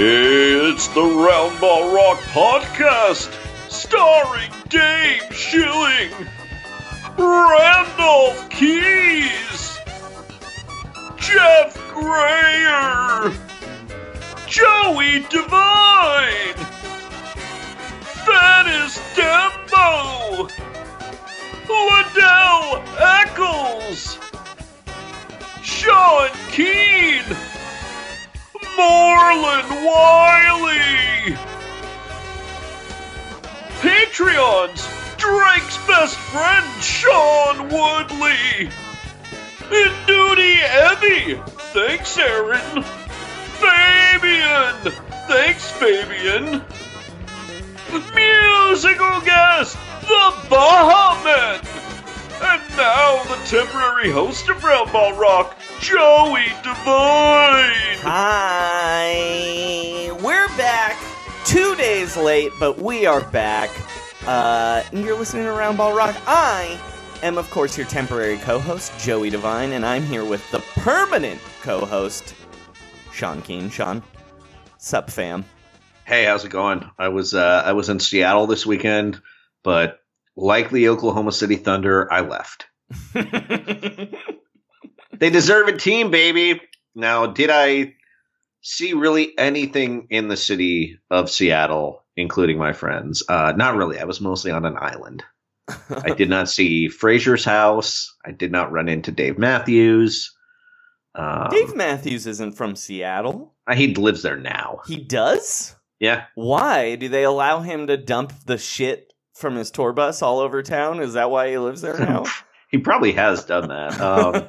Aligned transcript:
It's 0.00 0.86
the 0.86 1.00
Roundball 1.00 1.92
Rock 1.92 2.20
Podcast, 2.30 3.34
starring 3.68 4.52
Dave 4.68 5.24
Schilling, 5.34 6.12
Randolph 7.18 8.48
Keys, 8.48 9.80
Jeff 11.16 11.76
Grayer, 11.92 13.32
Joey 14.46 15.26
Devine, 15.30 16.54
Fanis 18.22 19.00
Dembo, 19.16 20.48
Liddell 21.68 22.84
Eccles, 23.00 24.16
Sean 25.64 26.30
Keane, 26.52 27.36
Marlon 28.78 29.68
Wiley! 29.84 31.36
Patreons! 33.80 34.86
Drake's 35.18 35.78
best 35.88 36.16
friend, 36.16 36.64
Sean 36.80 37.68
Woodley! 37.70 38.70
And 39.72 40.06
Duty 40.06 40.60
Evie! 40.62 41.42
Thanks, 41.74 42.16
Aaron! 42.18 42.84
Fabian! 43.58 44.92
Thanks, 45.26 45.72
Fabian! 45.72 46.62
Musical 48.14 49.20
guest, 49.22 49.76
the 50.02 50.32
Bahaman! 50.48 51.87
And 52.40 52.62
now 52.76 53.22
the 53.24 53.34
temporary 53.44 54.10
host 54.10 54.48
of 54.48 54.58
Roundball 54.58 55.18
Rock, 55.18 55.58
Joey 55.80 56.46
Devine! 56.62 57.98
Hi, 58.04 60.12
we're 60.22 60.46
back. 60.56 60.96
Two 61.44 61.74
days 61.74 62.16
late, 62.16 62.52
but 62.60 62.78
we 62.78 63.06
are 63.06 63.22
back. 63.30 63.70
Uh, 64.24 64.84
and 64.92 65.04
you're 65.04 65.18
listening 65.18 65.44
to 65.44 65.50
Roundball 65.50 65.96
Rock. 65.96 66.14
I 66.28 66.78
am, 67.24 67.38
of 67.38 67.50
course, 67.50 67.76
your 67.76 67.88
temporary 67.88 68.38
co-host, 68.38 68.92
Joey 69.00 69.30
Devine, 69.30 69.72
and 69.72 69.84
I'm 69.84 70.04
here 70.04 70.24
with 70.24 70.48
the 70.52 70.60
permanent 70.76 71.40
co-host, 71.62 72.34
Sean 73.12 73.42
Keane. 73.42 73.68
Sean, 73.68 74.00
sup, 74.78 75.10
fam? 75.10 75.44
Hey, 76.04 76.24
how's 76.24 76.44
it 76.44 76.50
going? 76.50 76.88
I 76.98 77.08
was 77.08 77.34
uh, 77.34 77.62
I 77.66 77.72
was 77.72 77.88
in 77.88 77.98
Seattle 77.98 78.46
this 78.46 78.64
weekend, 78.64 79.20
but 79.64 79.98
like 80.38 80.70
the 80.70 80.88
Oklahoma 80.88 81.32
City 81.32 81.56
Thunder, 81.56 82.10
I 82.12 82.20
left. 82.20 82.66
They 85.18 85.30
deserve 85.30 85.68
a 85.68 85.76
team, 85.76 86.10
baby. 86.10 86.60
Now, 86.94 87.26
did 87.26 87.50
I 87.50 87.94
see 88.60 88.92
really 88.92 89.36
anything 89.36 90.06
in 90.10 90.28
the 90.28 90.36
city 90.36 90.98
of 91.10 91.30
Seattle, 91.30 92.04
including 92.16 92.58
my 92.58 92.72
friends? 92.72 93.24
Uh, 93.28 93.52
not 93.56 93.76
really. 93.76 93.98
I 93.98 94.04
was 94.04 94.20
mostly 94.20 94.50
on 94.50 94.64
an 94.64 94.76
island. 94.78 95.24
I 95.90 96.14
did 96.14 96.30
not 96.30 96.48
see 96.48 96.88
Frasier's 96.88 97.44
house. 97.44 98.14
I 98.24 98.30
did 98.30 98.52
not 98.52 98.72
run 98.72 98.88
into 98.88 99.10
Dave 99.10 99.38
Matthews. 99.38 100.34
Um, 101.14 101.48
Dave 101.50 101.74
Matthews 101.74 102.26
isn't 102.26 102.52
from 102.52 102.76
Seattle. 102.76 103.54
uh, 103.66 103.74
he 103.74 103.94
lives 103.94 104.22
there 104.22 104.38
now. 104.38 104.80
He 104.86 104.96
does? 105.02 105.74
Yeah. 105.98 106.26
Why? 106.36 106.94
Do 106.94 107.08
they 107.08 107.24
allow 107.24 107.60
him 107.60 107.88
to 107.88 107.96
dump 107.96 108.32
the 108.46 108.56
shit 108.56 109.07
from 109.38 109.56
his 109.56 109.70
tour 109.70 109.92
bus 109.92 110.20
all 110.22 110.40
over 110.40 110.62
town? 110.62 111.00
Is 111.00 111.14
that 111.14 111.30
why 111.30 111.50
he 111.50 111.58
lives 111.58 111.80
there 111.80 111.98
now? 111.98 112.24
He 112.70 112.76
probably 112.76 113.12
has 113.12 113.46
done 113.46 113.68
that. 113.68 113.98
Um, 113.98 114.34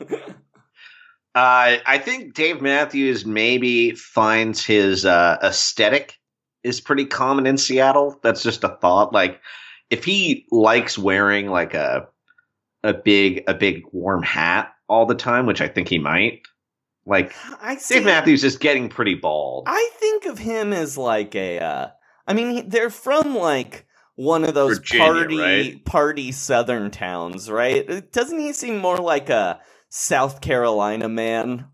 uh, 1.35 1.77
I 1.85 2.01
think 2.03 2.33
Dave 2.33 2.61
Matthews 2.61 3.25
maybe 3.25 3.91
finds 3.91 4.65
his 4.65 5.05
uh, 5.05 5.37
aesthetic 5.41 6.15
is 6.63 6.81
pretty 6.81 7.05
common 7.05 7.47
in 7.47 7.57
Seattle. 7.57 8.19
That's 8.21 8.43
just 8.43 8.65
a 8.65 8.77
thought. 8.81 9.13
Like, 9.13 9.39
if 9.89 10.03
he 10.03 10.45
likes 10.51 10.97
wearing 10.97 11.47
like 11.49 11.73
a 11.73 12.09
a 12.83 12.93
big 12.93 13.43
a 13.47 13.53
big 13.53 13.83
warm 13.93 14.21
hat 14.21 14.73
all 14.89 15.05
the 15.05 15.15
time, 15.15 15.45
which 15.45 15.61
I 15.61 15.69
think 15.69 15.87
he 15.87 15.97
might. 15.99 16.41
Like, 17.05 17.33
I 17.61 17.77
see. 17.77 17.95
Dave 17.95 18.03
Matthews 18.05 18.43
is 18.43 18.57
getting 18.57 18.89
pretty 18.89 19.15
bald. 19.15 19.63
I 19.67 19.89
think 19.97 20.25
of 20.25 20.37
him 20.39 20.73
as 20.73 20.97
like 20.97 21.35
a. 21.35 21.59
Uh, 21.59 21.87
I 22.27 22.33
mean, 22.33 22.51
he- 22.51 22.61
they're 22.63 22.89
from 22.89 23.35
like 23.35 23.85
one 24.19 24.43
of 24.43 24.53
those 24.53 24.79
Virginia, 24.79 25.05
party 25.13 25.39
right? 25.39 25.85
party 25.85 26.31
southern 26.31 26.91
towns, 26.91 27.49
right? 27.49 28.11
Doesn't 28.11 28.37
he 28.39 28.51
seem 28.53 28.77
more 28.79 28.97
like 28.97 29.29
a 29.29 29.61
South 29.89 30.41
Carolina 30.41 31.07
man? 31.07 31.65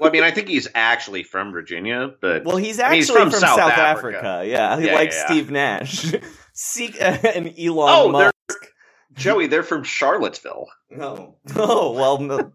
well, 0.00 0.08
I 0.08 0.12
mean, 0.12 0.22
I 0.22 0.30
think 0.30 0.48
he's 0.48 0.66
actually 0.74 1.22
from 1.24 1.52
Virginia, 1.52 2.10
but 2.22 2.44
Well, 2.44 2.56
he's 2.56 2.80
I 2.80 2.90
mean, 2.90 3.00
actually 3.00 3.00
he's 3.00 3.10
from 3.10 3.30
from, 3.30 3.40
South 3.40 3.58
South, 3.58 3.72
Africa. 3.72 4.18
Africa. 4.18 4.48
Yeah, 4.48 4.78
Yeah, 4.78 4.94
like 4.94 5.10
yeah, 5.10 5.16
yeah. 5.18 5.26
Steve 5.26 5.50
Nash, 5.50 6.14
Seek 6.54 6.96
and 7.00 7.54
Elon 7.58 7.88
Oh, 7.90 8.04
they're- 8.18 8.32
Musk. 8.48 8.66
Joey, 9.14 9.46
they're 9.48 9.62
from 9.62 9.82
Charlottesville. 9.84 10.68
No, 10.88 11.36
oh 11.56 11.92
well, 11.92 12.18
no. 12.18 12.52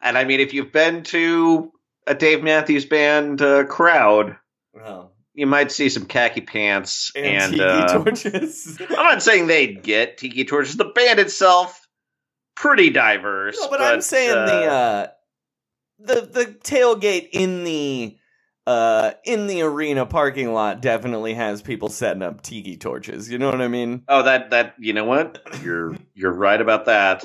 And 0.00 0.16
I 0.16 0.24
mean, 0.24 0.40
if 0.40 0.54
you've 0.54 0.72
been 0.72 1.02
to 1.04 1.70
a 2.06 2.14
Dave 2.14 2.42
Matthews 2.42 2.86
Band 2.86 3.42
uh, 3.42 3.64
crowd, 3.64 4.36
no. 4.74 5.10
You 5.36 5.46
might 5.46 5.70
see 5.70 5.90
some 5.90 6.06
khaki 6.06 6.40
pants 6.40 7.12
And, 7.14 7.26
and, 7.26 7.52
tiki 7.52 7.62
uh, 7.62 7.86
torches. 8.02 8.78
I'm 8.90 8.94
not 8.94 9.22
saying 9.22 9.46
they'd 9.46 9.82
get 9.82 10.16
tiki 10.16 10.44
torches. 10.44 10.76
The 10.76 10.86
band 10.86 11.20
itself, 11.20 11.86
pretty 12.56 12.90
diverse. 12.90 13.58
No, 13.60 13.68
but, 13.68 13.82
I'm 13.82 14.00
saying 14.00 14.30
the 14.30 14.64
uh, 14.64 15.06
the 15.98 16.20
the 16.22 16.46
tailgate 16.46 17.28
in 17.32 17.64
the 17.64 18.16
uh 18.66 19.12
in 19.24 19.46
the 19.46 19.62
arena 19.62 20.06
parking 20.06 20.52
lot 20.52 20.80
definitely 20.80 21.34
has 21.34 21.62
people 21.62 21.90
setting 21.90 22.22
up 22.22 22.42
tiki 22.42 22.78
torches. 22.78 23.30
You 23.30 23.38
know 23.38 23.50
what 23.50 23.60
I 23.60 23.68
mean? 23.68 24.02
oh 24.08 24.22
that 24.22 24.50
that 24.50 24.74
you 24.78 24.94
know 24.94 25.04
what 25.04 25.46
you're 25.62 25.94
you're 26.14 26.32
right 26.32 26.60
about 26.60 26.86
that. 26.86 27.24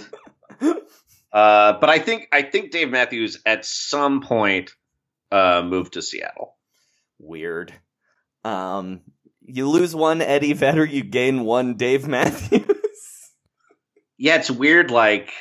Uh, 1.34 1.80
but 1.80 1.90
I 1.90 2.00
think 2.00 2.28
I 2.34 2.42
think 2.42 2.72
Dave 2.72 2.90
Matthews 2.90 3.42
at 3.46 3.64
some 3.64 4.20
point 4.20 4.72
uh, 5.32 5.64
moved 5.66 5.94
to 5.94 6.02
Seattle. 6.02 6.58
Weird. 7.20 7.74
Um, 8.44 9.02
You 9.44 9.70
lose 9.70 9.96
one 9.96 10.22
Eddie 10.22 10.54
Vedder, 10.54 10.86
you 10.86 11.04
gain 11.04 11.44
one 11.44 11.76
Dave 11.76 12.08
Matthews. 12.08 12.66
Yeah, 14.18 14.36
it's 14.36 14.52
weird. 14.52 14.92
Like, 14.92 15.34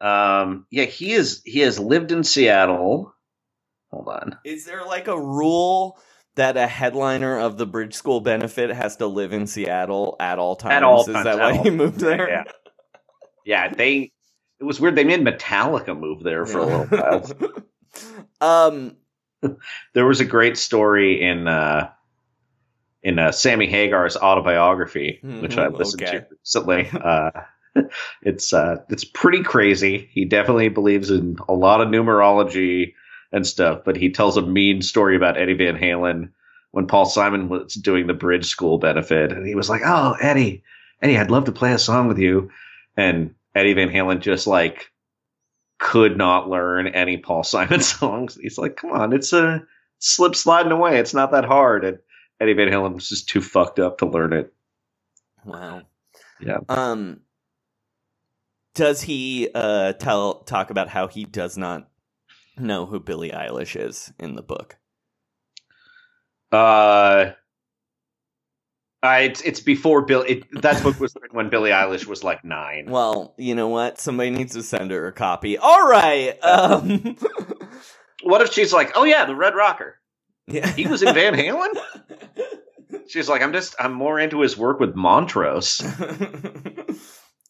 um, 0.00 0.64
yeah, 0.70 0.84
he 0.84 1.10
is. 1.10 1.42
He 1.44 1.58
has 1.58 1.76
lived 1.76 2.12
in 2.12 2.22
Seattle. 2.22 3.12
Hold 3.90 4.06
on. 4.06 4.36
Is 4.44 4.64
there 4.64 4.84
like 4.86 5.08
a 5.08 5.20
rule 5.20 5.98
that 6.36 6.56
a 6.56 6.68
headliner 6.68 7.36
of 7.40 7.58
the 7.58 7.66
Bridge 7.66 7.94
School 7.94 8.20
benefit 8.20 8.70
has 8.70 8.98
to 8.98 9.08
live 9.08 9.32
in 9.32 9.48
Seattle 9.48 10.14
at 10.20 10.38
all 10.38 10.54
times? 10.54 10.74
At 10.74 10.82
all 10.84 11.00
Is 11.00 11.06
times, 11.08 11.24
that 11.24 11.38
why 11.40 11.56
he 11.56 11.70
moved 11.70 11.98
there? 11.98 12.28
Yeah. 12.28 12.44
Yeah, 13.44 13.74
they. 13.74 14.12
It 14.60 14.64
was 14.64 14.78
weird. 14.78 14.94
They 14.94 15.02
made 15.02 15.22
Metallica 15.22 15.98
move 15.98 16.22
there 16.22 16.46
for 16.46 16.58
a 16.58 16.66
little 16.66 16.86
while. 16.86 17.50
um, 18.68 18.96
there 19.94 20.06
was 20.06 20.20
a 20.20 20.24
great 20.24 20.56
story 20.58 21.20
in 21.20 21.48
uh, 21.48 21.90
in 23.02 23.18
uh, 23.18 23.32
Sammy 23.32 23.66
Hagar's 23.66 24.16
autobiography, 24.16 25.20
which 25.22 25.56
I 25.56 25.68
listened 25.68 26.02
okay. 26.02 26.18
to 26.18 26.26
recently. 26.40 26.90
Uh, 26.92 27.30
it's 28.22 28.52
uh, 28.52 28.76
it's 28.88 29.04
pretty 29.04 29.42
crazy. 29.42 30.08
He 30.12 30.24
definitely 30.24 30.68
believes 30.68 31.10
in 31.10 31.36
a 31.48 31.52
lot 31.52 31.80
of 31.80 31.88
numerology 31.88 32.94
and 33.32 33.46
stuff, 33.46 33.82
but 33.84 33.96
he 33.96 34.10
tells 34.10 34.36
a 34.36 34.42
mean 34.42 34.82
story 34.82 35.16
about 35.16 35.38
Eddie 35.38 35.54
Van 35.54 35.76
Halen 35.76 36.30
when 36.72 36.86
Paul 36.86 37.06
Simon 37.06 37.48
was 37.48 37.74
doing 37.74 38.06
the 38.06 38.14
Bridge 38.14 38.46
School 38.46 38.78
benefit, 38.78 39.32
and 39.32 39.46
he 39.46 39.54
was 39.54 39.70
like, 39.70 39.82
"Oh, 39.84 40.16
Eddie, 40.20 40.62
Eddie, 41.00 41.16
I'd 41.18 41.30
love 41.30 41.44
to 41.44 41.52
play 41.52 41.72
a 41.72 41.78
song 41.78 42.08
with 42.08 42.18
you," 42.18 42.50
and 42.96 43.34
Eddie 43.54 43.74
Van 43.74 43.88
Halen 43.88 44.20
just 44.20 44.46
like 44.46 44.90
could 45.80 46.16
not 46.16 46.48
learn 46.48 46.86
any 46.86 47.16
Paul 47.16 47.42
Simon 47.42 47.80
songs. 47.80 48.38
He's 48.40 48.58
like, 48.58 48.76
come 48.76 48.92
on, 48.92 49.12
it's 49.12 49.32
a 49.32 49.64
slip 49.98 50.36
sliding 50.36 50.72
away. 50.72 50.98
It's 50.98 51.14
not 51.14 51.32
that 51.32 51.44
hard. 51.44 51.84
And 51.84 51.98
Eddie 52.40 52.54
Van 52.54 52.68
Halen 52.68 52.94
was 52.94 53.08
just 53.08 53.28
too 53.28 53.42
fucked 53.42 53.78
up 53.78 53.98
to 53.98 54.06
learn 54.06 54.32
it. 54.32 54.52
wow. 55.44 55.82
Yeah. 56.40 56.58
Um, 56.68 57.20
does 58.74 59.02
he 59.02 59.50
uh 59.54 59.92
tell 59.94 60.40
talk 60.40 60.70
about 60.70 60.88
how 60.88 61.06
he 61.08 61.24
does 61.24 61.58
not 61.58 61.88
know 62.56 62.86
who 62.86 62.98
Billie 63.00 63.30
Eilish 63.30 63.76
is 63.78 64.12
in 64.18 64.36
the 64.36 64.42
book? 64.42 64.78
Uh, 66.52 67.32
uh 69.02 69.18
it's 69.22 69.40
it's 69.42 69.60
before 69.60 70.02
Bill. 70.02 70.22
It, 70.22 70.44
that 70.62 70.82
book 70.82 70.98
was 70.98 71.14
written 71.20 71.36
when 71.36 71.50
Billie 71.50 71.70
Eilish 71.70 72.06
was 72.06 72.24
like 72.24 72.44
nine. 72.44 72.86
Well, 72.90 73.34
you 73.36 73.54
know 73.54 73.68
what? 73.68 74.00
Somebody 74.00 74.30
needs 74.30 74.54
to 74.54 74.62
send 74.62 74.90
her 74.90 75.06
a 75.08 75.12
copy. 75.12 75.58
All 75.58 75.86
right. 75.88 76.38
Um, 76.42 77.16
What 78.22 78.42
if 78.42 78.52
she's 78.52 78.72
like, 78.72 78.92
oh 78.96 79.04
yeah, 79.04 79.24
the 79.24 79.34
Red 79.34 79.54
Rocker. 79.54 79.98
yeah. 80.46 80.70
He 80.72 80.86
was 80.86 81.02
in 81.02 81.14
Van 81.14 81.34
Halen. 81.36 81.70
She's 83.10 83.28
like, 83.28 83.42
I'm 83.42 83.52
just 83.52 83.74
I'm 83.78 83.92
more 83.92 84.18
into 84.18 84.40
his 84.40 84.56
work 84.56 84.80
with 84.80 84.94
Montrose. 84.94 85.80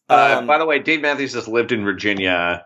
Uh, 0.09 0.39
Um, 0.39 0.47
by 0.47 0.57
the 0.57 0.65
way, 0.65 0.79
Dave 0.79 0.99
Matthews 1.01 1.33
has 1.35 1.47
lived 1.47 1.71
in 1.71 1.85
Virginia 1.85 2.65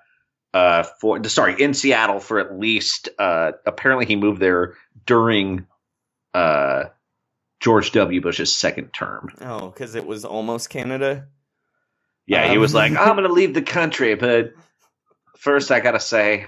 uh, 0.51 0.81
for 1.00 1.24
sorry 1.25 1.62
in 1.62 1.75
Seattle 1.75 2.19
for 2.19 2.39
at 2.39 2.57
least 2.57 3.09
uh, 3.19 3.51
apparently 3.68 4.07
he 4.07 4.15
moved 4.15 4.42
there 4.42 4.74
during 5.06 5.68
uh, 6.33 6.86
George 7.59 7.92
W. 7.92 8.19
Bush's 8.19 8.56
second 8.56 8.94
term. 8.94 9.30
oh, 9.42 9.68
because 9.69 9.94
it 9.94 10.07
was 10.07 10.25
almost 10.25 10.71
Canada. 10.71 11.27
Yeah, 12.25 12.47
he 12.47 12.56
Um. 12.56 12.62
was 12.62 12.74
like, 12.74 12.94
I'm 12.94 13.15
going 13.15 13.27
to 13.27 13.33
leave 13.33 13.53
the 13.53 13.62
country, 13.62 14.15
but 14.15 14.53
first 15.38 15.69
I 15.69 15.81
got 15.81 15.92
to 15.92 16.00
say, 16.00 16.47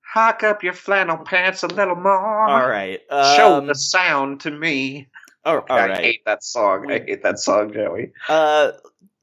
hock 0.00 0.44
up 0.44 0.62
your 0.62 0.74
flannel 0.74 1.18
pants 1.18 1.64
a 1.64 1.66
little 1.66 1.96
more. 1.96 2.48
All 2.48 2.68
right. 2.68 3.00
Show 3.10 3.54
Um, 3.58 3.66
the 3.66 3.74
sound 3.74 4.40
to 4.42 4.50
me. 4.52 5.08
All, 5.44 5.56
all 5.58 5.64
I 5.68 5.88
right. 5.88 5.98
hate 5.98 6.24
that 6.26 6.42
song. 6.44 6.90
I 6.90 6.98
hate 6.98 7.22
that 7.22 7.38
song, 7.38 7.72
Joey. 7.72 8.12
Uh, 8.28 8.72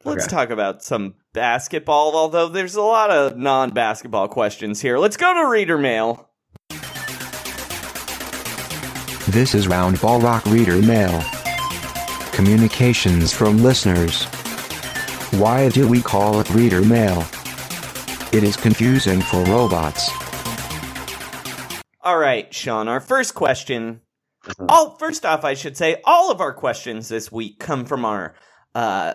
let's 0.04 0.25
Okay. 0.25 0.36
talk 0.36 0.50
about 0.50 0.84
some 0.84 1.16
basketball. 1.34 2.16
Although 2.16 2.48
there's 2.50 2.75
a 2.75 2.81
lot 2.81 3.10
of 3.12 3.38
non-basketball 3.38 4.28
questions 4.30 4.81
here. 4.81 4.98
Let's 4.98 5.18
go 5.18 5.34
to 5.34 5.48
reader 5.50 5.78
mail. 5.78 6.30
This 9.30 9.54
is 9.54 9.68
Roundball 9.68 10.24
Rock 10.24 10.46
Reader 10.46 10.81
Mail. 10.81 11.22
Communications 12.31 13.34
from 13.34 13.58
listeners. 13.58 14.24
Why 15.40 15.69
do 15.69 15.88
we 15.88 16.02
call 16.02 16.40
it 16.40 16.50
Reader 16.52 16.81
Mail? 16.81 17.25
It 18.31 18.44
is 18.44 18.56
confusing 18.56 19.22
for 19.22 19.44
robots. 19.44 20.10
All 22.02 22.18
right, 22.18 22.52
Sean. 22.54 22.88
Our 22.88 23.02
first 23.02 23.36
question. 23.36 24.00
Uh-huh. 24.48 24.66
All 24.70 24.98
first 24.98 25.26
off, 25.26 25.44
I 25.44 25.54
should 25.54 25.78
say 25.78 26.02
all 26.04 26.32
of 26.32 26.42
our 26.42 26.54
questions 26.54 27.10
this 27.10 27.32
week 27.32 27.60
come 27.60 27.86
from 27.86 28.06
our 28.06 28.36
uh 28.76 29.14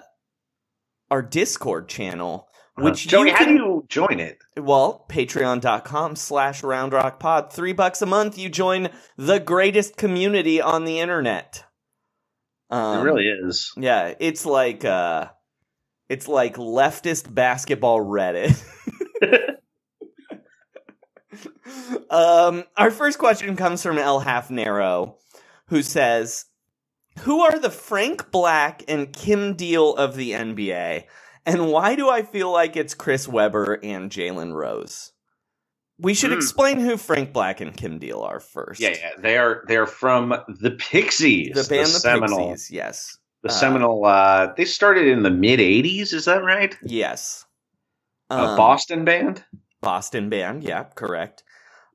our 1.11 1.23
Discord 1.23 1.89
channel, 1.89 2.49
which 2.77 3.07
Joey, 3.07 3.29
you 3.29 3.35
how 3.35 3.45
can 3.45 3.57
do 3.57 3.63
you 3.63 3.85
join 3.89 4.19
it? 4.19 4.39
Well, 4.57 5.05
patreon.com 5.11 6.17
slash 6.17 6.63
roundrockpod. 6.63 7.53
Three 7.53 7.73
bucks 7.75 8.01
a 8.03 8.07
month, 8.07 8.39
you 8.39 8.49
join 8.49 8.89
the 9.17 9.39
greatest 9.39 9.97
community 9.97 10.61
on 10.61 10.85
the 10.85 11.01
internet. 11.01 11.65
Um, 12.71 13.01
it 13.01 13.03
really 13.03 13.27
is. 13.27 13.73
Yeah, 13.77 14.15
it's 14.19 14.47
like 14.47 14.85
uh 14.85 15.27
it's 16.09 16.29
like 16.29 16.57
leftist 16.57 17.33
basketball 17.33 18.01
Reddit. 18.01 18.63
um 22.13 22.65
our 22.77 22.91
first 22.91 23.19
question 23.19 23.57
comes 23.57 23.83
from 23.83 23.99
El 23.99 24.21
Half 24.21 24.51
Narrow, 24.51 25.17
who 25.67 25.83
says 25.83 26.45
Who 27.21 27.41
are 27.41 27.59
the 27.59 27.71
Frank 27.71 28.31
Black 28.31 28.85
and 28.89 29.13
Kim 29.13 29.55
Deal 29.55 29.95
of 29.97 30.15
the 30.17 30.33
NBA? 30.33 31.05
And 31.45 31.73
why 31.73 31.97
do 31.97 32.09
I 32.09 32.23
feel 32.23 32.53
like 32.53 32.77
it's 32.77 32.95
Chris 32.95 33.27
Webber 33.27 33.81
and 33.83 34.11
Jalen 34.11 34.53
Rose? 34.55 35.13
We 35.99 36.15
should 36.15 36.31
Hmm. 36.31 36.37
explain 36.39 36.81
who 36.81 36.97
Frank 36.97 37.33
Black 37.33 37.61
and 37.61 37.77
Kim 37.77 37.99
Deal 37.99 38.21
are 38.23 38.41
first. 38.41 38.81
Yeah, 38.81 38.91
yeah, 38.91 39.11
they 39.19 39.37
are 39.39 39.65
they're 39.69 39.87
from 39.87 40.35
the 40.49 40.71
Pixies, 40.73 41.55
The 41.55 41.65
band 41.75 41.87
The, 41.87 41.91
Seminole, 42.01 42.51
Pixies, 42.51 42.71
yes. 42.71 43.19
the 43.43 43.49
Uh, 43.51 43.53
Seminole. 43.53 44.05
Uh, 44.05 44.53
they 44.57 44.65
started 44.65 45.07
in 45.07 45.23
the 45.23 45.31
mid 45.31 45.61
'80s. 45.61 46.13
Is 46.13 46.25
that 46.27 46.43
right? 46.45 46.77
Yes. 46.85 47.45
A 48.31 48.35
Um, 48.39 48.57
Boston 48.57 49.05
band. 49.05 49.45
Boston 49.81 50.29
band, 50.29 50.63
yeah, 50.65 50.85
correct. 50.85 51.43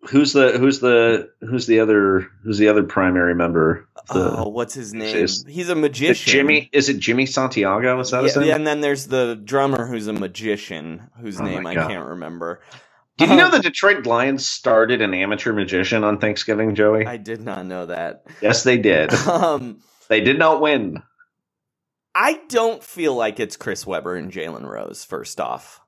Who's 0.09 0.31
the 0.33 0.51
who's 0.57 0.79
the 0.79 1.29
who's 1.41 1.65
the 1.67 1.79
other 1.79 2.29
who's 2.43 2.57
the 2.59 2.67
other 2.69 2.83
primary 2.83 3.35
member? 3.35 3.87
The, 4.13 4.37
oh, 4.37 4.47
what's 4.49 4.73
his 4.73 4.93
name? 4.93 5.15
is- 5.15 5.43
He's 5.49 5.69
a 5.69 5.75
magician. 5.75 6.31
Jimmy? 6.31 6.69
Is 6.71 6.87
it 6.87 6.99
Jimmy 6.99 7.25
Santiago? 7.25 7.99
Is 7.99 8.11
that 8.11 8.23
his 8.23 8.35
yeah, 8.35 8.39
name? 8.39 8.49
yeah, 8.49 8.55
and 8.55 8.67
then 8.67 8.81
there's 8.81 9.07
the 9.07 9.35
drummer 9.43 9.85
who's 9.87 10.07
a 10.07 10.13
magician 10.13 11.09
whose 11.19 11.41
Oh 11.41 11.43
name 11.43 11.65
I 11.65 11.75
can't 11.75 12.05
remember. 12.07 12.61
Did 13.17 13.29
you 13.29 13.35
know 13.35 13.45
Um, 13.45 13.51
the 13.51 13.59
Detroit 13.59 14.05
Lions 14.05 14.45
started 14.45 15.01
an 15.01 15.13
amateur 15.15 15.51
magician 15.51 16.03
on 16.03 16.19
Thanksgiving, 16.19 16.75
Joey? 16.75 17.05
I 17.07 17.17
did 17.17 17.41
not 17.41 17.65
know 17.65 17.87
that. 17.87 18.23
yes, 18.41 18.63
they 18.63 18.77
did. 18.77 19.11
Um, 19.27 19.79
they 20.07 20.21
did 20.21 20.37
not 20.37 20.61
win. 20.61 21.01
I 22.15 22.39
don't 22.47 22.83
feel 22.83 23.13
like 23.15 23.39
it's 23.39 23.57
Chris 23.57 23.85
Webber 23.85 24.15
and 24.15 24.31
Jalen 24.31 24.63
Rose. 24.65 25.03
First 25.03 25.39
off, 25.41 25.81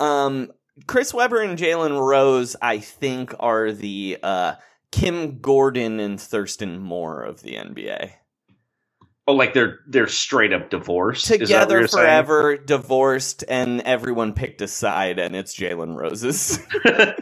um, 0.00 0.50
Chris 0.86 1.14
Webber 1.14 1.40
and 1.40 1.58
Jalen 1.58 2.00
Rose, 2.00 2.56
I 2.60 2.78
think, 2.78 3.34
are 3.38 3.72
the 3.72 4.18
uh, 4.22 4.54
Kim 4.90 5.40
Gordon 5.40 6.00
and 6.00 6.20
Thurston 6.20 6.80
Moore 6.80 7.22
of 7.22 7.42
the 7.42 7.54
NBA. 7.54 8.10
Oh, 9.26 9.32
like 9.32 9.54
they're 9.54 9.78
they're 9.86 10.06
straight 10.06 10.52
up 10.52 10.68
divorced. 10.68 11.30
Is 11.30 11.48
that 11.48 11.68
what 11.68 11.70
Together 11.70 11.78
you're 11.78 11.88
saying? 11.88 12.04
forever, 12.04 12.56
divorced, 12.58 13.42
and 13.48 13.80
everyone 13.82 14.34
picked 14.34 14.60
a 14.60 14.68
side, 14.68 15.18
and 15.18 15.34
it's 15.34 15.56
Jalen 15.56 15.96
Rose's. 15.96 16.58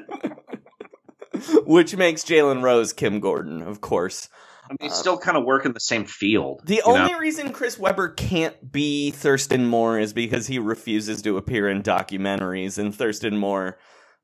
Which 1.64 1.97
makes 1.97 2.25
Jalen 2.25 2.62
Rose 2.62 2.92
Kim 2.92 3.21
Gordon, 3.21 3.62
of 3.62 3.80
course. 3.80 4.28
I 4.64 4.69
mean, 4.71 4.76
they 4.81 4.88
still 4.88 5.19
kind 5.19 5.37
of 5.37 5.45
work 5.45 5.66
in 5.66 5.73
the 5.73 5.81
same 5.81 6.04
field. 6.04 6.62
The 6.64 6.83
only 6.83 7.12
know? 7.12 7.19
reason 7.19 7.52
Chris 7.52 7.78
Webber 7.78 8.11
can't 8.11 8.71
be 8.71 9.11
Thurston 9.11 9.66
Moore 9.66 9.99
is 9.99 10.12
because 10.12 10.47
he 10.47 10.59
refuses 10.59 11.21
to 11.23 11.37
appear 11.37 11.69
in 11.69 11.83
documentaries, 11.83 12.78
and 12.78 12.95
Thurston 12.95 13.37
Moore 13.37 13.78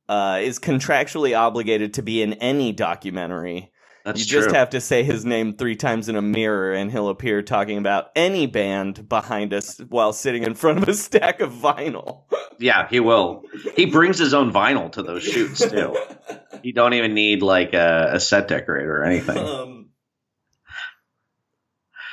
uh, 0.08 0.38
is 0.40 0.58
contractually 0.58 1.36
obligated 1.38 1.94
to 1.94 2.02
be 2.02 2.22
in 2.22 2.34
any 2.34 2.72
documentary. 2.72 3.72
That's 4.04 4.20
you 4.20 4.26
true. 4.26 4.44
just 4.44 4.54
have 4.54 4.70
to 4.70 4.80
say 4.80 5.02
his 5.02 5.26
name 5.26 5.52
three 5.52 5.76
times 5.76 6.08
in 6.08 6.16
a 6.16 6.22
mirror, 6.22 6.72
and 6.72 6.90
he'll 6.90 7.08
appear 7.08 7.42
talking 7.42 7.76
about 7.76 8.06
any 8.16 8.46
band 8.46 9.06
behind 9.06 9.52
us 9.52 9.78
while 9.88 10.14
sitting 10.14 10.44
in 10.44 10.54
front 10.54 10.78
of 10.78 10.88
a 10.88 10.94
stack 10.94 11.40
of 11.40 11.52
vinyl. 11.52 12.22
Yeah, 12.60 12.88
he 12.88 12.98
will. 12.98 13.44
He 13.76 13.86
brings 13.86 14.18
his 14.18 14.34
own 14.34 14.52
vinyl 14.52 14.90
to 14.90 15.04
those 15.04 15.22
shoots 15.22 15.60
too. 15.60 15.96
you 16.64 16.72
don't 16.72 16.92
even 16.92 17.14
need 17.14 17.40
like 17.40 17.72
a, 17.72 18.14
a 18.14 18.18
set 18.18 18.48
decorator 18.48 19.00
or 19.00 19.04
anything. 19.04 19.38
um, 19.38 19.87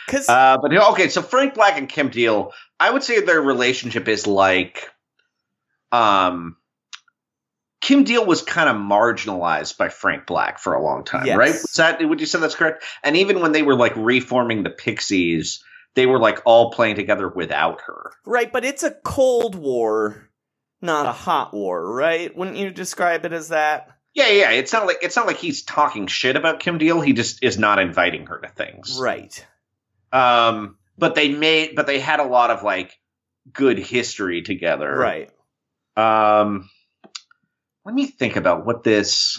Cause 0.07 0.29
Uh, 0.29 0.57
but 0.61 0.73
okay, 0.91 1.09
so 1.09 1.21
Frank 1.21 1.53
Black 1.55 1.77
and 1.77 1.89
Kim 1.89 2.09
Deal, 2.09 2.51
I 2.79 2.91
would 2.91 3.03
say 3.03 3.21
their 3.21 3.41
relationship 3.41 4.07
is 4.07 4.27
like, 4.27 4.89
um, 5.91 6.57
Kim 7.81 8.03
Deal 8.03 8.25
was 8.25 8.41
kind 8.41 8.67
of 8.69 8.75
marginalized 8.77 9.77
by 9.77 9.89
Frank 9.89 10.25
Black 10.25 10.59
for 10.59 10.73
a 10.73 10.83
long 10.83 11.03
time, 11.03 11.25
Yes. 11.27 11.37
right? 11.37 11.51
Was 11.51 11.73
that 11.77 12.03
would 12.07 12.19
you 12.19 12.25
say 12.25 12.39
that's 12.39 12.55
correct? 12.55 12.83
And 13.03 13.15
even 13.17 13.41
when 13.41 13.51
they 13.51 13.61
were 13.63 13.75
like 13.75 13.93
reforming 13.95 14.63
the 14.63 14.71
Pixies, 14.71 15.63
they 15.93 16.05
were 16.05 16.19
like 16.19 16.41
all 16.45 16.71
playing 16.71 16.95
together 16.95 17.29
without 17.29 17.81
her. 17.81 18.11
Right, 18.25 18.51
but 18.51 18.65
it's 18.65 18.83
a 18.83 18.91
Cold 18.91 19.55
War, 19.55 20.29
not 20.81 21.05
a 21.05 21.11
hot 21.11 21.53
war, 21.53 21.93
right? 21.93 22.35
Wouldn't 22.35 22.57
you 22.57 22.71
describe 22.71 23.23
it 23.25 23.33
as 23.33 23.49
that? 23.49 23.89
Yeah, 24.15 24.29
yeah. 24.29 24.51
It's 24.51 24.73
not 24.73 24.87
like 24.87 24.97
it's 25.01 25.15
not 25.15 25.27
like 25.27 25.37
he's 25.37 25.63
talking 25.63 26.07
shit 26.07 26.35
about 26.35 26.61
Kim 26.61 26.77
Deal. 26.77 27.01
He 27.01 27.13
just 27.13 27.43
is 27.43 27.59
not 27.59 27.79
inviting 27.79 28.25
her 28.27 28.39
to 28.39 28.47
things. 28.47 28.97
Right. 28.99 29.45
Um, 30.15 30.77
but 30.97 31.15
they 31.15 31.29
made, 31.29 31.75
but 31.75 31.87
they 31.87 31.99
had 31.99 32.19
a 32.19 32.25
lot 32.25 32.49
of 32.49 32.63
like 32.63 32.97
good 33.51 33.77
history 33.77 34.41
together. 34.41 34.93
Right. 34.95 35.29
Um, 35.97 36.69
let 37.83 37.93
me 37.93 38.05
think 38.07 38.37
about 38.37 38.65
what 38.65 38.83
this. 38.83 39.37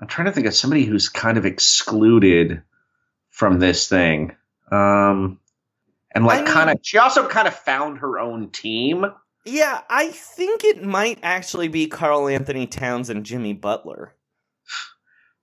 I'm 0.00 0.08
trying 0.08 0.26
to 0.26 0.32
think 0.32 0.46
of 0.46 0.54
somebody 0.54 0.84
who's 0.84 1.08
kind 1.08 1.38
of 1.38 1.44
excluded 1.46 2.62
from 3.30 3.58
this 3.58 3.88
thing. 3.88 4.34
Um, 4.70 5.38
and 6.14 6.24
like 6.24 6.40
I 6.40 6.42
mean- 6.44 6.52
kind 6.52 6.70
of, 6.70 6.78
she 6.82 6.98
also 6.98 7.28
kind 7.28 7.46
of 7.46 7.54
found 7.54 7.98
her 7.98 8.18
own 8.18 8.50
team. 8.50 9.06
Yeah, 9.44 9.80
I 9.90 10.08
think 10.08 10.64
it 10.64 10.84
might 10.84 11.18
actually 11.22 11.68
be 11.68 11.88
Karl-Anthony 11.88 12.68
Towns 12.68 13.10
and 13.10 13.26
Jimmy 13.26 13.52
Butler. 13.52 14.14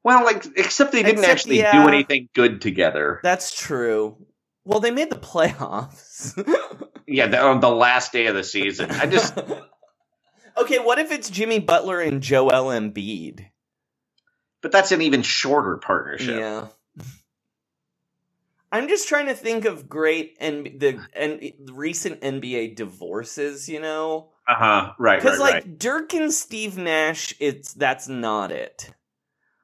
Well, 0.03 0.23
like 0.23 0.45
except 0.57 0.91
they 0.91 1.03
didn't 1.03 1.19
Except, 1.19 1.31
actually 1.31 1.57
yeah. 1.59 1.71
do 1.83 1.87
anything 1.89 2.29
good 2.33 2.61
together. 2.61 3.19
That's 3.23 3.51
true. 3.59 4.17
Well, 4.65 4.79
they 4.79 4.91
made 4.91 5.09
the 5.09 5.17
playoffs. 5.17 6.35
Yeah, 7.11 7.25
the, 7.25 7.41
on 7.41 7.59
the 7.59 7.71
last 7.71 8.11
day 8.13 8.27
of 8.27 8.35
the 8.35 8.43
season. 8.43 8.91
I 8.91 9.07
just 9.07 9.35
okay, 10.57 10.77
what 10.77 10.99
if 10.99 11.11
it's 11.11 11.27
Jimmy 11.31 11.57
Butler 11.57 11.99
and 12.01 12.21
Joel 12.21 12.65
Embiid? 12.69 13.47
but 14.61 14.71
that's 14.71 14.91
an 14.91 15.01
even 15.01 15.23
shorter 15.23 15.77
partnership. 15.77 16.37
Yeah. 16.37 16.67
I'm 18.71 18.87
just 18.87 19.07
trying 19.07 19.25
to 19.27 19.33
think 19.33 19.65
of 19.65 19.89
great 19.89 20.37
and 20.39 20.65
the 20.77 20.99
and 21.13 21.51
recent 21.71 22.21
NBA 22.21 22.75
divorces, 22.75 23.67
you 23.67 23.79
know, 23.79 24.29
Uh 24.47 24.53
huh. 24.55 24.91
Right. 24.99 25.19
because 25.19 25.39
Right. 25.39 25.45
like 25.45 25.53
right. 25.65 25.79
Dirk 25.79 26.13
and 26.13 26.31
Steve 26.31 26.77
Nash, 26.77 27.33
it's 27.39 27.73
that's 27.73 28.07
not 28.07 28.51
it. 28.51 28.91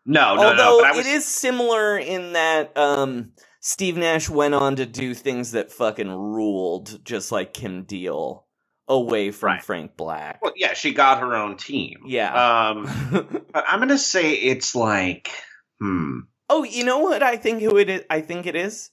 No, 0.05 0.35
no, 0.35 0.43
Although 0.43 0.55
no. 0.55 0.81
But 0.81 0.85
I 0.85 0.97
was, 0.97 1.05
it 1.05 1.09
is 1.09 1.25
similar 1.25 1.97
in 1.97 2.33
that 2.33 2.77
um, 2.77 3.31
Steve 3.59 3.97
Nash 3.97 4.29
went 4.29 4.53
on 4.53 4.75
to 4.75 4.85
do 4.85 5.13
things 5.13 5.51
that 5.53 5.71
fucking 5.71 6.09
ruled, 6.11 7.03
just 7.03 7.31
like 7.31 7.53
Kim 7.53 7.83
Deal, 7.83 8.45
away 8.87 9.31
from 9.31 9.47
Right. 9.47 9.63
Frank 9.63 9.97
Black. 9.97 10.39
Well, 10.43 10.53
yeah, 10.55 10.73
she 10.73 10.93
got 10.93 11.19
her 11.21 11.33
own 11.35 11.57
team. 11.57 12.01
Yeah. 12.05 12.69
Um, 12.69 12.83
but 13.51 13.65
I'm 13.67 13.79
gonna 13.79 13.97
say 13.97 14.33
it's 14.33 14.75
like, 14.75 15.31
hmm. 15.79 16.19
oh, 16.49 16.63
you 16.63 16.83
know 16.85 16.99
what 16.99 17.23
I 17.23 17.37
think 17.37 17.61
who 17.61 17.77
it 17.77 17.89
is? 17.89 18.03
I 18.09 18.21
think 18.21 18.45
it 18.45 18.55
is. 18.55 18.91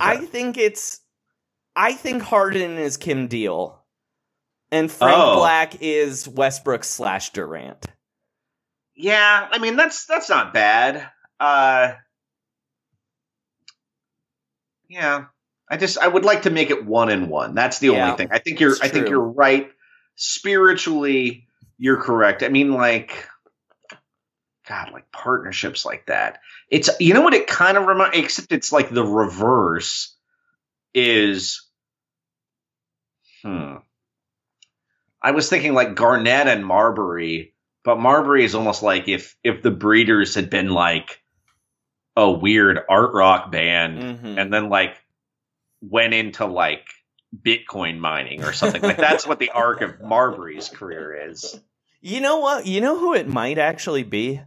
I 0.00 0.18
think 0.18 0.56
it's. 0.56 1.00
I 1.74 1.92
think 1.92 2.22
Harden 2.22 2.78
is 2.78 2.96
Kim 2.96 3.26
Deal, 3.26 3.84
and 4.70 4.90
Frank 4.90 5.16
Oh. 5.18 5.36
Black 5.36 5.76
is 5.80 6.28
Westbrook 6.28 6.84
slash 6.84 7.30
Durant. 7.30 7.84
Yeah. 8.98 9.48
I 9.50 9.58
mean, 9.58 9.76
that's 9.76 10.04
that's 10.06 10.28
not 10.28 10.52
bad. 10.52 11.08
Uh, 11.40 11.92
yeah. 14.88 15.26
I 15.70 15.76
just 15.76 15.98
I 15.98 16.08
would 16.08 16.24
like 16.24 16.42
to 16.42 16.50
make 16.50 16.70
it 16.70 16.84
one 16.84 17.10
and 17.10 17.28
one. 17.28 17.54
That's 17.54 17.78
the 17.78 17.88
Yeah, 17.88 18.04
only 18.04 18.16
thing. 18.16 18.28
I 18.32 18.38
think 18.38 18.60
you're 18.60 18.76
I 18.82 18.88
think 18.88 19.08
you're 19.08 19.20
right. 19.20 19.70
Spiritually, 20.16 21.46
you're 21.76 22.00
correct. 22.00 22.42
I 22.42 22.48
mean, 22.48 22.72
like, 22.72 23.28
God, 24.66 24.90
like 24.92 25.12
partnerships 25.12 25.84
like 25.84 26.06
that. 26.06 26.40
It's 26.70 26.90
you 27.00 27.14
know 27.14 27.22
what 27.22 27.34
it 27.34 27.46
kind 27.46 27.76
of 27.76 27.86
reminds. 27.86 28.16
Except 28.16 28.52
it's 28.52 28.72
like 28.72 28.90
the 28.90 29.04
reverse. 29.04 30.14
Is 30.94 31.68
hmm. 33.42 33.76
I 35.22 35.32
was 35.32 35.50
thinking 35.50 35.74
like 35.74 35.94
Garnett 35.94 36.48
and 36.48 36.64
Marbury, 36.64 37.54
but 37.88 37.98
Marbury 37.98 38.44
is 38.44 38.54
almost 38.54 38.82
like 38.82 39.08
if 39.08 39.34
if 39.42 39.62
the 39.62 39.70
Breeders 39.70 40.34
had 40.34 40.50
been 40.50 40.68
like 40.68 41.22
a 42.16 42.30
weird 42.30 42.78
art 42.86 43.14
rock 43.14 43.50
band 43.50 43.98
Mhm. 44.20 44.38
and 44.38 44.52
then 44.52 44.68
like 44.68 44.94
went 45.80 46.12
into 46.12 46.44
like 46.44 46.84
Bitcoin 47.34 47.98
mining 47.98 48.44
or 48.44 48.52
something. 48.52 48.82
like 48.82 48.98
that's 48.98 49.26
what 49.26 49.38
the 49.38 49.48
arc 49.52 49.80
of 49.80 50.02
Marbury's 50.02 50.68
career 50.68 51.30
is. 51.30 51.58
You 52.02 52.20
know 52.20 52.40
what? 52.40 52.66
You 52.66 52.82
know 52.82 52.98
who 52.98 53.14
it 53.14 53.26
might 53.26 53.56
actually 53.56 54.02
be? 54.02 54.40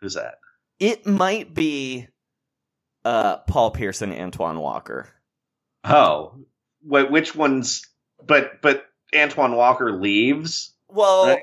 Who's 0.00 0.14
that? 0.14 0.36
It 0.80 1.06
might 1.06 1.52
be 1.52 2.08
uh, 3.04 3.36
Paul 3.38 3.70
Pearson, 3.72 4.12
Antoine 4.12 4.60
Walker. 4.60 5.08
Oh, 5.84 6.38
wh- 6.82 7.10
which 7.10 7.34
one's? 7.36 7.86
But 8.26 8.62
but 8.62 8.86
Antoine 9.14 9.52
Walker 9.56 9.92
leaves. 9.92 10.72
Well, 10.88 11.26
Right. 11.26 11.42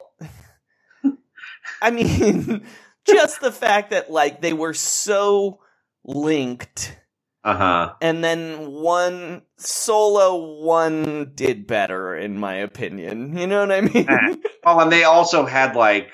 I 1.86 1.92
mean, 1.92 2.66
just 3.08 3.42
the 3.42 3.52
fact 3.52 3.92
that 3.92 4.12
like 4.12 4.42
they 4.42 4.54
were 4.54 4.74
so 4.74 5.60
linked, 6.04 6.98
Uh 7.44 7.56
huh. 7.56 7.94
and 8.02 8.24
then 8.24 8.72
one 8.72 9.44
solo, 9.58 10.62
one 10.64 11.32
did 11.36 11.68
better, 11.68 12.16
in 12.16 12.38
my 12.40 12.56
opinion. 12.56 13.38
You 13.38 13.48
know 13.48 13.60
what 13.62 13.72
I 13.72 13.82
mean? 13.82 14.10
Eh. 14.10 14.36
Well, 14.66 14.80
and 14.82 14.92
they 14.92 15.04
also 15.04 15.46
had 15.46 15.76
like 15.76 16.12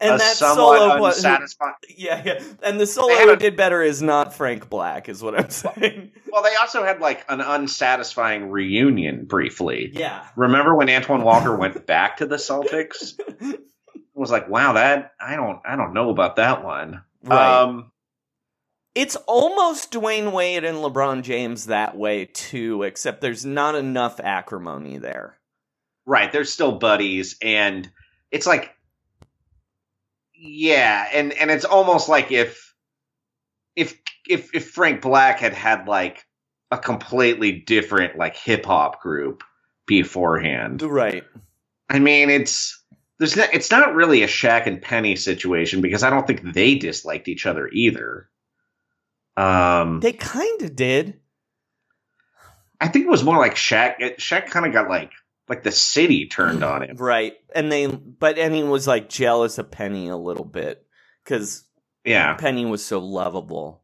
and 0.00 0.14
a 0.14 0.18
that 0.18 0.36
solo 0.36 0.98
was 0.98 1.16
unsatisfying. 1.18 1.74
yeah, 1.96 2.22
yeah. 2.24 2.42
And 2.62 2.80
the 2.80 2.86
solo 2.86 3.14
who 3.16 3.30
a- 3.32 3.36
did 3.36 3.56
better 3.56 3.82
is 3.82 4.00
not 4.00 4.34
Frank 4.34 4.70
Black, 4.70 5.10
is 5.10 5.22
what 5.22 5.38
I'm 5.38 5.50
saying. 5.50 6.12
Well, 6.32 6.42
they 6.42 6.54
also 6.56 6.82
had 6.82 7.00
like 7.00 7.24
an 7.28 7.40
unsatisfying 7.42 8.48
reunion 8.50 9.26
briefly. 9.26 9.90
yeah. 9.92 10.26
Remember 10.36 10.74
when 10.74 10.88
Antoine 10.88 11.22
Walker 11.22 11.54
went 11.54 11.86
back 11.86 12.16
to 12.18 12.26
the 12.26 12.36
Celtics? 12.36 13.18
Was 14.20 14.30
like, 14.30 14.48
wow, 14.50 14.74
that 14.74 15.12
I 15.20 15.34
don't 15.36 15.60
I 15.64 15.76
don't 15.76 15.94
know 15.94 16.10
about 16.10 16.36
that 16.36 16.62
one. 16.62 17.02
Right. 17.24 17.62
Um, 17.62 17.90
It's 18.94 19.16
almost 19.16 19.92
Dwyane 19.92 20.32
Wade 20.32 20.64
and 20.64 20.78
LeBron 20.78 21.22
James 21.22 21.66
that 21.66 21.96
way 21.96 22.26
too, 22.26 22.82
except 22.82 23.20
there's 23.22 23.46
not 23.46 23.74
enough 23.76 24.20
acrimony 24.20 24.98
there. 24.98 25.38
right, 26.06 26.32
they're 26.32 26.44
still 26.44 26.72
buddies, 26.78 27.36
and 27.40 27.90
it's 28.30 28.46
like, 28.46 28.74
yeah, 30.34 31.06
and 31.12 31.32
and 31.32 31.50
it's 31.50 31.64
almost 31.64 32.08
like 32.08 32.32
if 32.32 32.74
if 33.76 33.98
if 34.28 34.54
if 34.54 34.70
Frank 34.70 35.02
Black 35.02 35.40
had 35.40 35.54
had 35.54 35.86
like 35.88 36.26
a 36.70 36.78
completely 36.78 37.52
different 37.52 38.16
like 38.18 38.36
hip 38.36 38.66
hop 38.66 39.00
group 39.00 39.42
beforehand. 39.86 40.82
Right. 40.82 41.24
I 41.88 41.98
mean, 41.98 42.30
it's 42.30 42.79
there's 43.20 43.36
not, 43.36 43.50
it's 43.54 43.70
not 43.70 43.94
really 43.94 44.24
a 44.24 44.26
Shaq 44.26 44.66
and 44.66 44.82
Penny 44.82 45.14
situation 45.14 45.80
because 45.80 46.02
I 46.02 46.10
don't 46.10 46.26
think 46.26 46.52
they 46.54 46.74
disliked 46.74 47.28
each 47.28 47.46
other 47.46 47.68
either. 47.68 48.28
Um, 49.36 50.00
They 50.00 50.12
kind 50.12 50.62
of 50.62 50.74
did. 50.74 51.20
I 52.80 52.88
think 52.88 53.04
it 53.04 53.10
was 53.10 53.22
more 53.22 53.36
like 53.38 53.54
Shaq. 53.54 54.16
Shaq 54.18 54.46
kind 54.48 54.66
of 54.66 54.72
got 54.72 54.88
like 54.88 55.12
like 55.48 55.62
the 55.62 55.72
city 55.72 56.26
turned 56.28 56.64
on 56.64 56.82
him. 56.82 56.96
Right. 56.96 57.34
And 57.54 57.70
they, 57.70 57.86
but, 57.86 58.38
and 58.38 58.54
he 58.54 58.62
was 58.62 58.86
like 58.86 59.08
jealous 59.08 59.58
of 59.58 59.70
Penny 59.70 60.08
a 60.08 60.16
little 60.16 60.44
bit 60.44 60.86
because 61.24 61.64
Yeah. 62.04 62.34
Penny 62.34 62.64
was 62.66 62.84
so 62.84 63.00
lovable. 63.00 63.82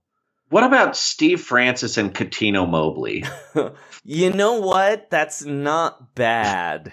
What 0.49 0.63
about 0.65 0.97
Steve 0.97 1.41
Francis 1.41 1.99
and 1.99 2.15
Cuttino 2.15 2.69
Mobley? 2.69 3.25
You 4.05 4.33
know 4.33 4.61
what? 4.61 5.11
That's 5.11 5.45
not 5.45 6.15
bad. 6.15 6.93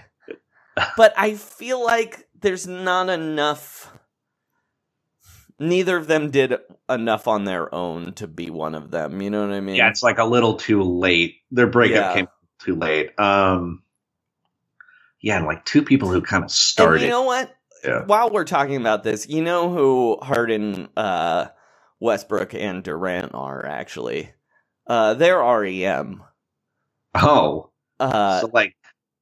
but 0.97 1.13
I 1.15 1.35
feel 1.35 1.83
like 1.85 2.27
there's 2.43 2.67
not 2.67 3.09
enough. 3.09 3.93
Neither 5.59 5.97
of 5.97 6.07
them 6.07 6.31
did 6.31 6.55
enough 6.89 7.27
on 7.27 7.45
their 7.45 7.73
own 7.73 8.13
to 8.15 8.27
be 8.27 8.49
one 8.51 8.75
of 8.75 8.91
them. 8.91 9.21
You 9.21 9.31
know 9.31 9.47
what 9.47 9.55
I 9.55 9.61
mean? 9.61 9.77
Yeah, 9.77 9.89
it's 9.89 10.03
like 10.03 10.19
a 10.19 10.25
little 10.25 10.55
too 10.57 10.83
late. 10.83 11.37
Their 11.51 11.67
breakup 11.67 11.95
Yeah. 11.95 12.13
came 12.13 12.27
too 12.59 12.75
late. 12.75 13.19
Um, 13.19 13.83
yeah, 15.21 15.37
and 15.37 15.45
like 15.47 15.65
two 15.65 15.83
people 15.83 16.09
who 16.09 16.21
kind 16.21 16.43
of 16.43 16.51
And 16.51 16.51
started. 16.51 17.01
you 17.01 17.09
know 17.09 17.23
what? 17.23 17.55
Yeah. 17.85 18.05
While 18.05 18.31
we're 18.31 18.45
talking 18.45 18.77
about 18.77 19.03
this, 19.03 19.29
you 19.29 19.43
know 19.43 19.69
who 19.71 20.17
Harden, 20.21 20.89
uh, 20.97 21.47
Westbrook, 21.99 22.53
and 22.55 22.83
Durant 22.83 23.33
are 23.33 23.65
actually? 23.65 24.31
Uh, 24.87 25.15
they're 25.15 25.39
REM. 25.41 26.23
oh, 27.15 27.71
Uh, 27.99 28.41
so 28.41 28.49
like 28.53 28.75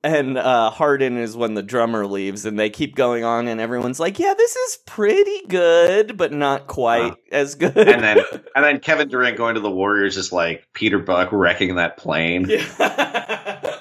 and 0.03 0.38
uh, 0.38 0.70
Harden 0.72 1.17
is 1.17 1.36
when 1.38 1.53
the 1.53 1.62
drummer 1.63 2.05
leaves, 2.08 2.46
and 2.46 2.58
they 2.60 2.70
keep 2.70 2.96
going 2.96 3.24
on, 3.24 3.48
and 3.48 3.62
everyone's 3.62 4.00
like, 4.00 4.17
"Yeah, 4.20 4.34
this 4.36 4.55
is 4.55 4.77
pretty 4.86 5.46
good, 5.48 6.17
but 6.17 6.31
not 6.34 6.67
quite 6.67 7.12
Uh, 7.12 7.15
as 7.31 7.55
good." 7.55 7.77
and 7.77 8.03
then 8.03 8.17
and 8.55 8.65
then 8.65 8.79
Kevin 8.79 9.08
Durant 9.10 9.38
going 9.38 9.55
to 9.55 9.62
the 9.62 9.70
Warriors 9.72 10.17
is 10.17 10.31
like 10.31 10.67
Peter 10.74 11.00
Buck 11.00 11.29
wrecking 11.31 11.75
that 11.75 11.98
plane. 11.98 12.48
Yeah. 12.50 13.79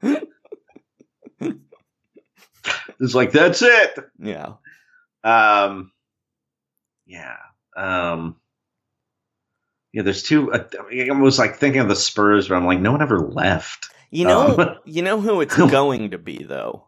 it's 3.00 3.14
like 3.14 3.32
that's 3.32 3.62
it. 3.62 3.98
Yeah. 4.18 4.54
Um, 5.24 5.92
yeah. 7.06 7.36
Um, 7.76 8.36
yeah. 9.98 10.02
There's 10.04 10.22
two. 10.22 10.52
Uh, 10.52 10.64
I 10.92 11.12
was 11.12 11.38
like 11.38 11.56
thinking 11.56 11.80
of 11.80 11.88
the 11.88 11.96
Spurs, 11.96 12.48
but 12.48 12.54
I'm 12.56 12.66
like, 12.66 12.80
no 12.80 12.92
one 12.92 13.02
ever 13.02 13.18
left. 13.20 13.88
You 14.10 14.26
know, 14.26 14.56
Um. 14.56 14.76
you 14.86 15.02
know 15.02 15.20
who 15.20 15.40
it's 15.40 15.56
going 15.56 16.12
to 16.12 16.18
be 16.18 16.44
though. 16.44 16.84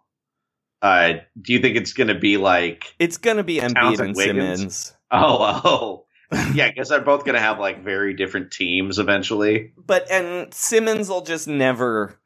Uh, 0.80 1.14
do 1.40 1.52
you 1.52 1.58
think 1.58 1.76
it's 1.76 1.92
going 1.92 2.08
to 2.08 2.14
be 2.18 2.36
like? 2.38 2.94
It's 2.98 3.18
going 3.18 3.36
to 3.36 3.44
be 3.44 3.58
Embiid 3.58 4.00
and 4.00 4.00
and 4.00 4.16
Wiggins? 4.16 4.56
Simmons. 4.56 4.92
Oh, 5.10 5.60
oh. 5.64 6.06
Yeah, 6.54 6.66
I 6.66 6.70
guess 6.70 6.90
they're 6.90 7.00
both 7.00 7.24
going 7.24 7.34
to 7.34 7.40
have 7.40 7.58
like 7.58 7.82
very 7.84 8.14
different 8.14 8.52
teams 8.52 9.00
eventually. 9.00 9.72
But 9.76 10.08
and 10.10 10.54
Simmons 10.54 11.08
will 11.08 11.22
just 11.22 11.48
never 11.48 12.20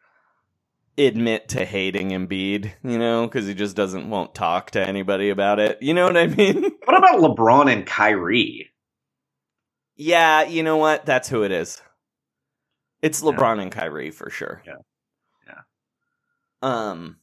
admit 0.99 1.49
to 1.51 1.65
hating 1.65 2.11
Embiid, 2.11 2.71
you 2.85 2.99
know, 2.99 3.27
because 3.27 3.47
he 3.47 3.55
just 3.55 3.75
doesn't 3.77 4.11
won't 4.11 4.35
talk 4.35 4.73
to 4.73 4.87
anybody 4.87 5.31
about 5.31 5.59
it. 5.59 5.79
You 5.81 5.95
know 5.95 6.05
what 6.05 6.19
I 6.19 6.27
mean? 6.27 6.65
What 6.85 6.99
about 6.99 7.21
LeBron 7.21 7.73
and 7.73 7.87
Kyrie? 7.87 8.71
Yeah, 9.97 10.43
you 10.45 10.63
know 10.63 10.77
what? 10.77 11.07
That's 11.07 11.29
who 11.29 11.43
it 11.43 11.53
is. 11.53 11.81
It's 13.03 13.23
LeBron 13.23 13.61
and 13.61 13.71
Kyrie 13.71 14.11
for 14.11 14.31
sure. 14.31 14.63
Yeah. 14.67 14.75
Yeah. 15.47 15.61
Um, 16.63 17.19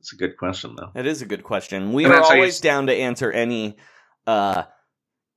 It's 0.00 0.12
a 0.12 0.16
good 0.16 0.36
question, 0.36 0.76
though. 0.76 0.90
It 0.94 1.06
is 1.06 1.22
a 1.22 1.26
good 1.26 1.42
question. 1.42 1.92
We 1.92 2.04
And 2.04 2.12
are 2.14 2.22
how 2.22 2.28
you 2.30 2.36
always 2.36 2.60
down 2.60 2.86
to 2.86 2.94
answer 2.94 3.32
any 3.32 3.76
uh, 4.26 4.64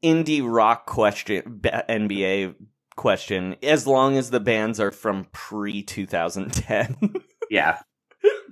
indie 0.03 0.41
rock 0.43 0.85
question, 0.85 1.59
b- 1.61 1.69
NBA 1.71 2.55
question, 2.95 3.55
as 3.63 3.87
long 3.87 4.17
as 4.17 4.29
the 4.29 4.39
bands 4.39 4.79
are 4.79 4.91
from 4.91 5.25
pre 5.31 5.81
2010. 5.83 7.15
Yeah. 7.49 7.79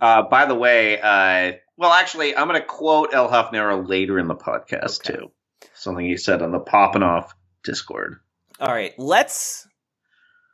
Uh, 0.01 0.23
by 0.23 0.45
the 0.45 0.55
way, 0.55 0.99
uh, 0.99 1.53
well, 1.77 1.91
actually, 1.93 2.35
I'm 2.35 2.49
going 2.49 2.59
to 2.59 2.67
quote 2.67 3.13
El 3.13 3.29
Huffnero 3.29 3.87
later 3.87 4.19
in 4.19 4.27
the 4.27 4.35
podcast 4.35 4.99
Okay. 5.09 5.19
too. 5.19 5.31
Something 5.73 6.05
he 6.05 6.17
said 6.17 6.41
on 6.41 6.51
the 6.51 6.59
Popping 6.59 7.03
Off 7.03 7.33
Discord. 7.63 8.19
All 8.59 8.71
right, 8.71 8.93
let's 8.97 9.67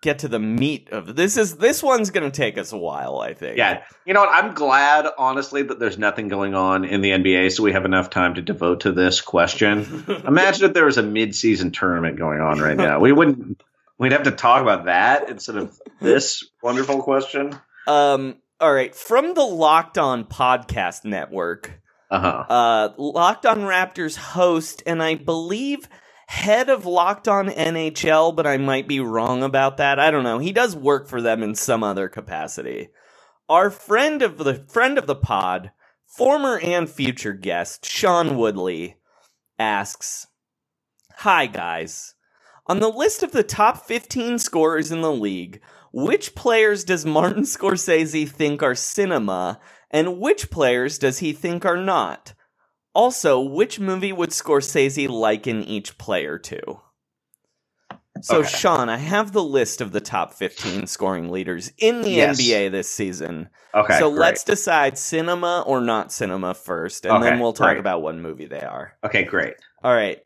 get 0.06 0.20
to 0.20 0.28
the 0.28 0.40
meat 0.40 0.90
of 0.92 1.16
this. 1.16 1.36
Is 1.36 1.58
this 1.58 1.82
one's 1.82 2.12
going 2.12 2.30
to 2.30 2.36
take 2.36 2.58
us 2.58 2.72
a 2.72 2.78
while? 2.78 3.18
I 3.20 3.34
think. 3.34 3.58
Yeah, 3.58 3.84
you 4.06 4.14
know 4.14 4.22
what? 4.22 4.30
I'm 4.32 4.54
glad, 4.54 5.08
honestly, 5.18 5.64
that 5.64 5.80
there's 5.80 5.98
nothing 5.98 6.28
going 6.28 6.54
on 6.54 6.86
in 6.86 7.02
the 7.02 7.10
NBA, 7.10 7.52
so 7.52 7.64
we 7.64 7.74
have 7.74 7.86
enough 7.86 8.12
time 8.12 8.36
to 8.36 8.42
devote 8.42 8.82
to 8.82 8.92
this 8.92 9.20
question. 9.22 10.06
Imagine 10.28 10.66
if 10.66 10.74
there 10.74 10.86
was 10.86 10.98
a 10.98 11.04
mid-season 11.04 11.72
tournament 11.72 12.18
going 12.18 12.40
on 12.40 12.60
right 12.60 12.78
now. 12.78 13.00
We 13.00 13.12
wouldn't. 13.12 13.62
We'd 13.98 14.12
have 14.12 14.24
to 14.24 14.32
talk 14.32 14.62
about 14.62 14.86
that 14.86 15.30
instead 15.30 15.56
of 15.56 15.80
this 16.00 16.44
wonderful 16.62 17.02
question. 17.02 17.58
Um. 17.88 18.36
All 18.62 18.74
right, 18.74 18.96
from 18.96 19.34
the 19.34 19.44
Locked 19.44 19.98
On 19.98 20.24
Podcast 20.24 21.04
Network. 21.04 21.82
Uh 22.10 22.20
huh. 22.20 22.46
uh, 22.48 22.90
Locked 22.98 23.48
On 23.48 23.62
Raptors 23.62 24.16
host, 24.16 24.84
and 24.86 25.02
I 25.02 25.16
believe 25.16 25.90
head 26.28 26.70
of 26.70 26.86
Locked 26.86 27.28
On 27.28 27.48
NHL, 27.48 28.36
but 28.36 28.48
I 28.48 28.58
might 28.58 28.88
be 28.88 29.00
wrong 29.00 29.44
about 29.44 29.78
that. 29.78 30.00
I 30.00 30.12
don't 30.12 30.24
know. 30.24 30.40
He 30.40 30.52
does 30.52 30.76
work 30.76 31.08
for 31.08 31.22
them 31.22 31.44
in 31.44 31.56
some 31.56 31.84
other 31.84 32.08
capacity. 32.10 32.90
Our 33.50 33.70
friend 33.70 34.22
of 34.22 34.38
the 34.38 34.56
friend 34.56 34.98
of 34.98 35.08
the 35.08 35.16
pod, 35.16 35.72
former 36.06 36.60
and 36.60 36.90
future 36.90 37.34
guest 37.34 37.86
Sean 37.86 38.38
Woodley, 38.38 38.98
asks, 39.60 40.28
"Hi 41.18 41.46
guys, 41.46 42.16
on 42.68 42.80
the 42.80 42.90
list 42.90 43.24
of 43.24 43.32
the 43.32 43.44
top 43.44 43.86
15 43.86 44.40
scorers 44.40 44.92
in 44.92 45.02
the 45.02 45.12
league." 45.12 45.62
Which 45.98 46.36
players 46.36 46.84
does 46.84 47.06
Martin 47.06 47.44
Scorsese 47.44 48.30
think 48.30 48.62
are 48.62 48.76
cinema, 48.76 49.62
and 49.90 50.20
which 50.20 50.52
players 50.52 51.00
does 51.00 51.20
he 51.20 51.32
think 51.32 51.66
are 51.66 51.78
not? 51.78 52.34
Also, 52.96 53.40
which 53.42 53.80
movie 53.80 54.14
would 54.14 54.30
Scorsese 54.32 55.08
liken 55.10 55.62
each 55.64 55.98
player 55.98 56.38
to? 56.40 56.80
So, 58.22 58.38
Okay. 58.40 58.48
Sean, 58.48 58.88
I 58.88 58.96
have 58.98 59.34
the 59.34 59.44
list 59.44 59.82
of 59.82 59.92
the 59.92 60.00
top 60.00 60.34
15 60.34 60.88
scoring 60.88 61.30
leaders 61.30 61.72
in 61.78 62.02
the 62.02 62.10
Yes. 62.12 62.40
NBA 62.40 62.70
this 62.72 62.90
season. 62.90 63.50
Okay. 63.74 64.00
so 64.00 64.10
great. 64.10 64.20
let's 64.22 64.44
decide 64.46 64.98
cinema 64.98 65.64
or 65.68 65.82
not 65.82 66.14
cinema 66.14 66.54
first, 66.54 67.06
and 67.06 67.22
then 67.22 67.40
we'll 67.42 67.52
talk 67.52 67.72
great. 67.72 67.80
about 67.80 68.02
what 68.02 68.16
movie 68.16 68.46
they 68.46 68.62
are. 68.62 68.94
Okay, 69.04 69.26
great. 69.26 69.56
All 69.84 69.94
right. 69.94 70.22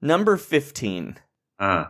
Number 0.00 0.38
15. 0.38 1.18
Uh, 1.58 1.84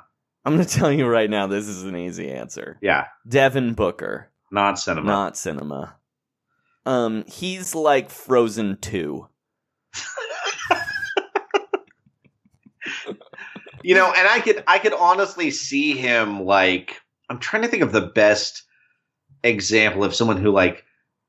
I'm 0.44 0.54
going 0.56 0.66
to 0.66 0.68
tell 0.78 0.90
you 0.90 1.06
right 1.06 1.30
now, 1.30 1.46
this 1.46 1.68
is 1.68 1.84
an 1.84 1.96
easy 1.96 2.30
answer. 2.32 2.76
yeah, 2.82 3.06
Devin 3.28 3.74
Booker, 3.74 4.30
not 4.50 4.80
cinema. 4.80 5.06
not 5.06 5.36
cinema. 5.36 5.96
Um, 6.84 7.24
he's 7.28 7.74
like 7.76 8.10
Frozen 8.10 8.78
2. 8.80 9.28
you 13.82 13.94
know, 13.94 14.06
and 14.12 14.28
I 14.28 14.40
could 14.40 14.62
I 14.66 14.78
could 14.78 14.94
honestly 14.94 15.50
see 15.50 15.96
him 15.96 16.44
like 16.44 17.00
I'm 17.28 17.38
trying 17.38 17.62
to 17.62 17.68
think 17.68 17.82
of 17.82 17.92
the 17.92 18.06
best 18.14 18.62
example 19.42 20.04
of 20.04 20.14
someone 20.14 20.38
who 20.38 20.50
like 20.50 20.84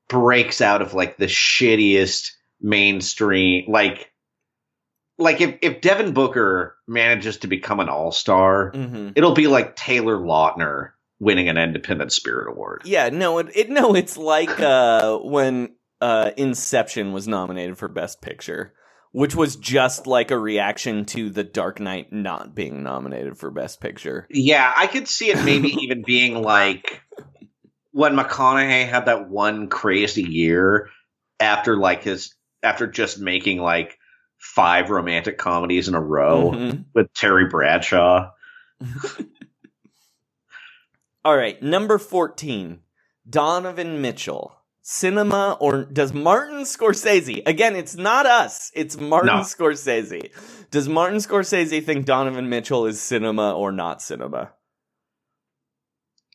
breaks 0.10 0.62
out 0.62 0.82
of 0.82 0.94
like 0.94 1.18
the 1.18 1.26
shittiest 1.26 2.32
mainstream 2.62 3.66
like 3.70 4.12
like 5.18 5.42
if 5.42 5.58
if 5.62 5.82
Devin 5.82 6.14
Booker 6.14 6.76
manages 6.88 7.38
to 7.38 7.48
become 7.48 7.80
an 7.80 7.90
all-star, 7.90 8.72
Mm-hmm. 8.74 9.10
it'll 9.16 9.34
be 9.34 9.48
like 9.48 9.76
Taylor 9.76 10.18
Lautner 10.18 10.92
winning 11.20 11.48
an 11.48 11.58
Independent 11.58 12.12
Spirit 12.12 12.50
Award. 12.50 12.82
Yeah, 12.86 13.10
no, 13.10 13.38
it, 13.40 13.48
it 13.56 13.70
no, 13.70 13.96
it's 13.96 14.18
like 14.18 14.60
uh, 14.60 15.18
when 15.20 15.74
uh, 16.02 16.32
Inception 16.38 17.14
was 17.14 17.28
nominated 17.28 17.78
for 17.78 17.88
Best 17.88 18.22
Picture, 18.22 18.74
which 19.12 19.36
was 19.36 19.56
just 19.56 20.08
like 20.08 20.32
a 20.32 20.38
reaction 20.38 21.06
to 21.06 21.30
The 21.30 21.44
Dark 21.44 21.80
Knight 21.80 22.12
not 22.12 22.54
being 22.56 22.84
nominated 22.84 23.38
for 23.38 23.50
Best 23.52 23.80
Picture. 23.82 24.28
Yeah, 24.30 24.72
I 24.76 24.88
could 24.88 25.08
see 25.08 25.30
it 25.30 25.44
maybe 25.46 25.70
even 25.84 26.04
being 26.04 26.42
like 26.42 27.02
when 27.92 28.16
McConaughey 28.16 28.88
had 28.90 29.06
that 29.06 29.30
one 29.30 29.70
crazy 29.70 30.24
year 30.24 30.90
after 31.40 31.78
like 31.78 32.04
his 32.04 32.36
after 32.62 32.88
just 32.88 33.20
making 33.20 33.60
like 33.60 33.98
five 34.38 34.90
romantic 34.90 35.38
comedies 35.38 35.88
in 35.88 35.96
a 35.96 36.02
row 36.02 36.52
Mhm. 36.52 36.86
with 36.94 37.14
Terry 37.14 37.48
Bradshaw. 37.48 38.32
All 41.24 41.36
right, 41.36 41.62
number 41.64 41.98
fourteen, 41.98 42.82
Donovan 43.28 44.02
Mitchell. 44.02 44.55
Cinema 44.88 45.58
or 45.60 45.84
does 45.86 46.14
Martin 46.14 46.62
Scorsese? 46.62 47.42
Again, 47.48 47.76
it's 47.76 47.96
not 47.96 48.28
us. 48.28 48.72
It's 48.76 48.96
Martin 49.00 49.28
No. 49.38 49.40
Scorsese. 49.42 50.30
Does 50.70 50.88
Martin 50.88 51.18
Scorsese 51.18 51.84
think 51.84 52.06
Donovan 52.06 52.50
Mitchell 52.50 52.86
is 52.86 53.02
cinema 53.02 53.54
or 53.56 53.72
not 53.72 54.00
cinema? 54.04 54.52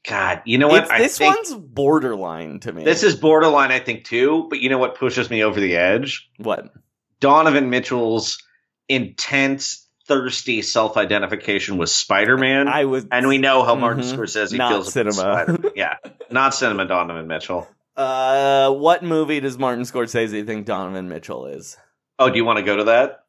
God, 0.08 0.42
you 0.46 0.58
know 0.58 0.66
what? 0.66 0.82
It's, 0.90 0.98
this 0.98 1.18
think 1.18 1.36
one's 1.36 1.54
borderline 1.54 2.58
to 2.60 2.72
me. 2.72 2.82
this 2.82 3.04
is 3.04 3.14
borderline, 3.14 3.70
I 3.70 3.78
think, 3.78 4.02
too. 4.04 4.48
But 4.50 4.58
you 4.58 4.68
know 4.68 4.78
what 4.78 4.96
pushes 4.96 5.30
me 5.30 5.44
over 5.44 5.60
the 5.60 5.76
edge? 5.76 6.28
what? 6.38 6.72
Donovan 7.20 7.70
Mitchell's 7.70 8.42
intense, 8.88 9.86
thirsty 10.08 10.62
self-identification 10.62 11.76
with 11.76 11.90
Spider-Man. 11.90 12.66
I 12.66 12.86
was 12.86 13.06
and 13.12 13.28
we 13.28 13.38
know 13.38 13.62
how 13.62 13.76
Martin 13.76 14.02
Mhm. 14.02 14.16
Scorsese 14.16 14.56
feels 14.56 14.92
cinema. 14.92 15.56
Yeah, 15.76 15.96
not 16.32 16.52
cinema. 16.52 16.86
Donovan 16.86 17.28
Mitchell. 17.28 17.68
Uh, 17.96 18.72
what 18.72 19.02
movie 19.02 19.40
does 19.40 19.58
Martin 19.58 19.84
Scorsese 19.84 20.46
think 20.46 20.66
Donovan 20.66 21.08
Mitchell 21.08 21.46
is? 21.46 21.76
Oh, 22.18 22.30
do 22.30 22.36
you 22.36 22.44
want 22.44 22.58
to 22.58 22.64
go 22.64 22.76
to 22.76 22.84
that? 22.84 23.24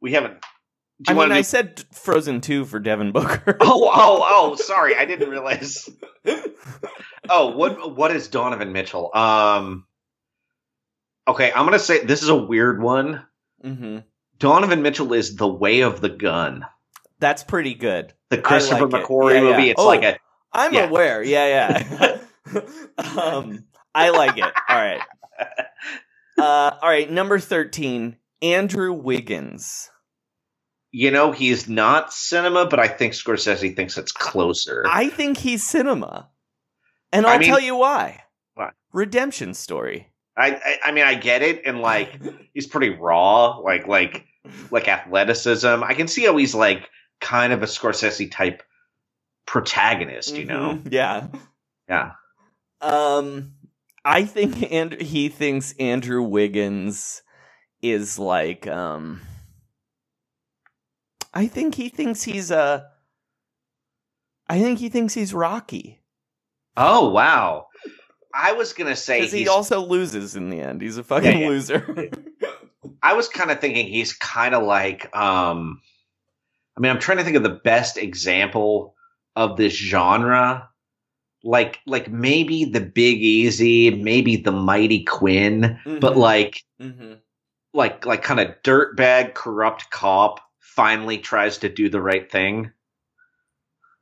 We 0.00 0.12
haven't. 0.12 0.40
Do 1.00 1.10
I 1.10 1.12
mean, 1.12 1.18
want 1.18 1.32
I 1.32 1.42
said 1.42 1.84
Frozen 1.92 2.42
Two 2.42 2.64
for 2.64 2.78
Devin 2.78 3.12
Booker. 3.12 3.56
Oh, 3.60 3.90
oh, 3.92 4.22
oh! 4.24 4.54
Sorry, 4.56 4.94
I 4.96 5.04
didn't 5.04 5.28
realize. 5.30 5.88
Oh, 7.28 7.56
what? 7.56 7.96
What 7.96 8.14
is 8.14 8.28
Donovan 8.28 8.72
Mitchell? 8.72 9.10
Um. 9.14 9.86
Okay, 11.26 11.52
I'm 11.54 11.64
gonna 11.64 11.78
say 11.78 12.04
this 12.04 12.22
is 12.22 12.28
a 12.28 12.36
weird 12.36 12.82
one. 12.82 13.24
hmm 13.62 13.98
Donovan 14.38 14.82
Mitchell 14.82 15.12
is 15.12 15.36
the 15.36 15.46
way 15.48 15.80
of 15.82 16.00
the 16.00 16.08
gun. 16.08 16.66
That's 17.20 17.44
pretty 17.44 17.74
good. 17.74 18.12
The 18.30 18.38
Christopher 18.38 18.88
like. 18.88 19.04
McQuarrie 19.04 19.34
Yeah, 19.34 19.40
yeah. 19.50 19.56
movie. 19.56 19.70
It's 19.70 19.80
Oh. 19.80 19.86
like 19.86 20.02
a 20.02 20.18
I'm 20.52 20.74
Yeah. 20.74 20.88
aware. 20.88 21.22
Yeah, 21.22 21.78
yeah. 22.52 22.60
um, 23.16 23.64
I 23.94 24.10
like 24.10 24.38
it. 24.38 24.44
All 24.68 24.76
right. 24.76 25.00
Uh, 26.38 26.76
all 26.82 26.88
right. 26.88 27.10
Number 27.10 27.38
thirteen, 27.38 28.16
Andrew 28.40 28.92
Wiggins. 28.92 29.90
you 30.90 31.10
know 31.10 31.32
he's 31.32 31.68
not 31.68 32.12
cinema, 32.12 32.66
but 32.66 32.78
I 32.80 32.88
think 32.88 33.12
Scorsese 33.12 33.74
thinks 33.76 33.96
it's 33.98 34.12
closer. 34.12 34.84
I 34.88 35.08
think 35.08 35.38
he's 35.38 35.62
cinema, 35.62 36.28
and 37.12 37.26
I 37.26 37.34
I'll 37.34 37.38
mean- 37.38 37.48
tell 37.48 37.60
you 37.60 37.76
why. 37.76 38.22
Why? 38.54 38.70
Redemption 38.92 39.54
story. 39.54 40.08
I, 40.36 40.52
I 40.54 40.78
I 40.88 40.92
mean 40.92 41.04
I 41.04 41.14
get 41.14 41.42
it, 41.42 41.62
and 41.66 41.80
like 41.80 42.18
he's 42.54 42.66
pretty 42.66 42.90
raw, 42.90 43.58
like 43.58 43.86
like 43.86 44.24
like 44.70 44.88
athleticism. 44.88 45.82
I 45.84 45.94
can 45.94 46.08
see 46.08 46.24
how 46.24 46.36
he's 46.36 46.54
like 46.54 46.88
kind 47.20 47.52
of 47.52 47.62
a 47.62 47.66
Scorsese 47.66 48.30
type 48.30 48.62
protagonist, 49.46 50.34
you 50.34 50.44
know? 50.46 50.74
Mhm. 50.82 50.92
Yeah. 50.92 51.26
Yeah. 51.88 52.12
Um. 52.80 53.52
I 54.04 54.24
think 54.24 54.72
and 54.72 55.00
he 55.00 55.28
thinks 55.28 55.74
Andrew 55.78 56.22
Wiggins 56.22 57.22
is 57.82 58.18
like 58.18 58.66
um 58.66 59.20
I 61.34 61.46
think 61.46 61.74
he 61.74 61.88
thinks 61.88 62.22
he's 62.22 62.50
uh 62.50 62.82
I 64.48 64.60
think 64.60 64.78
he 64.78 64.88
thinks 64.88 65.14
he's 65.14 65.32
Rocky. 65.34 66.02
Oh 66.76 67.10
wow. 67.10 67.68
I 68.34 68.52
was 68.52 68.72
gonna 68.72 68.96
say 68.96 69.26
he 69.26 69.48
also 69.48 69.80
loses 69.80 70.36
in 70.36 70.50
the 70.50 70.60
end. 70.60 70.80
He's 70.82 70.96
a 70.98 71.04
fucking 71.04 71.32
Yeah, 71.32 71.38
yeah. 71.38 71.48
loser. 71.48 72.10
I 73.02 73.14
was 73.14 73.28
kind 73.28 73.50
of 73.50 73.60
thinking 73.60 73.86
he's 73.86 74.12
kind 74.12 74.54
of 74.54 74.62
like 74.62 75.14
um 75.16 75.80
I 76.76 76.80
mean 76.80 76.90
I'm 76.90 77.00
trying 77.00 77.18
to 77.18 77.24
think 77.24 77.36
of 77.36 77.42
the 77.42 77.60
best 77.64 77.96
example 77.98 78.94
of 79.36 79.56
this 79.56 79.74
genre 79.74 80.68
like 81.44 81.80
like 81.86 82.08
maybe 82.10 82.64
the 82.64 82.80
Big 82.80 83.20
Easy, 83.22 83.90
maybe 83.90 84.36
the 84.36 84.52
Mighty 84.52 85.04
Quinn, 85.04 85.78
but 85.84 86.14
Mhm. 86.14 86.16
like 86.16 86.62
mm-hmm. 86.80 87.14
like 87.74 88.06
like 88.06 88.22
kind 88.22 88.40
of 88.40 88.54
dirtbag 88.62 89.34
corrupt 89.34 89.90
cop 89.90 90.40
finally 90.60 91.18
tries 91.18 91.58
to 91.58 91.68
do 91.68 91.88
the 91.88 92.00
right 92.00 92.30
thing. 92.30 92.70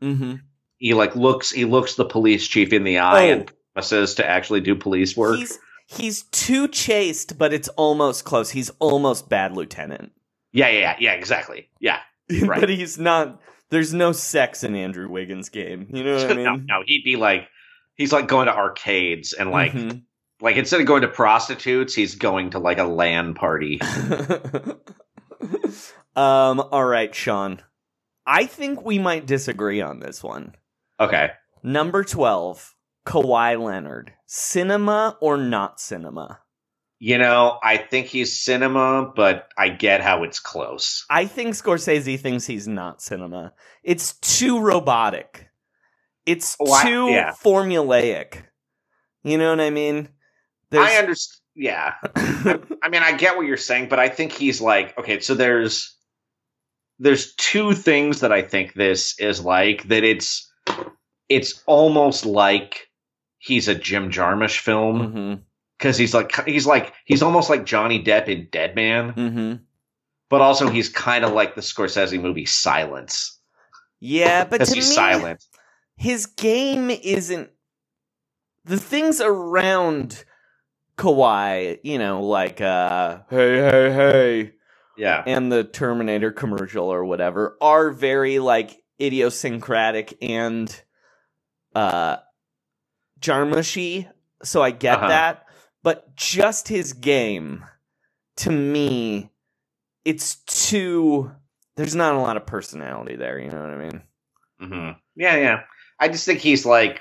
Mm-hmm. 0.03 0.35
He 0.79 0.95
like 0.95 1.15
looks 1.17 1.51
he 1.51 1.65
looks 1.65 1.95
the 1.95 2.05
police 2.05 2.47
chief 2.47 2.73
in 2.73 2.85
the 2.85 2.99
eye 2.99 3.29
Oh. 3.29 3.33
and 3.33 3.53
promises 3.75 4.15
to 4.17 4.27
actually 4.27 4.61
do 4.61 4.75
police 4.75 5.17
work. 5.17 5.37
He's 5.39 5.59
he's 5.87 6.23
too 6.25 6.69
chaste, 6.69 7.37
but 7.39 7.53
it's 7.53 7.69
almost 7.71 8.25
close. 8.25 8.51
He's 8.51 8.71
almost 8.79 9.29
bad 9.29 9.57
lieutenant. 9.57 10.13
yeah, 10.53 10.69
yeah, 10.69 10.79
yeah, 10.81 10.97
yeah, 11.01 11.13
exactly. 11.13 11.69
Yeah. 11.81 11.99
Right. 12.43 12.61
but 12.61 12.69
he's 12.69 12.97
not 12.99 13.41
there's 13.71 13.95
no 13.95 14.13
sex 14.13 14.63
in 14.65 14.75
Andrew 14.77 15.09
Wiggins' 15.09 15.49
game. 15.49 15.87
You 15.93 16.05
know 16.05 16.15
what 16.17 16.31
I 16.31 16.35
mean? 16.35 16.45
no, 16.45 16.57
no, 16.57 16.83
he'd 16.87 17.05
be 17.05 17.17
like 17.17 17.49
he's 17.97 18.13
like 18.13 18.27
going 18.29 18.47
to 18.47 18.55
arcades 18.55 19.33
and 19.33 19.51
like 19.51 19.73
Mhm. 19.73 20.03
like 20.41 20.57
instead 20.57 20.81
of 20.81 20.87
going 20.87 21.03
to 21.03 21.09
prostitutes, 21.09 21.95
he's 21.95 22.15
going 22.15 22.51
to 22.51 22.59
like 22.59 22.79
a 22.79 22.85
LAN 22.85 23.35
party. 23.35 23.81
um, 26.17 26.61
all 26.61 26.85
right, 26.85 27.15
Sean. 27.15 27.61
I 28.27 28.45
think 28.47 28.85
we 28.85 28.99
might 28.99 29.27
disagree 29.27 29.81
on 29.81 30.01
this 30.01 30.23
one. 30.23 30.55
Okay. 30.99 31.31
Number 31.63 32.05
12, 32.05 32.75
Kawhi 33.07 33.61
Leonard. 33.63 34.13
Cinema 34.27 35.17
or 35.21 35.37
not 35.37 35.81
cinema? 35.81 36.41
You 37.03 37.17
know, 37.17 37.59
I 37.63 37.79
think 37.79 38.09
he's 38.09 38.39
cinema, 38.43 39.11
but 39.17 39.49
I 39.57 39.71
get 39.71 40.03
how 40.03 40.23
it's 40.23 40.39
close. 40.39 41.07
I 41.09 41.25
think 41.25 41.55
Scorsese 41.55 42.21
thinks 42.21 42.45
he's 42.47 42.69
not 42.69 43.01
cinema. 43.01 43.55
It's 43.83 44.13
too 44.19 44.61
robotic. 44.61 45.49
It's 46.27 46.57
Oh, 46.61 46.71
I- 46.71 46.83
too 46.85 47.07
yeah. 47.09 47.33
formulaic. 47.43 48.43
You 49.25 49.39
know 49.39 49.49
what 49.51 49.61
I 49.63 49.71
mean? 49.71 50.11
I 50.73 50.97
understand. 50.97 51.41
Yeah. 51.55 51.95
I 52.15 52.89
mean, 52.91 53.03
I 53.03 53.13
get 53.17 53.37
what 53.39 53.47
you're 53.47 53.57
saying, 53.57 53.89
but 53.89 53.99
I 53.99 54.09
think 54.11 54.33
he's 54.33 54.61
like, 54.61 54.97
okay, 54.99 55.21
so 55.21 55.35
there's 55.35 55.97
there's 56.99 57.35
two 57.35 57.73
things 57.73 58.21
that 58.21 58.31
I 58.31 58.43
think 58.43 58.75
this 58.75 59.19
is 59.19 59.41
like 59.43 59.89
that 59.89 60.05
it's 60.05 60.53
it's 61.31 61.63
almost 61.67 62.27
like 62.27 62.89
he's 63.39 63.69
a 63.69 63.75
Jim 63.75 64.11
Jarmusch 64.11 64.59
film 64.59 64.99
mm-hmm, 65.01 65.35
because 65.81 65.99
he's 65.99 66.15
like 66.15 66.33
he's 66.47 66.67
like 66.67 66.95
he's 67.07 67.23
almost 67.23 67.51
like 67.51 67.67
Johnny 67.67 68.05
Depp 68.05 68.29
in 68.29 68.49
Dead 68.53 68.77
Man, 68.77 69.15
mm-hmm. 69.15 69.55
but 70.31 70.43
also 70.43 70.69
he's 70.71 70.91
kind 70.91 71.25
of 71.25 71.33
like 71.33 71.57
the 71.57 71.63
Scorsese 71.63 72.21
movie 72.23 72.47
Silence 72.47 73.41
Yeah, 74.01 74.45
but 74.45 74.65
to 74.65 74.75
he's 74.75 74.91
me, 74.91 74.95
silent. 74.95 75.45
his 75.97 76.27
game 76.27 76.91
isn't 76.91 77.51
the 78.65 78.79
things 78.79 79.21
around 79.21 80.25
Kawhi, 80.99 81.79
you 81.85 81.99
know, 81.99 82.23
like 82.25 82.61
uh 82.61 83.21
hey 83.31 83.57
hey 83.59 83.93
hey 83.93 84.53
Yeah, 84.97 85.23
and 85.27 85.53
the 85.53 85.65
Terminator 85.65 86.33
commercial 86.33 86.87
or 86.93 87.05
whatever 87.07 87.57
are 87.63 87.91
very 87.91 88.39
like 88.41 88.83
idiosyncratic 89.01 90.19
and 90.23 90.83
uh 91.75 92.19
Jarmushy, 93.21 94.09
so 94.45 94.63
I 94.63 94.71
get 94.73 95.01
Uh-huh. 95.01 95.09
that, 95.09 95.45
but 95.83 96.15
just 96.17 96.69
his 96.69 96.93
game 96.93 97.65
to 98.37 98.51
me 98.51 99.31
it's 100.05 100.37
too 100.47 101.31
there's 101.77 101.95
not 101.95 102.15
a 102.15 102.19
lot 102.19 102.37
of 102.37 102.47
personality 102.47 103.17
there, 103.17 103.39
you 103.39 103.51
know 103.51 103.61
what 103.61 103.71
I 103.71 103.77
mean? 103.77 104.03
hmm 104.61 104.91
yeah, 105.17 105.37
yeah. 105.37 105.61
I 105.99 106.09
just 106.09 106.25
think 106.27 106.41
he's 106.41 106.65
like 106.67 107.01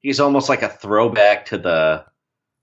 he's 0.00 0.20
almost 0.20 0.48
like 0.48 0.62
a 0.62 0.68
throwback 0.68 1.46
to 1.46 1.58
the 1.58 2.04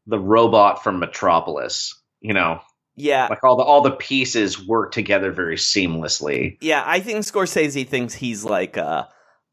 the 0.07 0.19
robot 0.19 0.83
from 0.83 0.99
Metropolis. 0.99 1.95
You 2.21 2.33
know, 2.33 2.61
Yeah, 2.95 3.27
like 3.29 3.43
all 3.43 3.55
the 3.55 3.63
all 3.63 3.81
the 3.81 3.91
pieces 3.91 4.65
work 4.65 4.91
together 4.91 5.31
very 5.31 5.55
seamlessly. 5.55 6.57
Yeah, 6.61 6.83
I 6.85 6.99
think 6.99 7.19
Scorsese 7.19 7.87
thinks 7.87 8.13
he's 8.13 8.43
like 8.43 8.75
a 8.75 9.07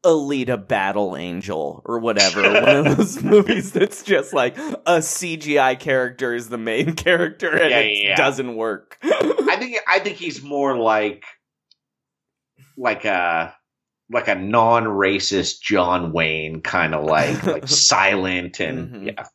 Alita 0.05 0.67
Battle 0.67 1.17
Angel 1.17 1.81
or 1.85 1.99
whatever. 1.99 2.41
one 2.43 2.87
of 2.87 2.97
those 2.97 3.21
movies 3.23 3.71
that's 3.71 4.03
just 4.03 4.33
like 4.33 4.57
a 4.57 4.99
CGI 4.99 5.79
character 5.79 6.33
is 6.33 6.49
the 6.49 6.57
main 6.57 6.93
character 6.95 7.49
and 7.49 7.69
Yeah, 7.71 7.79
it 7.79 8.03
yeah, 8.03 8.15
doesn't 8.15 8.55
work. 8.55 8.97
I 9.03 9.55
think 9.59 9.77
I 9.87 9.99
think 9.99 10.17
he's 10.17 10.41
more 10.43 10.77
like 10.77 11.25
like 12.77 13.05
a 13.05 13.55
like 14.09 14.27
a 14.27 14.35
non-racist 14.35 15.61
John 15.61 16.13
Wayne 16.13 16.61
kind 16.61 16.95
of 16.95 17.03
like 17.03 17.43
like 17.45 17.67
silent 17.67 18.59
and 18.59 18.89
Mhm. 18.93 19.05
yeah. 19.07 19.25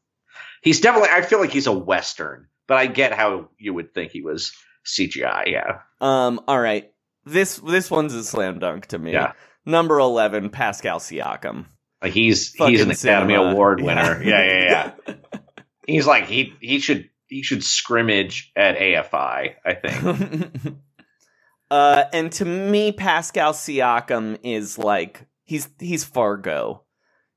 He's 0.62 0.80
definitely 0.80 1.10
I 1.10 1.22
feel 1.22 1.40
like 1.40 1.50
he's 1.50 1.66
a 1.66 1.72
western, 1.72 2.46
but 2.68 2.78
I 2.78 2.86
get 2.86 3.12
how 3.12 3.48
you 3.58 3.74
would 3.74 3.92
think 3.94 4.12
he 4.12 4.22
was 4.22 4.52
CGI, 4.86 5.48
yeah. 5.48 5.78
um, 6.00 6.40
all 6.48 6.58
right. 6.60 6.90
This 7.24 7.56
this 7.56 7.90
one's 7.90 8.14
a 8.14 8.24
slam 8.24 8.58
dunk 8.60 8.86
to 8.86 8.98
me. 8.98 9.12
Yeah. 9.12 9.32
Number 9.64 9.98
eleven, 9.98 10.50
Pascal 10.50 10.98
Siakam. 10.98 11.66
Like 12.02 12.12
he's 12.12 12.50
Fucking 12.50 12.72
he's 12.72 12.80
an 12.82 12.90
Academy 12.90 13.34
cinema. 13.34 13.52
Award 13.52 13.80
winner. 13.80 14.22
Yeah, 14.22 14.44
yeah, 14.44 14.94
yeah. 15.06 15.14
He's 15.86 16.06
like 16.06 16.26
he 16.26 16.54
he 16.60 16.78
should 16.80 17.10
he 17.28 17.42
should 17.42 17.64
scrimmage 17.64 18.52
at 18.56 18.76
AFI, 18.76 19.54
I 19.64 19.74
think. 19.74 20.76
uh, 21.70 22.04
and 22.12 22.30
to 22.32 22.44
me, 22.44 22.92
Pascal 22.92 23.52
Siakam 23.52 24.38
is 24.42 24.78
like 24.78 25.26
he's 25.44 25.68
he's 25.78 26.04
Fargo. 26.04 26.84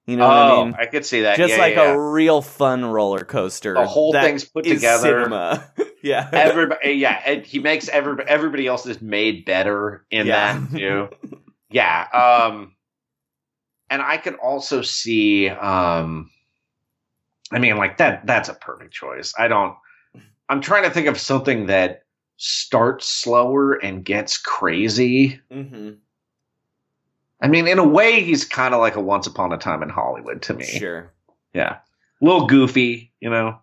You 0.07 0.17
know 0.17 0.27
what 0.27 0.37
I 0.37 0.51
oh, 0.51 0.65
mean? 0.65 0.75
I 0.77 0.85
could 0.85 1.05
see 1.05 1.21
that. 1.21 1.37
just 1.37 1.53
yeah, 1.53 1.59
like 1.59 1.75
yeah, 1.75 1.93
a 1.93 1.99
real 1.99 2.43
fun 2.43 2.85
roller 2.85 3.23
coaster. 3.23 3.73
The 3.73 3.87
whole 3.87 4.13
thing's 4.13 4.45
put 4.45 4.65
together. 4.65 5.63
Yeah. 6.05 6.29
everybody 6.31 6.91
yeah 6.91 7.39
he 7.39 7.57
makes 7.57 7.89
every, 7.89 8.23
everybody 8.27 8.67
else 8.67 8.85
is 8.85 9.01
made 9.01 9.43
better 9.43 10.05
in 10.11 10.27
Yeah. 10.27 10.59
that 10.59 10.77
too 10.77 11.09
yeah 11.69 12.07
um 12.47 12.75
and 13.89 14.01
i 14.01 14.17
could 14.17 14.35
also 14.35 14.81
see 14.81 15.49
um 15.49 16.29
i 17.51 17.59
mean 17.59 17.77
like 17.77 17.97
that 17.97 18.25
that's 18.25 18.49
a 18.49 18.53
perfect 18.53 18.93
choice 18.93 19.33
i 19.37 19.47
don't 19.47 19.75
i'm 20.49 20.61
trying 20.61 20.83
to 20.83 20.89
think 20.89 21.07
of 21.07 21.19
something 21.19 21.65
that 21.67 22.03
starts 22.37 23.07
slower 23.07 23.73
and 23.73 24.03
gets 24.05 24.37
crazy 24.37 25.39
Mm-hmm. 25.51 25.91
i 27.41 27.47
mean 27.47 27.67
in 27.67 27.79
a 27.79 27.87
way 27.87 28.21
he's 28.21 28.45
kind 28.45 28.73
of 28.73 28.79
like 28.79 28.95
a 28.95 29.01
once 29.01 29.25
upon 29.27 29.51
a 29.53 29.57
time 29.57 29.81
in 29.83 29.89
hollywood 29.89 30.41
to 30.43 30.53
me 30.53 30.65
Sure. 30.65 31.11
yeah 31.53 31.77
a 32.21 32.25
little 32.25 32.47
goofy 32.47 33.11
you 33.19 33.29
know 33.29 33.59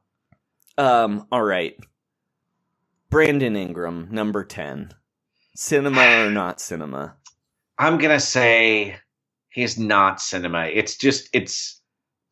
Um. 0.79 1.27
All 1.31 1.43
right. 1.43 1.77
Brandon 3.11 3.57
Ingram, 3.57 4.09
number 4.11 4.43
ten. 4.43 4.91
Cinema 5.55 6.01
or 6.25 6.31
not 6.41 6.63
cinema? 6.63 7.17
I'm 7.79 7.99
gonna 7.99 8.21
say 8.21 8.97
he's 9.51 9.79
not 9.79 10.21
cinema. 10.21 10.67
It's 10.67 10.97
just 10.97 11.29
it's 11.33 11.81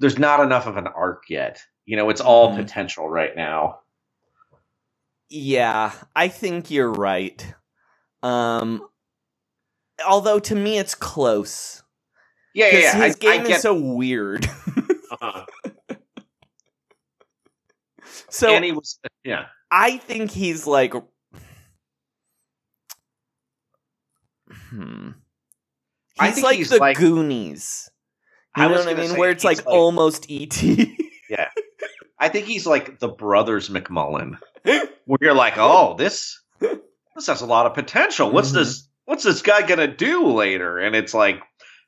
there's 0.00 0.18
not 0.18 0.40
enough 0.40 0.66
of 0.66 0.76
an 0.76 0.86
arc 0.88 1.24
yet. 1.28 1.60
You 1.86 1.96
know, 1.96 2.10
it's 2.10 2.20
all 2.20 2.50
Mhm. 2.52 2.56
potential 2.56 3.08
right 3.08 3.34
now. 3.36 3.80
Yeah, 5.28 5.92
I 6.16 6.28
think 6.28 6.70
you're 6.70 6.92
right. 6.92 7.54
Um. 8.22 8.86
Although 10.06 10.38
to 10.40 10.54
me 10.54 10.78
it's 10.78 10.94
close 10.94 11.82
Yeah, 12.54 12.68
yeah, 12.68 12.78
yeah. 12.78 12.94
his 13.04 13.16
I, 13.24 13.28
I 13.28 13.38
game 13.38 13.42
get, 13.46 13.56
is 13.56 13.62
so 13.62 13.74
weird. 13.74 14.46
uh-huh. 15.10 15.44
so 18.30 18.54
and 18.54 18.64
he 18.64 18.72
was 18.72 18.98
yeah. 19.24 19.46
I 19.70 19.98
think 19.98 20.30
he's 20.30 20.66
like. 20.66 20.94
Hmm. 24.70 25.10
I 26.20 26.26
He's 26.26 26.34
think 26.36 26.44
like 26.44 26.56
he's 26.58 26.70
the 26.70 26.76
like- 26.78 26.96
Goonies. 26.96 27.88
You 28.56 28.64
I 28.64 28.68
know 28.68 28.74
what 28.74 28.88
I 28.88 28.94
mean? 28.94 29.16
Where 29.16 29.30
it's 29.30 29.44
like, 29.44 29.58
like- 29.58 29.66
almost 29.66 30.28
E 30.30 30.48
yeah. 31.30 31.48
I 32.18 32.28
think 32.28 32.46
he's 32.46 32.66
like 32.66 32.98
the 32.98 33.08
brothers 33.08 33.68
McMullen, 33.70 34.38
where 34.64 35.18
you're 35.20 35.34
like, 35.34 35.54
oh, 35.56 35.94
this 35.96 36.40
this 36.60 37.26
has 37.28 37.40
a 37.42 37.46
lot 37.46 37.66
of 37.66 37.74
potential. 37.74 38.30
What's 38.30 38.50
Mhm. 38.50 38.54
this? 38.54 38.88
What's 39.04 39.24
this 39.24 39.42
guy 39.42 39.66
gonna 39.66 39.86
do 39.88 40.26
later? 40.28 40.78
And 40.78 40.94
it's 40.94 41.14
like 41.14 41.40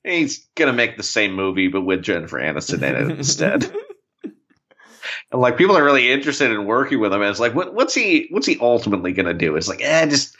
he's 0.04 0.48
gonna 0.56 0.72
make 0.72 0.96
the 0.96 1.02
same 1.02 1.34
movie 1.34 1.68
but 1.68 1.82
with 1.82 2.02
Jennifer 2.02 2.38
Aniston 2.40 2.82
in 2.82 3.10
it 3.10 3.18
instead. 3.18 3.70
And 5.32 5.40
like 5.40 5.56
people 5.56 5.76
are 5.76 5.84
really 5.84 6.12
interested 6.12 6.50
in 6.50 6.64
working 6.66 7.00
with 7.00 7.12
him. 7.12 7.22
And 7.22 7.30
it's 7.30 7.40
like, 7.40 7.54
what, 7.54 7.74
what's 7.74 7.94
he 7.94 8.28
what's 8.30 8.46
he 8.46 8.58
ultimately 8.60 9.12
gonna 9.12 9.34
do? 9.34 9.56
It's 9.56 9.66
like, 9.68 9.80
eh, 9.82 10.06
just 10.06 10.36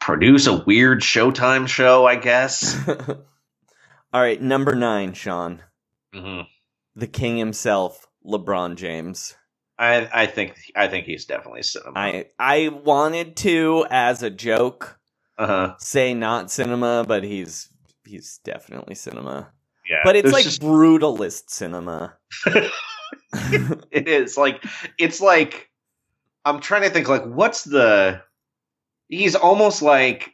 produce 0.00 0.46
a 0.46 0.56
weird 0.64 1.00
Showtime 1.02 1.68
show, 1.68 2.06
I 2.06 2.16
guess. 2.16 2.76
All 2.88 4.20
right, 4.22 4.40
number 4.40 4.74
nine, 4.74 5.12
Sean, 5.14 5.62
hmm 6.14 6.40
the 6.94 7.06
king 7.06 7.36
himself, 7.36 8.06
LeBron 8.24 8.76
James. 8.76 9.36
I 9.78 10.08
I 10.12 10.26
think 10.26 10.56
I 10.74 10.88
think 10.88 11.04
he's 11.04 11.26
definitely 11.26 11.62
cinema. 11.62 11.92
I 11.98 12.26
I 12.38 12.68
wanted 12.68 13.36
to, 13.38 13.86
as 13.90 14.22
a 14.22 14.30
joke, 14.30 14.98
uh 15.36 15.46
huh. 15.46 15.74
say 15.78 16.14
not 16.14 16.50
cinema, 16.50 17.04
but 17.06 17.22
he's 17.24 17.68
he's 18.06 18.40
definitely 18.44 18.94
cinema. 18.94 19.52
Yeah, 19.88 20.00
But 20.04 20.16
it's 20.16 20.32
like 20.32 20.44
just- 20.44 20.62
brutalist 20.62 21.50
cinema. 21.50 22.16
it 23.92 24.08
is 24.08 24.36
like 24.38 24.64
it's 24.98 25.20
like 25.20 25.70
I'm 26.44 26.60
trying 26.60 26.82
to 26.82 26.90
think 26.90 27.08
like 27.08 27.24
what's 27.26 27.64
the 27.64 28.22
he's 29.08 29.34
almost 29.34 29.82
like 29.82 30.32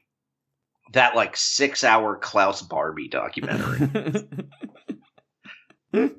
that 0.93 1.17
like 1.17 1.37
six 1.37 1.85
hour 1.85 2.17
Klaus 2.17 2.63
Barbie 2.63 3.09
documentary. 3.09 4.27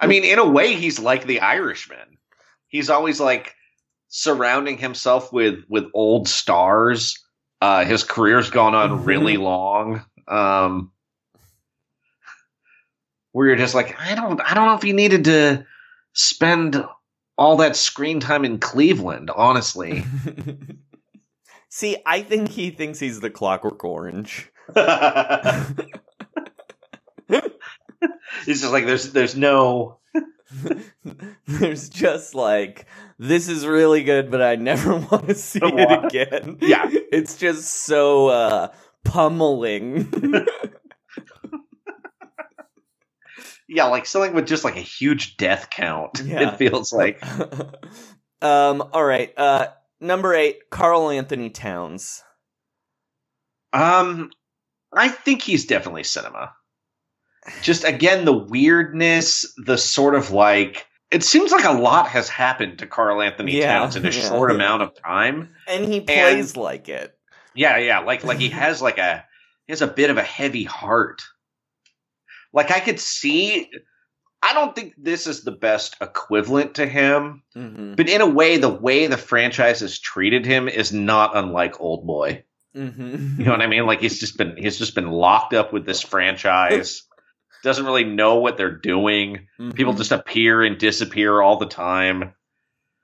I 0.00 0.06
mean, 0.06 0.24
in 0.24 0.38
a 0.38 0.48
way, 0.48 0.74
he's 0.74 0.98
like 0.98 1.26
the 1.26 1.40
Irishman. 1.40 2.18
He's 2.68 2.90
always 2.90 3.20
like 3.20 3.54
surrounding 4.08 4.78
himself 4.78 5.32
with 5.32 5.64
with 5.68 5.86
old 5.94 6.28
stars. 6.28 7.22
Uh, 7.60 7.84
his 7.84 8.04
career's 8.04 8.50
gone 8.50 8.74
on 8.74 9.04
really 9.04 9.36
long. 9.38 10.04
Um, 10.26 10.92
where 13.32 13.48
you're 13.48 13.56
just 13.56 13.74
like, 13.74 13.98
I 14.00 14.14
don't, 14.14 14.40
I 14.40 14.54
don't 14.54 14.66
know 14.66 14.74
if 14.74 14.82
he 14.82 14.92
needed 14.92 15.24
to 15.24 15.66
spend 16.14 16.84
all 17.36 17.58
that 17.58 17.76
screen 17.76 18.20
time 18.20 18.44
in 18.44 18.58
Cleveland. 18.58 19.30
Honestly, 19.34 20.04
See, 21.70 21.96
I 22.04 22.22
think 22.22 22.48
he 22.48 22.70
thinks 22.70 22.98
he's 22.98 23.20
the 23.20 23.30
Clockwork 23.30 23.82
Orange. 23.84 24.50
he's 28.44 28.60
just 28.60 28.72
like, 28.72 28.86
there's, 28.86 29.12
there's 29.12 29.36
no. 29.36 29.98
There's 31.46 31.88
just 31.88 32.34
like 32.34 32.86
this 33.20 33.48
is 33.48 33.64
really 33.64 34.02
good, 34.02 34.32
but 34.32 34.42
I 34.42 34.56
never 34.56 34.96
want 35.12 35.28
to 35.28 35.34
see 35.36 35.60
it 35.62 36.04
again. 36.04 36.58
Yeah. 36.60 36.86
it's 36.90 37.36
just 37.36 37.84
so 37.84 38.26
uh, 38.26 38.68
pummeling. 39.04 40.08
Yeah, 43.68 43.84
like 43.84 44.06
something 44.06 44.34
with 44.34 44.48
just 44.48 44.64
like 44.64 44.76
a 44.76 44.80
huge 44.80 45.36
death 45.36 45.70
count. 45.70 46.20
Yeah. 46.24 46.50
It 46.52 46.56
feels 46.56 46.92
like. 46.92 47.24
um. 48.42 48.82
All 48.92 49.04
right. 49.04 49.32
Uh. 49.36 49.68
Number 50.00 50.34
eight, 50.34 50.70
Karl-Anthony 50.70 51.50
Towns. 51.50 52.22
Um, 53.72 54.30
I 54.92 55.08
think 55.08 55.42
he's 55.42 55.66
definitely 55.66 56.04
cinema. 56.04 56.52
Just 57.62 57.84
again, 57.84 58.24
the 58.24 58.36
weirdness, 58.36 59.52
the 59.64 59.78
sort 59.78 60.14
of 60.14 60.30
like. 60.30 60.86
It 61.10 61.24
seems 61.24 61.50
like 61.50 61.64
a 61.64 61.72
lot 61.72 62.06
has 62.08 62.28
happened 62.28 62.78
to 62.78 62.86
Karl-Anthony 62.86 63.58
Yeah, 63.58 63.78
Towns 63.80 63.96
in 63.96 64.06
a 64.06 64.10
yeah. 64.10 64.28
short 64.28 64.50
amount 64.50 64.82
of 64.82 64.94
time. 65.02 65.54
And 65.66 65.84
he 65.84 66.00
plays 66.00 66.56
like 66.56 66.88
it. 66.88 67.16
Yeah, 67.54 67.78
yeah, 67.78 67.98
like 68.00 68.24
like 68.24 68.38
he 68.38 68.48
has 68.50 68.80
like 68.80 68.98
a 68.98 69.24
he 69.66 69.72
has 69.72 69.82
a 69.82 69.86
bit 69.88 70.10
of 70.10 70.16
a 70.18 70.22
heavy 70.22 70.64
heart. 70.64 71.22
Like 72.52 72.70
I 72.70 72.80
could 72.80 73.00
see. 73.00 73.68
I 74.42 74.54
don't 74.54 74.74
think 74.74 74.94
this 74.96 75.26
is 75.26 75.42
the 75.44 75.52
best 75.52 75.96
equivalent 76.00 76.76
to 76.76 76.86
him, 76.86 77.42
Mm-hmm. 77.56 77.94
but 77.94 78.08
in 78.08 78.20
a 78.20 78.26
way, 78.28 78.56
the 78.56 78.70
way 78.70 79.06
the 79.06 79.16
franchise 79.18 79.80
has 79.80 79.98
treated 79.98 80.46
him 80.46 80.68
is 80.68 80.92
not 80.92 81.36
unlike 81.36 81.80
Old 81.80 82.06
Boy. 82.06 82.44
Mm-hmm. 82.74 83.38
You 83.40 83.44
know 83.44 83.50
what 83.50 83.60
I 83.62 83.66
mean? 83.66 83.84
Like 83.86 84.00
he's 84.00 84.18
just 84.20 84.38
been 84.38 84.56
he's 84.56 84.78
just 84.78 84.94
been 84.94 85.10
locked 85.10 85.52
up 85.54 85.72
with 85.72 85.84
this 85.84 86.00
franchise. 86.00 87.02
Doesn't 87.62 87.84
really 87.84 88.04
know 88.04 88.36
what 88.36 88.56
they're 88.56 88.78
doing. 88.78 89.48
Mm-hmm. 89.58 89.72
People 89.72 89.92
just 89.92 90.12
appear 90.12 90.62
and 90.62 90.78
disappear 90.78 91.42
all 91.42 91.58
the 91.58 91.66
time. 91.66 92.32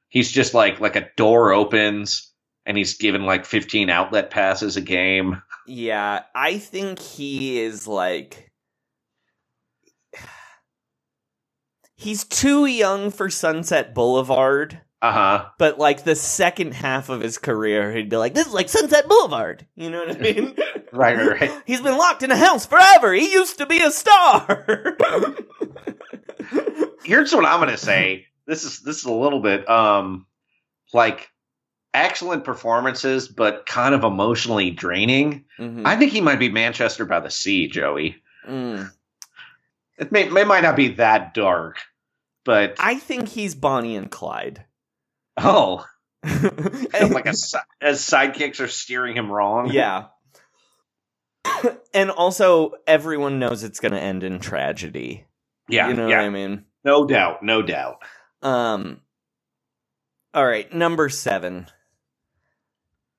He's 0.09 0.31
just 0.33 0.55
like 0.55 0.81
like 0.81 0.97
a 0.97 1.09
door 1.17 1.53
opens 1.53 2.33
and 2.65 2.79
he's 2.79 2.97
given 2.97 3.27
like 3.27 3.45
15 3.45 3.91
outlet 3.91 4.31
passes 4.31 4.77
a 4.77 4.81
game. 4.81 5.43
Yeah, 5.67 6.23
I 6.35 6.59
think 6.59 6.99
he 7.01 7.59
is 7.61 7.87
like. 7.87 8.51
He's 11.97 12.25
too 12.25 12.67
young 12.67 13.11
for 13.11 13.31
Sunset 13.31 13.95
Boulevard, 13.95 14.81
Uh-huh. 15.03 15.47
but 15.59 15.79
like 15.79 16.05
the 16.05 16.15
second 16.15 16.75
half 16.75 17.09
of 17.09 17.21
his 17.23 17.39
career, 17.39 17.91
he'd 17.93 18.11
be 18.11 18.17
like, 18.19 18.35
"This 18.35 18.47
is 18.47 18.53
like 18.55 18.69
Sunset 18.69 19.09
Boulevard." 19.09 19.67
You 19.75 19.91
know 19.91 20.05
what 20.07 20.17
I 20.17 20.19
mean? 20.21 20.57
Right, 20.93 21.17
right, 21.19 21.41
right. 21.43 21.63
He's 21.67 21.81
been 21.83 21.99
locked 21.99 22.23
in 22.23 22.31
a 22.31 22.37
house 22.37 22.65
forever. 22.65 23.13
He 23.13 23.31
used 23.33 23.59
to 23.59 23.67
be 23.67 23.83
a 23.83 23.91
star. 23.91 24.97
Here's 27.05 27.35
what 27.35 27.45
I'm 27.45 27.61
gonna 27.61 27.77
say. 27.77 28.27
This 28.47 28.65
is 28.65 28.81
this 28.81 28.99
is 28.99 29.05
a 29.05 29.13
little 29.13 29.41
bit 29.41 29.69
um 29.69 30.27
like 30.95 31.29
excellent 31.93 32.45
performances, 32.45 33.29
but 33.29 33.67
kind 33.67 33.95
of 33.95 34.05
emotionally 34.05 34.71
draining. 34.71 35.45
Mhm. 35.59 35.83
I 35.85 35.97
think 35.97 36.13
he 36.13 36.21
might 36.21 36.39
be 36.39 36.49
Manchester 36.51 37.05
by 37.05 37.21
the 37.21 37.31
Sea, 37.31 37.69
Joey. 37.69 38.17
Mm. 38.49 38.91
It 39.99 40.13
may, 40.13 40.29
may 40.29 40.45
might 40.45 40.63
not 40.63 40.77
be 40.77 40.89
that 40.95 41.33
dark, 41.35 41.79
but 42.45 42.77
I 42.79 42.97
think 42.99 43.29
he's 43.29 43.55
Bonnie 43.55 43.97
and 43.97 44.11
Clyde. 44.11 44.65
oh, 45.37 45.87
And- 46.23 47.13
like 47.13 47.27
a 47.27 47.31
as 47.81 48.01
sidekicks 48.01 48.61
are 48.61 48.69
steering 48.69 49.17
him 49.17 49.31
wrong. 49.31 49.71
yeah. 49.71 50.07
and 51.95 52.11
also, 52.11 52.73
everyone 52.87 53.39
knows 53.39 53.63
it's 53.63 53.81
going 53.81 53.93
to 53.93 54.01
end 54.01 54.25
in 54.25 54.41
tragedy. 54.41 55.25
yeah, 55.69 55.89
you 55.89 55.95
know 55.95 56.09
yeah. 56.09 56.19
what 56.19 56.25
I 56.27 56.31
mean? 56.31 56.65
No 56.85 57.07
doubt, 57.07 57.43
no 57.43 57.63
doubt. 57.63 58.03
Um. 58.43 59.01
All 60.35 60.45
right, 60.47 60.73
number 60.75 61.09
seven. 61.09 61.69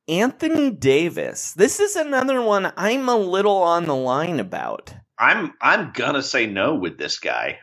Anthony 0.08 0.70
Davis. 0.70 1.54
This 1.54 1.80
is 1.80 1.96
another 1.96 2.42
one 2.42 2.72
I'm 2.78 3.10
a 3.10 3.18
little 3.18 3.58
on 3.58 3.86
the 3.86 3.96
line 3.96 4.40
about. 4.40 4.94
I'm 5.20 5.54
I'm 5.62 5.92
gonna 5.94 6.22
say 6.24 6.46
no 6.48 6.76
with 6.76 6.98
this 6.98 7.20
guy. 7.20 7.60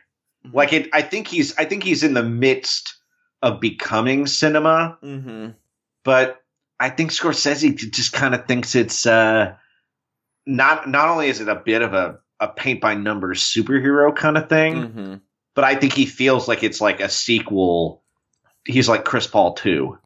Like 0.53 0.73
it, 0.73 0.89
I 0.93 1.01
think 1.01 1.27
he's 1.27 1.55
I 1.57 1.65
think 1.65 1.83
he's 1.83 2.03
in 2.03 2.13
the 2.13 2.23
midst 2.23 2.95
of 3.41 3.59
becoming 3.59 4.27
cinema, 4.27 4.97
Mm-hmm. 5.03 5.51
but 6.03 6.37
I 6.79 6.89
think 6.89 7.11
Scorsese 7.11 7.75
just 7.91 8.11
kind 8.13 8.35
of 8.35 8.45
thinks 8.47 8.75
it's 8.75 9.05
uh 9.05 9.53
not 10.45 10.87
not 10.89 11.09
only 11.09 11.27
is 11.29 11.41
it 11.41 11.47
a 11.49 11.55
bit 11.55 11.81
of 11.81 11.93
a 11.93 12.19
a 12.39 12.47
paint 12.49 12.81
by 12.81 12.95
numbers 12.95 13.41
superhero 13.41 14.13
kind 14.15 14.37
of 14.37 14.49
thing, 14.49 14.75
Mm-hmm. 14.75 15.13
but 15.55 15.63
I 15.63 15.75
think 15.75 15.93
he 15.93 16.05
feels 16.05 16.47
like 16.47 16.63
it's 16.63 16.81
like 16.81 16.99
a 16.99 17.09
sequel. 17.09 18.03
He's 18.65 18.89
like 18.89 19.05
Chris 19.05 19.27
Paul 19.27 19.53
too, 19.53 19.97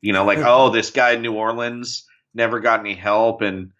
you 0.00 0.12
know, 0.12 0.24
like 0.24 0.38
oh, 0.38 0.70
this 0.70 0.90
guy 0.90 1.12
in 1.12 1.22
New 1.22 1.34
Orleans 1.34 2.06
never 2.34 2.60
got 2.60 2.80
any 2.80 2.94
help 2.94 3.42
and 3.42 3.72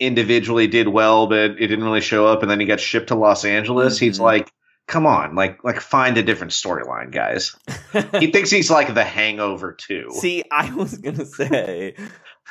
individually 0.00 0.66
did 0.66 0.88
well, 0.88 1.26
but 1.26 1.38
it 1.52 1.56
didn't 1.68 1.84
really 1.84 2.00
show 2.00 2.26
up, 2.26 2.42
and 2.42 2.50
then 2.50 2.60
he 2.60 2.66
got 2.66 2.80
shipped 2.80 3.08
to 3.08 3.14
Los 3.14 3.44
Angeles. 3.44 3.98
He's 3.98 4.18
Mhm. 4.18 4.22
like, 4.22 4.52
come 4.86 5.06
on, 5.06 5.34
like 5.34 5.62
like 5.64 5.80
find 5.80 6.16
a 6.18 6.22
different 6.22 6.52
storyline, 6.52 7.10
guys. 7.12 7.56
he 8.18 8.30
thinks 8.30 8.50
he's 8.50 8.70
like 8.70 8.92
the 8.94 9.04
Hangover 9.04 9.72
too. 9.72 10.08
See, 10.12 10.44
I 10.50 10.74
was 10.74 10.98
gonna 10.98 11.24
say, 11.24 11.94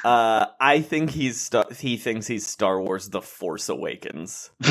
uh, 0.03 0.45
I 0.60 0.82
think 0.82 1.10
he's 1.12 1.39
Star- 1.41 1.67
he 1.77 1.97
thinks 1.97 2.25
he's 2.27 2.47
Star 2.47 2.82
Wars: 2.82 3.10
The 3.10 3.21
Force 3.21 3.69
Awakens. 3.69 4.49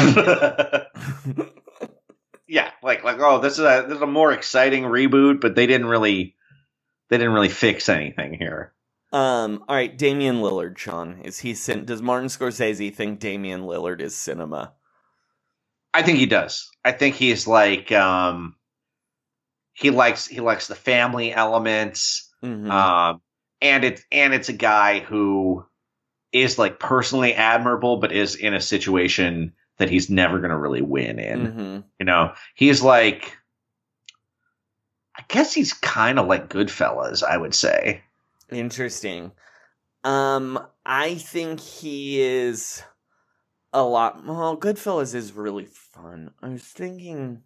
yeah, 2.48 2.70
like 2.82 3.04
like 3.04 3.18
oh, 3.20 3.38
this 3.40 3.54
is 3.54 3.60
a 3.60 3.84
this 3.88 3.96
is 3.96 4.02
a 4.02 4.06
more 4.06 4.32
exciting 4.32 4.84
reboot, 4.84 5.40
but 5.40 5.54
they 5.54 5.66
didn't 5.66 5.86
really 5.86 6.34
they 7.10 7.18
didn't 7.18 7.32
really 7.34 7.48
fix 7.48 7.88
anything 7.88 8.34
here. 8.34 8.72
Um, 9.12 9.64
all 9.68 9.76
right, 9.76 9.96
Damian 9.96 10.36
Lillard, 10.36 10.78
Sean, 10.78 11.20
is 11.22 11.38
he? 11.38 11.54
Cin- 11.54 11.84
does 11.84 12.00
Martin 12.00 12.28
Scorsese 12.28 12.94
think 12.94 13.20
Damian 13.20 13.62
Lillard 13.62 14.00
is 14.00 14.16
cinema? 14.16 14.72
I 15.92 16.02
think 16.02 16.18
he 16.18 16.26
does. 16.26 16.70
I 16.84 16.92
think 16.92 17.16
he's 17.16 17.46
like 17.46 17.92
um 17.92 18.56
he 19.74 19.90
likes 19.90 20.26
he 20.26 20.40
likes 20.40 20.66
the 20.66 20.74
family 20.74 21.32
elements. 21.32 22.30
Mhm. 22.42 22.70
Um 22.70 23.20
and 23.60 23.84
it's 23.84 24.02
and 24.10 24.32
it's 24.32 24.48
a 24.48 24.54
guy 24.54 25.00
who 25.00 25.66
is 26.32 26.58
like 26.58 26.80
personally 26.80 27.34
admirable 27.34 27.98
but 27.98 28.12
is 28.12 28.34
in 28.36 28.54
a 28.54 28.60
situation 28.60 29.52
that 29.76 29.90
he's 29.90 30.08
never 30.08 30.38
going 30.38 30.50
to 30.50 30.58
really 30.58 30.80
win 30.82 31.18
in. 31.18 31.46
Mhm. 31.46 31.84
You 31.98 32.06
know, 32.06 32.32
he's 32.54 32.82
like 32.82 33.36
I 35.14 35.24
guess 35.28 35.52
he's 35.52 35.74
kind 35.74 36.18
of 36.18 36.26
like 36.26 36.48
Goodfellas, 36.48 37.22
I 37.22 37.36
would 37.36 37.54
say. 37.54 38.02
Interesting. 38.52 39.32
Um, 40.04 40.64
I 40.84 41.14
think 41.14 41.60
he 41.60 42.20
is 42.20 42.82
a 43.72 43.82
lot. 43.82 44.24
Well, 44.24 44.56
Goodfellas 44.56 45.14
is 45.14 45.32
really 45.32 45.66
fun. 45.66 46.32
I 46.42 46.48
was 46.48 46.62
thinking. 46.62 47.42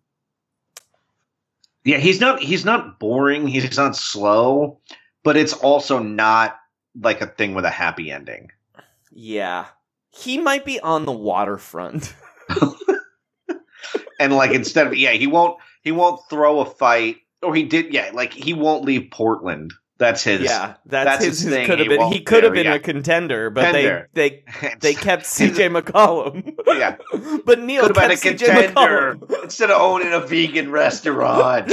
Yeah, 1.84 1.98
he's 1.98 2.20
not 2.20 2.40
he's 2.40 2.64
not 2.64 2.98
boring. 2.98 3.46
He's 3.46 3.76
not 3.76 3.94
slow, 3.94 4.80
but 5.22 5.36
it's 5.36 5.52
also 5.52 6.00
not 6.00 6.58
like 7.00 7.20
a 7.20 7.26
thing 7.26 7.54
with 7.54 7.64
a 7.64 7.70
happy 7.70 8.10
ending. 8.10 8.50
Yeah. 9.12 9.66
He 10.10 10.38
might 10.38 10.64
be 10.64 10.80
on 10.80 11.04
the 11.04 11.12
waterfront. 11.12 12.14
And 14.18 14.32
like 14.32 14.52
instead 14.52 14.86
of 14.86 14.96
yeah, 14.96 15.12
he 15.12 15.26
won't 15.26 15.58
he 15.82 15.92
won't 15.92 16.20
throw 16.28 16.60
a 16.60 16.64
fight 16.64 17.16
or 17.42 17.54
he 17.54 17.64
did 17.64 17.92
yeah, 17.92 18.10
like 18.12 18.32
he 18.32 18.54
won't 18.54 18.84
leave 18.84 19.10
Portland. 19.10 19.72
That's 19.98 20.22
his 20.24 20.42
yeah, 20.42 20.74
that's, 20.84 21.06
that's 21.06 21.24
his, 21.24 21.40
his 21.40 21.52
thing. 21.52 21.66
could 21.66 21.78
have 21.78 21.88
He 21.88 21.96
been 21.96 22.12
he 22.12 22.20
could 22.20 22.44
have 22.44 22.52
been 22.52 22.66
a 22.66 22.78
contender, 22.78 23.48
but 23.48 23.64
Contender. 23.64 24.08
they 24.12 24.44
they 24.60 24.74
they 24.80 24.94
kept 24.94 25.24
CJ 25.24 25.80
McCollum. 25.80 26.54
Yeah. 26.66 26.96
but 27.46 27.60
Neil 27.60 27.86
could 27.86 27.96
have 27.96 28.08
been 28.08 28.10
a 28.10 28.20
CJ 28.20 28.44
contender 28.44 29.16
McCollum. 29.16 29.44
instead 29.44 29.70
of 29.70 29.80
owning 29.80 30.12
a 30.12 30.20
vegan 30.20 30.70
restaurant. 30.70 31.72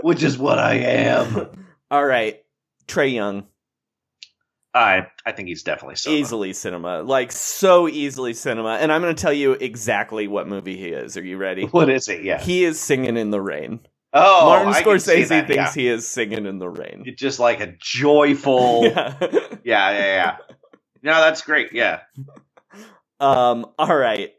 Which 0.00 0.22
is 0.22 0.38
what 0.38 0.58
I 0.58 0.74
am. 0.76 1.66
All 1.90 2.04
right. 2.04 2.40
Trae 2.86 3.12
Young, 3.14 3.46
I 4.74 5.06
I 5.24 5.32
think 5.32 5.48
he's 5.48 5.62
definitely 5.62 5.96
so. 5.96 6.10
easily 6.10 6.52
cinema. 6.52 7.02
Like 7.02 7.32
so 7.32 7.88
easily 7.88 8.34
cinema. 8.34 8.76
And 8.80 8.92
I'm 8.92 9.00
going 9.00 9.14
to 9.14 9.20
tell 9.22 9.32
you 9.32 9.52
exactly 9.52 10.26
what 10.28 10.48
movie 10.48 10.76
he 10.76 10.88
is. 10.88 11.16
Are 11.16 11.24
you 11.24 11.36
ready? 11.38 11.64
What 11.64 11.88
is 11.88 12.08
it? 12.08 12.22
Yeah. 12.24 12.40
He 12.40 12.64
is 12.64 12.80
singing 12.80 13.16
in 13.16 13.30
the 13.30 13.40
rain. 13.40 13.80
Oh, 14.14 14.46
Martin 14.46 14.68
I 14.72 14.82
can 14.82 14.98
see 15.00 15.24
Scorsese 15.24 15.28
that, 15.28 15.46
thinks 15.48 15.76
yeah. 15.76 15.82
he 15.82 15.88
is 15.88 16.08
singing 16.08 16.46
in 16.46 16.58
the 16.58 16.68
rain. 16.68 17.04
It's 17.06 17.20
just 17.20 17.40
like 17.40 17.60
a 17.60 17.74
joyful. 17.80 18.84
yeah. 18.84 19.16
Yeah. 19.20 19.58
yeah, 19.64 19.90
yeah, 19.90 20.36
No, 21.02 21.20
that's 21.20 21.42
great. 21.42 21.72
Yeah. 21.72 22.00
um 23.20 23.66
all 23.78 23.96
right. 23.96 24.32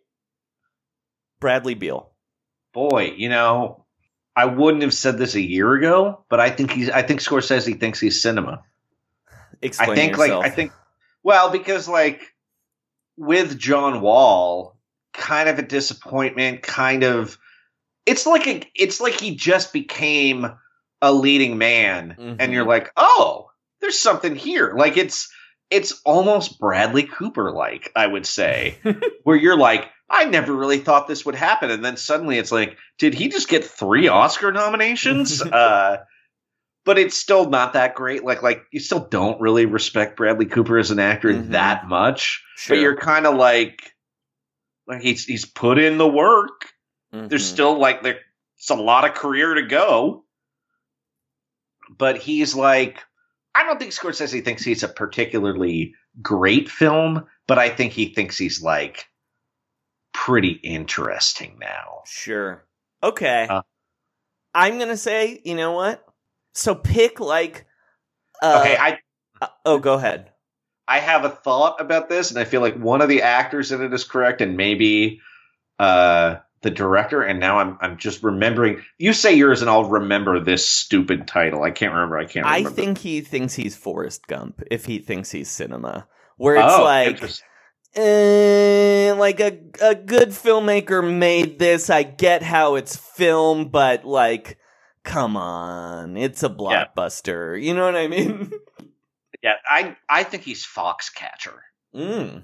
Bradley 1.40 1.76
Beal. 1.76 2.12
Boy, 2.74 3.14
you 3.16 3.30
know, 3.30 3.86
I 4.36 4.46
wouldn't 4.46 4.84
have 4.84 4.94
said 4.94 5.18
this 5.18 5.36
a 5.36 5.42
year 5.42 5.74
ago, 5.74 6.26
but 6.30 6.40
I 6.40 6.50
think 6.50 6.72
he's. 6.72 6.90
I 6.90 7.04
think 7.04 7.22
Scorsese 7.22 7.80
thinks 7.80 8.00
he's 8.00 8.22
cinema. 8.22 8.64
Explain 9.62 9.92
I 9.92 9.96
think, 9.96 10.18
yourself. 10.18 10.44
like, 10.44 10.52
I 10.52 10.56
think. 10.56 10.72
Well, 11.24 11.52
because 11.52 11.88
like 11.88 12.34
with 13.18 13.58
John 13.58 14.02
Wall, 14.02 14.78
kind 15.14 15.48
of 15.48 15.58
a 15.60 15.62
disappointment. 15.62 16.64
Kind 16.64 17.04
of, 17.04 17.38
it's 18.06 18.26
like 18.26 18.48
a. 18.48 18.62
It's 18.76 19.00
like 19.02 19.20
he 19.20 19.36
just 19.36 19.74
became 19.74 20.48
a 21.02 21.12
leading 21.14 21.58
man, 21.58 22.16
Mhm. 22.20 22.38
and 22.40 22.54
you're 22.54 22.66
like, 22.66 22.92
oh, 22.98 23.48
there's 23.82 24.00
something 24.00 24.36
here. 24.36 24.74
Like 24.78 24.98
it's. 24.98 25.30
It's 25.72 26.00
almost 26.06 26.60
Bradley 26.60 27.04
Cooper 27.04 27.52
like, 27.52 27.92
I 27.96 28.06
would 28.06 28.28
say, 28.28 28.78
where 29.24 29.36
you're 29.36 29.58
like, 29.58 29.90
I 30.08 30.26
never 30.26 30.54
really 30.54 30.78
thought 30.78 31.08
this 31.08 31.26
would 31.26 31.34
happen. 31.34 31.72
And 31.72 31.84
then 31.84 31.98
suddenly 31.98 32.38
it's 32.38 32.52
like, 32.52 32.78
did 33.00 33.16
he 33.16 33.30
just 33.30 33.50
get 33.50 33.64
three 33.66 34.08
Oscar 34.08 34.52
nominations? 34.52 35.42
uh, 35.42 36.04
but 36.86 37.00
it's 37.00 37.18
still 37.18 37.50
not 37.50 37.74
that 37.74 37.96
great. 37.96 38.24
Like, 38.24 38.44
like 38.44 38.62
you 38.72 38.80
still 38.80 39.00
don't 39.08 39.42
really 39.42 39.66
respect 39.66 40.18
Bradley 40.18 40.46
Cooper 40.46 40.78
as 40.78 40.92
an 40.92 41.00
actor 41.00 41.30
Mhm. 41.34 41.50
that 41.50 41.88
much. 41.88 42.44
Sure. 42.58 42.76
But 42.78 42.82
you're 42.84 42.96
kind 42.98 43.26
of 43.26 43.34
like, 43.36 43.92
like 44.88 45.02
he's 45.02 45.26
he's 45.26 45.46
put 45.46 45.80
in 45.80 45.98
the 45.98 46.08
work. 46.08 46.68
There's 47.30 47.44
Mhm. 47.44 47.54
still 47.54 47.80
like 47.80 48.04
there's 48.04 48.20
a 48.70 48.76
lot 48.76 49.06
of 49.06 49.16
career 49.16 49.54
to 49.56 49.64
go. 49.64 50.26
But 51.90 52.18
he's 52.18 52.56
like, 52.56 53.04
I 53.54 53.64
don't 53.64 53.80
think 53.80 53.92
Scorsese 53.92 54.44
thinks 54.44 54.64
he's 54.64 54.84
a 54.84 54.88
particularly 54.88 55.94
great 56.22 56.70
film, 56.70 57.26
but 57.48 57.60
I 57.60 57.70
think 57.70 57.94
he 57.94 58.14
thinks 58.14 58.38
he's 58.38 58.62
like 58.62 59.06
pretty 60.14 60.52
interesting 60.64 61.58
now. 61.60 62.02
Sure. 62.06 62.66
Okay. 63.04 63.48
Uh, 63.50 63.62
I'm 64.54 64.80
gonna 64.80 64.98
say, 64.98 65.42
you 65.44 65.56
know 65.56 65.74
what? 65.74 66.04
So 66.54 66.74
pick 66.76 67.20
like. 67.20 67.66
Uh, 68.42 68.60
okay, 68.62 68.78
I 68.78 69.00
uh, 69.42 69.48
oh, 69.66 69.80
go 69.80 69.94
ahead. 69.94 70.32
I 70.88 71.00
have 71.00 71.26
a 71.26 71.30
thought 71.30 71.82
about 71.82 72.10
this, 72.10 72.30
and 72.32 72.40
I 72.40 72.46
feel 72.46 72.62
like 72.62 72.76
one 72.76 73.02
of 73.02 73.10
the 73.10 73.22
actors 73.24 73.72
in 73.72 73.82
it 73.84 73.94
is 73.94 74.04
correct, 74.04 74.42
and 74.42 74.56
maybe 74.56 75.20
uh, 75.80 76.38
the 76.66 76.72
director. 76.72 77.22
And 77.22 77.40
now 77.40 77.60
I'm 77.60 77.78
I'm 77.80 77.98
just 77.98 78.24
remembering. 78.24 78.84
You 78.98 79.14
say 79.14 79.36
yours, 79.36 79.62
and 79.62 79.70
I'll 79.70 79.86
remember 79.86 80.40
this 80.42 80.68
stupid 80.68 81.28
title. 81.28 81.64
I 81.64 81.72
can't 81.72 81.94
remember. 81.94 82.18
I 82.18 82.26
can't. 82.26 82.46
I 82.46 82.64
think 82.64 82.98
he 82.98 83.22
thinks 83.22 83.54
he's 83.54 83.78
Forrest 83.78 84.28
Gump 84.28 84.62
if 84.70 84.86
he 84.86 85.00
thinks 85.00 85.32
he's 85.32 85.50
cinema, 85.50 86.08
where 86.38 86.56
it's 86.56 86.74
Oh, 86.74 86.84
like, 86.84 87.22
eh, 87.96 89.14
like 89.18 89.40
a 89.40 89.58
a 89.82 89.96
good 89.96 90.30
filmmaker 90.30 91.02
made 91.18 91.60
this. 91.60 91.90
I 91.90 92.04
get 92.04 92.42
how 92.42 92.76
it's 92.76 92.96
film, 92.96 93.70
but 93.70 94.04
like, 94.06 94.58
come 95.04 95.38
on, 95.38 96.18
it's 96.18 96.44
a 96.44 96.50
blockbuster. 96.50 97.62
You 97.62 97.74
know 97.76 97.86
what 97.86 97.96
I 97.96 98.08
mean? 98.08 98.52
yeah, 99.44 99.54
I 99.70 99.96
I 100.10 100.24
think 100.24 100.44
he's 100.44 100.66
Foxcatcher 100.66 101.60
Mm. 101.96 102.44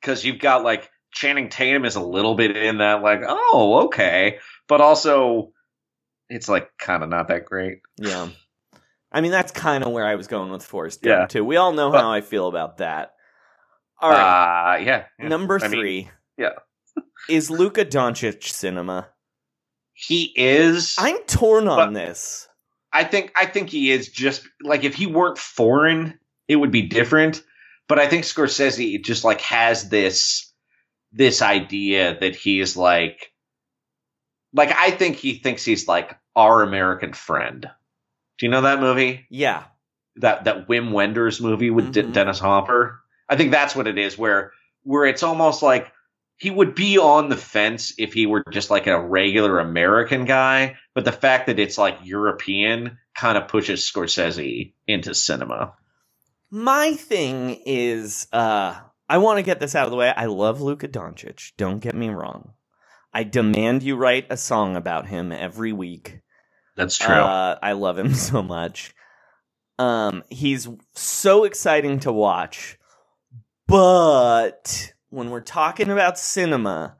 because 0.00 0.24
you've 0.24 0.38
got 0.38 0.62
like 0.62 0.88
Channing 1.14 1.48
Tatum 1.48 1.84
is 1.84 1.96
a 1.96 2.02
little 2.02 2.34
bit 2.34 2.56
in 2.56 2.78
that, 2.78 3.02
like, 3.02 3.20
oh, 3.26 3.84
okay, 3.86 4.38
but 4.68 4.80
also 4.80 5.52
it's 6.28 6.48
like 6.48 6.68
kind 6.78 7.02
of 7.02 7.08
not 7.08 7.28
that 7.28 7.44
great. 7.44 7.78
Yeah. 7.96 8.28
I 9.12 9.20
mean, 9.20 9.30
that's 9.30 9.52
kind 9.52 9.84
of 9.84 9.92
where 9.92 10.06
I 10.06 10.16
was 10.16 10.26
going 10.26 10.50
with 10.50 10.64
Forrest 10.64 11.02
Gump, 11.02 11.20
Yeah. 11.20 11.26
too. 11.26 11.44
We 11.44 11.56
all 11.56 11.72
know 11.72 11.92
how 11.92 12.10
I 12.10 12.20
feel 12.20 12.48
about 12.48 12.78
that. 12.78 13.14
All 14.00 14.10
right. 14.10 14.74
Uh, 14.74 14.78
yeah, 14.78 15.04
yeah. 15.18 15.28
Number 15.28 15.58
I 15.62 15.68
mean, 15.68 15.80
three. 15.80 16.10
yeah. 16.36 16.50
is 17.28 17.50
Luka 17.50 17.84
Doncic 17.84 18.42
cinema? 18.44 19.08
he 19.96 20.32
is. 20.34 20.96
I'm 20.98 21.22
torn 21.22 21.68
on 21.68 21.92
this. 21.92 22.48
I 22.92 23.04
think 23.04 23.30
I 23.36 23.46
think 23.46 23.70
he 23.70 23.92
is 23.92 24.08
just 24.08 24.46
like 24.62 24.82
if 24.82 24.94
he 24.96 25.06
weren't 25.06 25.38
foreign, 25.38 26.18
it 26.48 26.56
would 26.56 26.72
be 26.72 26.82
different. 26.82 27.42
But 27.88 28.00
I 28.00 28.08
think 28.08 28.24
Scorsese 28.24 29.04
just 29.04 29.22
like 29.24 29.40
has 29.42 29.88
this 29.88 30.52
this 31.14 31.40
idea 31.42 32.18
that 32.20 32.34
he's 32.36 32.76
like 32.76 33.32
like 34.52 34.72
I 34.76 34.90
think 34.90 35.16
he 35.16 35.34
thinks 35.38 35.64
he's 35.64 35.88
like 35.88 36.18
our 36.36 36.62
American 36.62 37.12
friend. 37.12 37.62
Do 38.38 38.46
you 38.46 38.50
know 38.50 38.62
that 38.62 38.80
movie? 38.80 39.26
Yeah. 39.30 39.64
That 40.16 40.44
that 40.44 40.68
Wim 40.68 40.92
Wenders 40.92 41.40
movie 41.40 41.70
with 41.70 41.94
Mhm. 41.94 42.12
Dennis 42.12 42.38
Hopper? 42.38 43.00
I 43.28 43.36
think 43.36 43.52
that's 43.52 43.74
what 43.74 43.86
it 43.86 43.96
is 43.98 44.18
where 44.18 44.52
where 44.82 45.06
it's 45.06 45.22
almost 45.22 45.62
like 45.62 45.90
he 46.36 46.50
would 46.50 46.74
be 46.74 46.98
on 46.98 47.28
the 47.28 47.36
fence 47.36 47.94
if 47.96 48.12
he 48.12 48.26
were 48.26 48.44
just 48.50 48.68
like 48.70 48.88
a 48.88 49.00
regular 49.00 49.60
American 49.60 50.24
guy, 50.24 50.76
but 50.94 51.04
the 51.04 51.12
fact 51.12 51.46
that 51.46 51.60
it's 51.60 51.78
like 51.78 51.98
European 52.02 52.98
kind 53.14 53.38
of 53.38 53.46
pushes 53.48 53.88
Scorsese 53.88 54.72
into 54.86 55.14
cinema. 55.14 55.74
My 56.50 56.94
thing 56.94 57.62
is, 57.66 58.26
uh, 58.32 58.74
I 59.08 59.18
want 59.18 59.38
to 59.38 59.42
get 59.42 59.60
this 59.60 59.74
out 59.74 59.84
of 59.84 59.90
the 59.90 59.96
way. 59.96 60.12
I 60.16 60.26
love 60.26 60.60
Luka 60.60 60.88
Doncic. 60.88 61.52
Don't 61.56 61.80
get 61.80 61.94
me 61.94 62.08
wrong. 62.08 62.54
I 63.12 63.22
demand 63.24 63.82
you 63.82 63.96
write 63.96 64.26
a 64.30 64.36
song 64.36 64.76
about 64.76 65.06
him 65.06 65.30
every 65.30 65.72
week. 65.72 66.20
That's 66.76 66.96
true. 66.98 67.14
Uh, 67.14 67.58
I 67.62 67.72
love 67.72 67.98
him 67.98 68.14
so 68.14 68.42
much. 68.42 68.94
Um, 69.78 70.22
he's 70.30 70.68
so 70.94 71.44
exciting 71.44 72.00
to 72.00 72.12
watch, 72.12 72.78
but 73.66 74.92
when 75.10 75.30
we're 75.30 75.40
talking 75.40 75.90
about 75.90 76.18
cinema, 76.18 76.96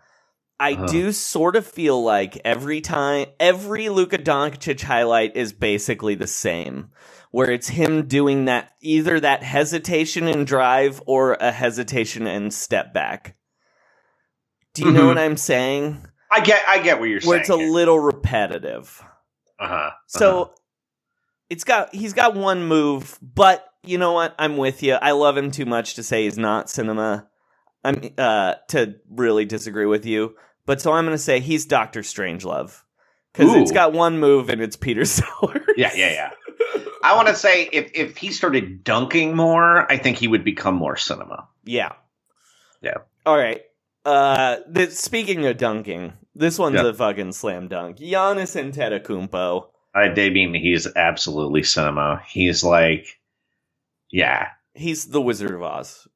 I 0.59 0.73
Uh-huh. 0.75 0.87
do 0.87 1.13
sort 1.13 1.57
of 1.57 1.67
feel 1.67 2.03
like 2.03 2.41
every 2.45 2.81
time, 2.81 3.27
every 3.41 3.89
Luka 3.89 4.19
Doncic 4.19 4.83
highlight 4.83 5.37
is 5.37 5.53
basically 5.53 6.15
the 6.15 6.27
same, 6.27 6.91
where 7.35 7.51
it's 7.51 7.67
him 7.67 8.07
doing 8.07 8.45
that 8.45 8.71
either 8.81 9.19
that 9.19 9.43
hesitation 9.43 10.29
and 10.29 10.47
drive 10.47 11.03
or 11.05 11.33
a 11.33 11.51
hesitation 11.51 12.29
and 12.29 12.55
step 12.55 12.95
back. 12.95 13.35
Do 14.73 14.85
you 14.85 14.93
know 14.93 15.03
Mhm. 15.03 15.07
what 15.09 15.19
I'm 15.19 15.37
saying? 15.37 16.07
I 16.31 16.39
get 16.41 16.63
I 16.69 16.79
get 16.79 17.01
what 17.01 17.07
you're 17.09 17.21
Where 17.23 17.43
saying. 17.45 17.59
Where 17.59 17.67
it's 17.67 17.71
a 17.71 17.73
little 17.73 17.99
repetitive. 17.99 19.03
uh-huh. 19.59 19.91
So 20.07 20.55
it's 21.51 21.65
got 21.65 21.93
he's 21.93 22.13
got 22.13 22.37
one 22.37 22.69
move, 22.69 23.19
but 23.21 23.67
you 23.83 23.99
know 23.99 24.13
what? 24.13 24.37
I'm 24.39 24.57
with 24.57 24.85
you. 24.85 24.95
I 24.95 25.11
love 25.11 25.37
him 25.37 25.51
too 25.51 25.67
much 25.67 25.95
to 25.95 26.05
say 26.05 26.23
he's 26.23 26.39
not 26.39 26.71
cinema. 26.71 27.27
I'm 27.83 28.11
uh 28.17 28.55
to 28.69 28.95
really 29.11 29.45
disagree 29.45 29.87
with 29.87 30.07
you. 30.07 30.37
But 30.67 30.81
so 30.81 30.93
I'm 30.93 31.05
gonna 31.05 31.19
say 31.19 31.41
he's 31.41 31.67
Doctor 31.67 32.03
Strangelove. 32.03 32.81
Because 33.33 33.53
it's 33.57 33.73
got 33.73 33.93
one 33.93 34.21
move 34.21 34.49
and 34.51 34.61
it's 34.61 34.77
Peter 34.77 35.05
Sellers. 35.17 35.67
Yeah, 35.77 35.91
yeah, 35.97 36.13
yeah. 36.13 36.31
I 37.03 37.15
want 37.17 37.29
to 37.29 37.35
say 37.35 37.69
if 37.73 37.91
if 37.95 38.17
he 38.17 38.31
started 38.33 38.85
dunking 38.85 39.37
more, 39.37 39.91
I 39.91 39.97
think 39.99 40.17
he 40.19 40.29
would 40.29 40.45
become 40.45 40.75
more 40.75 40.97
cinema. 40.97 41.49
Yeah. 41.65 41.93
Yeah. 42.81 42.99
All 43.27 43.37
right. 43.37 43.63
Uh, 44.05 44.57
th- 44.75 44.91
speaking 44.91 45.47
of 45.47 45.57
dunking, 45.57 46.13
this 46.35 46.59
one's 46.59 46.77
Yeah. 46.77 46.89
a 46.89 46.93
fucking 46.95 47.33
slam 47.33 47.69
dunk. 47.69 47.99
Giannis 47.99 48.55
Antetokounmpo. 48.61 49.67
I 49.95 50.09
they 50.09 50.29
mean 50.31 50.53
he's 50.55 50.87
absolutely 50.97 51.63
cinema. 51.63 52.23
He's 52.27 52.65
like, 52.65 53.19
yeah, 54.11 54.49
He's 54.75 55.07
the 55.07 55.21
Wizard 55.21 55.53
of 55.53 55.63
Oz. 55.63 56.07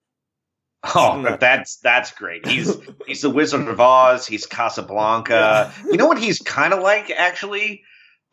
Oh, 0.94 1.36
that's 1.40 1.76
that's 1.76 2.11
great. 2.12 2.46
He's 2.46 2.76
he's 3.07 3.22
the 3.22 3.30
Wizard 3.30 3.68
of 3.68 3.80
Oz. 3.80 4.26
He's 4.26 4.46
Casablanca. 4.46 5.72
You 5.86 5.96
know 5.96 6.07
what 6.07 6.18
he's 6.18 6.40
kind 6.40 6.72
of 6.72 6.80
like 6.82 7.11
actually? 7.11 7.82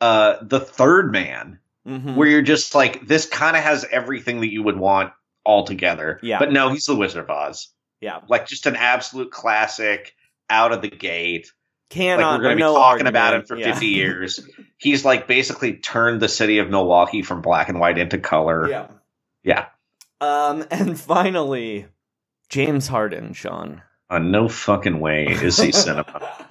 Uh, 0.01 0.37
the 0.41 0.59
Third 0.59 1.11
Man, 1.11 1.59
Mhm. 1.87 2.15
where 2.15 2.27
you're 2.27 2.41
just 2.41 2.73
like 2.73 3.05
this 3.07 3.27
kind 3.27 3.55
of 3.55 3.63
has 3.63 3.85
everything 3.91 4.39
that 4.41 4.51
you 4.51 4.63
would 4.63 4.77
want 4.77 5.13
all 5.43 5.65
together. 5.65 6.19
Yeah. 6.23 6.39
But 6.39 6.51
no, 6.51 6.69
he's 6.69 6.85
the 6.85 6.95
Wizard 6.95 7.23
of 7.25 7.29
Oz. 7.29 7.67
yeah, 8.01 8.21
Like 8.27 8.47
just 8.47 8.65
an 8.65 8.75
absolute 8.75 9.31
classic 9.31 10.15
out 10.49 10.71
of 10.71 10.81
the 10.81 10.89
gate. 10.89 11.51
cannot. 11.91 12.31
like 12.31 12.37
we're 12.39 12.43
going 12.43 12.51
to 12.51 12.55
be 12.57 12.61
no 12.63 12.73
talking 12.75 13.05
about 13.07 13.35
him 13.35 13.45
for 13.45 13.55
Yeah. 13.55 13.71
50 13.73 13.85
years. 14.01 14.39
He's 14.77 15.05
like 15.05 15.27
basically 15.27 15.73
turned 15.77 16.19
the 16.21 16.27
city 16.27 16.57
of 16.57 16.69
Milwaukee 16.71 17.21
from 17.21 17.41
black 17.43 17.69
and 17.69 17.79
white 17.79 17.97
into 17.99 18.17
color. 18.17 18.67
Yeah. 18.67 18.87
Yeah. 19.43 19.65
Um, 20.21 20.65
and 20.71 20.99
finally, 20.99 21.85
James 22.49 22.87
Harden, 22.87 23.33
Sean. 23.33 23.83
Uh, 24.09 24.17
no 24.19 24.47
fucking 24.49 24.99
way 24.99 25.27
is 25.27 25.57
he 25.59 25.71
cinema. 25.71 26.45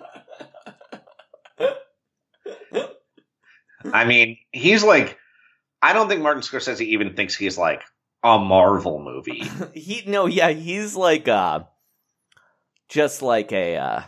I 3.92 4.04
mean, 4.04 4.38
he's 4.52 4.82
like, 4.82 5.18
I 5.84 5.92
don't 5.92 6.08
think 6.08 6.22
Martin 6.22 6.42
Scorsese 6.42 6.80
even 6.86 7.14
thinks 7.14 7.34
he's 7.34 7.58
like 7.58 7.82
a 8.22 8.38
Marvel 8.38 9.02
movie. 9.02 9.44
he 9.74 10.02
no, 10.06 10.26
yeah, 10.26 10.50
he's 10.50 10.96
like 10.96 11.28
uh 11.28 11.64
just 12.88 13.22
like 13.22 13.52
a 13.52 13.76
uh 13.76 14.02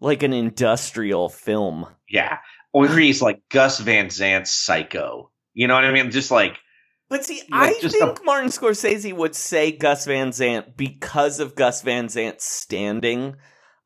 like 0.00 0.22
an 0.22 0.32
industrial 0.32 1.28
film. 1.28 1.86
Yeah. 2.08 2.38
Or 2.72 2.88
he's 2.88 3.22
like 3.22 3.40
Gus 3.48 3.78
Van 3.78 4.10
Sant's 4.10 4.52
Psycho. 4.52 5.30
You 5.54 5.68
know 5.68 5.74
what 5.74 5.84
I 5.84 5.92
mean? 5.92 6.10
Just 6.10 6.30
like, 6.30 6.58
But 7.08 7.24
see, 7.24 7.40
Like, 7.50 7.76
I 7.82 7.88
think 7.88 8.24
Martin 8.24 8.50
Scorsese 8.50 9.14
would 9.14 9.34
say 9.34 9.72
Gus 9.72 10.04
Van 10.04 10.32
Sant 10.32 10.76
because 10.76 11.40
of 11.40 11.54
Gus 11.54 11.82
Van 11.82 12.08
Sant's 12.10 12.44
standing. 12.44 13.36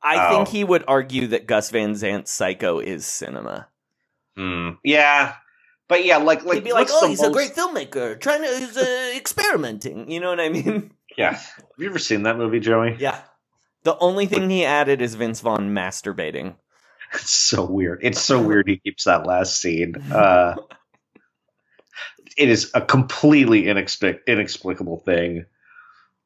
I 0.03 0.27
Oh. 0.27 0.31
think 0.31 0.49
he 0.49 0.65
would 0.65 0.85
argue 0.89 1.29
that 1.29 1.47
Gus 1.47 1.71
Van 1.71 1.95
Sant's 1.95 2.33
Psycho 2.33 2.79
is 2.81 3.07
cinema. 3.07 3.69
hmm, 4.37 4.71
yeah. 4.83 5.35
But 5.91 6.05
yeah, 6.05 6.19
like, 6.19 6.45
like, 6.45 6.55
He'd 6.55 6.65
be 6.65 6.73
like, 6.73 6.87
"Oh, 6.89 7.01
the 7.03 7.09
he's 7.09 7.21
a 7.21 7.31
great 7.31 7.51
filmmaker, 7.53 8.19
trying 8.21 8.43
to, 8.43 8.49
he's 8.59 8.77
uh, 8.77 9.13
experimenting." 9.17 10.09
You 10.09 10.21
know 10.21 10.31
what 10.31 10.41
I 10.41 10.49
mean? 10.49 10.93
Yeah. 11.17 11.33
Have 11.33 11.65
you 11.77 11.89
ever 11.89 11.99
seen 11.99 12.23
that 12.23 12.39
movie, 12.39 12.61
Joey? 12.61 12.97
Yeah. 13.01 13.21
The 13.83 13.99
only 13.99 14.27
thing 14.27 14.49
he 14.49 14.65
added 14.65 15.03
is 15.03 15.17
Vince 15.17 15.41
Vaughn 15.41 15.75
masturbating. 15.75 16.55
It's 17.15 17.33
so 17.33 17.65
weird. 17.65 17.99
It's 18.03 18.21
so 18.21 18.41
weird 18.41 18.69
he 18.69 18.77
keeps 18.79 19.05
that 19.05 19.27
last 19.27 19.61
scene. 19.61 19.97
Uh, 19.97 20.55
it 22.39 22.49
is 22.49 22.71
a 22.73 22.81
completely 22.81 23.65
inexplic- 23.65 24.25
inexplicable 24.29 24.99
thing. 25.01 25.45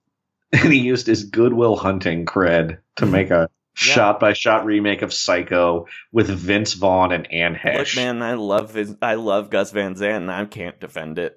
And 0.52 0.70
he 0.72 0.80
used 0.80 1.06
his 1.06 1.24
Goodwill 1.24 1.76
Hunting 1.76 2.26
cred 2.26 2.78
to 2.96 3.06
make 3.06 3.30
a 3.30 3.48
shot 3.74 4.20
by 4.20 4.32
shot 4.32 4.64
remake 4.64 5.02
of 5.02 5.12
Psycho 5.12 5.86
with 6.12 6.28
Vince 6.28 6.74
Vaughn 6.74 7.12
and 7.12 7.30
Anne 7.32 7.54
Heche. 7.54 7.78
Look, 7.78 7.96
man, 7.96 8.22
I 8.22 8.34
love 8.34 8.72
his, 8.74 8.96
I 9.02 9.14
love 9.14 9.50
Gus 9.50 9.70
Van 9.72 9.94
Sant, 9.96 10.22
and 10.22 10.30
I 10.30 10.44
can't 10.46 10.78
defend 10.80 11.18
it. 11.18 11.36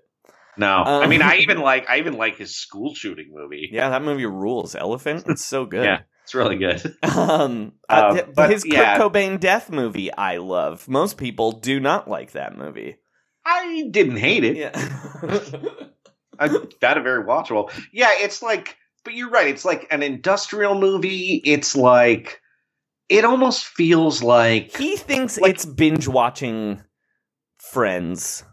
no, 0.58 0.68
I 0.68 1.04
Um, 1.04 1.10
mean, 1.10 1.22
I 1.22 1.38
even 1.40 1.60
like 1.60 1.90
I 1.90 1.98
even 2.00 2.14
like 2.18 2.38
his 2.38 2.56
school 2.56 2.94
shooting 2.96 3.30
movie. 3.34 3.70
Yeah, 3.72 3.90
that 3.90 4.02
movie 4.04 4.26
rules. 4.26 4.76
Elephant, 4.76 5.26
it's 5.28 5.46
so 5.46 5.66
good. 5.74 5.84
Yeah, 5.84 6.02
it's 6.24 6.36
really 6.36 6.58
good. 6.58 6.96
Um, 7.04 7.74
uh, 7.90 7.94
Uh, 7.94 8.14
th- 8.14 8.26
but, 8.36 8.50
his 8.52 8.66
yeah. 8.66 8.98
Kurt 8.98 9.14
Cobain 9.14 9.40
death 9.40 9.70
movie, 9.72 10.14
I 10.14 10.38
love. 10.38 10.88
Most 10.88 11.18
people 11.18 11.52
do 11.52 11.80
not 11.80 12.08
like 12.10 12.32
that 12.34 12.58
movie. 12.58 12.98
I 13.46 13.88
didn't 13.90 14.18
hate 14.18 14.44
it. 14.44 14.58
Yeah. 14.58 14.72
I 16.40 16.50
found 16.50 16.98
it 17.00 17.04
very 17.04 17.24
watchable. 17.24 17.72
Yeah, 17.92 18.10
it's 18.18 18.44
like, 18.44 18.78
but 19.04 19.14
you're 19.14 19.30
right. 19.30 19.48
It's 19.48 19.66
like 19.66 19.88
an 19.92 20.04
industrial 20.04 20.80
movie. 20.80 21.42
It's 21.46 21.76
like, 21.76 22.42
it 23.10 23.24
almost 23.26 23.66
feels 23.66 24.22
like, 24.24 24.76
he 24.78 24.96
thinks 24.98 25.38
Like- 25.40 25.52
it's 25.56 25.66
binge 25.66 26.08
watching 26.08 26.82
Friends. 27.60 28.44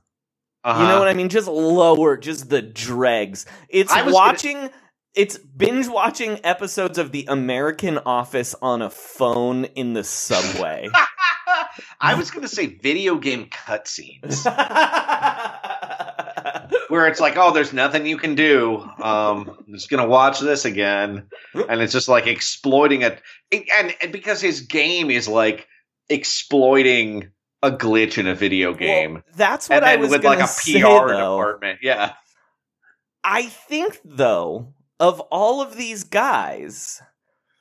uh 0.64 0.78
You 0.80 0.88
know 0.88 0.98
what 0.98 1.08
I 1.08 1.14
mean? 1.14 1.28
Just 1.28 1.48
lower, 1.48 2.16
just 2.16 2.48
the 2.48 2.62
dregs. 2.62 3.46
It's 3.68 3.92
was 3.92 4.02
gonna- 4.02 4.12
watching. 4.14 4.70
It's 5.14 5.38
binge 5.38 5.86
watching 5.86 6.40
episodes 6.44 6.98
of 6.98 7.12
The 7.12 7.26
American 7.28 7.98
Office 7.98 8.56
on 8.60 8.82
a 8.82 8.90
phone 8.90 9.64
in 9.66 9.92
the 9.92 10.02
subway. 10.02 10.88
I 12.00 12.14
was 12.14 12.32
going 12.32 12.42
to 12.42 12.48
say 12.48 12.66
video 12.66 13.16
game 13.18 13.46
cutscenes 13.46 14.44
where 16.88 17.06
it's 17.06 17.20
like, 17.20 17.36
oh, 17.36 17.52
there's 17.52 17.72
nothing 17.72 18.06
you 18.06 18.16
can 18.16 18.34
do. 18.34 18.78
Um, 19.02 19.56
I'm 19.66 19.74
just 19.74 19.90
going 19.90 20.02
to 20.02 20.08
watch 20.08 20.40
this 20.40 20.64
again, 20.64 21.28
and 21.54 21.80
it's 21.80 21.92
just 21.92 22.08
like 22.08 22.26
exploiting 22.26 23.02
it, 23.02 23.20
and, 23.52 23.94
and 24.02 24.12
because 24.12 24.40
his 24.40 24.62
game 24.62 25.10
is 25.10 25.28
like 25.28 25.66
exploiting 26.08 27.30
a 27.62 27.70
glitch 27.70 28.18
in 28.18 28.26
a 28.26 28.34
video 28.34 28.74
game. 28.74 29.14
Well, 29.14 29.22
that's 29.36 29.68
what 29.68 29.76
and 29.76 29.84
I 29.84 29.96
was 29.96 30.10
with 30.10 30.24
like 30.24 30.40
a 30.40 30.46
say, 30.48 30.80
PR 30.80 31.08
though. 31.08 31.38
department, 31.38 31.78
yeah. 31.82 32.12
I 33.22 33.44
think 33.44 34.00
though, 34.04 34.74
of 35.00 35.20
all 35.30 35.62
of 35.62 35.76
these 35.76 36.04
guys, 36.04 37.00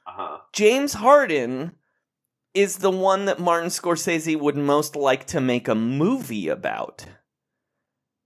Uh-huh. 0.08 0.40
James 0.52 0.94
Harden 0.94 1.76
is 2.54 2.78
the 2.78 2.92
one 2.92 3.26
that 3.26 3.40
Martin 3.40 3.70
Scorsese 3.70 4.38
would 4.40 4.58
most 4.58 4.96
like 4.96 5.26
to 5.28 5.40
make 5.42 5.68
a 5.68 5.76
movie 5.76 6.50
about 6.50 7.06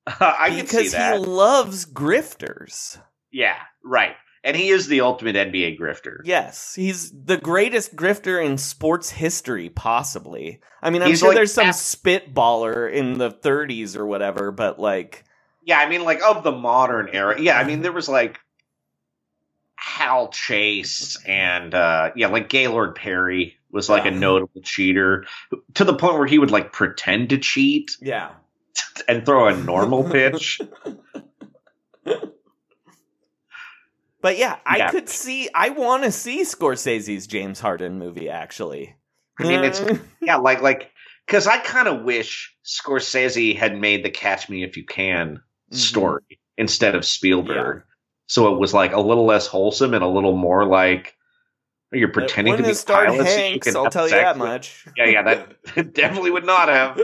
I 0.19 0.61
because 0.61 0.93
he 0.93 1.17
loves 1.17 1.85
grifters. 1.85 2.99
Yeah, 3.31 3.57
right. 3.83 4.15
And 4.43 4.55
he 4.55 4.69
is 4.69 4.87
the 4.87 5.01
ultimate 5.01 5.35
NBA 5.35 5.77
grifter. 5.77 6.19
Yes, 6.23 6.73
he's 6.73 7.11
the 7.11 7.35
greatest 7.35 7.95
grifter 7.95 8.43
in 8.43 8.57
sports 8.57 9.09
history, 9.09 9.69
possibly. 9.69 10.61
I 10.81 10.89
mean, 10.89 11.01
I'm 11.01 11.09
He's 11.09 11.19
sure 11.19 11.29
like 11.29 11.35
there's 11.35 11.53
some 11.53 11.67
spitballer 11.67 12.89
in 12.89 13.17
the 13.17 13.29
30s 13.29 13.97
or 13.97 14.05
whatever, 14.05 14.51
but 14.51 14.79
like, 14.79 15.25
Yeah, 15.65 15.79
I 15.79 15.89
mean, 15.89 16.05
like 16.05 16.21
of 16.23 16.43
the 16.43 16.53
modern 16.53 17.09
era. 17.11 17.39
Yeah, 17.39 17.57
I 17.57 17.65
mean, 17.65 17.81
there 17.81 17.91
was 17.91 18.07
like 18.07 18.39
Hal 19.75 20.29
Chase 20.29 21.17
and 21.25 21.73
uh 21.75 22.11
yeah, 22.15 22.27
like 22.27 22.47
Gaylord 22.47 22.95
Perry 22.95 23.57
was 23.69 23.89
like 23.89 24.05
a 24.05 24.11
notable 24.11 24.61
cheater 24.61 25.25
to 25.73 25.83
the 25.83 25.93
point 25.93 26.17
where 26.17 26.27
he 26.27 26.39
would 26.39 26.51
like 26.51 26.71
pretend 26.71 27.31
to 27.31 27.37
cheat 27.37 27.91
yeah. 28.01 28.31
And 29.07 29.25
throw 29.25 29.47
a 29.47 29.55
normal 29.55 30.03
pitch. 30.09 30.59
But 34.21 34.37
yeah, 34.37 34.57
I 34.65 34.77
Yeah. 34.77 34.91
could 34.91 35.09
see. 35.09 35.49
I 35.53 35.69
want 35.69 36.03
to 36.03 36.11
see 36.11 36.41
Scorsese's 36.41 37.27
James 37.27 37.59
Harden 37.59 37.99
movie. 37.99 38.29
Actually, 38.29 38.95
I 39.39 39.43
mean, 39.43 39.63
it's 39.63 39.79
Uh, 39.79 39.97
yeah, 40.21 40.37
like 40.37 40.61
like 40.61 40.91
because 41.25 41.45
I 41.47 41.59
kind 41.59 41.87
of 41.87 42.01
wish 42.03 42.55
Scorsese 42.65 43.55
had 43.55 43.79
made 43.79 44.03
the 44.03 44.09
Catch 44.09 44.49
Me 44.49 44.63
If 44.63 44.75
You 44.75 44.85
Can 44.85 45.39
Mhm. 45.71 45.75
story 45.75 46.39
instead 46.57 46.95
of 46.95 47.05
Spielberg. 47.05 47.83
So 48.25 48.53
it 48.53 48.59
was 48.59 48.73
like 48.73 48.91
a 48.93 48.99
little 48.99 49.25
less 49.25 49.47
wholesome 49.47 49.93
and 49.93 50.03
a 50.03 50.07
little 50.07 50.35
more 50.35 50.65
like 50.65 51.15
you're 51.93 52.09
pretending 52.09 52.57
to 52.57 52.63
be 52.63 52.73
so 52.73 53.01
you 53.13 53.23
Hanks, 53.23 53.67
can 53.67 53.77
I'll 53.77 53.89
tell 53.89 54.05
you 54.09 54.15
that 54.15 54.35
with- 54.37 54.47
much. 54.49 54.85
Yeah, 54.97 55.05
yeah, 55.05 55.21
that 55.23 55.63
definitely 55.93 56.31
would 56.31 56.45
not 56.45 56.67
have. 56.69 56.99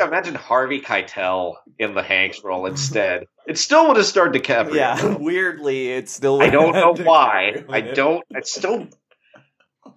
Yeah, 0.00 0.08
imagine 0.08 0.34
Harvey 0.34 0.80
Keitel 0.80 1.56
in 1.78 1.94
the 1.94 2.02
Hanks 2.02 2.42
role 2.42 2.64
instead. 2.72 3.24
It 3.46 3.58
still 3.58 3.88
would 3.88 3.96
have 3.98 4.06
starred 4.06 4.34
DiCaprio. 4.34 4.74
yeah, 4.74 5.16
weirdly, 5.20 5.90
it's 5.90 6.12
still. 6.12 6.40
I 6.40 6.48
don't 6.48 6.72
know 6.72 6.94
why. 7.04 7.64
I 7.68 7.80
don't. 7.82 8.24
I 8.34 8.40
still. 8.40 8.88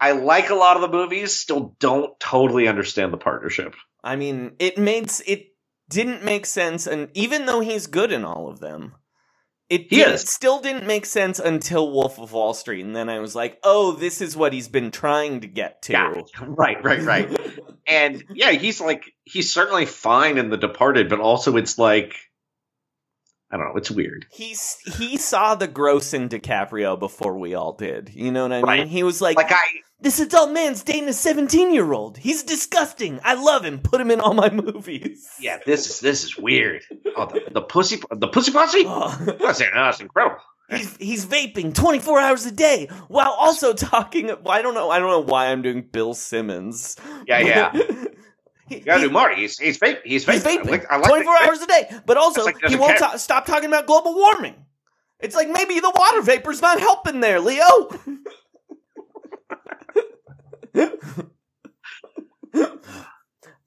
I 0.00 0.12
like 0.12 0.50
a 0.50 0.54
lot 0.54 0.76
of 0.76 0.82
the 0.82 0.88
movies. 0.88 1.38
Still, 1.38 1.74
don't 1.78 2.18
totally 2.20 2.68
understand 2.68 3.12
the 3.12 3.16
partnership. 3.16 3.74
I 4.02 4.16
mean, 4.16 4.52
it 4.58 4.76
makes 4.76 5.20
it 5.26 5.54
didn't 5.88 6.22
make 6.22 6.46
sense, 6.46 6.86
and 6.86 7.08
even 7.14 7.46
though 7.46 7.60
he's 7.60 7.86
good 7.86 8.12
in 8.12 8.24
all 8.24 8.48
of 8.48 8.60
them, 8.60 8.94
it 9.74 9.92
is. 9.92 10.22
still 10.22 10.60
didn't 10.60 10.86
make 10.86 11.06
sense 11.06 11.38
until 11.38 11.90
Wolf 11.90 12.18
of 12.18 12.32
Wall 12.32 12.54
Street, 12.54 12.84
and 12.84 12.94
then 12.94 13.08
I 13.08 13.18
was 13.18 13.34
like, 13.34 13.58
oh, 13.62 13.92
this 13.92 14.20
is 14.20 14.36
what 14.36 14.52
he's 14.52 14.68
been 14.68 14.90
trying 14.90 15.40
to 15.40 15.46
get 15.46 15.82
to. 15.82 15.92
Yeah, 15.92 16.22
right, 16.40 16.82
right, 16.82 17.02
right. 17.02 17.40
and 17.86 18.24
yeah, 18.30 18.52
he's 18.52 18.80
like 18.80 19.12
he's 19.24 19.52
certainly 19.52 19.86
fine 19.86 20.38
in 20.38 20.50
The 20.50 20.56
Departed, 20.56 21.08
but 21.08 21.20
also 21.20 21.56
it's 21.56 21.78
like 21.78 22.14
I 23.50 23.56
don't 23.56 23.66
know. 23.68 23.76
It's 23.76 23.90
weird. 23.90 24.26
He's 24.32 24.78
he 24.96 25.16
saw 25.16 25.54
the 25.54 25.68
gross 25.68 26.12
in 26.12 26.28
DiCaprio 26.28 26.98
before 26.98 27.38
we 27.38 27.54
all 27.54 27.72
did. 27.72 28.10
You 28.12 28.32
know 28.32 28.42
what 28.42 28.52
I 28.52 28.56
mean? 28.56 28.66
Right. 28.66 28.88
He 28.88 29.02
was 29.02 29.20
like, 29.20 29.36
Like 29.36 29.52
I. 29.52 29.62
"This 30.00 30.18
adult 30.18 30.50
man's 30.50 30.82
dating 30.82 31.08
a 31.08 31.12
seventeen-year-old. 31.12 32.18
He's 32.18 32.42
disgusting. 32.42 33.20
I 33.22 33.34
love 33.34 33.64
him. 33.64 33.78
Put 33.78 34.00
him 34.00 34.10
in 34.10 34.20
all 34.20 34.34
my 34.34 34.50
movies." 34.64 35.28
Yeah, 35.40 35.58
this 35.64 35.88
is 35.88 36.00
this 36.00 36.24
is 36.24 36.36
weird. 36.36 36.82
Oh, 37.16 37.26
the, 37.26 37.42
the 37.52 37.62
pussy, 37.62 38.00
the 38.10 38.28
pussy 38.28 38.50
posse. 38.52 38.84
Oh. 38.86 39.36
That's, 39.40 39.58
that's 39.60 40.00
incredible. 40.00 40.38
He's, 40.70 40.96
he's 40.96 41.26
vaping 41.26 41.74
24 41.74 42.20
hours 42.20 42.46
a 42.46 42.50
day 42.50 42.88
while 43.08 43.36
also 43.38 43.74
talking. 43.74 44.26
well, 44.28 44.48
I 44.48 44.62
don't 44.62 44.72
know. 44.74 44.90
I 44.90 44.98
don't 44.98 45.10
know 45.10 45.20
why 45.32 45.48
I'm 45.48 45.60
doing 45.60 45.82
Bill 45.82 46.14
Simmons. 46.14 46.96
Yeah, 47.28 47.38
yeah. 47.40 47.72
he, 48.68 48.76
You 48.78 48.84
gotta 48.84 49.00
he- 49.00 49.06
do 49.08 49.12
Marty. 49.12 49.36
He's 49.42 49.58
he's 49.58 49.78
vape. 49.78 50.00
He's 50.04 50.24
vaping. 50.24 50.32
he's 50.34 50.46
I 50.46 50.52
like, 50.62 50.90
I 50.92 50.96
like 50.96 51.08
24 51.08 51.34
hours 51.44 51.60
a 51.62 51.66
day, 51.66 51.90
but 52.06 52.16
also 52.16 52.44
like 52.44 52.56
he 52.66 52.76
won't 52.76 52.98
ta- 52.98 53.16
stop 53.16 53.46
talking 53.46 53.68
about 53.68 53.86
global 53.86 54.14
warming. 54.14 54.54
It's 55.20 55.34
like 55.34 55.48
maybe 55.48 55.80
the 55.80 55.92
water 55.94 56.22
vapor's 56.22 56.60
not 56.60 56.80
helping 56.80 57.20
there, 57.20 57.40
Leo. 57.40 57.88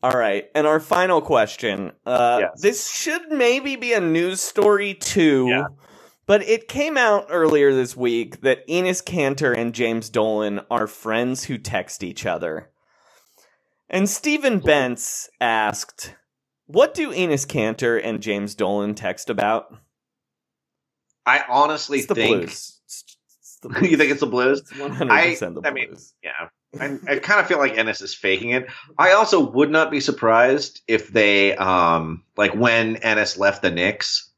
All 0.03 0.11
right, 0.11 0.45
and 0.53 0.67
our 0.67 0.79
final 0.79 1.21
question. 1.21 1.91
Uh, 2.05 2.37
Yes. 2.41 2.61
This 2.61 2.91
should 2.91 3.31
maybe 3.31 3.75
be 3.75 3.93
a 3.93 3.99
news 3.99 4.41
story 4.41 4.93
too, 4.93 5.47
Yeah. 5.49 5.67
but 6.27 6.43
it 6.43 6.67
came 6.67 6.97
out 6.97 7.25
earlier 7.29 7.73
this 7.73 7.97
week 7.97 8.41
that 8.41 8.65
Enes 8.67 9.03
Kanter 9.03 9.57
and 9.57 9.73
James 9.73 10.09
Dolan 10.09 10.61
are 10.69 10.85
friends 10.85 11.45
who 11.45 11.57
text 11.57 12.03
each 12.03 12.25
other. 12.27 12.69
And 13.89 14.09
Stephen 14.09 14.59
Bentz 14.59 15.29
asked, 15.39 16.15
"What 16.65 16.93
do 16.93 17.11
Enes 17.11 17.47
Kanter 17.47 17.99
and 18.03 18.21
James 18.21 18.55
Dolan 18.55 18.95
text 18.95 19.29
about?" 19.29 19.73
I 21.25 21.43
honestly 21.49 21.99
It's 21.99 22.07
the 22.07 22.15
think 22.15 22.37
blues. 22.37 22.79
It's, 22.85 23.17
it's 23.39 23.59
the 23.61 23.69
blues. 23.69 23.81
you 23.91 23.97
think 23.97 24.11
it's 24.11 24.21
the 24.21 24.27
blues. 24.27 24.61
100% 24.63 25.61
the 25.61 25.67
I 25.67 25.71
mean, 25.71 25.89
blues. 25.89 26.13
Yeah. 26.23 26.49
I, 26.79 26.97
I 27.07 27.19
kind 27.19 27.39
of 27.39 27.47
feel 27.47 27.59
like 27.59 27.75
Enes 27.75 28.01
is 28.01 28.13
faking 28.13 28.51
it. 28.51 28.69
I 28.97 29.11
also 29.11 29.39
would 29.51 29.69
not 29.69 29.91
be 29.91 29.99
surprised 29.99 30.81
if 30.87 31.09
they, 31.09 31.55
um, 31.55 32.23
like 32.35 32.53
when 32.53 32.95
Enes 32.97 33.37
left 33.37 33.61
the 33.61 33.71
Knicks, 33.71 34.29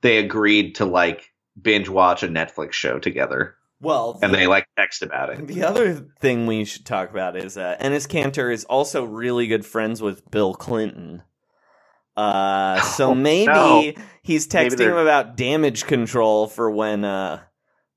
they 0.00 0.18
agreed 0.18 0.76
to 0.76 0.84
like 0.84 1.32
binge 1.60 1.88
watch 1.88 2.22
a 2.22 2.28
Netflix 2.28 2.72
show 2.72 2.98
together, 2.98 3.56
well, 3.82 4.18
and 4.22 4.32
they 4.32 4.46
like 4.46 4.66
text 4.78 5.02
about 5.02 5.28
it. 5.30 5.46
The 5.46 5.64
other 5.64 6.06
thing 6.20 6.46
we 6.46 6.64
should 6.64 6.86
talk 6.86 7.10
about 7.10 7.36
is 7.36 7.58
uh, 7.58 7.76
Enes 7.80 8.08
Kanter 8.08 8.50
is 8.52 8.64
also 8.64 9.04
really 9.04 9.46
good 9.46 9.66
friends 9.66 10.00
with 10.00 10.30
Bill 10.30 10.54
Clinton. 10.54 11.22
Uh, 12.16 12.80
so 12.96 13.10
Oh, 13.10 13.14
maybe 13.14 13.46
no. 13.52 13.92
he's 14.22 14.46
texting 14.46 14.76
they're- 14.76 14.92
him 14.92 14.96
about 14.98 15.36
damage 15.36 15.84
control 15.86 16.46
for 16.46 16.70
when 16.70 17.04
uh, 17.04 17.42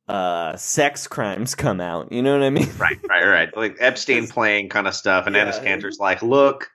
uh, 0.08 0.56
sex 0.56 1.08
crimes 1.08 1.56
come 1.56 1.80
out. 1.82 2.12
You 2.12 2.22
know 2.22 2.34
what 2.34 2.44
I 2.44 2.50
mean? 2.50 2.70
Right, 2.78 3.00
right, 3.10 3.26
right. 3.26 3.58
Like 3.58 3.78
Epstein 3.80 4.28
playing 4.30 4.70
kind 4.70 4.88
of 4.88 4.94
stuff, 4.96 5.28
and 5.28 5.36
Yeah. 5.36 5.52
Enes 5.52 5.64
Kanter's 5.64 6.00
like, 6.00 6.22
"Look, 6.22 6.70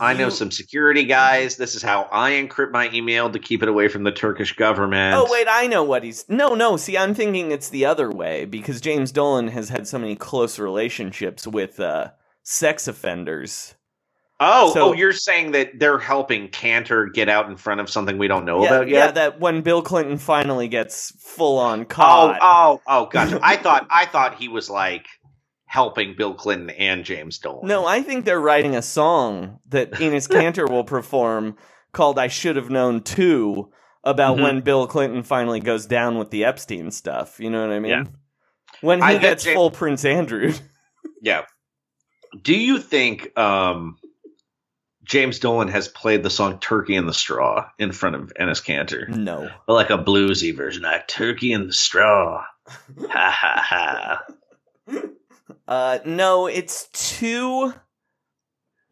I 0.00 0.14
know 0.14 0.28
some 0.28 0.50
security 0.50 1.04
guys. 1.04 1.56
This 1.56 1.74
is 1.74 1.82
how 1.82 2.08
I 2.12 2.32
encrypt 2.32 2.70
my 2.70 2.90
email 2.92 3.30
to 3.30 3.38
keep 3.38 3.62
it 3.62 3.68
away 3.68 3.88
from 3.88 4.04
the 4.04 4.12
Turkish 4.12 4.54
government." 4.54 5.16
Oh 5.16 5.26
wait, 5.30 5.46
I 5.50 5.66
know 5.66 5.82
what 5.82 6.04
he's. 6.04 6.24
No, 6.28 6.54
no. 6.54 6.76
See, 6.76 6.96
I'm 6.96 7.14
thinking 7.14 7.50
it's 7.50 7.68
the 7.68 7.84
other 7.84 8.10
way 8.10 8.44
because 8.44 8.80
James 8.80 9.12
Dolan 9.12 9.48
has 9.48 9.68
had 9.68 9.86
so 9.88 9.98
many 9.98 10.16
close 10.16 10.58
relationships 10.58 11.46
with 11.46 11.80
uh, 11.80 12.10
sex 12.42 12.86
offenders. 12.88 13.74
Oh, 14.40 14.72
So- 14.72 14.90
oh, 14.90 14.92
you're 14.92 15.12
saying 15.12 15.50
that 15.52 15.80
they're 15.80 15.98
helping 15.98 16.48
Kanter 16.48 17.12
get 17.12 17.28
out 17.28 17.48
in 17.48 17.56
front 17.56 17.80
of 17.80 17.90
something 17.90 18.18
we 18.18 18.28
don't 18.28 18.44
know 18.44 18.62
yeah, 18.62 18.68
about 18.68 18.88
yet? 18.88 19.06
yeah, 19.06 19.10
that 19.10 19.40
when 19.40 19.62
Bill 19.62 19.82
Clinton 19.82 20.16
finally 20.16 20.68
gets 20.68 21.12
full 21.20 21.58
on 21.58 21.80
oh, 21.80 21.84
caught. 21.84 22.38
oh, 22.40 22.80
oh, 22.86 23.06
gotcha. 23.06 23.40
I 23.42 23.56
thought 23.56 23.88
I 23.90 24.06
thought 24.06 24.36
he 24.36 24.46
was 24.48 24.70
like 24.70 25.06
helping 25.68 26.14
Bill 26.16 26.34
Clinton 26.34 26.70
and 26.70 27.04
James 27.04 27.38
Dolan. 27.38 27.68
No, 27.68 27.86
I 27.86 28.02
think 28.02 28.24
they're 28.24 28.40
writing 28.40 28.74
a 28.74 28.82
song 28.82 29.60
that 29.68 29.90
Enes 29.92 30.26
Kanter 30.28 30.68
will 30.68 30.82
perform 30.84 31.56
called 31.92 32.18
I 32.18 32.28
Should 32.28 32.56
Have 32.56 32.70
Known 32.70 33.02
Too 33.02 33.70
about 34.02 34.38
Mhm. 34.38 34.42
when 34.42 34.60
Bill 34.62 34.86
Clinton 34.86 35.22
finally 35.22 35.60
goes 35.60 35.84
down 35.86 36.18
with 36.18 36.30
the 36.30 36.44
Epstein 36.44 36.90
stuff. 36.90 37.38
You 37.38 37.50
know 37.50 37.60
what 37.60 37.74
I 37.74 37.78
mean? 37.80 37.90
Yeah. 37.90 38.04
When 38.80 38.98
he 39.00 39.04
I 39.04 39.18
gets 39.18 39.44
Jam- 39.44 39.54
full 39.54 39.70
Prince 39.70 40.04
Andrew. 40.04 40.52
Yeah. 41.20 41.42
Do 42.42 42.54
you 42.56 42.78
think 42.78 43.36
um, 43.36 43.96
James 45.04 45.40
Dolan 45.40 45.66
has 45.68 45.88
played 45.88 46.22
the 46.22 46.30
song 46.30 46.60
"Turkey 46.60 46.94
in 46.94 47.06
the 47.06 47.12
Straw" 47.14 47.68
in 47.78 47.90
front 47.90 48.14
of 48.14 48.32
Enes 48.40 48.62
Kanter, 48.64 49.08
no. 49.08 49.50
but 49.66 49.72
like 49.74 49.90
a 49.90 49.98
bluesy 49.98 50.54
version, 50.54 50.84
like 50.84 51.08
"Turkey 51.08 51.52
in 51.52 51.66
the 51.66 51.72
Straw"? 51.72 52.44
ha 53.10 53.30
ha 53.30 53.62
ha! 53.66 54.22
Uh 55.66 55.98
no, 56.04 56.46
it's 56.46 56.88
too 56.92 57.74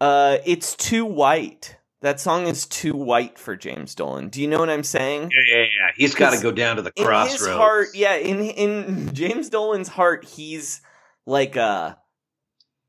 uh 0.00 0.38
it's 0.44 0.76
too 0.76 1.04
white. 1.04 1.76
That 2.02 2.20
song 2.20 2.46
is 2.46 2.66
too 2.66 2.94
white 2.94 3.38
for 3.38 3.56
James 3.56 3.94
Dolan. 3.94 4.28
Do 4.28 4.40
you 4.42 4.48
know 4.48 4.58
what 4.58 4.70
I'm 4.70 4.84
saying? 4.84 5.32
Yeah, 5.34 5.56
yeah, 5.56 5.62
yeah. 5.62 5.90
He's 5.96 6.14
got 6.14 6.34
to 6.34 6.42
go 6.42 6.52
down 6.52 6.76
to 6.76 6.82
the 6.82 6.92
in 6.94 7.04
crossroads. 7.04 7.40
his 7.46 7.48
heart, 7.48 7.88
yeah, 7.94 8.16
in 8.16 8.40
in 8.40 9.10
James 9.14 9.48
Dolan's 9.48 9.88
heart, 9.88 10.24
he's 10.24 10.82
like 11.26 11.56
uh 11.56 11.94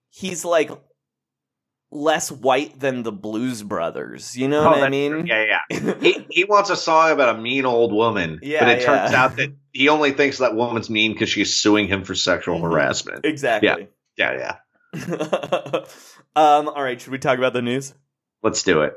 he's 0.09 0.43
like 0.45 0.69
less 1.91 2.31
white 2.31 2.79
than 2.79 3.03
the 3.03 3.11
Blues 3.11 3.63
Brothers. 3.63 4.35
You 4.37 4.47
know 4.47 4.61
Oh, 4.61 4.69
what 4.71 4.83
I 4.83 4.89
mean? 4.89 5.11
true. 5.11 5.23
Yeah, 5.25 5.59
yeah. 5.69 5.93
he 6.01 6.25
he 6.29 6.43
wants 6.43 6.69
a 6.69 6.75
song 6.75 7.11
about 7.11 7.35
a 7.35 7.39
mean 7.41 7.65
old 7.65 7.93
woman, 7.93 8.39
Yeah, 8.41 8.59
but 8.65 8.69
it 8.77 8.83
turns 8.85 9.13
out 9.13 9.37
that 9.37 9.53
he 9.71 9.89
only 9.89 10.11
thinks 10.11 10.39
that 10.39 10.55
woman's 10.55 10.89
mean 10.89 11.13
because 11.13 11.29
she's 11.29 11.55
suing 11.57 11.87
him 11.87 12.03
for 12.03 12.15
sexual 12.15 12.59
Mhm. 12.59 12.63
harassment. 12.71 13.25
exactly. 13.25 13.87
Yeah, 14.17 14.57
yeah. 14.93 14.93
um. 16.35 16.67
All 16.69 16.81
right. 16.83 16.99
Should 16.99 17.11
we 17.11 17.19
talk 17.19 17.37
about 17.37 17.53
the 17.53 17.61
news? 17.61 17.93
Let's 18.43 18.63
do 18.63 18.81
it. 18.81 18.93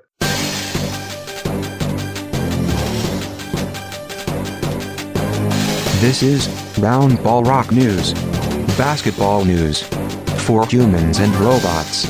This 6.01 6.23
is 6.23 6.49
Round 6.79 7.23
Ball 7.23 7.45
Rock 7.45 7.71
News. 7.73 8.15
Basketball 8.79 9.45
news. 9.45 9.83
For 10.47 10.67
humans 10.67 11.19
and 11.19 11.35
robots. 11.37 12.07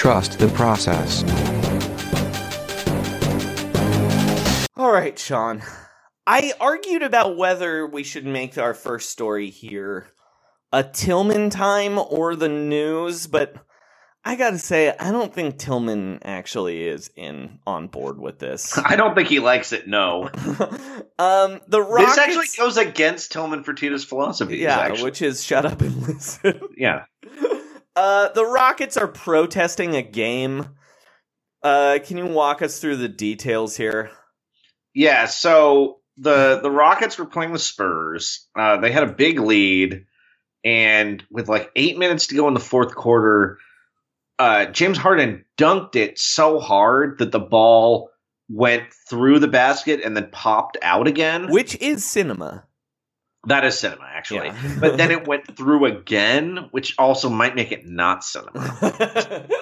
Trust 0.00 0.38
the 0.38 0.48
process. 0.48 1.22
All 4.74 4.90
right, 4.90 5.18
Sean. 5.18 5.60
I 6.26 6.54
argued 6.58 7.02
about 7.02 7.36
whether 7.36 7.86
we 7.86 8.02
should 8.02 8.24
make 8.24 8.56
our 8.56 8.72
first 8.72 9.10
story 9.10 9.50
here 9.50 10.06
a 10.72 10.82
Tillman 10.82 11.50
time 11.50 11.98
or 11.98 12.34
the 12.34 12.48
news, 12.48 13.26
but 13.26 13.54
I 14.24 14.36
gotta 14.36 14.56
say, 14.56 14.96
I 14.98 15.12
don't 15.12 15.34
think 15.34 15.58
Tillman 15.58 16.20
actually 16.22 16.88
is 16.88 17.10
in 17.14 17.58
on 17.66 17.88
board 17.88 18.18
with 18.18 18.38
this. 18.38 18.78
I 18.82 18.96
don't 18.96 19.14
think 19.14 19.28
he 19.28 19.38
likes 19.38 19.74
it. 19.74 19.86
No, 19.86 20.30
um, 21.18 21.60
the 21.68 21.82
Rockets, 21.82 22.16
this 22.16 22.18
actually 22.18 22.46
goes 22.56 22.78
against 22.78 23.32
Tillman 23.32 23.64
Fertitta's 23.64 24.04
philosophy. 24.04 24.56
yeah, 24.56 24.78
actually. 24.78 25.04
which 25.04 25.20
is 25.20 25.44
shut 25.44 25.66
up 25.66 25.82
and 25.82 25.94
listen. 26.08 26.58
yeah. 26.74 27.04
Uh, 27.96 28.28
the 28.32 28.46
Rockets 28.46 28.96
are 28.96 29.08
protesting 29.08 29.94
a 29.94 30.02
game. 30.02 30.68
Uh, 31.62 31.98
can 32.02 32.16
you 32.16 32.26
walk 32.26 32.62
us 32.62 32.78
through 32.78 32.96
the 32.96 33.08
details 33.08 33.76
here? 33.76 34.10
Yeah, 34.94 35.26
so 35.26 36.00
the 36.16 36.60
the 36.62 36.70
Rockets 36.70 37.18
were 37.18 37.26
playing 37.26 37.52
the 37.52 37.58
Spurs. 37.58 38.48
Uh, 38.56 38.78
they 38.78 38.92
had 38.92 39.02
a 39.02 39.12
big 39.12 39.38
lead, 39.38 40.06
and 40.64 41.22
with 41.30 41.48
like 41.48 41.70
eight 41.76 41.98
minutes 41.98 42.28
to 42.28 42.34
go 42.34 42.48
in 42.48 42.54
the 42.54 42.60
fourth 42.60 42.94
quarter, 42.94 43.58
uh, 44.38 44.66
James 44.66 44.98
Harden 44.98 45.44
dunked 45.58 45.96
it 45.96 46.18
so 46.18 46.58
hard 46.58 47.18
that 47.18 47.32
the 47.32 47.40
ball 47.40 48.10
went 48.48 48.84
through 49.08 49.38
the 49.38 49.48
basket 49.48 50.00
and 50.04 50.16
then 50.16 50.28
popped 50.32 50.76
out 50.82 51.06
again. 51.06 51.50
Which 51.50 51.76
is 51.76 52.04
cinema. 52.04 52.64
That 53.46 53.64
is 53.64 53.78
cinema, 53.78 54.04
actually. 54.06 54.48
Yeah. 54.48 54.76
but 54.80 54.96
then 54.96 55.10
it 55.10 55.26
went 55.26 55.56
through 55.56 55.86
again, 55.86 56.68
which 56.70 56.94
also 56.98 57.28
might 57.30 57.54
make 57.54 57.72
it 57.72 57.86
not 57.86 58.24
cinema. 58.24 59.46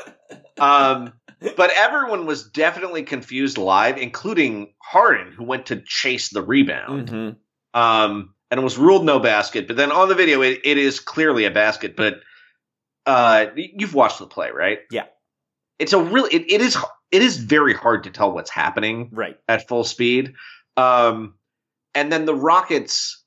Um, 0.60 1.12
but 1.56 1.70
everyone 1.76 2.26
was 2.26 2.50
definitely 2.50 3.04
confused 3.04 3.58
live, 3.58 3.96
including 3.96 4.74
Harden, 4.82 5.32
who 5.32 5.44
went 5.44 5.66
to 5.66 5.80
chase 5.86 6.30
the 6.30 6.42
rebound. 6.42 7.08
Mhm. 7.08 7.36
Um, 7.74 8.34
and 8.50 8.58
it 8.58 8.64
was 8.64 8.76
ruled 8.76 9.04
no 9.04 9.20
basket. 9.20 9.68
But 9.68 9.76
then 9.76 9.92
on 9.92 10.08
the 10.08 10.16
video, 10.16 10.42
it, 10.42 10.62
it 10.64 10.78
is 10.78 10.98
clearly 10.98 11.44
a 11.44 11.50
basket. 11.52 11.94
But 11.96 12.22
uh, 13.06 13.46
you've 13.54 13.94
watched 13.94 14.18
the 14.18 14.26
play, 14.26 14.50
right? 14.50 14.80
Yeah. 14.90 15.04
It's 15.78 15.92
a 15.92 16.02
really 16.02 16.34
it, 16.34 16.50
it 16.50 16.60
is 16.60 16.76
it 17.12 17.22
is 17.22 17.36
very 17.36 17.72
hard 17.74 18.04
to 18.04 18.10
tell 18.10 18.32
what's 18.32 18.50
happening 18.50 19.10
Right. 19.12 19.36
at 19.46 19.68
full 19.68 19.84
speed. 19.84 20.34
Um, 20.76 21.34
and 21.94 22.10
then 22.12 22.24
the 22.24 22.34
Rockets 22.34 23.17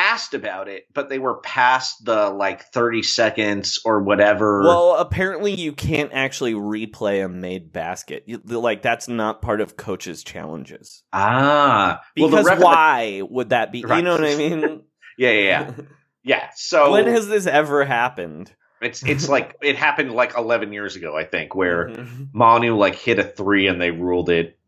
asked 0.00 0.34
about 0.34 0.68
it, 0.68 0.84
but 0.94 1.08
they 1.08 1.18
were 1.18 1.40
past 1.40 2.04
the 2.04 2.30
like 2.30 2.64
30 2.72 3.02
seconds 3.02 3.80
or 3.84 4.02
whatever. 4.02 4.62
Well, 4.64 4.96
apparently 4.96 5.54
you 5.54 5.72
can't 5.72 6.10
actually 6.12 6.54
replay 6.54 7.24
a 7.24 7.28
made 7.28 7.72
basket. 7.72 8.24
You, 8.26 8.38
like 8.38 8.82
that's 8.82 9.08
not 9.08 9.42
part 9.42 9.60
of 9.60 9.76
coaches' 9.76 10.24
challenges. 10.24 11.02
ah, 11.12 12.00
Because 12.14 12.32
well, 12.32 12.44
ref- 12.44 12.62
why 12.62 13.22
would 13.28 13.50
that 13.50 13.72
be? 13.72 13.80
You 13.80 14.02
know 14.02 14.12
what 14.12 14.24
I 14.24 14.36
mean? 14.36 14.82
Yeah, 15.18 15.30
yeah, 15.32 15.40
yeah. 15.40 15.72
yeah. 16.24 16.48
So 16.54 16.92
when 16.92 17.06
has 17.06 17.28
this 17.28 17.46
ever 17.46 17.84
happened? 17.84 18.50
it's 18.80 19.02
it's 19.06 19.28
like 19.28 19.54
it 19.60 19.76
happened 19.76 20.12
like 20.12 20.34
11 20.38 20.72
years 20.72 20.96
ago, 20.96 21.14
I 21.14 21.24
think, 21.24 21.54
where 21.54 21.88
Mhm. 21.90 22.28
Manu 22.32 22.74
like 22.76 22.94
hit 22.94 23.18
a 23.18 23.24
three 23.24 23.66
and 23.66 23.78
they 23.78 23.90
ruled 23.90 24.30
it 24.30 24.58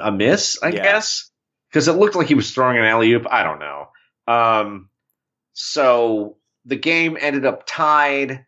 a 0.00 0.12
miss, 0.12 0.62
I 0.62 0.68
Yeah. 0.68 0.82
guess, 0.84 1.28
because 1.70 1.88
it 1.88 1.92
looked 1.94 2.14
like 2.14 2.28
he 2.28 2.34
was 2.34 2.52
throwing 2.52 2.78
an 2.78 2.84
alley 2.84 3.12
oop. 3.12 3.26
I 3.28 3.42
don't 3.42 3.58
know. 3.58 3.88
Um, 4.26 4.88
so 5.52 6.36
the 6.64 6.76
game 6.76 7.16
ended 7.20 7.44
up 7.46 7.64
tied. 7.66 8.44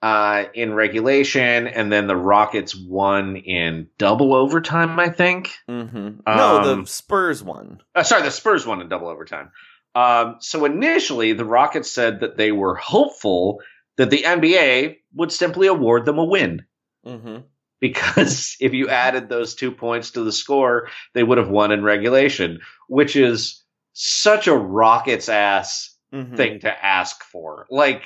uh, 0.00 0.44
in 0.54 0.72
regulation, 0.74 1.66
and 1.66 1.90
then 1.92 2.06
the 2.06 2.14
Rockets 2.16 2.72
won 2.76 3.34
in 3.34 3.88
double 3.98 4.32
overtime. 4.32 4.96
I 5.00 5.08
think. 5.08 5.50
Mm-hmm. 5.68 6.20
no, 6.24 6.58
Um, 6.62 6.82
the 6.82 6.86
Spurs 6.86 7.42
won. 7.42 7.80
Uh, 7.96 8.04
sorry, 8.04 8.22
the 8.22 8.30
Spurs 8.30 8.64
won 8.64 8.80
in 8.80 8.88
double 8.88 9.08
overtime. 9.08 9.50
Um, 9.96 10.36
so 10.38 10.64
initially, 10.66 11.32
the 11.32 11.44
Rockets 11.44 11.90
said 11.90 12.20
that 12.20 12.36
they 12.36 12.52
were 12.52 12.76
hopeful 12.76 13.60
that 13.96 14.10
the 14.10 14.22
NBA 14.22 14.98
would 15.14 15.32
simply 15.32 15.66
award 15.66 16.04
them 16.04 16.18
a 16.18 16.24
win 16.24 16.64
Mm-hmm. 17.04 17.38
because 17.80 18.56
if 18.60 18.74
you 18.74 18.88
added 18.88 19.28
those 19.28 19.56
two 19.56 19.72
points 19.72 20.12
to 20.12 20.22
the 20.22 20.30
score, 20.30 20.88
they 21.14 21.24
would 21.24 21.38
have 21.38 21.50
won 21.50 21.72
in 21.72 21.82
regulation, 21.82 22.60
which 22.88 23.16
is 23.16 23.64
such 24.00 24.46
a 24.46 24.56
Rockets 24.56 25.28
ass 25.28 25.94
Mm-hmm. 26.10 26.36
thing 26.36 26.60
to 26.60 26.86
ask 26.86 27.22
for. 27.22 27.66
Like, 27.68 28.02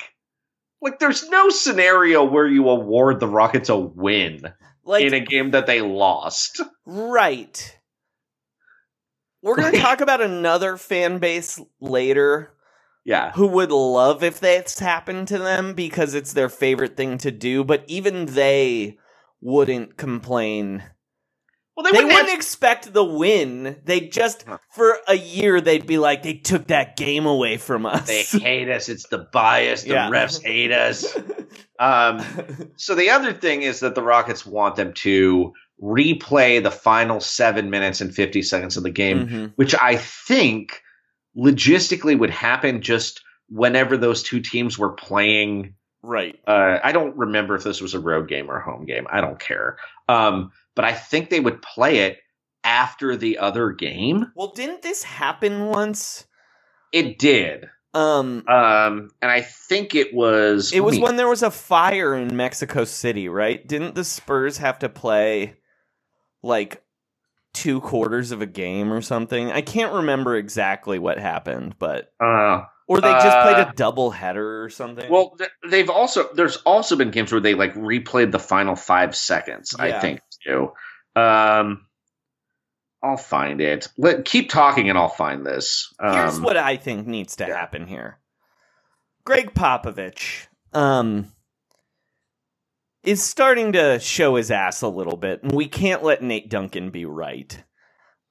like 0.81 0.99
there's 0.99 1.29
no 1.29 1.49
scenario 1.49 2.25
where 2.25 2.45
you 2.45 2.67
award 2.67 3.21
the 3.21 3.29
Rockets 3.29 3.69
a 3.69 3.77
win 3.77 4.41
Like 4.83 5.05
in 5.05 5.13
a 5.13 5.21
game 5.21 5.51
that 5.51 5.67
they 5.67 5.79
lost. 5.79 6.59
Right. 6.85 7.79
We're 9.41 9.55
going 9.55 9.71
to 9.75 9.79
talk 9.79 10.01
about 10.01 10.19
another 10.19 10.75
fan 10.75 11.19
base 11.19 11.61
later 11.79 12.53
Yeah. 13.05 13.31
who 13.31 13.47
would 13.47 13.71
love 13.71 14.21
if 14.21 14.37
that's 14.41 14.79
happened 14.79 15.29
to 15.29 15.37
them 15.37 15.73
because 15.73 16.13
it's 16.13 16.33
their 16.33 16.49
favorite 16.49 16.97
thing 16.97 17.17
to 17.19 17.31
do, 17.31 17.63
but 17.63 17.85
even 17.87 18.25
they 18.25 18.97
wouldn't 19.39 19.95
complain. 19.95 20.83
Well, 21.75 21.83
They, 21.85 21.89
wouldn't 21.91 22.07
wouldn't 22.13 22.29
have- 22.29 22.37
expect 22.37 22.93
the 22.93 23.03
win. 23.03 23.77
They 23.83 24.01
just, 24.01 24.45
for 24.75 24.97
a 25.07 25.15
year, 25.15 25.59
they'd 25.59 25.87
be 25.87 25.97
like, 25.97 26.21
they 26.21 26.35
took 26.35 26.67
that 26.67 26.95
game 26.97 27.25
away 27.25 27.57
from 27.57 27.85
us. 27.87 28.05
They 28.07 28.21
hate 28.39 28.69
us. 28.69 28.89
It's 28.89 29.07
the 29.07 29.27
bias. 29.31 29.81
The 29.83 29.89
Yeah. 29.89 30.09
refs 30.09 30.41
hate 30.43 30.71
us. 30.71 31.05
Um, 31.79 32.23
so 32.77 32.95
the 32.95 33.09
other 33.09 33.33
thing 33.33 33.63
is 33.63 33.81
that 33.81 33.93
the 33.93 34.01
Rockets 34.03 34.45
want 34.45 34.75
them 34.75 34.93
to 34.93 35.51
replay 35.81 36.63
the 36.63 36.71
final 36.71 37.19
seven 37.19 37.69
minutes 37.71 37.99
and 37.99 38.13
50 38.13 38.41
seconds 38.43 38.77
of 38.77 38.83
the 38.83 38.89
game, 38.91 39.27
Mhm. 39.27 39.53
which 39.55 39.75
I 39.75 39.97
think 39.97 40.81
logistically 41.37 42.17
would 42.17 42.29
happen 42.29 42.81
just 42.81 43.21
whenever 43.49 43.97
those 43.97 44.23
two 44.23 44.39
teams 44.39 44.77
were 44.77 44.93
playing. 44.93 45.73
Right. 46.01 46.35
Uh, 46.47 46.79
I 46.83 46.91
don't 46.91 47.17
remember 47.17 47.55
if 47.55 47.63
this 47.63 47.81
was 47.81 47.93
a 47.95 47.99
road 47.99 48.29
game 48.29 48.49
or 48.49 48.57
a 48.57 48.63
home 48.63 48.85
game. 48.85 49.07
I 49.11 49.19
don't 49.21 49.39
care. 49.39 49.77
Um, 50.07 50.51
but 50.75 50.85
I 50.85 50.93
think 50.93 51.29
they 51.29 51.39
would 51.39 51.61
play 51.61 51.99
it 51.99 52.17
after 52.63 53.15
the 53.15 53.37
other 53.39 53.71
game. 53.71 54.31
Well, 54.35 54.53
didn't 54.55 54.81
this 54.81 55.03
happen 55.03 55.67
once? 55.67 56.25
It 56.91 57.19
did. 57.19 57.65
Um, 57.93 58.43
Um, 58.47 59.11
and 59.21 59.29
I 59.29 59.41
think 59.41 59.93
it 59.95 60.13
was. 60.13 60.71
It 60.73 60.79
was 60.79 60.95
me- 60.95 61.03
when 61.03 61.15
there 61.15 61.27
was 61.27 61.43
a 61.43 61.51
fire 61.51 62.15
in 62.15 62.35
Mexico 62.35 62.85
City, 62.85 63.29
right? 63.29 63.65
Didn't 63.67 63.95
the 63.95 64.03
Spurs 64.03 64.57
have 64.57 64.79
to 64.79 64.89
play 64.89 65.55
like 66.41 66.81
two 67.53 67.81
quarters 67.81 68.31
of 68.31 68.41
a 68.41 68.47
game 68.47 68.91
or 68.91 69.01
something? 69.01 69.51
I 69.51 69.61
can't 69.61 69.93
remember 69.93 70.35
exactly 70.35 70.97
what 70.97 71.19
happened, 71.19 71.75
but 71.77 72.11
Uh, 72.19 72.63
or 72.87 72.99
they 72.99 73.11
just 73.11 73.39
played 73.41 73.57
Uh, 73.57 73.69
a 73.69 73.73
double 73.75 74.09
header 74.11 74.63
or 74.63 74.69
something. 74.69 75.09
Well, 75.11 75.37
they've 75.69 75.89
also 75.89 76.29
there's 76.33 76.57
also 76.57 76.95
been 76.95 77.11
games 77.11 77.31
where 77.31 77.41
they 77.41 77.53
like 77.53 77.75
replayed 77.75 78.31
the 78.31 78.39
final 78.39 78.75
five 78.75 79.15
seconds. 79.15 79.75
I 79.77 79.99
think 79.99 80.21
Um, 81.15 81.87
I'll 83.01 83.17
find 83.17 83.61
it. 83.61 83.87
Let 83.97 84.25
keep 84.25 84.49
talking, 84.49 84.89
and 84.89 84.97
I'll 84.97 85.09
find 85.09 85.45
this. 85.45 85.93
Um, 85.99 86.15
here's 86.15 86.39
what 86.39 86.57
I 86.57 86.77
think 86.77 87.05
needs 87.07 87.35
to 87.37 87.45
happen 87.45 87.85
here. 87.85 88.19
Gregg 89.25 89.53
Popovich, 89.53 90.47
um, 90.73 91.31
is 93.03 93.21
starting 93.21 93.73
to 93.73 93.99
show 93.99 94.35
his 94.35 94.49
ass 94.49 94.81
a 94.81 94.87
little 94.87 95.17
bit, 95.17 95.43
and 95.43 95.51
we 95.51 95.67
can't 95.67 96.03
let 96.03 96.23
Nate 96.23 96.49
Duncan 96.49 96.89
be 96.89 97.05
right. 97.05 97.63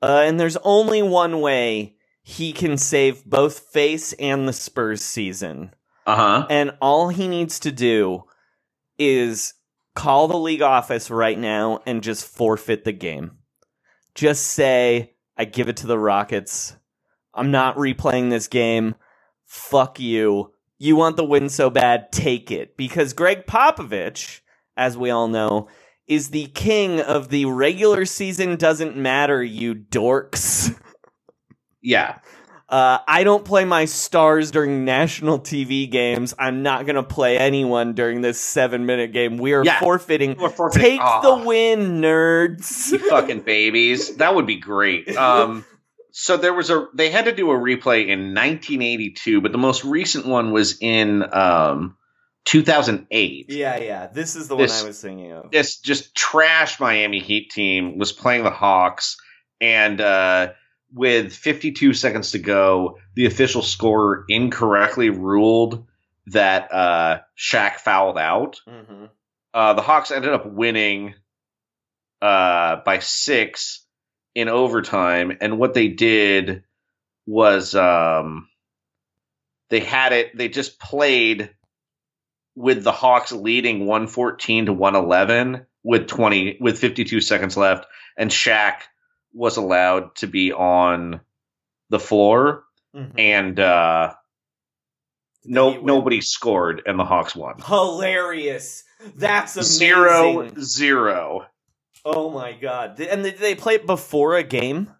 Uh, 0.01 0.23
and 0.25 0.41
there's 0.41 0.57
only 0.59 1.03
one 1.03 1.41
way 1.41 1.95
he 2.23 2.53
can 2.53 2.77
save 2.79 3.25
both 3.25 3.59
face 3.73 4.13
and 4.15 4.49
the 4.49 4.53
Spurs 4.53 5.03
season. 5.03 5.75
Uh 6.07 6.17
huh. 6.17 6.47
And 6.51 6.73
all 6.81 7.09
he 7.09 7.29
needs 7.29 7.61
to 7.61 7.71
do 7.73 8.25
is 8.99 9.55
call 9.95 10.29
the 10.29 10.39
league 10.39 10.63
office 10.63 11.11
right 11.11 11.39
now 11.39 11.81
and 11.87 12.03
just 12.03 12.27
forfeit 12.27 12.85
the 12.85 12.93
game. 12.93 13.33
Just 14.15 14.45
say, 14.49 15.15
I 15.37 15.45
give 15.45 15.69
it 15.69 15.79
to 15.79 15.87
the 15.87 15.99
Rockets. 15.99 16.77
I'm 17.35 17.51
not 17.51 17.77
replaying 17.77 18.31
this 18.31 18.49
game. 18.49 18.95
Fuck 19.47 19.99
you. 20.01 20.53
You 20.79 20.97
want 20.97 21.17
the 21.17 21.25
win 21.25 21.49
so 21.49 21.71
bad, 21.71 22.11
take 22.13 22.51
it. 22.51 22.77
Because 22.77 23.13
Gregg 23.13 23.47
Popovich, 23.47 24.41
as 24.77 24.97
we 24.99 25.11
all 25.11 25.29
know, 25.29 25.69
is 26.07 26.31
the 26.31 26.47
king 26.49 27.01
of 27.01 27.29
the 27.29 27.45
regular 27.47 28.05
season 28.05 28.57
doesn't 28.57 28.97
matter, 28.97 29.43
you 29.43 29.75
dorks. 29.75 30.79
Yeah. 31.83 32.19
Uh, 32.73 32.99
I 33.07 33.23
don't 33.23 33.45
play 33.45 33.67
my 33.67 33.85
stars 33.85 34.51
during 34.51 34.87
national 34.87 35.39
TV 35.41 35.91
games. 35.91 36.33
I'm 36.39 36.63
not 36.63 36.87
going 36.87 36.97
to 36.97 37.03
play 37.03 37.37
anyone 37.37 37.93
during 37.93 38.23
this 38.23 38.41
seven 38.41 38.87
minute 38.87 39.13
game. 39.13 39.37
We 39.37 39.53
are 39.53 39.63
Yeah. 39.63 39.79
forfeiting. 39.79 40.37
Forfeiting. 40.37 40.81
Take 40.83 41.01
Aw. 41.03 41.21
the 41.21 41.45
win, 41.47 42.01
nerds. 42.01 42.91
You 42.93 42.99
fucking 43.11 43.41
babies. 43.43 44.17
That 44.17 44.35
would 44.35 44.47
be 44.47 44.57
great. 44.57 45.15
Um, 45.17 45.67
so 46.13 46.39
there 46.39 46.55
was 46.55 46.71
a 46.71 46.89
they 46.95 47.11
had 47.11 47.27
to 47.27 47.33
do 47.33 47.51
a 47.51 47.55
replay 47.55 48.09
in 48.09 48.33
1982, 48.35 49.43
but 49.43 49.53
the 49.53 49.59
most 49.59 49.85
recent 49.85 50.25
one 50.27 50.51
was 50.51 50.79
in 50.81 51.23
um 51.35 51.97
2008. 52.47 53.47
yeah, 53.51 53.77
yeah. 53.79 54.07
This 54.07 54.35
is 54.35 54.49
the 54.49 54.57
This- 54.57 54.73
one 54.79 54.85
I 54.85 54.89
was 54.89 55.01
thinking 55.01 55.33
of. 55.33 55.51
this 55.51 55.79
just 55.79 56.15
trash 56.15 56.81
Miami 56.81 57.19
Heat 57.21 57.51
team 57.51 57.99
was 57.99 58.13
playing 58.13 58.45
the 58.45 58.51
Hawks, 58.51 59.17
and 59.61 60.01
uh, 60.01 60.49
with 60.95 61.33
52 61.33 61.95
seconds 61.95 62.33
to 62.33 62.39
go, 62.39 62.99
the 63.15 63.27
official 63.27 63.63
scorer 63.63 64.25
incorrectly 64.29 65.11
ruled 65.11 65.87
that 66.27 66.73
uh, 66.73 67.21
Shaq 67.39 67.77
fouled 67.77 68.19
out. 68.19 68.61
hmm 68.67 69.07
Uh, 69.55 69.75
the 69.75 69.83
Hawks 69.83 70.11
ended 70.11 70.33
up 70.33 70.47
winning 70.47 71.15
uh, 72.23 72.77
by 72.85 73.01
six 73.01 73.85
in 74.35 74.49
overtime, 74.49 75.37
and 75.41 75.59
what 75.59 75.75
they 75.75 75.89
did 75.89 76.65
was 77.27 77.75
um, 77.75 78.49
they 79.69 79.81
had 79.81 80.13
it. 80.13 80.37
They 80.37 80.49
just 80.49 80.79
played 80.79 81.51
with 82.55 82.85
the 82.85 82.93
Hawks 82.93 83.33
leading 83.33 83.87
114 83.87 84.67
to 84.67 84.73
111 84.73 85.67
with 85.83 86.07
20 86.07 86.59
with 86.61 86.79
52 86.79 87.21
seconds 87.21 87.57
left, 87.57 87.87
and 88.17 88.31
Shaq 88.31 88.83
was 89.33 89.57
allowed 89.57 90.15
to 90.17 90.27
be 90.27 90.53
on 90.53 91.21
the 91.91 91.99
floor, 92.01 92.65
Mhm. 92.95 93.13
and 93.19 93.61
uh, 93.61 94.15
no 95.45 95.81
nobody 95.81 96.21
scored, 96.21 96.83
and 96.87 96.99
the 96.99 97.05
Hawks 97.05 97.35
won. 97.35 97.55
Hilarious. 97.65 98.85
That's 99.17 99.57
amazing. 99.57 99.79
Zero 99.89 100.49
zero. 100.61 101.47
Oh 102.05 102.31
my 102.31 102.53
god. 102.53 102.99
And 103.01 103.23
did 103.25 103.39
they 103.39 103.55
play 103.55 103.75
it 103.75 103.87
before 103.87 104.37
a 104.37 104.43
game? 104.43 104.91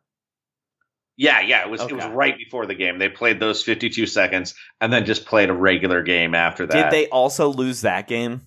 Yeah, 1.17 1.41
yeah, 1.41 1.63
it 1.65 1.71
was 1.71 1.83
it 1.83 1.93
was 1.93 2.07
right 2.07 2.37
before 2.37 2.67
the 2.67 2.75
game. 2.75 2.99
They 2.99 3.09
played 3.09 3.39
those 3.39 3.63
52 3.63 4.07
seconds 4.07 4.55
and 4.81 4.93
then 4.93 5.05
just 5.05 5.27
played 5.27 5.51
a 5.51 5.55
regular 5.55 6.03
game 6.03 6.35
after 6.35 6.67
that. 6.67 6.91
Did 6.91 6.93
they 6.93 7.09
also 7.09 7.49
lose 7.53 7.83
that 7.83 8.09
game? 8.09 8.41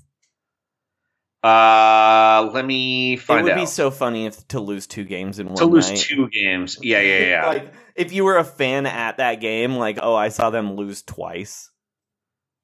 Uh, 1.46 2.50
let 2.54 2.66
me 2.66 3.18
find 3.18 3.38
out. 3.38 3.41
It 3.41 3.43
would 3.43 3.52
out. 3.52 3.60
be 3.60 3.66
so 3.68 3.91
funny 3.91 4.26
if 4.26 4.48
to 4.48 4.60
lose 4.60 4.88
two 4.88 5.04
games 5.04 5.38
in 5.38 5.46
one 5.46 5.58
to 5.58 5.66
lose 5.66 5.91
night. 5.91 6.00
two 6.00 6.28
games. 6.30 6.80
Yeah, 6.82 7.02
yeah, 7.02 7.20
yeah. 7.20 7.48
like 7.48 7.74
if 7.96 8.14
you 8.14 8.24
were 8.24 8.38
a 8.38 8.43
fan 8.43 8.88
at 8.88 9.18
that 9.18 9.41
game, 9.41 9.76
like 9.76 10.00
oh, 10.02 10.16
I 10.16 10.30
saw 10.30 10.50
them 10.50 10.76
lose 10.76 11.04
twice. 11.04 11.70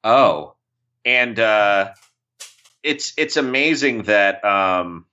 oh. 0.03 0.55
And 1.05 1.39
uh 1.39 1.91
it's 2.81 3.13
it's 3.17 3.37
amazing 3.37 4.03
that 4.03 4.43
um 4.43 5.05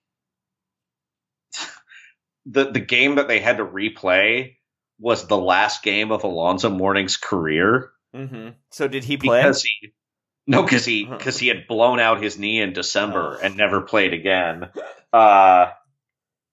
the 2.47 2.71
the 2.71 2.81
game 2.81 3.16
that 3.16 3.29
they 3.29 3.41
had 3.41 3.59
to 3.59 3.66
replay 3.66 4.57
was 4.99 5.27
the 5.27 5.37
last 5.37 5.83
game 5.83 6.11
of 6.11 6.25
Alonzo 6.25 6.71
Mourning's 6.71 7.19
career. 7.19 7.91
Mm-hmm. 8.14 8.51
So 8.71 8.89
did 8.89 9.05
he 9.05 9.19
play? 9.19 9.43
because 9.43 9.62
he 9.62 9.93
no 10.49 10.63
because 10.65 10.85
he 10.85 11.05
because 11.05 11.39
he 11.39 11.47
had 11.47 11.69
blown 11.69 12.01
out 12.01 12.21
his 12.23 12.39
knee 12.39 12.61
in 12.61 12.73
December 12.73 13.39
Oh. 13.41 13.45
and 13.45 13.57
never 13.57 13.83
played 13.83 14.13
again. 14.15 14.69
Uh, 15.13 15.67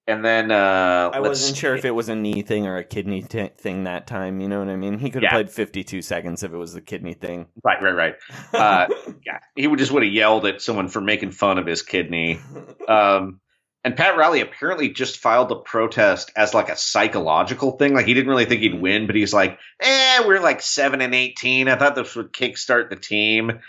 and 0.07 0.23
then 0.23 0.51
uh, 0.51 1.09
I 1.13 1.19
wasn't 1.19 1.55
see. 1.55 1.61
sure 1.61 1.75
if 1.75 1.83
it 1.83 1.89
was 1.89 2.09
a 2.09 2.15
knee 2.15 2.43
thing 2.43 2.67
or 2.67 2.77
a 2.77 2.83
kidney 2.83 3.23
t- 3.23 3.49
thing 3.57 3.85
that 3.85 4.05
time. 4.05 4.39
You 4.39 4.47
know 4.47 4.59
what 4.59 4.69
I 4.69 4.75
mean? 4.75 4.99
He 4.99 5.09
could 5.09 5.23
have 5.23 5.31
Yeah. 5.31 5.31
played 5.31 5.49
52 5.49 6.03
seconds 6.03 6.43
if 6.43 6.53
it 6.53 6.57
was 6.57 6.73
the 6.73 6.81
kidney 6.81 7.15
thing. 7.15 7.47
Right, 7.63 7.81
right, 7.81 7.91
right. 7.95 8.15
Uh, 8.53 8.87
yeah, 9.25 9.39
he 9.55 9.65
would 9.65 9.79
just 9.79 9.91
would 9.91 10.03
have 10.03 10.13
yelled 10.13 10.45
at 10.45 10.61
someone 10.61 10.89
for 10.89 11.01
making 11.01 11.31
fun 11.31 11.57
of 11.57 11.65
his 11.65 11.81
kidney. 11.81 12.39
Um, 12.87 13.39
and 13.83 13.95
Pat 13.97 14.15
Riley 14.17 14.41
apparently 14.41 14.89
just 14.89 15.17
filed 15.17 15.49
the 15.49 15.55
protest 15.55 16.31
as 16.35 16.53
like 16.53 16.69
a 16.69 16.75
psychological 16.77 17.71
thing. 17.77 17.95
Like 17.95 18.05
he 18.05 18.13
didn't 18.13 18.29
really 18.29 18.45
think 18.45 18.61
he'd 18.61 18.79
win, 18.79 19.05
but 19.07 19.15
he's 19.15 19.33
like, 19.33 19.57
"Eh, 19.79 20.23
we're 20.27 20.39
like 20.39 20.61
seven 20.61 21.01
and 21.01 21.13
eighteen. 21.15 21.67
I 21.67 21.75
thought 21.77 21.93
this 21.95 22.15
would 22.15 22.31
kickstart 22.33 22.89
the 22.89 22.95
team." 22.95 23.59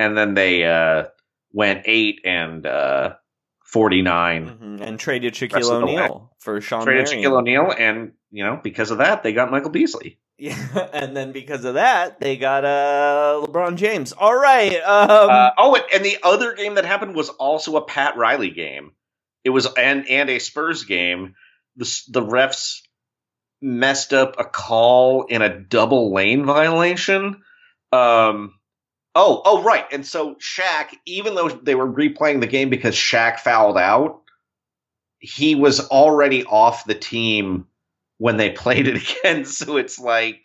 And 0.00 0.16
then 0.16 0.32
they 0.32 0.64
uh, 0.64 1.04
went 1.52 1.82
eight 1.84 2.22
and 2.24 2.64
uh, 2.64 3.16
forty 3.66 4.02
Mhm. 4.02 4.80
And 4.80 4.98
traded 4.98 5.34
Shaquille 5.34 5.70
of 5.70 5.80
the 5.80 5.86
way. 5.86 5.92
O'Neal 5.98 6.32
for 6.38 6.60
Sean 6.62 6.84
Traded 6.84 7.06
Marion. 7.06 7.22
Shaquille 7.22 7.38
O'Neal, 7.38 7.74
and 7.78 8.12
you 8.30 8.44
know 8.44 8.58
because 8.62 8.90
of 8.90 8.98
that 8.98 9.22
they 9.22 9.34
got 9.34 9.50
Michael 9.50 9.70
Beasley. 9.70 10.18
Yeah, 10.42 10.88
and 10.94 11.14
then 11.14 11.32
because 11.32 11.66
of 11.66 11.74
that, 11.74 12.18
they 12.18 12.38
got 12.38 12.64
uh 12.64 13.44
LeBron 13.44 13.76
James. 13.76 14.12
All 14.12 14.34
right. 14.34 14.72
Um, 14.72 15.28
uh, 15.30 15.50
oh, 15.58 15.74
and, 15.74 15.84
and 15.96 16.02
the 16.02 16.16
other 16.22 16.54
game 16.54 16.76
that 16.76 16.86
happened 16.86 17.14
was 17.14 17.28
also 17.28 17.76
a 17.76 17.84
Pat 17.84 18.16
Riley 18.16 18.48
game. 18.48 18.92
It 19.44 19.50
was 19.50 19.66
and 19.74 20.08
and 20.08 20.30
a 20.30 20.38
Spurs 20.38 20.84
game. 20.84 21.34
The 21.76 21.84
the 22.08 22.22
refs 22.22 22.78
messed 23.60 24.14
up 24.14 24.36
a 24.38 24.44
call 24.44 25.24
in 25.24 25.42
a 25.42 25.60
double 25.60 26.14
lane 26.14 26.46
violation. 26.46 27.42
Um. 27.92 28.54
Oh, 29.14 29.42
oh, 29.44 29.62
right. 29.62 29.86
And 29.90 30.06
so 30.06 30.36
Shaq, 30.36 30.94
even 31.04 31.34
though 31.34 31.48
they 31.48 31.74
were 31.74 31.90
replaying 31.90 32.40
the 32.40 32.46
game 32.46 32.70
because 32.70 32.94
Shaq 32.94 33.40
fouled 33.40 33.76
out, 33.76 34.22
he 35.18 35.54
was 35.54 35.80
already 35.88 36.44
off 36.44 36.84
the 36.84 36.94
team 36.94 37.66
when 38.18 38.36
they 38.36 38.50
played 38.50 38.86
it 38.86 38.96
again. 38.96 39.44
So 39.44 39.76
it's 39.76 39.98
like 39.98 40.42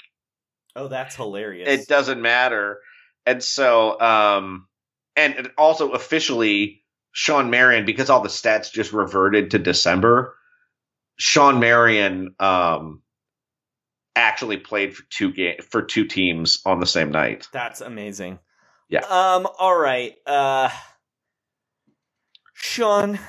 oh, 0.76 0.88
that's 0.88 1.16
hilarious. 1.16 1.68
it 1.70 1.88
doesn't 1.88 2.22
matter. 2.22 2.80
And 3.26 3.44
so, 3.44 4.00
um, 4.00 4.68
and 5.16 5.52
also 5.58 5.92
officially, 5.92 6.84
Shawn 7.12 7.50
Marion, 7.50 7.86
because 7.86 8.10
all 8.10 8.22
the 8.22 8.30
stats 8.30 8.72
just 8.72 8.92
reverted 8.94 9.52
to 9.52 9.60
December, 9.60 10.36
Shawn 11.18 11.60
Marion, 11.60 12.36
um, 12.40 13.02
actually 14.16 14.58
played 14.58 14.96
for 14.96 15.04
two 15.10 15.32
game 15.32 15.56
for 15.70 15.82
two 15.82 16.06
teams 16.06 16.62
on 16.66 16.80
the 16.80 16.86
same 16.86 17.12
night. 17.12 17.48
That's 17.52 17.82
amazing. 17.82 18.40
Yeah. 18.90 19.02
Um. 19.06 19.48
All 19.60 19.78
right. 19.78 20.16
Uh. 20.26 20.70
Sean, 22.54 23.20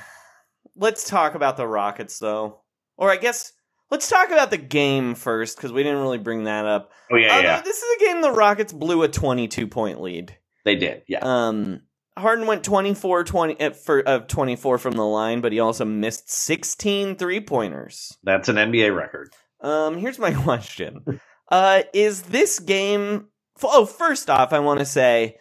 let's 0.75 1.07
talk 1.09 1.35
about 1.35 1.57
the 1.57 1.67
Rockets, 1.67 2.19
though. 2.19 2.61
Or 2.97 3.11
I 3.11 3.17
guess 3.17 3.53
let's 3.91 4.09
talk 4.09 4.29
about 4.29 4.49
the 4.51 4.57
game 4.57 5.15
first 5.15 5.57
because 5.57 5.71
we 5.71 5.83
didn't 5.83 6.01
really 6.01 6.17
bring 6.17 6.45
that 6.45 6.65
up. 6.65 6.91
Oh 7.11 7.17
yeah, 7.17 7.37
Uh, 7.37 7.41
yeah, 7.41 7.61
This 7.61 7.77
is 7.77 7.95
a 7.97 8.05
game 8.05 8.21
the 8.21 8.31
Rockets 8.31 8.73
blew 8.73 9.03
a 9.03 9.07
twenty-two 9.07 9.67
point 9.67 10.01
lead. 10.01 10.35
they 10.65 10.75
did. 10.75 11.03
Yeah, 11.07 11.19
Um. 11.21 11.81
Harden 12.17 12.47
went 12.47 12.63
24 12.63 13.25
20 13.25 13.59
uh, 13.61 13.69
for 13.73 13.99
of 13.99 14.25
24 14.25 14.79
from 14.79 14.93
the 14.93 15.05
line, 15.05 15.39
but 15.39 15.51
he 15.51 15.59
also 15.59 15.85
missed 15.85 16.31
16 16.31 17.15
three-pointers. 17.15 18.17
that's 18.23 18.49
an 18.49 18.55
NBA 18.55 18.95
record. 18.97 19.29
Um, 19.61 19.99
here's 19.99 20.17
my 20.17 20.33
question. 20.43 21.19
Uh, 21.51 21.83
is 21.93 22.23
this 22.23 22.57
game? 22.57 23.27
Oh, 23.61 23.85
first 23.85 24.31
off, 24.31 24.51
I 24.51 24.57
want 24.57 24.79
to 24.79 24.85
say, 24.87 25.35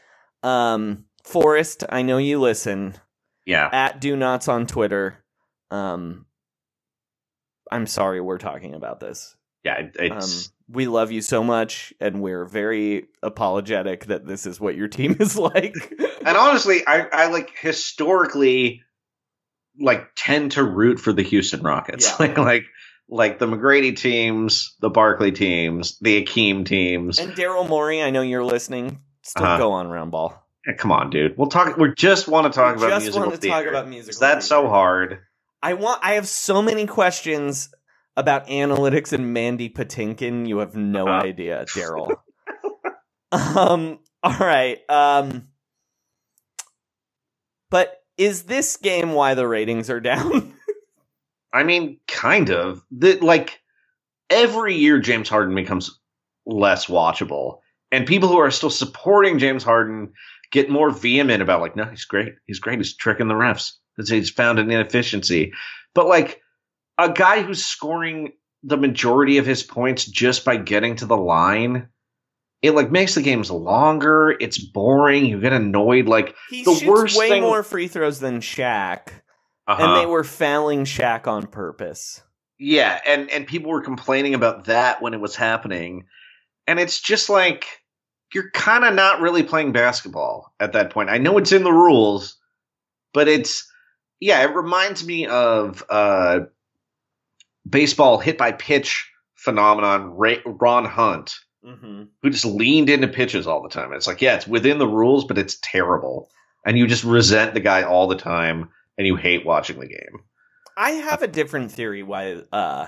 um, 0.46 1.04
Forrest, 1.24 1.84
I 1.88 2.02
know 2.02 2.18
you 2.18 2.40
listen 2.40 2.94
Yeah, 3.44 3.68
at 3.72 4.00
Do 4.00 4.16
Nots 4.16 4.48
on 4.48 4.66
Twitter. 4.66 5.18
Um, 5.70 6.26
I'm 7.70 7.86
sorry 7.86 8.20
we're 8.20 8.38
talking 8.38 8.74
about 8.74 9.00
this. 9.00 9.34
yeah, 9.64 9.88
Um, 10.10 10.20
we 10.68 10.86
love 10.86 11.10
you 11.12 11.20
so 11.20 11.42
much, 11.42 11.92
and 12.00 12.20
we're 12.22 12.44
very 12.44 13.06
apologetic 13.22 14.06
that 14.06 14.26
this 14.26 14.46
is 14.46 14.60
what 14.60 14.76
your 14.76 14.88
team 14.88 15.16
is 15.20 15.36
like. 15.36 15.74
and 16.24 16.36
honestly, 16.36 16.86
I 16.86 17.06
I 17.12 17.26
like 17.28 17.50
historically 17.58 18.82
like 19.80 20.08
tend 20.16 20.52
to 20.52 20.62
root 20.64 20.98
for 21.00 21.12
the 21.12 21.22
Houston 21.22 21.62
Rockets. 21.62 22.06
Yeah. 22.08 22.16
like 22.20 22.38
like 22.38 22.64
like 23.08 23.38
the 23.38 23.46
McGrady 23.46 23.96
teams, 23.96 24.74
the 24.80 24.90
Barkley 24.90 25.32
teams, 25.32 25.98
the 26.00 26.24
Akeem 26.24 26.64
teams. 26.66 27.18
and 27.18 27.32
Daryl 27.34 27.68
Morey, 27.68 28.02
I 28.02 28.10
know 28.10 28.22
you're 28.22 28.44
listening. 28.44 29.00
Still 29.26 29.44
Uh-huh. 29.44 29.58
go 29.58 29.72
on 29.72 29.88
round 29.88 30.12
ball. 30.12 30.46
Yeah, 30.66 30.74
come 30.74 30.92
on, 30.92 31.10
dude. 31.10 31.36
We'll 31.36 31.48
talk. 31.48 31.76
We 31.76 31.92
just 31.94 32.28
want 32.28 32.52
to 32.52 32.56
talk 32.56 32.76
We 32.76 32.82
about 32.82 32.90
just 32.90 33.02
musical 33.06 33.28
want 33.28 33.40
to 33.40 33.48
talk 33.48 33.66
about 33.66 33.88
musical 33.88 34.10
Is 34.10 34.18
that 34.20 34.42
so 34.44 34.68
hard? 34.68 35.18
I 35.62 35.74
want. 35.74 36.00
I 36.04 36.12
have 36.14 36.28
so 36.28 36.62
many 36.62 36.86
questions 36.86 37.70
about 38.16 38.46
analytics 38.46 39.12
and 39.12 39.32
Mandy 39.32 39.68
Patinkin. 39.68 40.46
You 40.48 40.58
have 40.58 40.76
no 40.76 41.08
Uh-huh. 41.08 41.26
idea, 41.26 41.64
Daryl. 41.74 42.16
um. 43.32 43.98
All 44.22 44.38
right. 44.38 44.78
Um. 44.88 45.48
But 47.70 48.00
is 48.16 48.44
this 48.44 48.76
game 48.76 49.12
why 49.12 49.34
the 49.34 49.46
ratings 49.48 49.90
are 49.90 50.00
down? 50.00 50.54
I 51.52 51.64
mean, 51.64 51.98
kind 52.06 52.50
of. 52.50 52.82
The, 52.92 53.18
like 53.18 53.60
every 54.30 54.76
year, 54.76 55.00
James 55.00 55.28
Harden 55.28 55.54
becomes 55.54 55.98
less 56.44 56.86
watchable, 56.86 57.58
and 57.92 58.06
people 58.06 58.28
who 58.28 58.38
are 58.38 58.50
still 58.50 58.70
supporting 58.70 59.38
James 59.38 59.62
Harden 59.64 60.12
get 60.52 60.70
more 60.70 60.90
vehement 60.90 61.42
about 61.42 61.60
like, 61.60 61.76
no, 61.76 61.84
he's 61.84 62.04
great. 62.04 62.34
He's 62.46 62.58
great. 62.60 62.78
He's 62.78 62.96
tricking 62.96 63.28
the 63.28 63.34
refs. 63.34 63.72
He's- 63.96 64.08
He's 64.08 64.30
found 64.30 64.58
an 64.58 64.70
inefficiency. 64.70 65.52
But 65.94 66.06
like 66.06 66.40
a 66.98 67.10
guy 67.10 67.42
who's 67.42 67.64
scoring 67.64 68.32
the 68.62 68.76
majority 68.76 69.38
of 69.38 69.46
his 69.46 69.62
points 69.62 70.04
just 70.04 70.44
by 70.44 70.56
getting 70.56 70.96
to 70.96 71.06
the 71.06 71.16
line. 71.16 71.88
It 72.62 72.72
like 72.72 72.90
makes 72.90 73.14
the 73.14 73.22
games 73.22 73.50
longer. 73.50 74.34
It's 74.40 74.58
boring. 74.58 75.26
You 75.26 75.40
get 75.40 75.52
annoyed. 75.52 76.06
Like 76.06 76.34
He 76.50 76.64
The 76.64 76.72
shoots 76.74 76.84
worst 76.84 77.18
way 77.18 77.28
thing- 77.28 77.42
more 77.42 77.62
free 77.62 77.86
throws 77.86 78.18
than 78.18 78.40
Shaq, 78.40 79.08
uh-huh. 79.68 79.82
and 79.82 79.96
they 79.96 80.06
were 80.06 80.24
fouling 80.24 80.84
Shaq 80.84 81.26
on 81.26 81.46
purpose. 81.46 82.22
Yeah, 82.58 82.98
and 83.06 83.30
and 83.30 83.46
people 83.46 83.70
were 83.70 83.82
complaining 83.82 84.34
about 84.34 84.64
that 84.64 85.00
when 85.02 85.12
it 85.14 85.20
was 85.20 85.36
happening. 85.36 86.06
And 86.66 86.80
it's 86.80 87.00
just 87.00 87.28
like 87.28 87.66
you're 88.34 88.50
kind 88.50 88.84
of 88.84 88.94
not 88.94 89.20
really 89.20 89.42
playing 89.42 89.72
basketball 89.72 90.52
at 90.60 90.72
that 90.72 90.90
point. 90.90 91.10
I 91.10 91.18
know 91.18 91.38
it's 91.38 91.52
in 91.52 91.64
the 91.64 91.72
rules, 91.72 92.36
but 93.14 93.28
it's 93.28 93.70
yeah, 94.20 94.42
it 94.42 94.54
reminds 94.54 95.04
me 95.06 95.26
of 95.26 95.84
uh 95.88 96.40
baseball 97.68 98.18
hit 98.18 98.38
by 98.38 98.52
pitch 98.52 99.10
phenomenon 99.34 100.16
Ray, 100.16 100.40
Ron 100.44 100.84
Hunt 100.84 101.34
Mm-hmm. 101.64 102.04
who 102.22 102.30
just 102.30 102.44
leaned 102.44 102.88
into 102.88 103.08
pitches 103.08 103.48
all 103.48 103.60
the 103.60 103.68
time. 103.68 103.92
It's 103.92 104.06
like, 104.06 104.22
yeah, 104.22 104.36
it's 104.36 104.46
within 104.46 104.78
the 104.78 104.86
rules, 104.86 105.24
but 105.24 105.36
it's 105.36 105.58
terrible. 105.62 106.30
And 106.64 106.78
you 106.78 106.86
just 106.86 107.02
resent 107.02 107.54
the 107.54 107.60
guy 107.60 107.82
all 107.82 108.06
the 108.06 108.14
time 108.14 108.68
and 108.96 109.04
you 109.04 109.16
hate 109.16 109.44
watching 109.44 109.80
the 109.80 109.88
game. 109.88 110.20
I 110.76 110.90
have 110.90 111.22
a 111.22 111.26
different 111.26 111.72
theory 111.72 112.04
why 112.04 112.42
uh, 112.52 112.86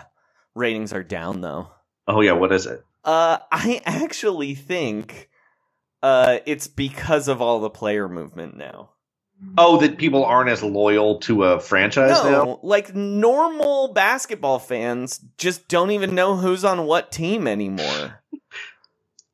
ratings 0.55 0.93
are 0.93 1.03
down, 1.03 1.41
though. 1.41 1.71
Oh 2.07 2.21
yeah, 2.21 2.33
what 2.33 2.53
is 2.53 2.67
it? 2.67 2.85
Uh, 3.09 3.39
I 3.51 3.81
actually 3.87 4.55
think 4.55 5.31
uh, 6.03 6.41
it's 6.45 6.69
because 6.69 7.27
of 7.27 7.41
all 7.41 7.59
the 7.59 7.71
player 7.71 8.07
movement 8.07 8.55
now. 8.55 8.91
Oh, 9.57 9.79
that 9.81 9.97
people 9.97 10.27
aren't 10.27 10.51
as 10.51 10.63
loyal 10.63 11.19
to 11.21 11.45
a 11.45 11.59
franchise 11.59 12.23
now? 12.23 12.61
Like 12.63 12.95
normal 12.95 13.95
basketball 13.95 14.59
fans 14.59 15.25
just 15.39 15.69
don't 15.69 15.93
even 15.93 16.15
know 16.15 16.37
who's 16.37 16.67
on 16.67 16.85
what 16.85 17.11
team 17.11 17.47
anymore. 17.47 18.21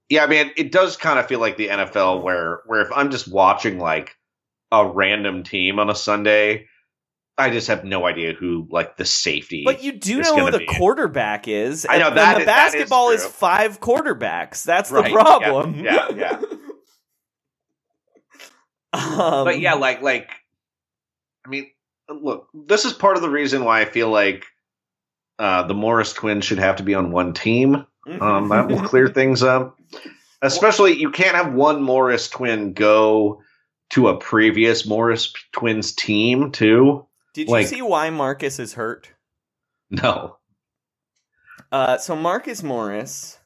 Yeah, 0.09 0.23
I 0.23 0.29
mean, 0.29 0.53
it 0.57 0.71
does 0.71 0.97
kind 0.97 1.19
of 1.19 1.27
feel 1.27 1.41
like 1.41 1.57
the 1.57 1.67
NFL 1.67 2.23
where 2.23 2.61
where 2.67 2.83
if 2.83 2.93
I'm 2.95 3.11
just 3.11 3.27
watching 3.27 3.81
like 3.81 4.15
a 4.71 4.87
random 4.87 5.43
team 5.43 5.81
on 5.81 5.91
a 5.91 5.97
Sunday, 5.97 6.69
I 7.37 7.51
just 7.51 7.67
have 7.69 7.85
no 7.85 8.07
idea 8.07 8.33
who 8.33 8.67
like 8.71 8.97
the 8.97 9.05
safety. 9.05 9.63
But 9.65 9.83
you 9.83 9.93
do 9.93 10.21
know 10.21 10.37
who 10.37 10.51
the 10.53 10.59
be. 10.59 10.67
quarterback 10.67 11.49
is. 11.49 11.87
I 11.89 11.99
know, 11.99 12.09
and 12.09 12.17
that 12.17 12.35
the 12.35 12.41
is- 12.41 12.47
that 12.47 12.67
is 12.69 12.73
basketball 12.75 13.11
is, 13.11 13.27
five 13.27 13.81
quarterbacks. 13.81 14.63
That's 14.63 14.91
Right, 14.91 15.05
the 15.05 15.11
yeah, 15.11 15.17
problem. 15.23 15.75
yeah, 15.85 16.09
yeah. 16.11 16.41
um, 18.93 19.45
but 19.45 19.61
yeah, 19.61 19.75
like 19.75 20.03
like 20.03 20.31
I 21.45 21.49
mean, 21.49 21.71
look, 22.09 22.49
this 22.55 22.85
is 22.85 22.93
part 22.93 23.17
of 23.17 23.23
the 23.23 23.31
reason 23.31 23.65
why 23.65 23.81
I 23.81 23.85
feel 23.85 24.09
like 24.11 24.45
uh, 25.39 25.65
the 25.67 25.75
Morris 25.75 26.13
twins 26.13 26.45
should 26.45 26.59
have 26.59 26.77
to 26.77 26.83
be 26.85 26.95
on 26.95 27.11
one 27.11 27.35
team. 27.35 27.87
Um, 28.21 28.49
that 28.51 28.69
will 28.69 28.83
clear 28.83 29.09
things 29.09 29.43
up. 29.43 29.79
Especially, 30.43 30.99
you 30.99 31.11
can't 31.11 31.35
have 31.37 31.55
one 31.55 31.83
Morris 31.83 32.29
twin 32.29 32.75
go 32.75 33.41
to 33.91 34.09
a 34.09 34.19
previous 34.19 34.87
Morris 34.87 35.33
twins 35.53 35.93
team 35.93 36.53
too. 36.53 37.07
Did 37.35 37.49
like- 37.49 37.63
you 37.63 37.69
see 37.69 37.83
why 37.83 38.11
Marcus 38.11 38.59
is 38.59 38.75
hurt? 38.75 39.11
No. 39.91 40.39
Uh, 41.71 41.99
so 41.99 42.17
Marcus 42.17 42.63
Morris 42.63 43.39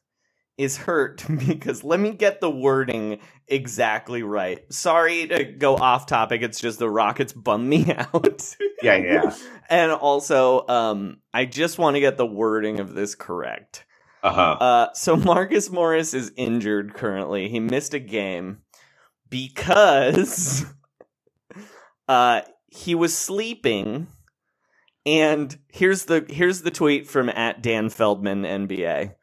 is 0.57 0.76
hurt 0.76 1.24
because 1.47 1.84
let 1.84 1.99
me 2.01 2.12
get 2.12 2.41
the 2.41 2.51
wording 2.51 3.20
exactly 3.47 4.22
right. 4.22 4.70
Sorry 4.72 5.26
to 5.28 5.45
go 5.45 5.76
off 5.76 6.07
topic. 6.07 6.43
It's 6.43 6.61
just 6.61 6.78
the 6.78 6.91
Rockets 6.91 7.32
bum 7.32 7.68
me 7.68 7.93
out. 7.97 8.55
Yeah, 8.82 8.97
yeah. 8.97 9.36
and 9.70 9.93
also, 9.93 10.66
um, 10.68 11.18
I 11.32 11.45
just 11.47 11.78
want 11.78 11.97
to 11.97 12.01
get 12.01 12.16
the 12.16 12.26
wording 12.26 12.80
of 12.80 12.95
this 12.95 13.14
correct. 13.14 13.86
Uh 14.22 14.32
huh. 14.32 14.53
Uh, 14.61 14.89
so 14.95 15.16
Marcus 15.16 15.70
Morris 15.70 16.12
is 16.12 16.32
injured 16.36 16.95
currently. 16.95 17.49
He 17.49 17.61
missed 17.61 17.95
a 17.95 18.01
game 18.01 18.59
because 19.30 20.64
uh, 22.09 22.41
he 22.79 22.95
was 22.95 23.16
sleeping. 23.16 24.07
And 25.05 25.59
here's 25.68 26.05
the 26.05 26.24
here's 26.29 26.62
the 26.62 26.70
tweet 26.70 27.07
from 27.07 27.29
at 27.31 27.62
Dan 27.62 27.89
Feldman 27.89 28.43
NBA. 28.43 29.14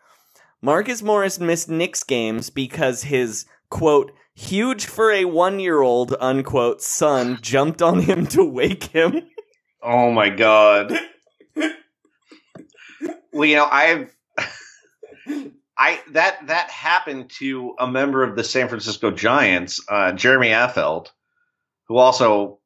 Marcus 0.62 1.02
Morris 1.02 1.40
missed 1.40 1.70
Knicks 1.70 2.04
games 2.04 2.50
because 2.50 3.04
his 3.04 3.46
quote 3.70 4.12
Huge 4.34 4.86
for 4.86 5.12
a 5.12 5.26
one 5.26 5.60
year 5.60 5.82
old, 5.82 6.16
unquote, 6.20 6.82
son 6.82 7.38
jumped 7.42 7.82
on 7.82 8.02
him 8.02 8.28
to 8.28 8.44
wake 8.44 8.86
him. 8.86 9.22
Oh 9.82 10.12
my 10.12 10.30
god. 10.30 10.98
well, 13.32 13.46
you 13.46 13.56
know, 13.56 13.68
I've 13.72 14.16
I 15.78 16.02
that 16.12 16.48
that 16.48 16.70
happened 16.70 17.30
to 17.40 17.76
a 17.80 17.88
member 17.88 18.24
of 18.24 18.36
the 18.36 18.44
San 18.44 18.68
Francisco 18.68 19.12
Giants, 19.12 19.80
uh, 19.88 20.14
Jeremy 20.14 20.50
Affeldt, 20.50 21.08
who 21.88 21.98
also 21.98 22.60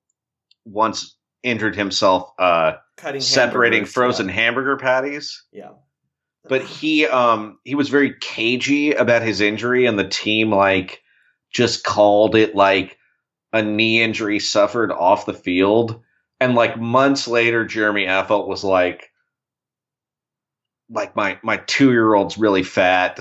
once 0.66 1.16
injured 1.44 1.76
himself 1.76 2.32
uh, 2.38 2.74
Cutting 2.98 3.22
separating 3.22 3.86
frozen 3.86 4.28
yeah. 4.28 4.34
hamburger 4.34 4.78
patties. 4.78 5.44
Yeah. 5.52 5.72
But 6.48 6.64
he 6.64 7.06
um 7.06 7.60
he 7.64 7.76
was 7.76 7.90
very 7.90 8.16
cagey 8.20 8.94
about 8.94 9.22
his 9.22 9.42
injury, 9.42 9.86
and 9.86 10.00
the 10.00 10.08
team 10.08 10.52
like 10.52 11.02
just 11.52 11.84
called 11.84 12.36
it 12.36 12.56
like 12.56 12.98
a 13.54 13.62
knee 13.62 14.02
injury 14.02 14.40
suffered 14.40 14.92
off 14.92 15.26
the 15.26 15.34
field. 15.34 16.02
And 16.40 16.56
like 16.56 16.80
months 16.80 17.28
later, 17.28 17.66
Jeremy 17.66 18.06
Affeldt 18.06 18.48
was 18.48 18.64
like, 18.64 19.12
like 20.90 21.16
my 21.16 21.40
my 21.44 21.58
two 21.58 21.92
year 21.92 22.14
old's 22.14 22.38
really 22.38 22.64
fat, 22.64 23.20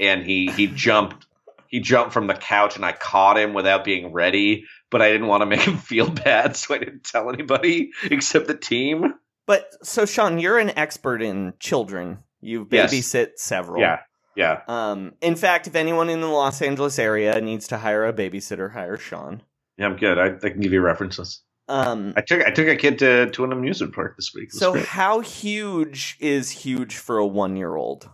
and 0.00 0.24
he 0.24 0.50
he 0.50 0.66
jumped 0.66 1.26
he 1.68 1.80
jumped 1.80 2.12
from 2.12 2.26
the 2.26 2.34
couch, 2.34 2.76
and 2.76 2.84
I 2.84 2.92
caught 2.92 3.38
him 3.38 3.52
without 3.52 3.84
being 3.84 4.12
ready, 4.12 4.64
but 4.90 5.02
I 5.02 5.10
didn't 5.10 5.26
want 5.26 5.42
to 5.42 5.46
make 5.46 5.60
him 5.60 5.76
feel 5.78 6.10
bad, 6.10 6.56
so 6.56 6.74
I 6.74 6.78
didn't 6.78 7.04
tell 7.04 7.28
anybody 7.30 7.90
except 8.04 8.46
the 8.46 8.54
team. 8.56 9.14
But 9.46 9.66
so, 9.82 10.04
Sean, 10.06 10.38
you're 10.38 10.58
an 10.58 10.76
expert 10.78 11.22
in 11.22 11.54
children. 11.58 12.18
You've 12.40 12.72
Yes. 12.72 12.92
babysit 12.92 13.30
several. 13.36 13.80
Yeah, 13.80 14.00
yeah. 14.36 14.60
Um, 14.68 15.12
in 15.20 15.34
fact, 15.36 15.66
if 15.66 15.74
anyone 15.74 16.08
in 16.10 16.20
the 16.20 16.26
Los 16.28 16.60
Angeles 16.62 16.98
area 16.98 17.40
needs 17.40 17.66
to 17.68 17.78
hire 17.78 18.06
a 18.06 18.12
babysitter, 18.12 18.72
hire 18.72 18.96
Sean. 18.98 19.42
Yeah, 19.78 19.86
I'm 19.86 19.96
good. 19.96 20.18
I, 20.18 20.26
I 20.36 20.50
can 20.50 20.60
give 20.60 20.72
you 20.72 20.80
references. 20.80 21.42
Um, 21.70 22.14
I 22.16 22.22
took 22.22 22.42
I 22.46 22.50
took 22.50 22.66
a 22.66 22.76
kid 22.76 22.98
to 23.00 23.30
to 23.30 23.44
an 23.44 23.52
amusement 23.52 23.94
park 23.94 24.16
this 24.16 24.32
week. 24.34 24.52
So 24.52 24.72
great. 24.72 24.86
how 24.86 25.20
huge 25.20 26.16
is 26.18 26.50
huge 26.50 26.96
for 26.96 27.18
a 27.18 27.26
one 27.26 27.56
year 27.56 27.74
old? 27.76 28.08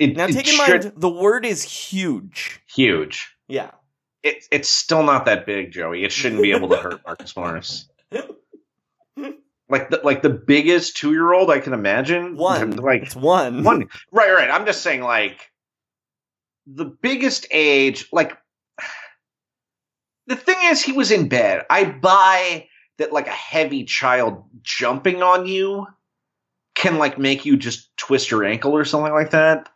Now, 0.00 0.26
take 0.26 0.36
in 0.38 0.44
should- 0.54 0.84
mind 0.84 0.92
the 0.96 1.08
word 1.10 1.44
is 1.44 1.62
huge. 1.64 2.60
huge. 2.74 3.34
Yeah. 3.48 3.72
It, 4.22 4.44
it's 4.50 4.68
still 4.68 5.02
not 5.02 5.26
that 5.26 5.46
big, 5.46 5.70
Joey. 5.70 6.04
It 6.04 6.12
shouldn't 6.12 6.42
be 6.42 6.52
able 6.52 6.68
to 6.70 6.76
hurt 6.76 7.00
Marcus 7.06 7.36
Morris. 7.36 7.88
Like 9.70 9.90
the 9.90 10.00
like 10.02 10.22
the 10.22 10.30
biggest 10.30 10.96
two 10.96 11.12
year 11.12 11.32
old 11.32 11.50
I 11.50 11.60
can 11.60 11.74
imagine. 11.74 12.36
One. 12.36 12.70
like 12.76 13.02
It's 13.02 13.16
one. 13.16 13.64
one. 13.64 13.88
Right, 14.10 14.32
right. 14.32 14.50
I'm 14.50 14.64
just 14.64 14.82
saying, 14.82 15.02
like 15.02 15.50
the 16.66 16.86
biggest 16.86 17.46
age. 17.50 18.08
Like 18.10 18.36
the 20.26 20.36
thing 20.36 20.56
is, 20.64 20.82
he 20.82 20.92
was 20.92 21.10
in 21.10 21.28
bed. 21.28 21.66
I 21.68 21.84
buy 21.84 22.68
that 22.96 23.12
like 23.12 23.26
a 23.26 23.30
heavy 23.30 23.84
child 23.84 24.44
jumping 24.62 25.22
on 25.22 25.46
you 25.46 25.86
can 26.74 26.96
like 26.98 27.18
make 27.18 27.44
you 27.44 27.56
just 27.56 27.94
twist 27.96 28.30
your 28.30 28.44
ankle 28.44 28.74
or 28.74 28.84
something 28.84 29.12
like 29.12 29.30
that. 29.30 29.68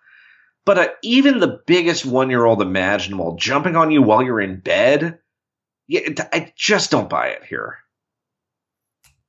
But 0.65 0.79
uh, 0.79 0.89
even 1.03 1.41
the 1.41 1.61
biggest 1.67 2.07
one 2.07 2.31
year 2.31 2.45
old 2.45 2.63
imaginable 2.63 3.37
jumping 3.37 3.77
on 3.77 3.91
you 3.91 4.03
while 4.03 4.23
you're 4.23 4.41
in 4.41 4.61
bed, 4.61 5.19
yeah, 5.89 6.09
I 6.33 6.53
just 6.57 6.91
don't 6.91 7.11
buy 7.11 7.29
it 7.29 7.45
here. 7.45 7.79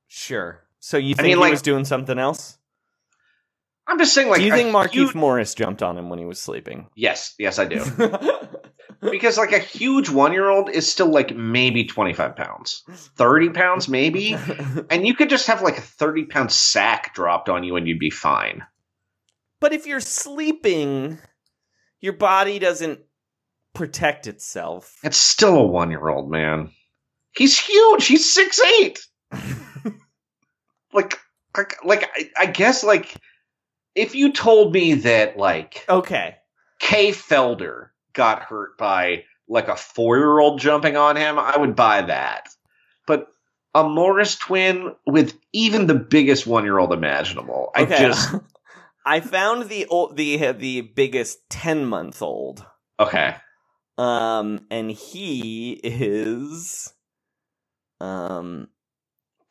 Sure. 0.07 0.61
So 0.79 0.97
you 0.97 1.11
I 1.11 1.15
think 1.15 1.23
mean, 1.23 1.37
he 1.37 1.41
like- 1.41 1.51
was 1.51 1.61
doing 1.61 1.85
something 1.85 2.19
else? 2.19 2.57
I'm 3.85 3.97
just 3.99 4.13
saying, 4.13 4.29
like, 4.29 4.39
do 4.39 4.45
you 4.45 4.53
think 4.53 4.73
Markieff 4.73 4.91
huge- 4.91 5.15
Morris 5.15 5.55
jumped 5.55 5.83
on 5.83 5.97
him 5.97 6.09
when 6.09 6.17
he 6.17 6.23
was 6.23 6.39
sleeping? 6.39 6.87
Yes, 6.95 7.35
yes, 7.37 7.59
I 7.59 7.65
do. 7.65 7.83
because 9.11 9.37
like 9.37 9.51
a 9.51 9.59
huge 9.59 10.09
one 10.09 10.31
year 10.31 10.47
old 10.47 10.69
is 10.69 10.89
still 10.89 11.09
like 11.09 11.35
maybe 11.35 11.83
25 11.83 12.37
pounds 12.37 12.83
30 13.17 13.49
pounds 13.49 13.89
maybe 13.89 14.37
and 14.89 15.05
you 15.05 15.13
could 15.13 15.29
just 15.29 15.47
have 15.47 15.61
like 15.61 15.77
a 15.77 15.81
30 15.81 16.25
pound 16.25 16.49
sack 16.49 17.13
dropped 17.13 17.49
on 17.49 17.65
you 17.65 17.75
and 17.75 17.85
you'd 17.85 17.99
be 17.99 18.09
fine 18.09 18.63
But 19.63 19.71
if 19.71 19.87
you're 19.87 20.01
sleeping, 20.01 21.19
your 22.01 22.11
body 22.11 22.59
doesn't 22.59 22.99
protect 23.73 24.27
itself. 24.27 24.97
it's 25.05 25.15
still 25.15 25.57
a 25.57 25.65
one 25.65 25.89
year 25.89 26.09
old 26.09 26.29
man 26.29 26.69
he's 27.35 27.57
huge 27.57 28.05
he's 28.05 28.31
six 28.31 28.59
eight 28.59 28.99
like 30.93 31.17
like, 31.83 32.09
I, 32.13 32.29
I 32.37 32.45
guess 32.47 32.83
like 32.83 33.15
if 33.95 34.15
you 34.15 34.33
told 34.33 34.73
me 34.73 34.95
that 34.95 35.37
like 35.37 35.85
Okay. 35.87 36.35
Kay 36.79 37.11
Felder 37.11 37.87
got 38.11 38.41
hurt 38.41 38.77
by 38.77 39.23
like 39.47 39.69
a 39.69 39.77
four 39.77 40.17
year 40.17 40.39
old 40.39 40.59
jumping 40.59 40.97
on 40.97 41.15
him, 41.15 41.39
I 41.39 41.55
would 41.55 41.75
buy 41.75 42.01
that. 42.01 42.49
But 43.07 43.27
a 43.73 43.87
Morris 43.87 44.35
twin 44.35 44.93
with 45.07 45.37
even 45.53 45.87
the 45.87 45.95
biggest 45.95 46.45
one 46.45 46.65
year 46.65 46.79
old 46.79 46.91
imaginable, 46.91 47.71
I 47.75 47.85
just 47.85 48.35
I 49.05 49.21
found 49.21 49.69
the 49.69 49.87
old, 49.87 50.17
the 50.17 50.37
the 50.53 50.81
biggest 50.81 51.49
ten 51.49 51.85
month 51.85 52.21
old. 52.21 52.65
okay. 52.99 53.35
Um, 53.97 54.67
and 54.71 54.91
he 54.91 55.73
is, 55.83 56.93
um, 58.01 58.69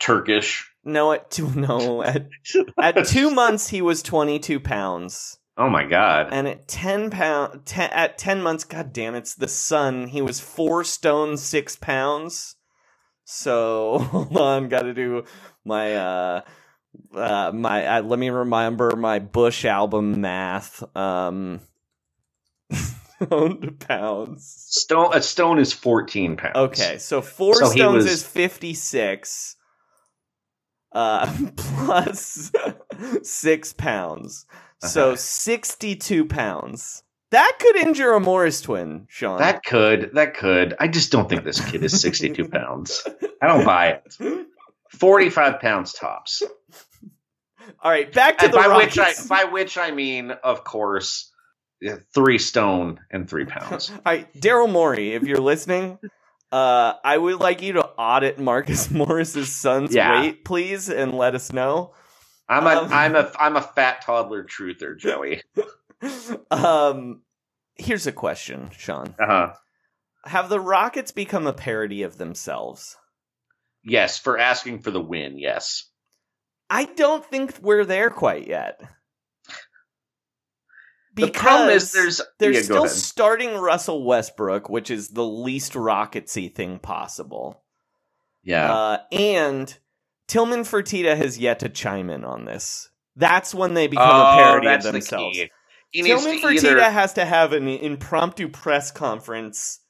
Turkish. 0.01 0.71
no, 0.85 1.13
at 1.13 1.31
two, 1.31 1.51
no, 1.55 2.03
at 2.03 2.29
at 2.81 3.05
two 3.05 3.31
months 3.33 3.69
he 3.69 3.83
was 3.83 4.03
twenty 4.03 4.39
two 4.41 4.61
pounds, 4.61 5.39
Oh 5.59 5.71
my 5.71 5.85
god. 5.87 6.29
and 6.31 6.49
at 6.49 6.69
ten 6.69 7.11
pound, 7.11 7.67
ten, 7.67 7.91
at 7.93 8.19
ten 8.19 8.43
months, 8.43 8.65
god 8.65 8.93
damn, 8.93 9.15
it's 9.17 9.35
the 9.37 9.49
son. 9.49 10.09
He 10.09 10.23
was 10.23 10.41
four 10.41 10.85
stone 10.85 11.37
six 11.39 11.77
pounds. 11.77 12.57
So 13.25 13.99
hold 14.13 14.37
on, 14.37 14.69
got 14.69 14.83
to 14.83 14.95
do 14.95 15.25
my 15.65 15.95
uh. 15.97 16.43
Uh, 17.15 17.51
my 17.55 17.87
uh, 17.87 18.03
let 18.03 18.19
me 18.19 18.31
remember 18.31 18.95
my 18.97 19.19
Bush 19.19 19.65
album 19.65 20.21
math. 20.21 20.83
Um, 20.97 21.61
stone 22.73 23.77
pounds. 23.79 24.47
Stone 24.71 25.11
a 25.15 25.23
stone 25.23 25.59
is 25.59 25.73
fourteen 25.73 26.37
pounds. 26.37 26.57
Okay, 26.57 26.99
so 26.99 27.23
four 27.23 27.55
So 27.55 27.67
stones 27.71 28.05
was- 28.05 28.07
is 28.13 28.27
fifty 28.27 28.75
six. 28.75 29.57
Uh, 30.95 31.27
plus 31.57 32.53
six 33.23 33.73
pounds, 33.73 34.45
so 34.83 35.09
Uh-huh. 35.09 35.17
sixty 35.17 35.97
two 35.97 36.27
pounds. 36.27 37.03
That 37.31 37.53
could 37.59 37.77
injure 37.77 38.13
a 38.13 38.21
Morris 38.21 38.61
twin, 38.61 39.07
Sean. 39.09 39.39
That 39.39 39.65
could, 39.65 40.11
that 40.13 40.35
could. 40.35 40.75
I 40.79 40.89
just 40.89 41.11
don't 41.11 41.31
think 41.31 41.45
this 41.45 41.65
kid 41.65 41.83
is 41.83 41.99
sixty 41.99 42.29
two 42.29 42.47
pounds. 42.51 43.03
I 43.41 43.47
don't 43.47 43.65
buy 43.65 43.87
it. 44.21 44.47
Forty 44.99 45.31
five 45.31 45.61
pounds 45.61 45.93
tops. 45.93 46.43
All 47.83 47.91
right, 47.91 48.13
back 48.13 48.39
to 48.39 48.45
And 48.47 48.53
the 48.55 48.59
by 48.59 48.77
which 48.77 48.99
I 48.99 49.03
Rockets. 49.03 49.27
by 49.27 49.45
which 49.45 49.79
I 49.79 49.91
mean, 49.93 50.31
of 50.31 50.65
course, 50.65 51.31
three 52.15 52.39
stone 52.39 53.01
and 53.11 53.29
three 53.29 53.45
pounds. 53.45 53.91
All 53.95 53.99
right, 54.05 54.33
Daryl 54.35 54.71
Morey, 54.71 55.15
if 55.15 55.23
you're 55.25 55.39
listening, 55.39 55.99
uh, 56.51 56.95
I 57.05 57.17
would 57.17 57.41
like 57.41 57.63
you 57.63 57.75
to 57.75 57.85
audit 57.85 58.39
Marcus 58.39 58.91
Morris's 58.93 59.51
son's 59.55 59.95
Yeah. 59.95 60.21
weight, 60.21 60.45
please, 60.45 60.89
and 60.89 61.15
let 61.15 61.35
us 61.35 61.53
know. 61.53 61.95
I'm 62.49 62.67
a 62.67 62.83
Um, 62.83 62.93
am 62.93 63.15
a 63.17 63.33
I'm 63.39 63.57
a 63.57 63.63
fat 63.63 64.03
toddler 64.03 64.45
truther, 64.45 64.97
Joey. 64.99 65.43
Um, 66.51 67.23
here's 67.77 68.09
a 68.09 68.13
question, 68.13 68.71
Sean: 68.77 69.15
Uh 69.21 69.27
huh. 69.27 69.53
Have 70.25 70.49
the 70.49 70.61
Rockets 70.61 71.13
become 71.13 71.47
a 71.47 71.53
parody 71.53 72.03
of 72.03 72.19
themselves? 72.19 72.97
Yes, 73.85 74.19
for 74.19 74.39
asking 74.39 74.83
for 74.83 74.91
the 74.91 75.01
win. 75.01 75.39
Yes. 75.39 75.85
I 76.71 76.85
don't 76.85 77.25
think 77.25 77.59
we're 77.61 77.85
there 77.85 78.11
quite 78.11 78.47
yet. 78.47 78.81
The 81.15 81.31
problem 81.31 81.69
is 81.71 81.91
Because 81.91 81.93
there's 81.93 82.21
they're 82.39 82.53
yeah, 82.53 82.63
still 82.63 82.89
starting 82.89 83.55
Russell 83.59 84.05
Westbrook, 84.05 84.71
which 84.71 84.91
is 84.91 85.09
the 85.09 85.25
least 85.27 85.75
Rocketsy 85.75 86.55
thing 86.55 86.79
possible. 86.79 87.63
yeah. 88.43 88.73
Uh, 88.73 88.99
and 89.13 89.79
Tillman 90.27 90.61
Fertitta 90.61 91.15
has 91.15 91.37
yet 91.39 91.59
to 91.59 91.69
chime 91.69 92.09
in 92.09 92.25
on 92.25 92.47
this. 92.47 92.89
That's 93.17 93.55
when 93.55 93.75
they 93.75 93.89
become 93.89 94.09
oh, 94.09 94.33
a 94.33 94.37
parody 94.43 94.69
of 94.69 94.83
the 94.85 94.93
themselves. 94.93 95.37
key. 95.37 95.51
He 95.91 96.03
Tillman 96.03 96.39
Fertitta 96.39 96.65
either 96.65 96.91
has 96.91 97.13
to 97.15 97.27
have 97.27 97.53
an 97.53 97.69
impromptu 97.69 98.49
press 98.49 98.91
conference 98.91 99.81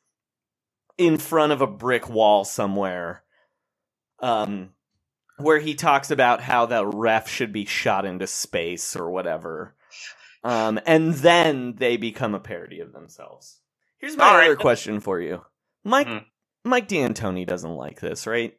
in 0.99 1.18
front 1.18 1.53
of 1.53 1.61
a 1.61 1.68
brick 1.68 2.09
wall 2.09 2.45
somewhere, 2.45 3.22
um, 4.22 4.70
where 5.38 5.58
he 5.58 5.74
talks 5.74 6.10
about 6.10 6.40
how 6.40 6.66
the 6.66 6.86
ref 6.86 7.28
should 7.28 7.52
be 7.52 7.64
shot 7.64 8.04
into 8.04 8.26
space 8.26 8.96
or 8.96 9.10
whatever, 9.10 9.74
um, 10.44 10.78
and 10.86 11.14
then 11.14 11.74
they 11.76 11.96
become 11.96 12.34
a 12.34 12.40
parody 12.40 12.80
of 12.80 12.92
themselves. 12.92 13.58
Here's 13.98 14.16
my 14.16 14.24
All 14.24 14.36
right. 14.36 14.46
other 14.46 14.56
question 14.56 15.00
for 15.00 15.20
you, 15.20 15.42
Mike. 15.84 16.06
Mhm. 16.08 16.24
Mike 16.64 16.88
D'Antoni 16.88 17.46
doesn't 17.46 17.74
like 17.74 18.00
this, 18.00 18.26
right? 18.26 18.56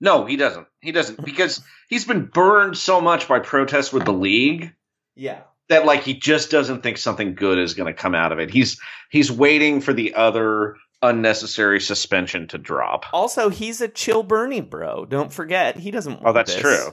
No, 0.00 0.24
he 0.24 0.36
doesn't. 0.36 0.66
He 0.80 0.92
doesn't 0.92 1.24
because 1.24 1.62
he's 1.88 2.04
been 2.04 2.26
burned 2.26 2.76
so 2.78 3.00
much 3.00 3.28
by 3.28 3.40
protests 3.40 3.92
with 3.92 4.04
the 4.04 4.12
league 4.12 4.72
Yeah. 5.14 5.42
that 5.68 5.84
like 5.84 6.02
he 6.04 6.14
just 6.14 6.50
doesn't 6.50 6.82
think 6.82 6.96
something 6.96 7.34
good 7.34 7.58
is 7.58 7.74
going 7.74 7.92
to 7.92 8.00
come 8.00 8.14
out 8.14 8.32
of 8.32 8.38
it. 8.38 8.50
He's 8.50 8.80
he's 9.10 9.30
waiting 9.30 9.80
for 9.80 9.92
the 9.92 10.14
other 10.14 10.76
unnecessary 11.02 11.80
suspension 11.80 12.46
to 12.48 12.58
drop. 12.58 13.06
Also, 13.12 13.48
he's 13.48 13.80
a 13.80 13.88
chill 13.88 14.22
Bernie 14.22 14.60
bro. 14.60 15.04
Don't 15.06 15.32
forget, 15.32 15.76
he 15.76 15.90
doesn't 15.90 16.14
want 16.14 16.26
Oh, 16.26 16.32
that's 16.32 16.52
this. 16.52 16.60
true. 16.62 16.92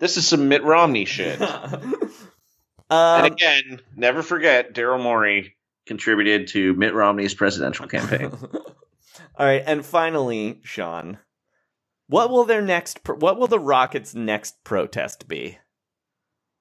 This 0.00 0.16
is 0.16 0.26
some 0.26 0.48
Mitt 0.48 0.64
Romney 0.64 1.04
shit. 1.06 1.40
Um, 1.40 2.00
and 2.90 3.26
again, 3.26 3.80
never 3.96 4.22
forget 4.22 4.74
Daryl 4.74 5.02
Morey 5.02 5.56
contributed 5.86 6.48
to 6.48 6.74
Mitt 6.74 6.94
Romney's 6.94 7.34
presidential 7.34 7.86
campaign. 7.86 8.30
All 9.36 9.46
right, 9.46 9.62
and 9.64 9.84
finally, 9.84 10.60
Sean, 10.62 11.18
what 12.08 12.30
will 12.30 12.44
their 12.44 12.60
next? 12.62 13.02
Pro- 13.02 13.16
what 13.16 13.38
will 13.38 13.46
the 13.46 13.58
Rockets' 13.58 14.14
next 14.14 14.62
protest 14.64 15.26
be? 15.28 15.58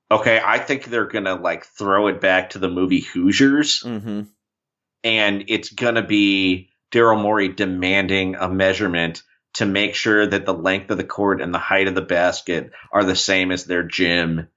okay, 0.10 0.42
I 0.44 0.58
think 0.60 0.86
they're 0.86 1.08
gonna 1.08 1.36
like 1.36 1.66
throw 1.66 2.08
it 2.08 2.20
back 2.20 2.50
to 2.52 2.60
the 2.60 2.70
movie 2.70 3.00
Hoosiers, 3.02 3.82
Mm-hmm. 3.84 4.22
and 5.06 5.44
it's 5.48 5.70
gonna 5.70 6.06
be 6.06 6.70
Daryl 6.92 7.22
Morey 7.22 7.50
demanding 7.50 8.36
a 8.36 8.50
measurement 8.50 9.24
to 9.54 9.66
make 9.66 9.96
sure 9.96 10.26
that 10.26 10.46
the 10.46 10.54
length 10.54 10.92
of 10.92 10.98
the 10.98 11.04
court 11.04 11.42
and 11.42 11.54
the 11.54 11.60
height 11.60 11.88
of 11.88 11.96
the 11.96 12.02
basket 12.02 12.72
are 12.92 13.04
the 13.04 13.16
same 13.16 13.52
as 13.52 13.66
their 13.66 13.84
gym 13.84 14.48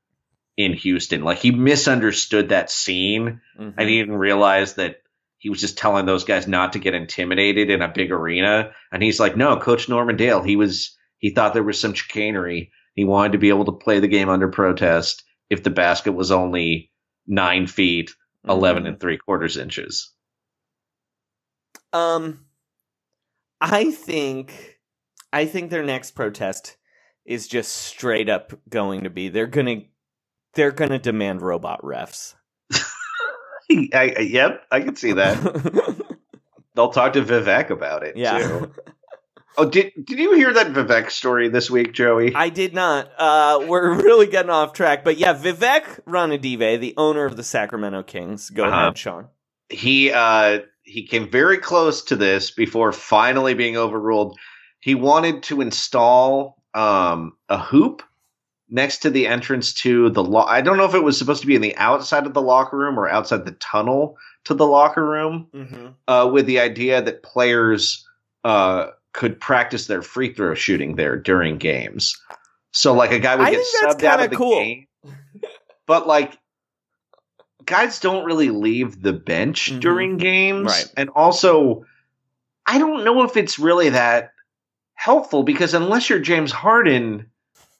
in 0.56 0.72
Houston. 0.72 1.22
Like 1.24 1.38
he 1.38 1.50
misunderstood 1.50 2.50
that 2.50 2.70
scene 2.70 3.40
Mm-hmm. 3.58 3.78
and 3.78 3.88
he 3.88 3.98
didn't 3.98 4.16
realize 4.16 4.74
that 4.74 4.96
he 5.38 5.48
was 5.48 5.60
just 5.60 5.78
telling 5.78 6.06
those 6.06 6.24
guys 6.24 6.48
not 6.48 6.72
to 6.72 6.80
get 6.80 6.94
intimidated 6.94 7.70
in 7.70 7.82
a 7.82 7.92
big 7.92 8.10
arena. 8.10 8.72
And 8.90 9.00
he's 9.02 9.20
like, 9.20 9.36
no, 9.36 9.56
Coach 9.58 9.88
Norman 9.88 10.16
Dale, 10.16 10.42
he 10.42 10.56
was 10.56 10.96
he 11.18 11.30
thought 11.30 11.54
there 11.54 11.62
was 11.62 11.78
some 11.78 11.94
chicanery. 11.94 12.72
He 12.94 13.04
wanted 13.04 13.32
to 13.32 13.38
be 13.38 13.50
able 13.50 13.66
to 13.66 13.72
play 13.72 14.00
the 14.00 14.08
game 14.08 14.28
under 14.28 14.48
protest 14.48 15.22
if 15.50 15.62
the 15.62 15.70
basket 15.70 16.12
was 16.12 16.32
only 16.32 16.90
nine 17.26 17.66
feet, 17.66 18.10
11 18.48 18.86
and 18.86 18.98
three 18.98 19.18
quarters 19.18 19.56
inches. 19.56 20.10
Um, 21.94 22.46
I 23.60 23.92
think, 23.92 24.80
I 25.32 25.46
think 25.46 25.70
their 25.70 25.84
next 25.84 26.12
protest 26.12 26.76
is 27.26 27.48
just 27.48 27.72
straight 27.72 28.28
up 28.30 28.52
going 28.68 29.04
to 29.04 29.10
be 29.10 29.30
they're 29.30 29.46
gonna 29.48 29.82
they're 30.54 30.72
gonna 30.72 30.98
demand 31.00 31.42
robot 31.42 31.82
refs. 31.82 32.34
I, 33.72 34.14
I, 34.18 34.20
yep, 34.20 34.62
I 34.70 34.80
can 34.80 34.96
see 34.96 35.12
that. 35.14 35.38
They'll 36.76 36.90
talk 36.90 37.14
to 37.14 37.22
Vivek 37.22 37.70
about 37.70 38.04
it 38.04 38.16
yeah. 38.16 38.38
too. 38.38 38.72
Oh, 39.56 39.68
did 39.70 39.92
did 40.04 40.18
you 40.18 40.34
hear 40.34 40.52
that 40.54 40.68
Vivek 40.72 41.10
story 41.10 41.48
this 41.48 41.70
week, 41.70 41.92
Joey? 41.92 42.34
I 42.34 42.48
did 42.48 42.74
not. 42.74 43.08
Uh, 43.18 43.64
we're 43.68 43.94
really 44.02 44.26
getting 44.26 44.50
off 44.50 44.72
track, 44.72 45.04
but 45.04 45.18
yeah, 45.18 45.34
Vivek 45.34 46.04
Ranadive, 46.06 46.80
the 46.80 46.94
owner 46.96 47.24
of 47.24 47.36
the 47.36 47.44
Sacramento 47.44 48.02
Kings. 48.04 48.50
Go 48.50 48.64
Uh-huh. 48.64 48.76
ahead, 48.76 48.98
Sean. 48.98 49.28
he 49.70 50.12
uh 50.12 50.60
he 50.84 51.06
came 51.06 51.30
very 51.30 51.58
close 51.58 52.02
to 52.04 52.16
this 52.16 52.50
before 52.50 52.92
finally 52.92 53.54
being 53.54 53.76
overruled. 53.76 54.38
He 54.80 54.94
wanted 54.94 55.42
to 55.44 55.60
install 55.60 56.62
um 56.74 57.32
a 57.48 57.58
hoop 57.58 58.02
next 58.68 58.98
to 58.98 59.10
the 59.10 59.26
entrance 59.26 59.72
to 59.74 60.10
the 60.10 60.24
lo- 60.24 60.42
I 60.44 60.60
don't 60.60 60.76
know 60.76 60.84
if 60.86 60.94
it 60.94 61.02
was 61.04 61.18
supposed 61.18 61.40
to 61.42 61.46
be 61.46 61.54
in 61.54 61.62
the 61.62 61.76
outside 61.76 62.26
of 62.26 62.34
the 62.34 62.42
locker 62.42 62.76
room 62.78 62.98
or 62.98 63.08
outside 63.08 63.44
the 63.44 63.52
tunnel 63.52 64.16
to 64.44 64.54
the 64.54 64.66
locker 64.66 65.04
room 65.04 65.48
Mm-hmm. 65.54 65.86
uh 66.08 66.28
with 66.32 66.46
the 66.46 66.60
idea 66.60 67.00
that 67.02 67.22
players 67.22 68.06
uh 68.44 68.88
could 69.12 69.40
practice 69.40 69.86
their 69.86 70.02
free 70.02 70.32
throw 70.34 70.54
shooting 70.54 70.96
there 70.96 71.16
during 71.16 71.56
games. 71.58 72.20
So 72.72 72.92
like 72.94 73.12
a 73.12 73.20
guy 73.20 73.36
would 73.36 73.46
I 73.46 73.50
get 73.52 73.64
that's 73.80 73.94
subbed 73.94 74.04
out 74.04 74.20
of 74.20 74.30
the 74.30 74.36
cool. 74.36 74.58
game. 74.60 74.86
But 75.86 76.06
like 76.08 76.36
guys 77.66 78.00
don't 78.00 78.24
really 78.24 78.50
leave 78.50 79.02
the 79.02 79.12
bench 79.12 79.70
Mhm. 79.72 79.80
during 79.80 80.16
games. 80.16 80.66
Right. 80.66 80.92
And 80.96 81.10
also 81.10 81.84
I 82.66 82.78
don't 82.78 83.04
know 83.04 83.22
if 83.24 83.36
it's 83.36 83.58
really 83.58 83.90
that 83.90 84.32
helpful 84.94 85.42
because 85.42 85.74
unless 85.74 86.08
you're 86.08 86.18
James 86.18 86.50
Harden, 86.50 87.26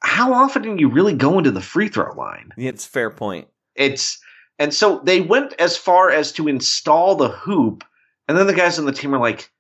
how 0.01 0.35
often 0.35 0.63
do 0.63 0.77
you 0.79 0.89
really 0.89 1.15
go 1.15 1.39
into 1.39 1.51
the 1.51 1.63
free 1.63 1.89
throw 1.89 2.13
line? 2.15 2.51
It's 2.59 2.85
fair 2.85 3.09
point. 3.11 3.49
It's 3.75 4.19
and 4.59 4.73
so 4.73 5.01
they 5.03 5.21
went 5.21 5.55
as 5.59 5.77
far 5.77 6.11
as 6.11 6.33
to 6.33 6.49
install 6.49 7.17
the 7.17 7.29
hoop, 7.31 7.83
and 8.29 8.37
then 8.39 8.47
the 8.47 8.53
guys 8.55 8.79
on 8.79 8.85
the 8.85 8.93
team 8.93 9.15
are 9.15 9.19
like, 9.21 9.51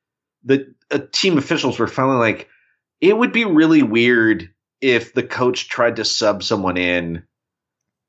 the 0.44 0.72
uh, 0.90 0.98
team 1.10 1.38
officials 1.38 1.78
were 1.78 1.88
finally 1.88 2.18
like, 2.18 2.48
it 3.00 3.16
would 3.16 3.32
be 3.32 3.44
really 3.44 3.82
weird 3.82 4.50
if 4.80 5.14
the 5.14 5.22
coach 5.22 5.68
tried 5.68 5.96
to 5.96 6.04
sub 6.04 6.42
someone 6.42 6.76
in, 6.76 7.24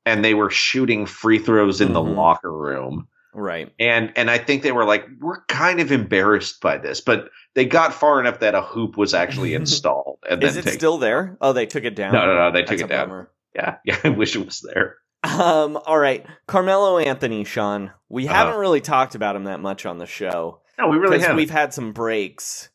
and 0.06 0.24
they 0.24 0.32
were 0.32 0.48
shooting 0.50 1.04
free 1.04 1.38
throws 1.38 1.80
in 1.82 1.92
the 1.92 2.00
Mhm. 2.00 2.16
locker 2.16 2.50
room, 2.50 3.08
Right. 3.34 3.70
and 3.78 4.12
and 4.16 4.30
I 4.30 4.38
think 4.38 4.62
they 4.62 4.72
were 4.72 4.84
like, 4.86 5.06
we're 5.20 5.44
kind 5.46 5.80
of 5.80 5.92
embarrassed 5.92 6.62
by 6.62 6.78
this, 6.78 7.02
but 7.02 7.28
they 7.54 7.66
got 7.66 7.92
far 7.92 8.18
enough 8.20 8.38
that 8.40 8.54
a 8.54 8.62
hoop 8.62 8.96
was 8.96 9.12
actually 9.12 9.52
installed. 9.60 10.18
And 10.30 10.42
Is 10.42 10.54
then 10.54 10.62
it 10.62 10.64
take- 10.66 10.74
still 10.74 10.96
there? 10.96 11.36
Oh, 11.42 11.52
they 11.52 11.66
took 11.66 11.84
it 11.84 11.94
down. 11.96 12.14
No, 12.14 12.24
no, 12.24 12.34
no, 12.36 12.50
they 12.52 12.60
That's 12.60 12.70
took 12.70 12.80
it 12.80 12.88
down. 12.88 13.08
bummer. 13.08 13.30
Yeah, 13.54 13.76
yeah, 13.84 13.98
I 14.04 14.08
wish 14.10 14.36
it 14.36 14.44
was 14.46 14.60
there. 14.72 14.96
Um. 15.24 15.76
All 15.86 15.98
right, 15.98 16.24
Carmelo 16.46 16.98
Anthony, 16.98 17.42
Sean. 17.44 17.90
We 18.08 18.26
Uh-huh. 18.28 18.34
haven't 18.34 18.60
really 18.60 18.80
talked 18.80 19.14
about 19.16 19.34
him 19.36 19.44
that 19.44 19.60
much 19.60 19.84
on 19.84 19.98
the 19.98 20.06
show 20.06 20.60
No, 20.78 20.88
we 20.88 20.98
really 20.98 21.18
have. 21.20 21.34
we've 21.34 21.50
had 21.50 21.74
some 21.74 21.92
breaks. 21.92 22.68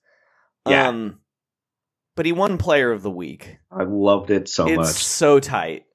Yeah. 0.67 0.89
Um. 0.89 1.19
But 2.17 2.25
he 2.25 2.34
won 2.34 2.57
Player 2.57 2.91
of 2.91 3.03
the 3.03 3.09
Week. 3.09 3.57
I 3.71 3.84
loved 3.84 4.32
it 4.32 4.49
so 4.49 4.67
it's 4.67 4.75
much. 4.77 4.88
so 4.88 5.39
tight. 5.39 5.86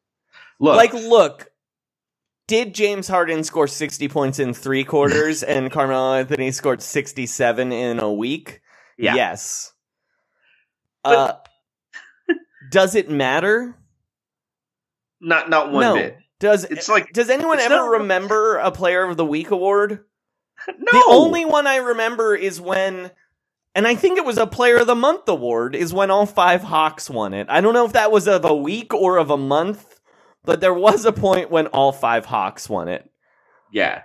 Look, 0.61 0.77
Like, 0.77 0.93
look. 0.95 1.49
Did 2.49 2.75
James 2.75 3.09
Harden 3.09 3.43
score 3.43 3.67
60 3.67 4.09
points 4.09 4.39
in 4.39 4.55
three 4.55 4.85
quarters 4.93 5.43
and 5.43 5.71
Carmelo 5.71 6.15
Anthony 6.15 6.53
scored 6.53 6.81
67 6.81 7.73
in 7.73 7.99
a 7.99 8.13
week? 8.13 8.61
Yeah. 8.97 9.15
Yes. 9.17 9.73
Uh, 11.05 11.33
does 12.71 12.95
it 12.95 13.11
matter? 13.11 13.77
not 15.21 15.49
not 15.49 15.73
one 15.73 15.81
no. 15.83 15.95
bit. 15.95 16.19
Does 16.39 16.65
It's 16.65 16.89
like- 16.89 17.13
does 17.13 17.31
anyone 17.31 17.59
ever 17.59 17.75
not- 17.77 17.91
remember 18.01 18.57
a 18.59 18.71
Player 18.71 19.03
of 19.05 19.17
the 19.17 19.25
Week 19.25 19.51
award? 19.51 20.05
No, 20.69 20.91
The 20.93 21.05
only 21.09 21.45
one 21.45 21.67
I 21.67 21.77
remember 21.77 22.35
is 22.35 22.61
when, 22.61 23.11
and 23.75 23.87
I 23.87 23.95
think 23.95 24.19
it 24.19 24.25
was 24.25 24.39
a 24.39 24.47
Player 24.47 24.77
of 24.79 24.87
the 24.87 24.95
Month 24.95 25.29
award, 25.29 25.75
is 25.77 25.93
when 25.93 26.11
all 26.11 26.27
five 26.27 26.63
Hawks 26.63 27.09
won 27.11 27.35
it. 27.35 27.47
I 27.51 27.61
don't 27.61 27.75
know 27.75 27.85
if 27.87 27.93
that 27.93 28.11
was 28.11 28.27
of 28.27 28.45
a 28.45 28.55
week 28.57 28.93
or 28.95 29.17
of 29.19 29.31
a 29.31 29.37
month, 29.37 29.96
but 30.47 30.61
there 30.61 30.73
was 30.75 31.05
a 31.05 31.13
point 31.13 31.51
when 31.51 31.67
all 31.69 31.93
five 31.93 32.25
Hawks 32.25 32.69
won 32.69 32.89
it. 32.89 33.09
yeah. 33.73 34.03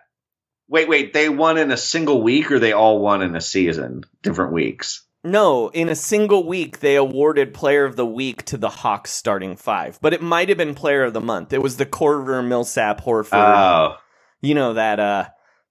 Wait, 0.67 0.87
wait. 0.87 1.11
They 1.11 1.27
won 1.27 1.57
in 1.57 1.69
a 1.69 1.75
single 1.75 2.21
week, 2.23 2.49
or 2.49 2.57
they 2.57 2.71
all 2.71 2.99
won 2.99 3.21
in 3.21 3.35
a 3.35 3.41
season, 3.41 4.03
different 4.21 4.53
weeks. 4.53 5.05
No, 5.21 5.67
in 5.69 5.89
a 5.89 5.95
single 5.95 6.47
week, 6.47 6.79
they 6.79 6.95
awarded 6.95 7.53
Player 7.53 7.83
of 7.83 7.97
the 7.97 8.05
Week 8.05 8.43
to 8.45 8.57
the 8.57 8.69
Hawks 8.69 9.11
starting 9.11 9.57
five, 9.57 9.99
but 10.01 10.13
it 10.13 10.21
might 10.21 10.47
have 10.47 10.57
been 10.57 10.73
Player 10.73 11.03
of 11.03 11.13
the 11.13 11.19
Month. 11.19 11.51
It 11.51 11.61
was 11.61 11.75
the 11.75 11.85
Korver, 11.85 12.45
Millsap, 12.47 13.01
Horford, 13.03 13.33
Oh, 13.33 13.97
you 14.39 14.55
know 14.55 14.73
that 14.75 14.99
uh 15.01 15.25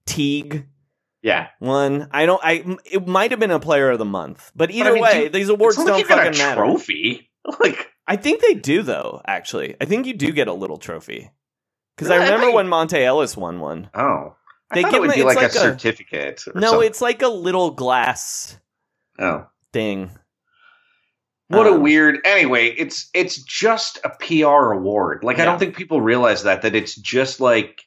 Teague 0.05 0.67
yeah. 1.23 1.47
one. 1.59 2.07
I 2.11 2.25
don't. 2.27 2.41
I 2.43 2.63
it 2.85 3.07
might 3.07 3.31
have 3.31 3.39
been 3.39 3.49
a 3.51 3.59
Player 3.59 3.89
of 3.89 3.97
the 3.97 4.05
Month, 4.05 4.51
but 4.55 4.69
either 4.69 4.93
mean, 4.93 5.01
way, 5.01 5.23
dude, 5.23 5.33
these 5.33 5.49
awards 5.49 5.77
don't 5.77 5.87
like 5.87 6.05
fucking 6.05 6.35
a 6.35 6.37
matter. 6.37 6.61
trophy. 6.61 7.27
Like, 7.59 7.87
I 8.11 8.15
think 8.17 8.41
they 8.41 8.53
do 8.55 8.81
though. 8.83 9.21
Actually, 9.25 9.75
I 9.81 9.85
think 9.85 10.05
you 10.05 10.13
do 10.13 10.31
get 10.31 10.47
a 10.47 10.53
little 10.53 10.77
trophy 10.77 11.31
because 11.95 12.09
I 12.11 12.15
Really? 12.15 12.23
I 12.23 12.25
remember 12.27 12.41
thought 12.45 12.49
you- 12.49 12.55
when 12.55 12.67
Monta 12.67 13.03
Ellis 13.05 13.37
won 13.37 13.59
one. 13.59 13.89
oh, 13.93 14.35
I 14.69 14.75
They 14.75 14.81
thought 14.83 14.91
give 14.91 14.97
it 14.97 15.01
would 15.01 15.09
them- 15.11 15.17
be 15.19 15.23
like, 15.23 15.35
like 15.37 15.45
a 15.45 15.57
a- 15.57 15.61
certificate. 15.61 16.43
Or 16.47 16.59
No, 16.59 16.71
something. 16.71 16.87
it's 16.87 17.01
like 17.01 17.21
a 17.21 17.27
little 17.27 17.71
glass 17.71 18.57
oh. 19.19 19.47
thing. 19.73 20.11
What 21.47 21.67
a 21.67 21.71
Um, 21.73 21.81
weird. 21.81 22.19
Anyway, 22.23 22.67
it's 22.67 23.09
it's 23.13 23.41
just 23.43 23.99
a 24.05 24.09
PR 24.09 24.71
award. 24.71 25.23
Like 25.23 25.39
I 25.39 25.45
don't 25.45 25.59
think 25.59 25.75
people 25.75 25.99
realize 26.01 26.43
that 26.43 26.61
that 26.61 26.75
it's 26.75 26.95
just 26.95 27.39
like 27.41 27.81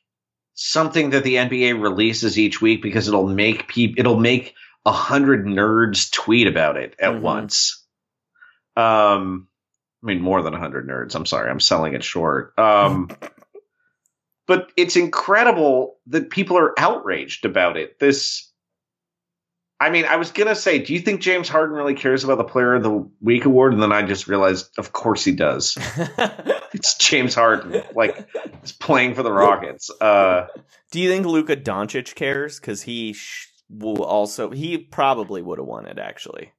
something 0.54 1.10
that 1.10 1.24
the 1.24 1.36
NBA 1.36 1.80
releases 1.82 2.38
each 2.38 2.60
week 2.60 2.82
because 2.82 3.08
it'll 3.08 3.26
make 3.26 3.66
people 3.68 3.94
it'll 3.98 4.20
make 4.20 4.54
a 4.86 4.92
hundred 4.92 5.46
nerds 5.46 6.10
tweet 6.12 6.46
about 6.46 6.76
it 6.76 6.94
at 6.98 7.12
Mhm. 7.14 7.20
once. 7.22 7.82
Um, 8.76 9.48
I 10.05 10.07
mean 10.07 10.20
more 10.20 10.42
than 10.42 10.52
hundred 10.52 10.86
nerds. 10.86 11.14
I'm 11.14 11.26
sorry, 11.26 11.50
I'm 11.50 11.61
selling 11.61 11.94
it 11.94 12.05
short. 12.05 12.52
Um, 12.59 13.11
but 14.46 14.70
it's 14.76 14.96
incredible 14.96 15.96
that 16.09 16.28
people 16.30 16.59
are 16.59 16.78
outraged 16.78 17.44
about 17.46 17.76
it. 17.76 17.98
This. 17.98 18.50
I 19.80 19.90
mean, 19.90 20.05
I 20.05 20.16
was 20.16 20.30
gonna 20.30 20.55
say, 20.55 20.78
do 20.78 20.92
you 20.94 21.00
think 21.00 21.20
James 21.20 21.48
Harden 21.48 21.74
really 21.74 21.94
cares 21.94 22.22
about 22.22 22.38
the 22.38 22.44
Player 22.44 22.74
of 22.74 22.82
the 22.82 23.09
Week 23.20 23.44
award? 23.44 23.72
And 23.72 23.82
then 23.82 23.92
I 23.92 24.02
just 24.02 24.28
realized, 24.28 24.70
of 24.78 24.92
course 24.92 25.24
he 25.24 25.32
does. 25.32 25.76
It's 26.74 26.96
James 26.98 27.36
Harden, 27.36 27.84
like 27.94 28.28
he's 28.61 28.72
playing 28.72 29.14
for 29.14 29.22
the 29.22 29.30
Rockets. 29.30 29.90
Uh, 30.00 30.48
Do 30.90 31.00
you 31.00 31.09
think 31.09 31.24
Luka 31.24 31.55
Doncic 31.55 32.16
cares? 32.16 32.59
Because 32.59 32.82
he 32.82 33.12
sh- 33.12 33.46
will 33.70 34.02
also. 34.02 34.50
He 34.50 34.76
probably 34.78 35.40
would 35.40 35.59
have 35.61 35.68
won 35.68 35.86
it. 35.86 36.00
Actually, 36.00 36.50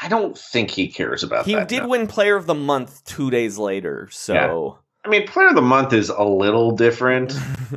I 0.00 0.08
don't 0.08 0.36
think 0.38 0.70
he 0.70 0.88
cares 0.88 1.24
about 1.24 1.46
he 1.46 1.54
that. 1.54 1.70
He 1.70 1.76
did 1.76 1.82
no. 1.84 1.88
win 1.88 2.06
Player 2.06 2.36
of 2.36 2.46
the 2.46 2.54
Month 2.54 3.04
two 3.04 3.30
days 3.30 3.58
later. 3.58 4.08
So 4.12 4.78
I 5.04 5.08
mean, 5.08 5.26
Player 5.26 5.48
of 5.48 5.54
the 5.54 5.62
Month 5.62 5.92
is 5.92 6.08
a 6.08 6.22
little 6.22 6.72
different. 6.72 7.34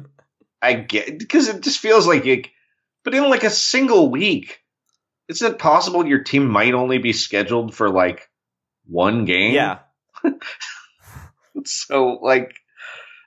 I 0.61 0.73
get 0.73 1.17
because 1.17 1.47
it 1.47 1.61
just 1.61 1.79
feels 1.79 2.05
like 2.05 2.25
it, 2.25 2.47
but 3.03 3.15
in 3.15 3.29
like 3.29 3.43
a 3.43 3.49
single 3.49 4.11
week, 4.11 4.59
isn't 5.27 5.53
it 5.53 5.59
possible 5.59 6.05
your 6.05 6.23
team 6.23 6.47
might 6.47 6.73
only 6.73 6.99
be 6.99 7.13
scheduled 7.13 7.73
for 7.73 7.89
like 7.89 8.29
one 8.85 9.25
game? 9.25 9.53
Yeah. 9.53 9.79
So 11.65 12.19
like, 12.21 12.55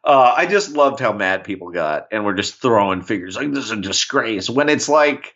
uh, 0.03 0.33
I 0.37 0.47
just 0.47 0.73
loved 0.73 1.01
how 1.01 1.13
mad 1.13 1.45
people 1.45 1.71
got, 1.71 2.09
and 2.11 2.25
we're 2.25 2.35
just 2.35 2.55
throwing 2.55 3.03
figures 3.03 3.37
like 3.37 3.53
this 3.53 3.67
is 3.67 3.71
a 3.71 3.77
disgrace. 3.77 4.49
When 4.49 4.69
it's 4.69 4.89
like 4.89 5.34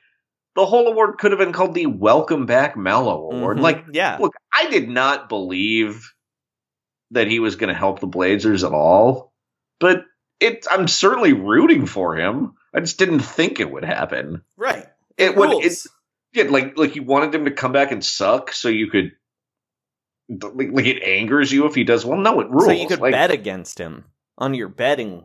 the 0.59 0.67
whole 0.67 0.89
award 0.89 1.19
could 1.19 1.31
have 1.31 1.39
been 1.39 1.53
called 1.53 1.73
the 1.73 1.87
Welcome 1.87 2.45
Back 2.45 2.77
Mellow 2.77 3.31
Award. 3.31 3.59
Mhm. 3.59 3.61
Like, 3.61 3.85
yeah. 3.93 4.19
look, 4.21 4.35
I 4.53 4.69
did 4.69 4.89
not 4.89 5.29
believe 5.29 6.13
that 7.13 7.29
he 7.29 7.39
was 7.39 7.55
going 7.55 7.69
to 7.69 7.79
help 7.79 8.01
the 8.01 8.09
Blazers 8.09 8.65
at 8.65 8.73
all, 8.73 9.33
but 9.79 10.05
it. 10.41 10.67
I'm 10.69 10.89
certainly 10.89 11.33
rooting 11.33 11.87
for 11.87 12.17
him. 12.17 12.55
I 12.75 12.81
just 12.81 12.99
didn't 12.99 13.21
think 13.21 13.61
it 13.61 13.71
would 13.71 13.85
happen. 13.85 14.43
Right. 14.57 14.85
It 15.17 15.37
would. 15.37 15.49
rules. 15.49 15.65
It, 15.65 15.87
yeah, 16.33 16.51
like 16.51 16.77
like 16.77 16.97
you 16.97 17.05
wanted 17.05 17.33
him 17.33 17.45
to 17.45 17.53
come 17.53 17.71
back 17.71 17.93
and 17.93 18.05
suck, 18.05 18.53
so 18.53 18.69
you 18.69 18.91
could. 18.91 19.13
Like, 20.29 20.73
like 20.73 20.87
it 20.87 21.05
angers 21.05 21.53
you 21.53 21.67
if 21.67 21.77
he 21.77 21.85
does 21.85 22.05
well. 22.05 22.19
No, 22.19 22.41
it 22.41 22.51
rules. 22.51 22.65
So 22.65 22.73
you 22.73 22.89
could 22.89 23.01
like, 23.01 23.13
bet 23.13 23.31
against 23.31 23.79
him 23.79 24.07
on 24.37 24.55
your 24.55 24.69
betting. 24.69 25.23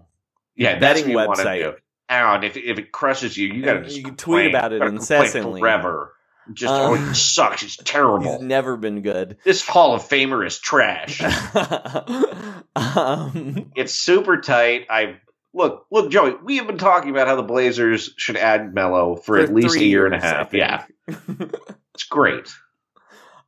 yeah, 0.55 0.77
betting 0.77 1.05
what 1.05 1.23
you 1.23 1.27
wanna 1.27 1.43
website. 1.43 1.75
And 2.09 2.43
if 2.43 2.57
if 2.57 2.77
it 2.79 2.91
crushes 2.91 3.37
you, 3.37 3.47
you 3.47 3.63
got 3.63 3.73
to 3.73 3.83
just 3.83 3.97
you 3.97 4.03
can 4.03 4.15
tweet 4.15 4.47
about 4.47 4.73
it 4.73 4.81
incessantly. 4.81 5.61
forever. 5.61 6.13
Just 6.51 6.73
Um, 6.73 6.91
oh, 6.91 6.95
he 6.95 7.13
sucks. 7.13 7.63
It's 7.63 7.77
terrible. 7.77 8.33
He's 8.33 8.41
never 8.41 8.75
been 8.75 9.01
good. 9.01 9.37
this 9.45 9.65
Hall 9.65 9.95
of 9.95 10.01
Famer 10.01 10.45
is 10.45 10.59
trash. 10.59 11.21
um, 12.75 13.71
it's 13.75 13.93
super 13.93 14.41
tight. 14.41 14.87
I 14.89 15.19
look, 15.53 15.85
look, 15.89 16.11
Joey. 16.11 16.35
We 16.43 16.57
have 16.57 16.67
been 16.67 16.77
talking 16.77 17.11
about 17.11 17.27
how 17.27 17.37
the 17.37 17.43
Blazers 17.43 18.13
should 18.17 18.35
add 18.35 18.73
Mello 18.73 19.15
for, 19.15 19.39
at 19.39 19.53
least 19.53 19.77
a 19.77 19.85
year 19.85 20.05
and 20.05 20.15
a 20.15 20.19
half. 20.19 20.53
Yeah, 20.53 20.83
it's 21.07 22.03
great. 22.09 22.53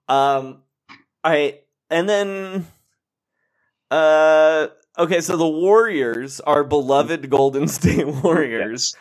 Um, 0.08 0.62
I 1.22 1.60
and 1.90 2.08
then, 2.08 2.68
uh, 3.92 4.68
okay. 4.98 5.22
So 5.22 5.38
the 5.38 5.48
Warriors, 5.48 6.40
our 6.42 6.64
beloved 6.64 7.30
Golden 7.30 7.68
State 7.70 8.08
Warriors, 8.08 8.96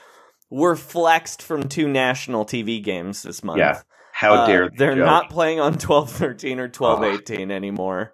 were 0.51 0.77
flexed 0.77 1.43
from 1.43 1.69
two 1.69 1.89
national 1.89 2.47
TV 2.47 2.83
games 2.83 3.23
this 3.23 3.45
month. 3.45 3.59
Yeah. 3.59 3.83
How 4.13 4.35
Uh, 4.35 4.47
dare 4.47 4.71
they, 4.71 4.77
they're 4.77 4.97
not 4.97 5.31
playing 5.31 5.61
on 5.61 5.79
twelve 5.79 6.11
thirteen 6.11 6.61
or 6.61 6.69
twelve 6.69 7.03
eighteen 7.05 7.51
anymore. 7.51 8.13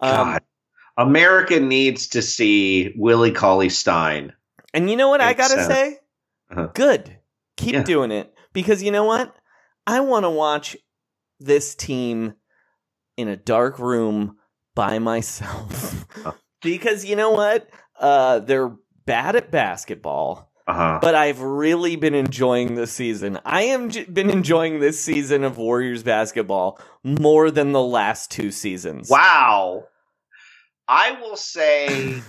Um, 0.00 0.10
God. 0.10 0.42
America 0.98 1.60
needs 1.60 2.08
to 2.08 2.22
see 2.22 2.94
Willie 2.96 3.32
Cauley 3.32 3.68
Stein. 3.70 4.32
And 4.74 4.90
you 4.90 4.96
know 4.96 5.08
what 5.08 5.20
I 5.20 5.34
gotta 5.34 5.54
sense. 5.54 5.66
say? 5.66 5.98
Uh-huh. 6.50 6.68
Good. 6.74 7.18
Keep 7.56 7.74
Yeah. 7.74 7.82
doing 7.84 8.12
it. 8.12 8.32
Because 8.52 8.82
you 8.82 8.90
know 8.90 9.04
what? 9.04 9.34
I 9.86 10.00
want 10.00 10.24
to 10.24 10.30
watch 10.30 10.76
this 11.40 11.74
team 11.74 12.34
in 13.16 13.28
a 13.28 13.36
dark 13.36 13.78
room 13.78 14.36
by 14.74 14.98
myself. 14.98 16.06
Because 16.62 17.04
you 17.04 17.16
know 17.16 17.30
what? 17.30 17.68
Uh, 17.98 18.40
they're 18.40 18.72
bad 19.06 19.36
at 19.36 19.50
basketball. 19.50 20.50
Uh 20.66 20.74
huh. 20.74 20.98
But 21.02 21.14
I've 21.14 21.40
really 21.40 21.96
been 21.96 22.14
enjoying 22.14 22.74
this 22.76 22.92
season. 22.92 23.38
I 23.44 23.62
am 23.62 23.90
j- 23.90 24.04
been 24.04 24.30
enjoying 24.30 24.78
this 24.80 25.02
season 25.02 25.42
of 25.42 25.58
Warriors 25.58 26.02
basketball 26.02 26.78
more 27.02 27.50
than 27.50 27.72
the 27.72 27.82
last 27.82 28.30
two 28.30 28.50
seasons. 28.50 29.08
Wow. 29.10 29.86
I 30.86 31.12
will 31.20 31.36
say 31.36 32.20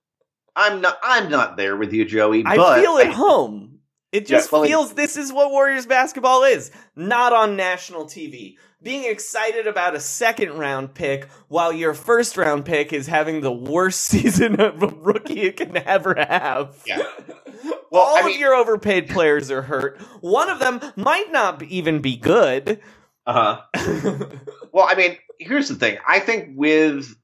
I'm 0.56 0.80
not 0.80 0.98
I'm 1.02 1.30
not 1.30 1.56
there 1.56 1.76
with 1.76 1.92
you, 1.92 2.04
Joey, 2.04 2.42
I 2.46 2.56
feel 2.80 2.98
at 2.98 3.12
home. 3.12 3.78
It 4.12 4.30
Yeah, 4.30 4.38
just 4.38 4.52
well, 4.52 4.64
feels 4.64 4.94
this 4.94 5.16
is 5.16 5.32
what 5.32 5.50
Warriors 5.50 5.86
basketball 5.86 6.44
is, 6.44 6.70
not 6.94 7.32
on 7.32 7.56
national 7.56 8.04
TV. 8.04 8.54
Being 8.84 9.10
excited 9.10 9.66
about 9.66 9.94
a 9.94 10.00
second 10.00 10.58
round 10.58 10.92
pick 10.92 11.26
while 11.48 11.72
your 11.72 11.94
first 11.94 12.36
round 12.36 12.66
pick 12.66 12.92
is 12.92 13.06
having 13.06 13.40
the 13.40 13.50
worst 13.50 14.00
season 14.04 14.60
of 14.60 14.82
a 14.82 14.88
rookie 14.88 15.40
it 15.40 15.56
can 15.56 15.76
ever 15.76 16.14
have. 16.14 16.82
Yeah. 16.86 17.02
Well, 17.90 18.02
All 18.02 18.16
I 18.16 18.28
of 18.28 18.36
your 18.36 18.54
overpaid 18.54 19.08
players 19.08 19.52
are 19.52 19.62
hurt. 19.62 20.00
One 20.20 20.50
of 20.50 20.58
them 20.58 20.80
might 20.96 21.30
not 21.30 21.62
even 21.62 22.00
be 22.00 22.16
good. 22.16 22.80
uh-huh. 23.24 23.62
Well, 24.72 24.86
I 24.90 24.96
mean, 24.96 25.16
here's 25.38 25.68
the 25.68 25.76
thing. 25.76 25.98
I 26.06 26.18
think 26.18 26.54
with 26.56 27.14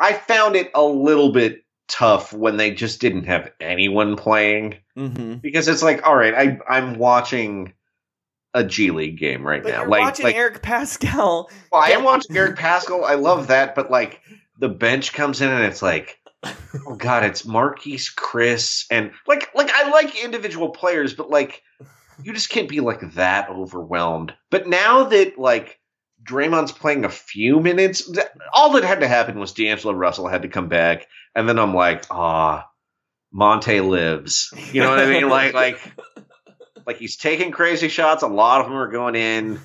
I 0.00 0.12
found 0.14 0.56
it 0.56 0.72
a 0.74 0.82
little 0.82 1.30
bit 1.30 1.64
tough 1.86 2.32
when 2.32 2.56
they 2.56 2.72
just 2.72 3.00
didn't 3.00 3.24
have 3.24 3.52
anyone 3.60 4.16
playing 4.16 4.74
mm-hmm. 4.96 5.34
because 5.34 5.68
it's 5.68 5.84
like, 5.84 6.04
all 6.04 6.16
right, 6.16 6.34
I 6.34 6.58
I'm 6.68 6.98
watching 6.98 7.72
a 8.54 8.64
G 8.64 8.90
League 8.90 9.18
game 9.18 9.46
right 9.46 9.62
But 9.62 9.72
now. 9.72 9.86
like, 9.86 10.00
watching 10.00 10.24
like 10.24 10.36
Eric 10.36 10.62
Paschall. 10.62 11.50
well, 11.72 11.82
I 11.82 11.90
am 11.90 12.04
watching 12.04 12.36
Eric 12.36 12.56
Paschall. 12.56 13.04
I 13.04 13.14
love 13.14 13.48
that, 13.48 13.74
but 13.74 13.90
like 13.90 14.20
the 14.58 14.68
bench 14.68 15.12
comes 15.12 15.40
in 15.40 15.50
and 15.50 15.64
it's 15.64 15.82
like, 15.82 16.18
oh 16.86 16.96
god, 16.96 17.24
it's 17.24 17.42
Marquese 17.42 18.14
Chriss 18.14 18.86
and 18.90 19.12
like 19.26 19.48
like 19.54 19.70
I 19.70 19.90
like 19.90 20.22
individual 20.22 20.70
players, 20.70 21.14
but 21.14 21.30
like 21.30 21.62
you 22.22 22.32
just 22.32 22.50
can't 22.50 22.68
be 22.68 22.80
like 22.80 23.14
that 23.14 23.50
overwhelmed. 23.50 24.34
But 24.50 24.66
now 24.66 25.04
that 25.04 25.38
like 25.38 25.78
Draymond's 26.24 26.72
playing 26.72 27.04
a 27.04 27.10
few 27.10 27.60
minutes, 27.60 28.10
all 28.52 28.72
that 28.72 28.84
had 28.84 29.00
to 29.00 29.08
happen 29.08 29.38
was 29.38 29.52
D'Angelo 29.52 29.94
Russell 29.94 30.28
had 30.28 30.42
to 30.42 30.48
come 30.48 30.68
back, 30.68 31.06
and 31.34 31.48
then 31.48 31.58
I'm 31.58 31.74
like, 31.74 32.04
ah, 32.10 32.68
Monta 33.34 33.86
lives. 33.86 34.52
You 34.72 34.82
know 34.82 34.90
what 34.90 34.98
I 35.00 35.06
mean? 35.06 35.28
Like 35.28 35.54
like 35.54 35.78
like 36.88 36.96
he's 36.96 37.16
taking 37.16 37.50
crazy 37.52 37.88
shots. 37.88 38.22
A 38.22 38.26
lot 38.26 38.62
of 38.62 38.66
them 38.66 38.76
are 38.76 38.90
going 38.90 39.14
in. 39.14 39.60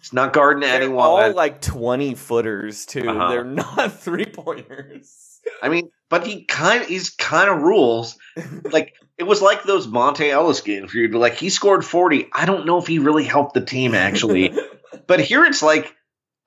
He's 0.00 0.12
not 0.12 0.32
guarding 0.32 0.62
They're 0.62 0.82
anyone. 0.82 0.98
all 0.98 1.32
like 1.32 1.60
20 1.60 2.16
footers, 2.16 2.86
too. 2.86 3.08
Uh-huh. 3.08 3.30
They're 3.30 3.44
not 3.44 3.92
three 4.00 4.26
pointers. 4.26 5.40
I 5.62 5.68
mean, 5.68 5.90
but 6.10 6.26
he 6.26 6.44
kind 6.44 6.82
of 6.82 6.88
he's 6.88 7.10
kind 7.10 7.48
of 7.48 7.62
rules. 7.62 8.18
Like 8.64 8.94
it 9.16 9.22
was 9.22 9.40
like 9.40 9.62
those 9.62 9.86
Monta 9.86 10.28
Ellis 10.28 10.60
games 10.60 10.92
where 10.92 11.04
you're 11.04 11.18
like 11.18 11.36
he 11.36 11.50
scored 11.50 11.84
40. 11.84 12.30
I 12.32 12.46
don't 12.46 12.66
know 12.66 12.78
if 12.78 12.88
he 12.88 12.98
really 12.98 13.24
helped 13.24 13.54
the 13.54 13.64
team 13.64 13.94
actually. 13.94 14.52
but 15.06 15.20
here 15.20 15.44
it's 15.44 15.62
like 15.62 15.94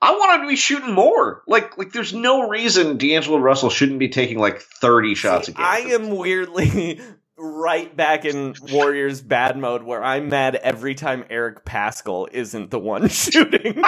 I 0.02 0.12
want 0.12 0.36
him 0.36 0.42
to 0.42 0.50
be 0.50 0.58
shooting 0.58 0.92
more. 0.92 1.44
Like 1.48 1.78
like 1.78 1.94
there's 1.94 2.14
no 2.14 2.50
reason 2.50 2.98
D'Angelo 2.98 3.40
Russell 3.40 3.70
shouldn't 3.70 4.00
be 4.00 4.10
taking 4.10 4.38
like 4.38 4.60
30 4.60 5.16
shots 5.16 5.48
See, 5.48 5.54
a 5.54 5.56
game. 5.56 5.66
I 5.66 5.78
am 5.94 6.10
weirdly 6.10 7.00
right 7.40 7.96
back 7.96 8.26
in 8.26 8.56
Warriors 8.72 9.22
bad 9.22 9.58
mode 9.58 9.84
where 9.84 10.04
I'm 10.04 10.30
mad 10.30 10.56
every 10.58 10.96
time 10.96 11.26
Eric 11.30 11.66
Paschall 11.66 12.30
isn't 12.32 12.72
the 12.72 12.80
one 12.80 13.08
shooting. 13.10 13.82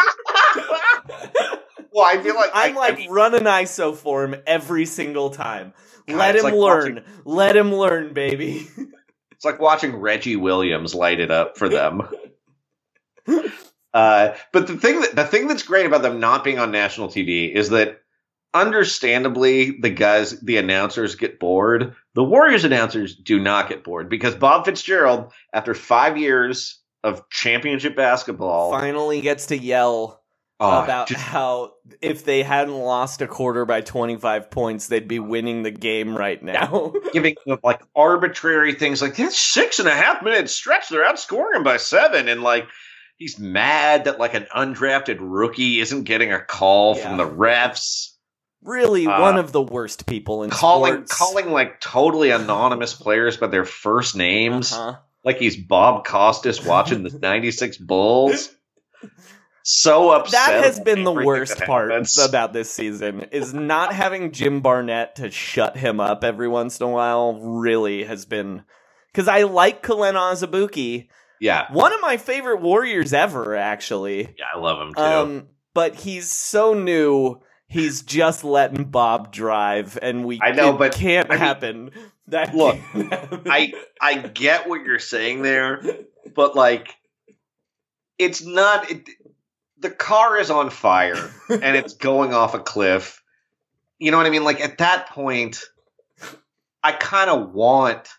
well, 1.93 2.05
I 2.05 2.21
feel 2.21 2.35
like 2.35 2.51
I'm 2.53 2.77
I- 2.77 2.79
like 2.79 2.93
I 2.95 2.97
mean, 2.97 3.11
running 3.11 3.43
ISO 3.43 3.95
for 3.95 4.23
him 4.25 4.35
every 4.47 4.85
single 4.85 5.31
time. 5.31 5.73
God, 6.07 6.17
Let 6.17 6.35
him 6.37 6.43
like 6.43 6.53
learn. 6.53 7.05
Let 7.25 7.55
him 7.57 7.73
learn, 7.73 8.13
baby. 8.13 8.67
It's 9.33 9.45
like 9.45 9.59
watching 9.59 9.95
Reggie 9.97 10.35
Williams 10.37 10.95
light 10.95 11.19
it 11.19 11.31
up 11.31 11.57
for 11.57 11.69
them. 11.69 12.03
uh, 13.93 14.35
but 14.53 14.67
the 14.67 14.77
thing 14.77 15.01
that 15.01 15.15
the 15.15 15.25
thing 15.25 15.47
that's 15.47 15.63
great 15.63 15.85
about 15.87 16.01
them 16.03 16.19
not 16.19 16.43
being 16.43 16.59
on 16.59 16.71
national 16.71 17.09
TV 17.09 17.53
is 17.53 17.69
that 17.69 18.00
understandably 18.53 19.79
the 19.79 19.89
guys 19.89 20.39
the 20.41 20.57
announcers 20.57 21.15
get 21.15 21.39
bored. 21.39 21.95
The 22.15 22.23
Warriors 22.23 22.65
announcers 22.65 23.15
do 23.15 23.39
not 23.39 23.69
get 23.69 23.83
bored 23.83 24.09
because 24.09 24.35
Bob 24.35 24.65
Fitzgerald, 24.65 25.31
after 25.53 25.73
five 25.73 26.17
years 26.17 26.79
of 27.03 27.29
championship 27.29 27.95
basketball, 27.95 28.71
Finally 28.71 29.21
gets 29.21 29.47
to 29.47 29.57
yell 29.57 30.21
oh, 30.59 30.83
about 30.83 31.07
just- 31.07 31.21
how 31.21 31.71
if 32.01 32.23
they 32.25 32.43
hadn't 32.43 32.75
lost 32.77 33.21
a 33.21 33.27
quarter 33.27 33.65
by 33.65 33.81
25 33.81 34.51
points, 34.51 34.87
they'd 34.87 35.07
be 35.07 35.19
winning 35.19 35.63
the 35.63 35.71
game 35.71 36.15
right 36.15 36.41
now. 36.43 36.93
giving 37.13 37.35
them 37.45 37.59
like 37.63 37.81
arbitrary 37.95 38.73
things 38.73 39.01
like 39.01 39.15
this 39.15 39.37
six 39.39 39.79
and 39.79 39.87
a 39.87 39.95
half 39.95 40.21
minute 40.21 40.49
stretch, 40.49 40.89
they're 40.89 41.05
outscoring 41.05 41.55
him 41.55 41.63
by 41.63 41.77
seven, 41.77 42.27
and 42.27 42.43
like 42.43 42.67
he's 43.17 43.39
mad 43.39 44.05
that 44.05 44.19
like 44.19 44.33
an 44.33 44.47
undrafted 44.55 45.17
rookie 45.19 45.79
isn't 45.79 46.03
getting 46.03 46.31
a 46.33 46.41
call 46.41 46.95
Yeah. 46.97 47.07
from 47.07 47.17
the 47.17 47.27
refs. 47.27 48.09
Really, 48.63 49.07
Uh, 49.07 49.19
one 49.21 49.37
of 49.37 49.51
the 49.51 49.61
worst 49.61 50.05
people 50.05 50.43
in 50.43 50.49
Calling 50.51 50.93
sports. 50.93 51.17
calling 51.17 51.51
like 51.51 51.79
totally 51.81 52.29
anonymous 52.31 52.93
players 53.01 53.37
by 53.37 53.47
their 53.47 53.65
first 53.65 54.15
names. 54.15 54.71
Uh-huh. 54.73 54.97
Like 55.23 55.37
he's 55.37 55.55
Bob 55.57 56.05
Costas 56.05 56.63
watching 56.63 57.03
the 57.03 57.17
ninety 57.21 57.51
six 57.51 57.77
Bulls. 57.77 58.49
So 59.63 60.09
upset. 60.11 60.31
That 60.47 60.63
has 60.63 60.79
been 60.79 61.03
the 61.03 61.11
worst 61.11 61.59
part 61.59 61.91
about 62.23 62.51
this 62.51 62.71
season 62.71 63.21
is 63.31 63.53
not 63.53 63.93
having 63.93 64.31
Jim 64.31 64.61
Barnett 64.61 65.17
to 65.17 65.29
shut 65.29 65.77
him 65.77 65.99
up 65.99 66.23
every 66.23 66.47
once 66.47 66.79
in 66.79 66.87
a 66.87 66.89
while 66.89 67.39
really 67.39 68.03
has 68.03 68.25
been 68.25 68.63
because 69.11 69.27
I 69.27 69.43
like 69.43 69.83
Kalen 69.83 70.13
Azubuike, 70.15 71.09
Yeah. 71.39 71.71
one 71.71 71.93
of 71.93 72.01
my 72.01 72.17
favorite 72.17 72.61
Warriors 72.61 73.13
ever, 73.13 73.55
actually. 73.55 74.33
Yeah, 74.37 74.45
I 74.55 74.57
love 74.57 74.81
him 74.87 74.93
too. 74.95 75.01
Um, 75.01 75.47
but 75.75 75.93
he's 75.95 76.31
so 76.31 76.73
new. 76.73 77.39
He's 77.71 78.01
just 78.01 78.43
letting 78.43 78.83
Bob 78.83 79.31
drive, 79.31 79.97
and 80.01 80.25
we 80.25 80.41
I 80.41 80.51
know, 80.51 80.75
it 80.75 80.77
but, 80.77 80.91
can't 80.91 81.29
I 81.29 81.35
mean, 81.35 81.39
happen. 81.39 81.91
that 82.27 82.53
look, 82.53 82.75
happen. 82.75 83.43
I 83.49 83.71
I 84.01 84.17
get 84.17 84.67
what 84.67 84.83
you're 84.83 84.99
saying 84.99 85.41
there, 85.41 85.81
but 86.35 86.53
like 86.53 86.93
it's 88.19 88.43
not. 88.43 88.91
It, 88.91 89.07
the 89.79 89.89
car 89.89 90.37
is 90.37 90.51
on 90.51 90.69
fire 90.69 91.31
and 91.49 91.77
it's 91.77 91.93
going 91.93 92.33
off 92.33 92.53
a 92.53 92.59
cliff. 92.59 93.23
You 93.99 94.11
know 94.11 94.17
what 94.17 94.25
I 94.25 94.31
mean? 94.31 94.43
Like 94.43 94.59
at 94.59 94.79
that 94.79 95.07
point, 95.07 95.61
I 96.83 96.91
kind 96.91 97.29
of 97.29 97.53
want 97.53 98.09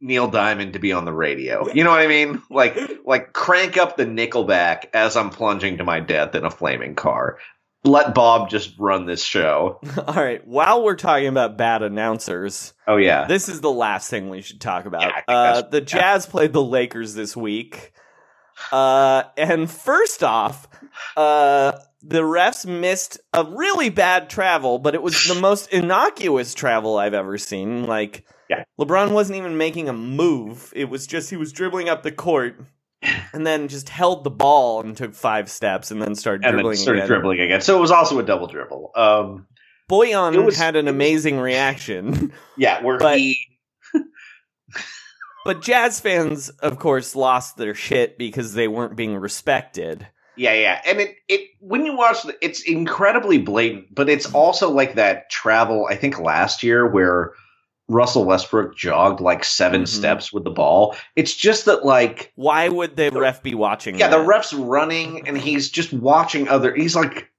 Neil 0.00 0.28
Diamond 0.28 0.72
to 0.72 0.78
be 0.78 0.92
on 0.92 1.04
the 1.04 1.12
radio. 1.12 1.70
You 1.72 1.84
know 1.84 1.90
what 1.90 2.00
I 2.00 2.06
mean? 2.06 2.42
Like 2.48 2.78
like 3.04 3.34
crank 3.34 3.76
up 3.76 3.98
the 3.98 4.06
Nickelback 4.06 4.86
as 4.94 5.14
I'm 5.14 5.28
plunging 5.28 5.76
to 5.76 5.84
my 5.84 6.00
death 6.00 6.34
in 6.34 6.46
a 6.46 6.50
flaming 6.50 6.94
car. 6.94 7.38
Let 7.84 8.14
Bob 8.14 8.50
just 8.50 8.74
run 8.78 9.06
this 9.06 9.22
show. 9.22 9.80
All 10.06 10.14
right. 10.14 10.44
While 10.46 10.82
we're 10.84 10.96
talking 10.96 11.28
about 11.28 11.56
bad 11.56 11.82
announcers, 11.82 12.72
Oh 12.86 12.96
yeah. 12.96 13.26
this 13.26 13.48
is 13.48 13.60
the 13.60 13.70
last 13.70 14.10
thing 14.10 14.28
we 14.30 14.42
should 14.42 14.60
talk 14.60 14.84
about. 14.84 15.02
Yeah, 15.02 15.22
uh, 15.28 15.62
the 15.62 15.80
Jazz 15.80 16.26
played 16.26 16.52
the 16.52 16.62
Lakers 16.62 17.14
this 17.14 17.36
week. 17.36 17.92
Uh, 18.72 19.22
and 19.36 19.70
first 19.70 20.24
off, 20.24 20.66
uh, 21.16 21.72
the 22.02 22.22
refs 22.22 22.66
missed 22.66 23.20
a 23.32 23.44
really 23.44 23.88
bad 23.90 24.28
travel, 24.28 24.78
but 24.80 24.94
it 24.96 25.02
was 25.02 25.24
the 25.28 25.34
most 25.40 25.72
innocuous 25.72 26.54
travel 26.54 26.98
I've 26.98 27.14
ever 27.14 27.38
seen. 27.38 27.86
Like, 27.86 28.24
Yeah. 28.50 28.64
LeBron 28.80 29.12
wasn't 29.12 29.38
even 29.38 29.56
making 29.56 29.88
a 29.88 29.92
move. 29.92 30.72
It 30.74 30.90
was 30.90 31.06
just 31.06 31.30
he 31.30 31.36
was 31.36 31.52
dribbling 31.52 31.88
up 31.88 32.02
the 32.02 32.10
court 32.12 32.60
and 33.32 33.46
then 33.46 33.68
just 33.68 33.88
held 33.88 34.24
the 34.24 34.30
ball 34.30 34.80
and 34.80 34.96
took 34.96 35.14
five 35.14 35.50
steps 35.50 35.90
and 35.90 36.02
then 36.02 36.14
started 36.14 36.44
and 36.44 36.54
dribbling 36.54 36.72
then 36.76 36.82
started 36.82 36.98
again. 37.00 37.08
dribbling 37.08 37.40
again. 37.40 37.60
So 37.60 37.76
it 37.76 37.80
was 37.80 37.90
also 37.90 38.18
a 38.18 38.22
double 38.22 38.46
dribble. 38.46 38.92
Um 38.94 39.46
Bojan 39.90 40.44
was- 40.44 40.56
had 40.58 40.76
an 40.76 40.86
amazing 40.88 41.38
reaction. 41.38 42.32
yeah, 42.56 42.82
where 42.82 42.98
But- 42.98 43.18
he 43.18 43.38
But 45.44 45.62
Jazz 45.62 45.98
fans, 46.00 46.50
of 46.50 46.78
course, 46.78 47.16
lost 47.16 47.56
their 47.56 47.74
shit 47.74 48.18
because 48.18 48.52
they 48.52 48.68
weren't 48.68 48.96
being 48.96 49.16
respected. 49.16 50.06
Yeah, 50.36 50.52
yeah, 50.52 50.80
and 50.86 51.00
it 51.00 51.16
it 51.26 51.40
when 51.60 51.86
you 51.86 51.96
watch 51.96 52.22
the, 52.22 52.36
it's 52.44 52.60
incredibly 52.62 53.38
blatant, 53.38 53.94
but 53.94 54.08
it's 54.10 54.32
also 54.34 54.70
like 54.70 54.94
that 54.96 55.30
travel. 55.30 55.86
I 55.90 55.96
think 55.96 56.18
last 56.20 56.62
year 56.62 56.86
where 56.86 57.32
Russell 57.88 58.24
Westbrook 58.24 58.76
jogged 58.76 59.20
like 59.20 59.44
7 59.44 59.82
Mhm. 59.82 59.88
steps 59.88 60.32
with 60.32 60.44
the 60.44 60.50
ball. 60.50 60.94
It's 61.16 61.34
just 61.34 61.64
that 61.64 61.84
like 61.84 62.32
Why 62.36 62.68
would 62.68 62.96
the 62.96 63.10
ref 63.10 63.42
be 63.42 63.54
watching? 63.54 63.98
yeah, 63.98 64.08
the 64.08 64.20
ref's 64.20 64.52
running 64.52 65.26
and 65.26 65.36
he's 65.38 65.70
just 65.70 65.92
watching 65.92 66.48
other. 66.48 66.74
He's 66.74 66.94
like, 66.94 67.30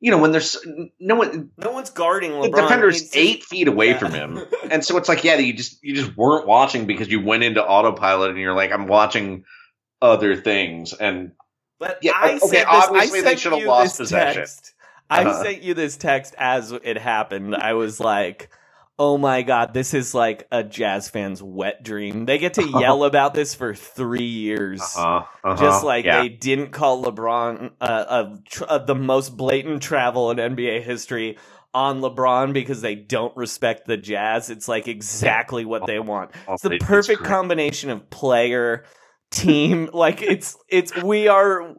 you 0.00 0.10
know, 0.10 0.18
when 0.18 0.32
there's 0.32 0.56
no 0.98 1.14
one, 1.14 1.50
No 1.56 1.70
one's 1.70 1.90
guarding 1.90 2.32
the 2.32 2.48
LeBron. 2.48 2.56
defender's 2.56 3.00
He's 3.00 3.16
eight 3.16 3.44
feet 3.44 3.68
away 3.68 3.90
Yeah. 3.90 3.98
from 3.98 4.12
him, 4.12 4.40
and 4.70 4.84
so 4.84 4.96
it's 4.96 5.08
like, 5.08 5.22
yeah, 5.24 5.36
you 5.36 5.52
just 5.52 5.82
you 5.82 5.94
just 5.94 6.16
weren't 6.16 6.46
watching 6.46 6.86
because 6.86 7.08
you 7.08 7.20
went 7.24 7.44
into 7.44 7.64
autopilot 7.64 8.30
and 8.30 8.38
you're 8.40 8.54
like, 8.54 8.72
I'm 8.72 8.88
watching 8.88 9.44
other 10.02 10.36
things 10.36 10.92
and 10.92 11.32
But 11.78 11.98
Yeah, 12.02 12.12
I 12.14 12.32
okay, 12.34 12.38
said 12.38 12.50
this, 12.50 12.66
obviously 12.66 13.18
I 13.20 13.22
they 13.22 13.36
should 13.36 13.52
have 13.52 13.62
lost 13.66 13.98
possession. 13.98 14.42
Text. 14.42 14.74
I 15.08 15.22
Uh-huh. 15.24 15.42
sent 15.44 15.62
you 15.62 15.74
this 15.74 15.96
text 15.96 16.34
as 16.38 16.72
it 16.72 16.98
happened. 16.98 17.54
I 17.54 17.74
was 17.74 18.00
like, 18.00 18.48
"Oh 18.98 19.18
my 19.18 19.42
god, 19.42 19.74
this 19.74 19.94
is 19.94 20.14
like 20.14 20.46
a 20.50 20.62
Jazz 20.62 21.08
fan's 21.08 21.42
wet 21.42 21.82
dream." 21.82 22.26
They 22.26 22.38
get 22.38 22.54
to 22.54 22.68
yell 22.68 23.04
about 23.04 23.34
this 23.34 23.54
for 23.54 23.74
three 23.74 24.24
years. 24.24 24.82
uh, 24.96 25.22
uh 25.44 25.56
Just 25.56 25.84
like 25.84 26.04
yeah. 26.04 26.22
they 26.22 26.28
didn't 26.28 26.70
call 26.70 27.04
LeBron 27.04 27.72
uh, 27.80 28.04
of, 28.08 28.44
tr- 28.44 28.64
of 28.64 28.86
the 28.86 28.94
most 28.94 29.36
blatant 29.36 29.82
travel 29.82 30.30
in 30.30 30.38
NBA 30.38 30.82
history 30.82 31.36
on 31.76 32.00
LeBron 32.00 32.54
because 32.54 32.80
they 32.80 32.94
don't 32.94 33.36
respect 33.36 33.86
the 33.86 33.98
Jazz. 33.98 34.48
It's 34.48 34.66
like 34.66 34.88
exactly 34.88 35.66
what 35.66 35.86
they 35.86 35.98
want. 35.98 36.30
It's 36.48 36.62
the 36.62 36.78
perfect 36.78 37.22
combination 37.22 37.90
of 37.90 38.08
player, 38.08 38.84
team. 39.30 39.90
like 39.92 40.22
it's 40.22 40.56
it's 40.70 40.96
we 41.02 41.28
are 41.28 41.76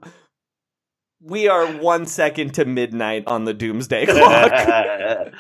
we 1.20 1.48
are 1.48 1.66
one 1.66 2.06
second 2.06 2.54
to 2.54 2.66
midnight 2.66 3.24
on 3.26 3.46
the 3.46 3.56
doomsday 3.56 4.06
clock. 4.08 4.52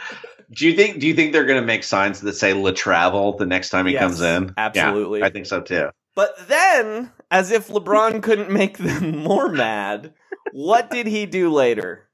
do 0.51 0.67
you 0.67 0.75
think? 0.75 0.99
Do 0.99 1.07
you 1.07 1.13
think 1.13 1.33
they're 1.33 1.45
going 1.45 1.59
to 1.61 1.65
make 1.65 1.83
signs 1.83 2.21
that 2.21 2.33
say 2.33 2.53
"La 2.53 2.71
Travel" 2.71 3.37
the 3.37 3.45
next 3.45 3.69
time 3.69 3.85
he 3.85 3.93
Yes, 3.93 4.01
comes 4.01 4.21
in? 4.21 4.53
absolutely. 4.57 5.19
Yeah, 5.19 5.25
I 5.25 5.29
think 5.29 5.45
so 5.45 5.61
too. 5.61 5.89
but 6.15 6.35
then, 6.47 7.11
as 7.31 7.51
if 7.51 7.67
LeBron 7.67 8.23
couldn't 8.23 8.49
make 8.51 8.77
them 8.77 9.17
more 9.23 9.49
mad, 9.49 10.13
what 10.53 10.89
did 10.89 11.07
he 11.07 11.25
do 11.25 11.51
later? 11.51 12.07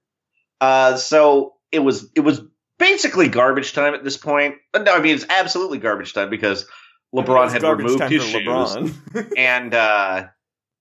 Uh, 0.59 0.95
so 0.97 1.55
it 1.71 1.79
was 1.79 2.09
it 2.15 2.21
was 2.21 2.41
basically 2.79 3.27
garbage 3.27 3.73
time 3.73 3.93
at 3.93 4.03
this 4.03 4.17
point. 4.17 4.55
Uh, 4.73 4.79
No, 4.79 4.95
I 4.95 4.99
mean 5.01 5.15
it's 5.15 5.25
absolutely 5.29 5.77
garbage 5.77 6.13
time 6.13 6.29
because 6.29 6.65
LeBron 7.13 7.51
had 7.51 7.61
removed 7.63 8.01
his 8.03 8.23
shoes, 8.23 8.97
and 9.37 9.73
uh, 9.75 10.25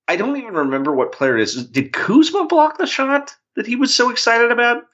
I 0.08 0.16
don't 0.16 0.36
even 0.36 0.54
remember 0.54 0.94
what 0.94 1.12
player 1.12 1.36
it 1.36 1.42
is. 1.42 1.66
Did 1.68 1.92
Kuzma 1.92 2.46
block 2.46 2.78
the 2.78 2.86
shot 2.86 3.34
that 3.56 3.66
he 3.66 3.76
was 3.76 3.94
so 3.94 4.08
excited 4.10 4.50
about? 4.50 4.84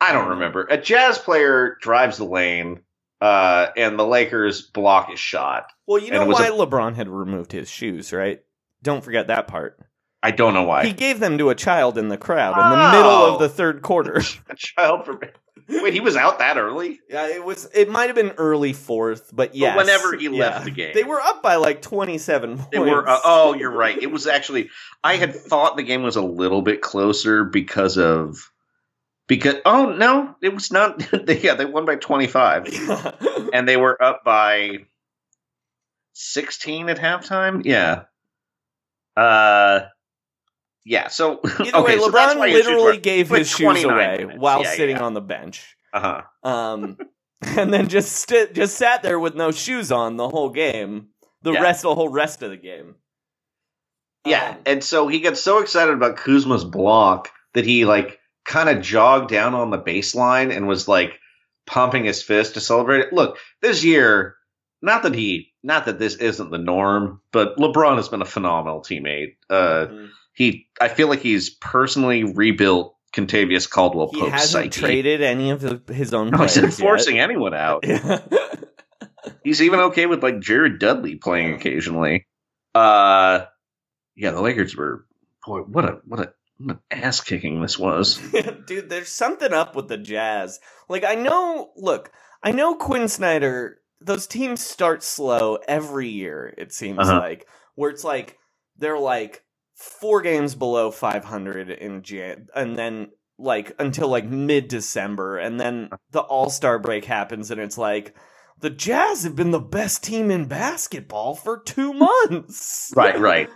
I 0.00 0.12
don't 0.12 0.30
remember. 0.30 0.66
A 0.70 0.78
Jazz 0.78 1.18
player 1.18 1.76
drives 1.80 2.16
the 2.16 2.24
lane, 2.24 2.80
uh, 3.20 3.66
and 3.76 3.98
the 3.98 4.06
Lakers 4.06 4.62
block 4.62 5.10
his 5.10 5.20
shot. 5.20 5.66
well, 5.86 6.00
you 6.00 6.10
know 6.10 6.26
why 6.26 6.46
a- 6.46 6.52
LeBron 6.52 6.94
had 6.94 7.08
removed 7.08 7.52
his 7.52 7.68
shoes, 7.70 8.12
right? 8.12 8.40
Don't 8.82 9.04
forget 9.04 9.26
that 9.26 9.46
part. 9.46 9.78
I 10.22 10.30
don't 10.30 10.54
know 10.54 10.64
why. 10.64 10.84
He 10.84 10.92
gave 10.92 11.18
them 11.18 11.38
to 11.38 11.48
a 11.50 11.54
child 11.54 11.96
in 11.96 12.08
the 12.08 12.18
crowd 12.18 12.52
in 12.52 12.78
the 12.78 12.88
Oh. 12.88 12.92
middle 12.92 13.34
of 13.34 13.38
the 13.40 13.48
third 13.48 13.82
quarter. 13.82 14.22
a 14.50 14.54
child 14.54 15.06
from 15.06 15.20
wait, 15.68 15.94
he 15.94 16.00
was 16.00 16.16
out 16.16 16.38
that 16.40 16.56
early. 16.58 17.00
Yeah, 17.08 17.28
it 17.28 17.44
was. 17.44 17.68
It 17.74 17.88
might 17.88 18.06
have 18.06 18.16
been 18.16 18.32
early 18.32 18.72
fourth, 18.72 19.30
but 19.32 19.54
yes, 19.54 19.76
whenever 19.76 20.16
he 20.16 20.24
yeah. 20.24 20.30
left 20.30 20.64
the 20.64 20.70
game. 20.70 20.92
they 20.94 21.04
were 21.04 21.20
up 21.20 21.42
by 21.42 21.56
like 21.56 21.80
twenty-seven 21.82 22.56
points. 22.56 22.70
They 22.72 22.78
were. 22.78 23.08
Uh, 23.08 23.20
oh, 23.24 23.54
you're 23.54 23.70
right. 23.72 23.96
It 24.00 24.10
was 24.10 24.26
actually. 24.26 24.70
I 25.04 25.16
had 25.16 25.34
thought 25.34 25.76
the 25.76 25.82
game 25.82 26.02
was 26.02 26.16
a 26.16 26.22
little 26.22 26.62
bit 26.62 26.80
closer 26.82 27.44
because 27.44 27.96
of. 27.98 28.50
Because 29.30 29.54
oh 29.64 29.92
no, 29.92 30.34
it 30.42 30.52
was 30.52 30.72
not. 30.72 30.98
they, 31.24 31.40
yeah, 31.40 31.54
they 31.54 31.64
won 31.64 31.86
by 31.86 31.94
25, 31.94 32.66
and 33.54 33.68
they 33.68 33.76
were 33.76 34.02
up 34.02 34.24
by 34.24 34.80
16 36.14 36.88
at 36.88 36.98
halftime. 36.98 37.62
Yeah. 37.64 38.02
Uh. 39.16 39.82
Yeah. 40.84 41.08
So 41.08 41.40
Either 41.60 41.78
okay, 41.78 41.96
way, 41.96 41.98
so 42.00 42.10
that's 42.10 42.34
LeBron 42.34 42.38
why 42.38 42.48
literally 42.48 42.98
gave 42.98 43.28
his 43.28 43.48
shoes 43.48 43.84
away 43.84 44.18
minutes. 44.18 44.38
while 44.40 44.62
Yeah, 44.62 44.74
sitting 44.74 44.96
yeah. 44.96 45.02
on 45.04 45.14
the 45.14 45.20
bench, 45.20 45.76
Uh-huh. 45.94 46.22
um, 46.42 46.98
and 47.42 47.72
then 47.72 47.88
just 47.88 48.12
sti- 48.12 48.48
just 48.52 48.76
sat 48.76 49.02
there 49.04 49.20
with 49.20 49.36
no 49.36 49.52
shoes 49.52 49.92
on 49.92 50.16
the 50.16 50.28
whole 50.28 50.50
game. 50.50 51.10
The 51.42 51.52
Yeah. 51.52 51.62
rest, 51.62 51.82
the 51.82 51.94
whole 51.94 52.08
rest 52.10 52.42
of 52.42 52.50
the 52.50 52.56
game. 52.56 52.96
Yeah, 54.26 54.50
Um, 54.50 54.58
and 54.66 54.84
so 54.84 55.08
he 55.08 55.20
gets 55.20 55.40
so 55.40 55.60
excited 55.60 55.94
about 55.94 56.16
Kuzma's 56.16 56.64
block 56.64 57.30
that 57.54 57.64
he 57.64 57.84
like 57.86 58.19
kind 58.44 58.68
of 58.68 58.82
jogged 58.82 59.30
down 59.30 59.54
on 59.54 59.70
the 59.70 59.78
baseline 59.78 60.54
and 60.54 60.66
was 60.66 60.88
like 60.88 61.18
pumping 61.66 62.04
his 62.04 62.22
fist 62.22 62.54
to 62.54 62.60
celebrate 62.60 63.00
it. 63.00 63.12
Look, 63.12 63.38
this 63.62 63.84
year, 63.84 64.36
not 64.82 65.02
that 65.04 65.14
he, 65.14 65.52
not 65.62 65.84
that 65.86 65.98
this 65.98 66.14
isn't 66.16 66.50
the 66.50 66.58
norm, 66.58 67.20
but 67.32 67.56
LeBron 67.58 67.96
has 67.96 68.08
been 68.08 68.22
a 68.22 68.26
phenomenal 68.26 68.80
teammate. 68.80 69.36
Uh, 69.48 69.86
Mhm. 69.86 70.08
he, 70.32 70.68
I 70.80 70.88
feel 70.88 71.08
like 71.08 71.20
he's 71.20 71.50
personally 71.50 72.24
rebuilt 72.24 72.96
Kentavious 73.12 73.68
Caldwell 73.68 74.06
Pope. 74.08 74.24
he 74.24 74.28
hasn't 74.30 74.72
psyche. 74.72 74.80
traded 74.86 75.20
any 75.22 75.50
of 75.50 75.60
the, 75.60 75.82
his 75.92 76.14
own. 76.14 76.30
No, 76.30 76.38
he's 76.38 76.56
not 76.56 76.72
forcing 76.72 77.18
anyone 77.20 77.54
out. 77.54 77.86
yet. 77.86 78.32
He's 79.44 79.60
even 79.60 79.80
okay 79.80 80.06
with 80.06 80.22
like 80.22 80.40
Jared 80.40 80.78
Dudley 80.78 81.16
playing 81.16 81.52
occasionally. 81.54 82.26
Uh 82.74 83.44
yeah, 84.16 84.30
the 84.30 84.40
Lakers 84.40 84.74
were 84.74 85.04
boy, 85.46 85.60
what 85.60 85.84
a 85.84 85.98
what 86.06 86.20
a 86.20 86.32
what 86.62 86.78
ass 86.90 87.20
kicking 87.20 87.60
this 87.62 87.78
was. 87.78 88.18
Dude, 88.66 88.88
there's 88.90 89.08
something 89.08 89.52
up 89.52 89.74
with 89.76 89.88
the 89.88 89.96
Jazz. 89.98 90.60
Like, 90.88 91.04
I 91.04 91.14
know, 91.14 91.70
look, 91.76 92.12
I 92.42 92.52
know 92.52 92.74
Quin 92.74 93.08
Snyder, 93.08 93.78
those 94.00 94.26
teams 94.26 94.60
start 94.60 95.02
slow 95.02 95.58
every 95.68 96.08
year, 96.08 96.54
it 96.58 96.72
seems 96.72 96.98
Uh-huh. 97.00 97.18
like, 97.18 97.46
where 97.74 97.90
it's 97.90 98.04
like, 98.04 98.38
they're 98.78 98.98
like 98.98 99.42
four 99.74 100.22
games 100.22 100.54
below 100.54 100.90
500 100.90 101.70
in 101.70 102.02
Jan, 102.02 102.48
and 102.54 102.76
then 102.76 103.08
like 103.38 103.72
until 103.78 104.08
like 104.08 104.26
mid 104.26 104.68
December, 104.68 105.38
and 105.38 105.58
then 105.58 105.90
the 106.10 106.20
All 106.20 106.50
Star 106.50 106.78
break 106.78 107.04
happens, 107.06 107.50
and 107.50 107.60
it's 107.60 107.78
like, 107.78 108.14
the 108.60 108.70
Jazz 108.70 109.22
have 109.24 109.34
been 109.36 109.52
the 109.52 109.58
best 109.60 110.04
team 110.04 110.30
in 110.30 110.44
basketball 110.46 111.34
for 111.34 111.62
two 111.62 111.94
months. 111.94 112.92
right, 112.94 113.18
right. 113.18 113.48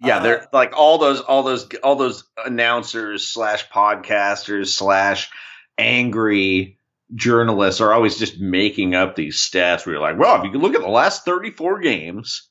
Yeah, 0.00 0.18
Uh, 0.18 0.22
they're 0.22 0.48
like 0.52 0.72
all 0.76 0.98
those 0.98 1.20
all 1.20 1.42
those 1.42 1.66
all 1.82 1.96
those 1.96 2.24
announcers 2.44 3.26
slash 3.26 3.68
podcasters 3.70 4.68
slash 4.68 5.30
angry 5.78 6.78
journalists 7.14 7.80
are 7.80 7.92
always 7.92 8.18
just 8.18 8.38
making 8.40 8.94
up 8.94 9.14
these 9.16 9.38
stats 9.38 9.86
where 9.86 9.94
you're 9.94 10.02
like, 10.02 10.18
well, 10.18 10.36
if 10.38 10.44
you 10.44 10.50
can 10.50 10.60
look 10.60 10.74
at 10.74 10.80
the 10.80 10.88
last 10.88 11.24
34 11.24 11.80
games, 11.80 12.48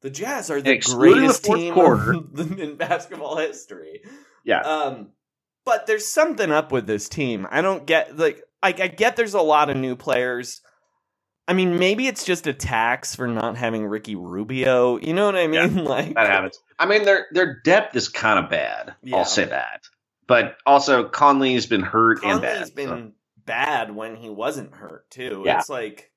The 0.00 0.10
Jazz 0.10 0.50
are 0.50 0.60
the 0.62 0.78
the 0.78 0.94
greatest 0.94 1.44
fourth 1.44 1.58
team 1.58 1.74
quarter. 1.74 2.14
in 2.58 2.76
basketball 2.76 3.36
history. 3.36 4.02
yeah. 4.44 4.60
Um, 4.60 5.10
but 5.64 5.86
there's 5.86 6.06
something 6.06 6.50
up 6.50 6.72
with 6.72 6.86
this 6.86 7.08
team. 7.08 7.46
I 7.50 7.60
don't 7.60 7.86
get 7.86 8.16
like 8.16 8.42
I, 8.62 8.68
I 8.68 8.88
get 8.88 9.16
there's 9.16 9.34
a 9.34 9.40
lot 9.42 9.70
of 9.70 9.76
new 9.76 9.94
players. 9.96 10.62
I 11.48 11.54
mean, 11.54 11.78
maybe 11.78 12.06
it's 12.06 12.24
just 12.24 12.46
a 12.46 12.52
tax 12.52 13.16
for 13.16 13.26
not 13.26 13.56
having 13.56 13.86
Ricky 13.86 14.14
Rubio. 14.14 14.98
You 14.98 15.14
know 15.14 15.24
what 15.24 15.34
I 15.34 15.46
mean? 15.46 15.84
like 15.84 16.14
That 16.14 16.26
happens. 16.28 16.60
I 16.78 16.86
mean, 16.86 17.04
their 17.04 17.26
their 17.32 17.60
depth 17.64 17.96
is 17.96 18.08
kind 18.08 18.38
of 18.38 18.50
bad. 18.50 18.94
Yeah. 19.02 19.16
I'll 19.16 19.24
say 19.24 19.46
that. 19.46 19.82
But 20.26 20.58
also, 20.66 21.08
Conley's 21.08 21.64
been 21.66 21.82
hurt 21.82 22.22
and 22.22 22.42
bad. 22.42 22.52
Conley's 22.52 22.70
been 22.70 22.88
so- 22.88 23.12
bad 23.46 23.94
when 23.94 24.14
he 24.14 24.28
wasn't 24.28 24.74
hurt 24.74 25.10
too. 25.10 25.42
Yeah. 25.46 25.58
It's 25.58 25.70
like 25.70 26.12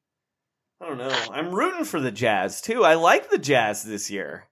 I 0.81 0.87
don't 0.87 0.97
know. 0.97 1.15
I'm 1.31 1.55
rooting 1.55 1.85
for 1.85 2.01
the 2.01 2.11
Jazz 2.11 2.59
too. 2.59 2.83
I 2.83 2.95
like 2.95 3.29
the 3.29 3.37
Jazz 3.37 3.83
this 3.83 4.11
year. 4.11 4.47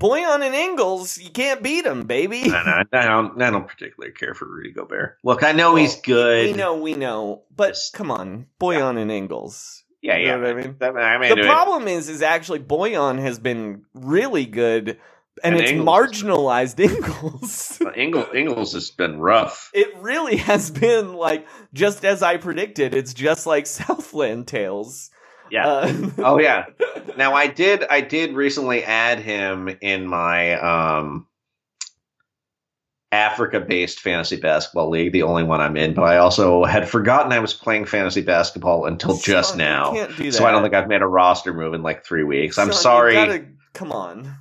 Bojan 0.00 0.40
and 0.44 0.54
Ingles, 0.54 1.18
you 1.18 1.30
can't 1.30 1.62
beat 1.62 1.84
them, 1.84 2.06
baby. 2.06 2.48
No, 2.48 2.62
no, 2.62 2.82
I 2.92 3.04
don't. 3.04 3.40
I 3.40 3.50
don't 3.50 3.68
particularly 3.68 4.14
care 4.14 4.34
for 4.34 4.46
Rudy 4.46 4.72
Gobert. 4.72 5.18
Look, 5.22 5.44
I 5.44 5.52
know 5.52 5.74
he's 5.74 6.00
good. 6.00 6.46
We 6.46 6.52
know, 6.54 6.76
we 6.76 6.94
know, 6.94 7.42
but 7.54 7.78
come 7.92 8.10
on, 8.10 8.46
Bojan 8.58 8.98
and 8.98 9.12
Ingles. 9.12 9.81
Yeah, 10.02 10.16
You 10.18 10.26
yeah. 10.26 10.36
know 10.36 10.42
what 10.42 10.50
I 10.50 10.54
mean? 10.54 10.76
That- 10.80 10.96
I 10.96 11.18
mean, 11.18 11.36
the 11.38 11.42
problem 11.46 11.86
is, 11.88 12.08
is 12.08 12.22
actually 12.22 12.58
Bojan 12.60 13.18
has 13.20 13.38
been 13.38 13.84
really 13.94 14.46
good, 14.46 14.98
and, 15.44 15.54
And 15.54 15.60
it's 15.62 15.70
Ingles- 15.70 15.88
marginalized 15.88 16.80
Ingles. 16.80 17.80
Ingles, 17.96 18.26
Ingles 18.34 18.72
has 18.74 18.90
been 18.90 19.18
rough. 19.18 19.70
it 19.72 19.88
really 20.00 20.36
has 20.36 20.70
been 20.70 21.14
like 21.14 21.46
just 21.72 22.04
as 22.04 22.22
I 22.22 22.36
predicted. 22.36 22.94
It's 22.94 23.14
just 23.14 23.46
like 23.46 23.66
Southland 23.66 24.46
Tales. 24.48 25.10
Yeah. 25.50 25.66
Uh, 25.66 26.10
oh 26.18 26.38
yeah. 26.38 26.66
Now 27.16 27.34
I 27.34 27.46
did. 27.46 27.84
I 27.90 28.00
did 28.00 28.32
recently 28.34 28.84
add 28.84 29.18
him 29.20 29.68
in 29.82 30.06
my 30.06 30.54
um 30.54 31.26
Africa-based 33.12 34.00
fantasy 34.00 34.36
basketball 34.36 34.88
league, 34.90 35.12
the 35.12 35.22
only 35.22 35.42
one 35.44 35.60
I'm 35.60 35.76
in. 35.76 35.92
But 35.94 36.02
I 36.04 36.16
also 36.16 36.64
had 36.64 36.88
forgotten 36.88 37.30
I 37.32 37.38
was 37.40 37.52
playing 37.52 37.84
fantasy 37.84 38.22
basketball 38.22 38.86
until 38.86 39.18
just 39.18 39.56
now. 39.56 39.92
So 40.30 40.44
I 40.46 40.50
don't 40.50 40.62
think 40.62 40.74
I've 40.74 40.88
made 40.88 41.02
a 41.02 41.06
roster 41.06 41.52
move 41.52 41.74
in 41.74 41.82
like 41.82 42.04
three 42.04 42.24
weeks. 42.24 42.58
I'm 42.58 42.68
you 42.68 42.72
sorry. 42.72 43.12
gotta- 43.14 43.46
come 43.74 43.92
on. 43.92 44.34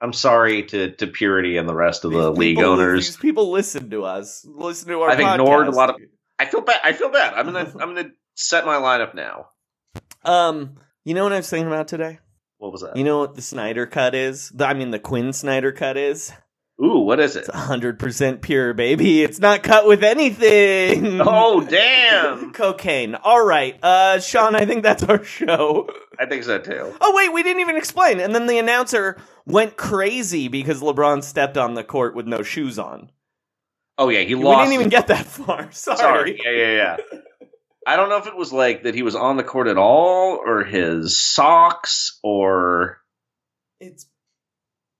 I'm 0.00 0.12
sorry 0.12 0.64
to 0.64 0.90
to 0.96 1.06
Purity 1.06 1.56
and 1.56 1.66
the 1.66 1.74
rest 1.74 2.04
of 2.04 2.12
the 2.12 2.30
league 2.30 2.56
people- 2.58 2.72
owners. 2.72 3.06
These 3.06 3.16
people 3.16 3.50
listen 3.50 3.88
to 3.90 4.04
us. 4.04 4.44
Listen 4.46 4.88
to 4.88 5.00
our. 5.00 5.10
I've 5.10 5.20
ignored 5.20 5.66
a 5.68 5.70
lot 5.70 5.90
of- 5.90 5.96
I 6.38 6.44
feel 6.44 6.60
bad. 6.60 6.80
I 6.84 6.92
feel 6.92 7.08
bad. 7.10 7.32
I'm 7.32 7.46
gonna 7.46 7.70
I'm 7.80 7.94
gonna 7.94 8.10
set 8.34 8.66
my 8.66 8.76
lineup 8.76 9.14
now. 9.14 9.48
Um, 10.26 10.76
you 11.04 11.12
know 11.12 11.22
what 11.22 11.34
I 11.34 11.36
was 11.36 11.50
thinking 11.50 11.66
about 11.66 11.86
today? 11.86 12.18
What 12.56 12.72
was 12.72 12.80
that? 12.80 12.96
You 12.96 13.04
know 13.04 13.18
what 13.18 13.34
the 13.34 13.42
Snyder 13.42 13.84
cut 13.86 14.14
is? 14.14 14.50
I 14.58 14.72
mean, 14.72 14.90
the 14.90 14.98
Quin 14.98 15.34
Snyder 15.34 15.70
cut 15.70 15.98
is. 15.98 16.32
Ooh, 16.82 16.98
what 17.00 17.20
is 17.20 17.36
it? 17.36 17.40
It's 17.46 17.54
hundred 17.54 18.00
percent 18.00 18.42
pure, 18.42 18.74
baby. 18.74 19.22
It's 19.22 19.38
not 19.38 19.62
cut 19.62 19.86
with 19.86 20.02
anything. 20.02 21.20
Oh 21.26 21.64
damn! 21.64 22.52
cocaine. 22.52 23.14
All 23.14 23.44
right, 23.44 23.78
uh, 23.82 24.18
Sean. 24.20 24.54
I 24.56 24.66
think 24.66 24.82
that's 24.82 25.04
our 25.04 25.22
show. 25.22 25.88
I 26.18 26.26
think 26.26 26.42
so 26.42 26.58
too. 26.58 26.92
Oh 27.00 27.14
wait, 27.14 27.32
we 27.32 27.42
didn't 27.42 27.60
even 27.60 27.76
explain. 27.76 28.18
And 28.18 28.34
then 28.34 28.46
the 28.46 28.58
announcer 28.58 29.16
went 29.46 29.76
crazy 29.76 30.48
because 30.48 30.80
LeBron 30.80 31.22
stepped 31.22 31.56
on 31.56 31.74
the 31.74 31.84
court 31.84 32.16
with 32.16 32.26
no 32.26 32.42
shoes 32.42 32.78
on. 32.78 33.10
Oh 33.96 34.08
yeah, 34.08 34.20
he 34.22 34.34
lost. 34.34 34.58
We 34.58 34.64
didn't 34.64 34.80
even 34.80 34.88
get 34.90 35.06
that 35.08 35.26
far. 35.26 35.68
Sorry. 35.72 35.96
Sorry. 35.98 36.40
Yeah, 36.44 36.50
yeah, 36.50 36.96
yeah. 37.10 37.18
I 37.86 37.96
don't 37.96 38.08
know 38.08 38.18
if 38.18 38.26
it 38.26 38.36
was 38.36 38.52
like 38.52 38.82
that 38.82 38.94
he 38.94 39.02
was 39.02 39.14
on 39.14 39.36
the 39.36 39.44
court 39.44 39.68
at 39.68 39.78
all, 39.78 40.40
or 40.44 40.64
his 40.64 41.20
socks, 41.20 42.18
or 42.22 42.98
It's 43.78 44.06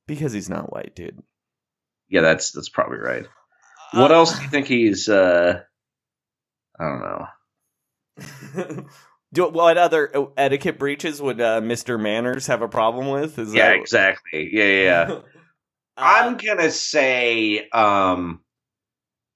because 0.07 0.33
he's 0.33 0.51
not 0.51 0.73
white, 0.73 0.95
dude. 0.95 1.21
Yeah, 2.09 2.23
that's 2.23 2.53
that's 2.53 2.71
probably 2.71 2.99
right. 2.99 3.27
What 3.91 4.13
Uh, 4.13 4.13
else 4.13 4.39
do 4.39 4.45
you 4.45 4.51
think 4.51 4.67
he's? 4.69 5.09
uh 5.09 5.61
I 6.81 6.85
don't 6.85 7.01
know. 7.03 7.27
Do 9.35 9.49
what 9.51 9.79
other 9.79 10.11
uh, 10.17 10.27
etiquette 10.37 10.79
breaches 10.79 11.23
would 11.23 11.41
uh, 11.41 11.61
Mr. 11.61 12.01
Manners 12.01 12.49
have 12.49 12.63
a 12.63 12.69
problem 12.69 13.09
with? 13.11 13.39
Is 13.39 13.53
Yeah, 13.53 13.71
that 13.71 13.81
exactly. 13.81 14.51
Yeah, 14.53 14.65
yeah. 14.65 14.83
yeah. 14.85 15.13
Uh, 15.17 15.23
I'm 15.97 16.37
gonna 16.39 16.71
say 16.73 17.69
um 17.71 18.41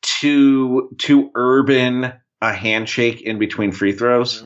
to 0.03 0.91
to 0.99 1.31
Urban 1.35 2.13
a 2.43 2.53
handshake 2.55 3.23
in 3.23 3.39
between 3.39 3.73
free 3.73 3.93
throws. 3.93 4.45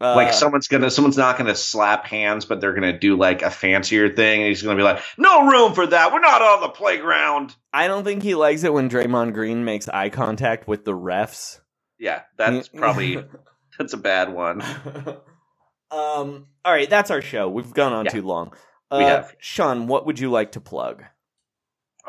Uh, 0.00 0.14
like 0.16 0.32
someone's 0.32 0.68
gonna 0.68 0.90
someone's 0.90 1.16
not 1.16 1.38
gonna 1.38 1.54
slap 1.54 2.06
hands, 2.06 2.44
but 2.44 2.60
they're 2.60 2.74
gonna 2.74 2.98
do 2.98 3.16
like 3.16 3.42
a 3.42 3.50
fancier 3.50 4.14
thing, 4.14 4.40
and 4.40 4.48
he's 4.48 4.62
gonna 4.62 4.76
be 4.76 4.82
like, 4.82 5.02
"No 5.16 5.46
room 5.46 5.74
for 5.74 5.86
that. 5.86 6.12
We're 6.12 6.20
not 6.20 6.42
on 6.42 6.60
the 6.62 6.68
playground." 6.68 7.54
I 7.72 7.86
don't 7.88 8.04
think 8.04 8.22
he 8.22 8.34
likes 8.34 8.64
it 8.64 8.72
when 8.72 8.90
Draymond 8.90 9.34
Green 9.34 9.64
makes 9.64 9.88
eye 9.88 10.08
contact 10.10 10.66
with 10.68 10.84
the 10.84 10.92
refs. 10.92 11.60
Yeah, 11.98 12.22
that's 12.36 12.68
probably 12.68 13.24
that's 13.78 13.92
a 13.92 13.96
bad 13.98 14.32
one. 14.32 14.62
um. 15.90 16.46
All 16.64 16.72
right, 16.72 16.88
that's 16.90 17.10
our 17.10 17.22
show. 17.22 17.48
We've 17.48 17.72
gone 17.74 17.92
on 17.92 18.06
Yeah. 18.06 18.10
too 18.12 18.22
long. 18.22 18.52
Uh, 18.90 18.96
We 18.98 19.04
have. 19.04 19.34
Sean, 19.38 19.86
what 19.86 20.06
would 20.06 20.18
you 20.18 20.30
like 20.30 20.52
to 20.52 20.60
plug? 20.60 21.04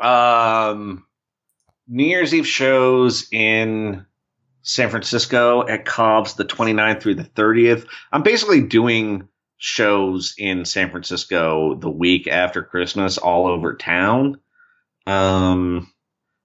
Um, 0.00 1.06
New 1.88 2.04
Year's 2.04 2.34
Eve 2.34 2.46
shows 2.46 3.28
in 3.32 4.06
San 4.66 4.90
Francisco 4.90 5.64
at 5.68 5.84
Cobb's 5.84 6.34
the 6.34 6.44
29th 6.44 7.00
through 7.00 7.14
the 7.14 7.22
30th. 7.22 7.86
I'm 8.10 8.24
basically 8.24 8.60
doing 8.60 9.28
shows 9.58 10.34
in 10.36 10.64
San 10.64 10.90
Francisco 10.90 11.76
the 11.76 11.88
week 11.88 12.26
after 12.26 12.64
Christmas 12.64 13.16
all 13.16 13.46
over 13.46 13.76
town. 13.76 14.40
Um, 15.06 15.90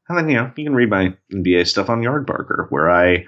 and 0.07 0.18
then, 0.19 0.30
you 0.30 0.35
know, 0.35 0.52
you 0.56 0.64
can 0.64 0.76
read 0.76 0.91
my 0.91 1.18
NBA 1.34 1.68
stuff 1.68 1.89
on 1.89 2.03
Yardbarker, 2.03 2.68
where 2.69 2.91
I, 2.91 3.26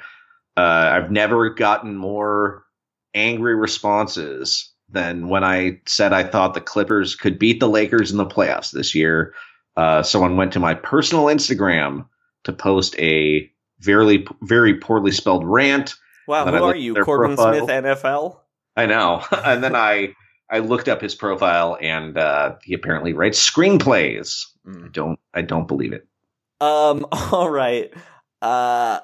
uh, 0.56 0.92
I've 0.94 1.10
never 1.10 1.50
gotten 1.50 1.96
more 1.98 2.64
angry 3.16 3.56
responses 3.56 4.72
than 4.90 5.28
when 5.28 5.44
I 5.44 5.82
said 5.88 6.14
I 6.14 6.24
thought 6.24 6.54
the 6.54 6.62
Clippers 6.62 7.16
could 7.16 7.40
beat 7.40 7.60
the 7.60 7.68
Lakers 7.68 8.12
in 8.12 8.18
the 8.18 8.28
playoffs 8.28 8.70
this 8.70 8.94
year. 8.94 9.34
Uh, 9.76 10.04
someone 10.04 10.38
went 10.38 10.54
to 10.54 10.60
my 10.60 10.76
personal 10.76 11.26
Instagram 11.26 12.06
to 12.44 12.54
post 12.54 12.96
a 13.00 13.50
very, 13.84 14.26
very 14.42 14.76
poorly 14.76 15.12
spelled 15.12 15.46
rant. 15.46 15.96
Wow, 16.28 16.46
who 16.46 16.64
are 16.64 16.76
you, 16.76 16.96
Corbin 16.96 17.36
profile. 17.36 17.66
Smith, 17.66 17.70
NFL? 17.70 18.38
I 18.76 18.86
know. 18.86 19.24
and 19.32 19.64
then 19.64 19.76
I, 19.76 20.14
I 20.50 20.60
looked 20.60 20.88
up 20.88 21.02
his 21.02 21.16
profile 21.16 21.78
and, 21.80 22.18
uh, 22.18 22.56
he 22.64 22.74
apparently 22.74 23.14
writes 23.14 23.50
screenplays. 23.50 24.46
I 24.68 24.88
don't, 24.92 25.20
I 25.34 25.42
don't 25.42 25.68
believe 25.68 25.94
it. 25.94 26.08
Um, 26.62 27.06
all 27.12 27.50
right. 27.50 27.94
Uh, 28.42 29.00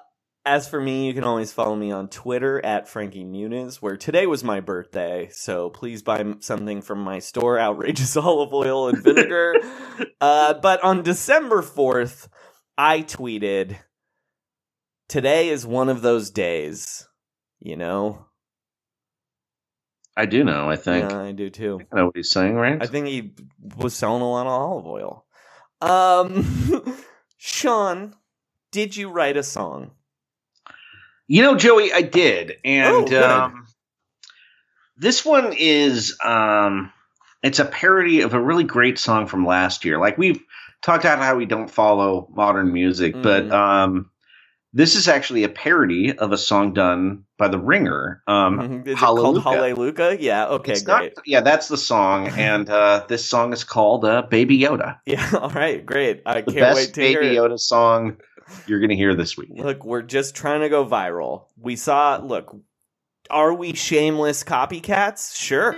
as 0.45 0.67
for 0.67 0.79
me, 0.79 1.05
you 1.05 1.13
can 1.13 1.23
always 1.23 1.51
follow 1.51 1.75
me 1.75 1.91
on 1.91 2.07
Twitter 2.07 2.63
at 2.65 2.87
Frankie 2.87 3.25
Muniz, 3.25 3.75
where 3.77 3.97
today 3.97 4.25
was 4.25 4.43
my 4.43 4.61
birthday, 4.61 5.29
so 5.31 5.69
please 5.69 6.01
buy 6.01 6.25
something 6.39 6.81
from 6.81 6.99
my 7.03 7.19
store, 7.19 7.59
Outrageous 7.59 8.15
Olive 8.17 8.53
Oil 8.53 8.89
and 8.89 9.03
Vinegar. 9.03 9.55
uh, 10.21 10.55
but 10.55 10.83
on 10.83 11.03
December 11.03 11.61
4th, 11.61 12.29
I 12.77 13.01
tweeted, 13.01 13.75
Today 15.09 15.49
is 15.49 15.65
one 15.65 15.89
of 15.89 16.03
those 16.03 16.29
days, 16.29 17.07
you 17.59 17.75
know? 17.75 18.27
I 20.15 20.27
do 20.27 20.43
know, 20.43 20.69
I 20.69 20.75
think. 20.75 21.09
Yeah, 21.09 21.19
I 21.19 21.31
do 21.31 21.49
too. 21.49 21.81
I 21.91 21.95
know 21.95 22.05
what 22.05 22.15
he's 22.15 22.29
saying, 22.29 22.53
right? 22.53 22.77
I 22.79 22.85
think 22.85 23.07
he 23.07 23.31
was 23.75 23.95
selling 23.95 24.21
a 24.21 24.29
lot 24.29 24.45
of 24.45 24.51
olive 24.51 24.85
oil. 24.85 25.25
Um, 25.81 26.95
Sean, 27.37 28.13
did 28.71 28.95
you 28.95 29.09
write 29.09 29.35
a 29.35 29.41
song? 29.41 29.91
You 31.27 31.41
know, 31.41 31.55
Joey, 31.55 31.91
I 31.91 32.03
did, 32.03 32.51
Oh, 32.51 32.57
and 32.63 33.07
good. 33.09 33.23
um, 33.23 33.67
this 34.95 35.25
one 35.25 35.53
is 35.57 36.17
um, 36.23 36.91
it's 37.41 37.57
a 37.57 37.65
parody 37.65 38.21
of 38.21 38.35
a 38.35 38.41
really 38.41 38.63
great 38.63 38.99
song 38.99 39.25
from 39.25 39.43
last 39.43 39.85
year. 39.85 39.97
Like 39.99 40.19
we've 40.19 40.43
talked 40.83 41.03
about 41.03 41.17
how 41.17 41.35
we 41.35 41.47
don't 41.47 41.71
follow 41.71 42.27
modern 42.31 42.71
music, 42.71 43.13
but 43.23 43.45
Mhm. 43.45 43.51
um, 43.51 44.11
this 44.73 44.95
is 44.95 45.07
actually 45.07 45.43
a 45.43 45.49
parody 45.49 46.15
of 46.17 46.31
a 46.31 46.37
song 46.37 46.73
done 46.73 47.23
by 47.37 47.47
The 47.47 47.57
Ringer. 47.57 48.21
Um, 48.27 48.83
Is 48.85 48.93
it 48.93 48.97
called 48.97 49.19
Hallelujah. 49.41 49.41
Hallelujah? 49.73 50.17
Yeah, 50.19 50.47
okay, 50.47 50.73
it's 50.73 50.85
not- 50.85 50.99
great. 50.99 51.13
yeah, 51.25 51.41
that's 51.41 51.67
the 51.67 51.77
song, 51.77 52.27
and 52.37 52.69
uh, 52.69 53.05
this 53.07 53.25
song 53.25 53.53
is 53.53 53.63
called 53.63 54.05
uh, 54.05 54.21
"Baby 54.29 54.59
Yoda." 54.59 54.97
Yeah, 55.05 55.29
all 55.41 55.49
right, 55.49 55.83
great. 55.85 56.21
I 56.25 56.41
The 56.41 56.51
can't 56.53 56.75
wait 56.75 56.93
to 56.93 57.01
hear 57.01 57.21
The 57.21 57.27
Baby. 57.29 57.35
Yoda 57.37 57.59
song 57.59 58.17
you're 58.65 58.79
gonna 58.79 58.95
hear 58.95 59.13
this 59.15 59.37
week. 59.37 59.49
Look, 59.53 59.85
we're 59.85 60.01
just 60.01 60.33
trying 60.35 60.61
to 60.61 60.69
go 60.69 60.83
viral. 60.83 61.45
We 61.55 61.75
saw, 61.75 62.17
look, 62.17 62.55
are 63.29 63.53
we 63.53 63.73
shameless 63.73 64.43
copycats? 64.43 65.35
Sure. 65.35 65.75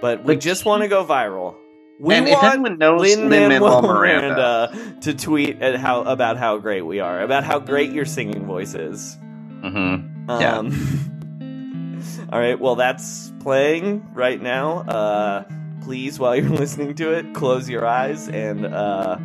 But 0.00 0.22
we 0.24 0.36
just 0.36 0.64
want 0.64 0.82
to 0.84 0.88
go 0.88 1.04
viral. 1.04 1.56
We 2.00 2.14
and 2.14 2.28
if 2.28 2.34
want 2.40 2.54
anyone 2.54 2.78
knows 2.78 3.00
Lin 3.00 3.28
Lin-Manuel 3.28 3.48
Manuel 3.60 3.82
Miranda, 3.82 4.70
Miranda 4.72 5.00
to 5.00 5.14
tweet 5.14 5.60
at 5.62 5.76
how 5.76 6.02
about 6.02 6.36
how 6.36 6.58
great 6.58 6.82
we 6.82 7.00
are, 7.00 7.20
about 7.22 7.42
how 7.44 7.58
great 7.58 7.90
your 7.92 8.04
singing 8.04 8.46
voice 8.46 8.74
is. 8.74 9.16
Mhm. 9.62 10.28
Yeah. 10.40 10.58
Um, 10.58 12.28
all 12.32 12.38
right, 12.38 12.58
well, 12.60 12.76
that's 12.76 13.32
playing 13.40 14.06
right 14.14 14.40
now. 14.40 14.80
Uh, 14.80 15.44
please, 15.82 16.18
while 16.20 16.36
you're 16.36 16.48
listening 16.64 16.94
to 16.96 17.12
it, 17.12 17.34
close 17.34 17.68
your 17.68 17.84
eyes 17.86 18.28
and 18.28 18.64
uh, 18.66 19.16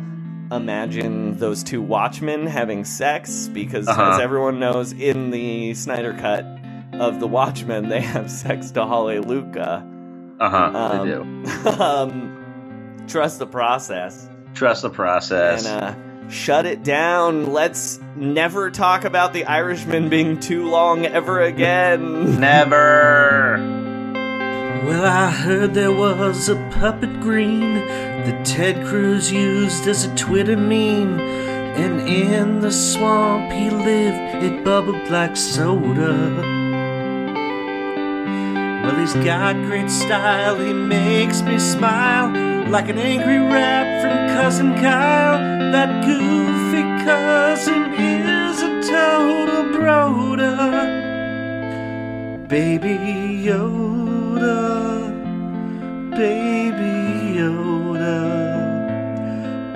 imagine 0.50 1.38
those 1.38 1.62
two 1.62 1.80
Watchmen 1.82 2.46
having 2.46 2.84
sex 2.84 3.48
because, 3.48 3.86
Uh-huh. 3.86 4.12
as 4.14 4.20
everyone 4.20 4.58
knows, 4.58 4.92
in 4.92 5.30
the 5.30 5.74
Snyder 5.74 6.12
Cut, 6.14 6.44
of 6.94 7.20
the 7.20 7.26
Watchmen, 7.28 7.88
they 7.88 8.00
have 8.14 8.30
sex 8.30 8.70
to 8.72 8.84
Hallelujah. 8.86 9.86
Uh 10.40 10.50
huh. 10.50 10.70
Um, 10.74 11.06
they 11.44 11.52
do. 11.62 11.70
um, 11.82 12.43
trust 13.06 13.38
the 13.38 13.46
process 13.46 14.28
Trust 14.54 14.82
the 14.82 14.90
process. 14.90 15.66
and 15.66 15.82
uh, 15.82 16.28
shut 16.30 16.64
it 16.64 16.84
down. 16.84 17.52
Let's 17.52 17.98
never 18.14 18.70
talk 18.70 19.04
about 19.04 19.32
the 19.32 19.44
Irishman 19.46 20.08
being 20.08 20.38
too 20.38 20.68
long 20.68 21.04
ever 21.06 21.42
again. 21.42 22.38
Never. 22.40 23.56
Well, 24.86 25.04
I 25.04 25.30
heard 25.30 25.74
there 25.74 25.90
was 25.90 26.48
a 26.48 26.54
puppet 26.78 27.20
green 27.20 27.74
that 27.74 28.46
Ted 28.46 28.86
Cruz 28.86 29.32
used 29.32 29.88
as 29.88 30.04
a 30.04 30.14
Twitter 30.14 30.56
meme. 30.56 31.18
And 31.18 32.08
in 32.08 32.60
the 32.60 32.70
swamp 32.70 33.50
he 33.52 33.70
lived, 33.70 34.44
it 34.44 34.64
bubbled 34.64 35.10
like 35.10 35.36
soda. 35.36 36.30
Well, 38.84 38.94
he's 39.00 39.14
got 39.14 39.56
great 39.66 39.90
style, 39.90 40.58
he 40.60 40.72
makes 40.72 41.42
me 41.42 41.58
smile 41.58 42.53
like 42.70 42.88
an 42.88 42.98
angry 42.98 43.38
rap 43.38 44.02
from 44.02 44.36
Cousin 44.36 44.74
Kyle. 44.74 45.38
That 45.72 46.04
goofy 46.04 46.82
cousin 47.04 47.92
is 47.94 48.62
a 48.62 48.82
total 48.82 49.64
broda. 49.74 50.54
Baby 52.48 52.96
Yoda, 53.44 55.10
Baby 56.10 57.38
Yoda, 57.38 58.20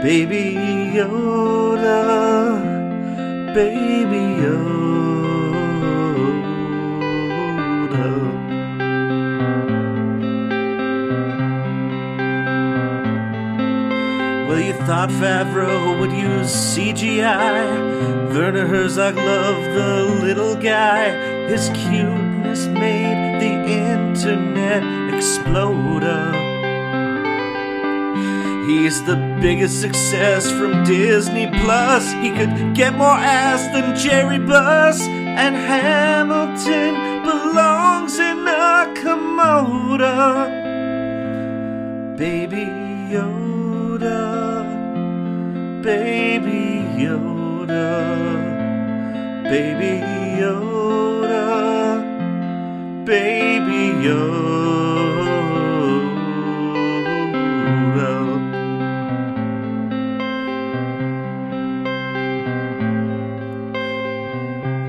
Baby 0.03 0.45
Yoda, 0.95 2.05
Baby 3.55 4.43
Yoda. 4.43 4.98
Thought 14.89 15.11
Favreau 15.11 16.01
would 16.01 16.13
use 16.13 16.51
CGI. 16.51 18.33
Werner 18.33 18.67
Herzog 18.67 19.17
loved 19.17 19.67
the 19.75 20.05
little 20.23 20.57
guy. 20.57 21.11
His 21.47 21.69
cuteness 21.75 22.67
made 22.69 23.39
the 23.39 23.53
internet 23.69 24.83
explode. 25.15 26.05
He's 28.67 29.05
the 29.05 29.17
biggest 29.43 29.79
success 29.79 30.51
from 30.51 30.85
Disney 30.85 31.49
Plus. 31.49 32.11
He 32.23 32.31
could 32.31 32.75
get 32.75 32.95
more 32.95 33.19
ass 33.39 33.61
than 33.75 33.95
Jerry 33.95 34.39
Buss. 34.39 35.03
And 35.03 35.55
Hamilton 35.55 36.95
belongs 37.25 38.19
in 38.19 38.39
a 38.49 38.91
Komodo. 38.97 40.49
Baby 42.17 42.65
Yoda, 43.13 44.58
Baby 45.89 46.85
Yoda, 47.03 47.89
Baby 49.45 50.05
Yoda, 50.39 51.47
Baby 53.07 53.85
Yoda. 54.05 55.39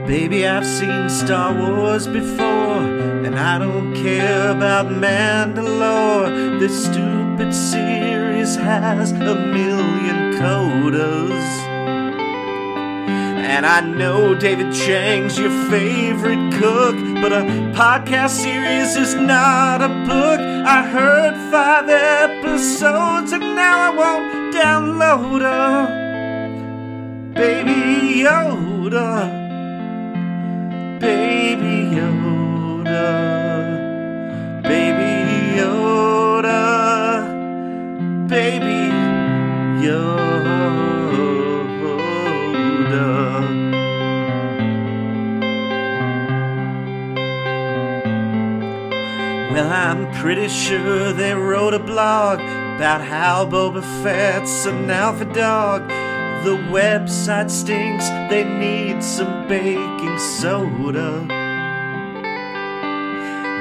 Baby, 0.06 0.46
I've 0.46 0.66
seen 0.66 1.10
Star 1.10 1.54
Wars 1.54 2.08
before, 2.08 2.84
and 3.26 3.40
I 3.40 3.58
don't 3.58 3.96
care 3.96 4.52
about 4.52 4.88
Mandalore. 4.88 6.60
This 6.60 6.84
stupid 6.84 7.54
series 7.54 8.58
has 8.58 9.14
a 9.14 9.36
million 9.36 10.29
codas. 10.40 11.48
And 13.52 13.66
I 13.66 13.82
know 13.82 14.36
David 14.36 14.74
Chang's 14.74 15.38
your 15.38 15.52
favorite 15.70 16.54
cook, 16.54 16.96
but 17.22 17.34
a 17.34 17.44
podcast 17.76 18.30
series 18.30 18.96
is 18.96 19.16
not 19.16 19.82
a 19.82 19.90
book. 20.08 20.40
I 20.40 20.88
heard 20.88 21.36
five 21.52 21.90
episodes, 21.90 23.34
and 23.34 23.56
now 23.56 23.92
I 23.92 23.96
won't 24.02 24.56
download 24.56 25.42
her. 25.42 25.88
Baby 27.34 28.24
Yoda. 28.24 29.39
Pretty 50.20 50.50
sure 50.50 51.14
they 51.14 51.34
wrote 51.34 51.74
a 51.74 51.80
blog 51.80 52.42
about 52.76 53.02
how 53.02 53.46
Boba 53.46 53.82
Fett's 54.04 54.66
an 54.66 54.92
alpha 54.92 55.24
dog. 55.24 55.88
The 56.44 56.58
website 56.70 57.50
stinks, 57.50 58.10
they 58.30 58.44
need 58.44 59.02
some 59.02 59.48
baking 59.48 60.20
soda. 60.20 61.26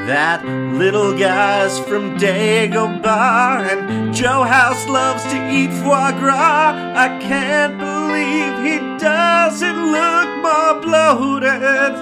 That 0.09 0.45
little 0.45 1.17
guy's 1.17 1.79
from 1.79 2.19
Dagobah, 2.19 3.71
and 3.71 4.13
Joe 4.13 4.43
House 4.43 4.85
loves 4.89 5.23
to 5.25 5.37
eat 5.53 5.71
foie 5.85 6.11
gras. 6.19 6.75
I 6.97 7.19
can't 7.21 7.79
believe 7.79 8.55
he 8.67 8.79
doesn't 8.99 9.93
look 9.93 10.29
more 10.43 10.81
bloated. 10.81 11.95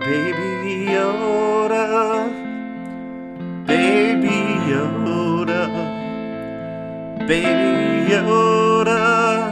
Baby 0.00 0.86
Yoda, 0.90 2.43
Baby 3.66 4.40
Yoda, 4.68 5.62
Baby 7.26 8.10
Yoda, 8.12 9.50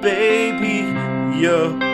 Baby 0.00 0.76
Yoda. 1.38 1.86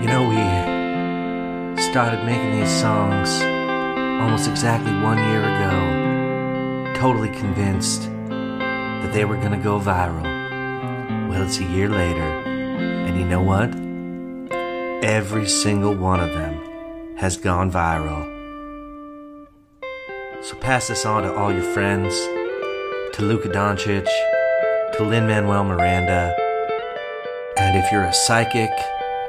You 0.00 0.06
know, 0.06 0.22
we 0.28 1.82
started 1.82 2.24
making 2.24 2.52
these 2.60 2.70
songs 2.80 3.42
almost 4.22 4.48
exactly 4.48 4.92
one 5.00 5.18
year 5.18 5.42
ago, 5.42 6.92
totally 6.94 7.30
convinced 7.30 8.02
that 8.28 9.12
they 9.12 9.24
were 9.24 9.36
going 9.36 9.50
to 9.50 9.58
go 9.58 9.80
viral. 9.80 10.37
Well, 11.28 11.42
it's 11.42 11.58
a 11.58 11.64
year 11.64 11.90
later, 11.90 12.22
and 12.22 13.20
you 13.20 13.26
know 13.26 13.42
what? 13.42 13.74
Every 15.04 15.46
single 15.46 15.94
one 15.94 16.20
of 16.20 16.32
them 16.32 17.16
has 17.18 17.36
gone 17.36 17.70
viral. 17.70 18.24
So 20.42 20.56
pass 20.56 20.88
this 20.88 21.04
on 21.04 21.24
to 21.24 21.34
all 21.34 21.52
your 21.52 21.70
friends, 21.74 22.14
to 23.12 23.18
Luka 23.20 23.48
Doncic, 23.50 24.08
to 24.94 25.04
Lin 25.04 25.26
Manuel 25.26 25.64
Miranda, 25.64 26.34
and 27.58 27.76
if 27.76 27.92
you're 27.92 28.04
a 28.04 28.14
psychic, 28.14 28.70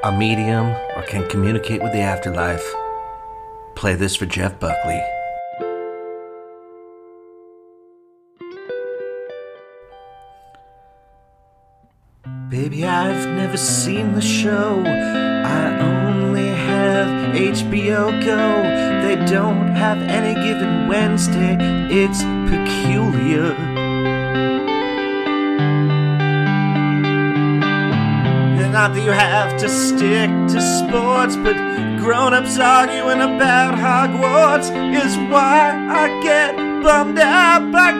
a 0.02 0.10
medium, 0.10 0.68
or 0.96 1.02
can 1.02 1.28
communicate 1.28 1.82
with 1.82 1.92
the 1.92 2.00
afterlife, 2.00 2.64
play 3.74 3.94
this 3.94 4.16
for 4.16 4.24
Jeff 4.24 4.58
Buckley. 4.58 5.02
Baby, 12.50 12.84
I've 12.84 13.28
never 13.28 13.56
seen 13.56 14.12
the 14.12 14.20
show. 14.20 14.82
I 14.84 15.78
only 15.78 16.48
have 16.48 17.32
HBO 17.32 18.10
Go. 18.24 18.62
They 19.04 19.14
don't 19.30 19.68
have 19.76 19.98
any 19.98 20.34
given 20.34 20.88
Wednesday. 20.88 21.56
It's 21.92 22.22
peculiar. 22.50 23.54
Not 28.72 28.94
that 28.94 29.04
you 29.04 29.12
have 29.12 29.56
to 29.60 29.68
stick 29.68 30.30
to 30.52 30.60
sports, 30.60 31.36
but 31.36 31.54
grown 32.02 32.34
ups 32.34 32.58
arguing 32.58 33.20
about 33.20 33.76
Hogwarts 33.76 34.70
is 34.92 35.16
why 35.30 35.70
I 35.88 36.20
get 36.24 36.56
bummed 36.82 37.20
out 37.20 37.70
by 37.70 37.92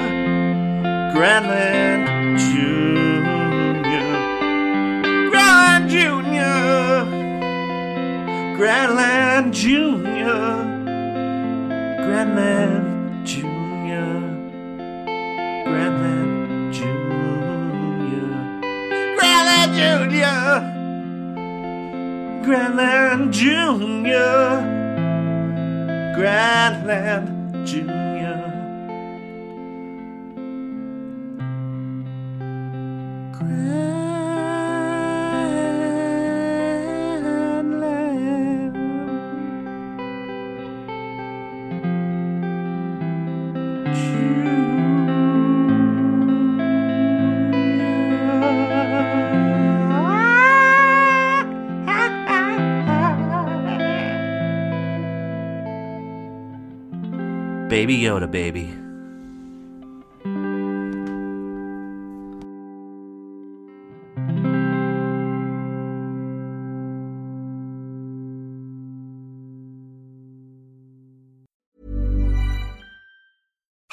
Grantland 1.12 2.40
Jr. 2.40 3.36
Grantland 5.30 5.90
Jr. 5.92 7.04
Grantland 8.56 9.52
Jr. 9.54 10.48
Grantland 12.06 12.75
Grantland 22.46 23.32
Junior. 23.32 24.62
Grantland 26.14 27.66
Junior. 27.66 27.95
Baby 58.26 58.50
baby. 58.50 58.75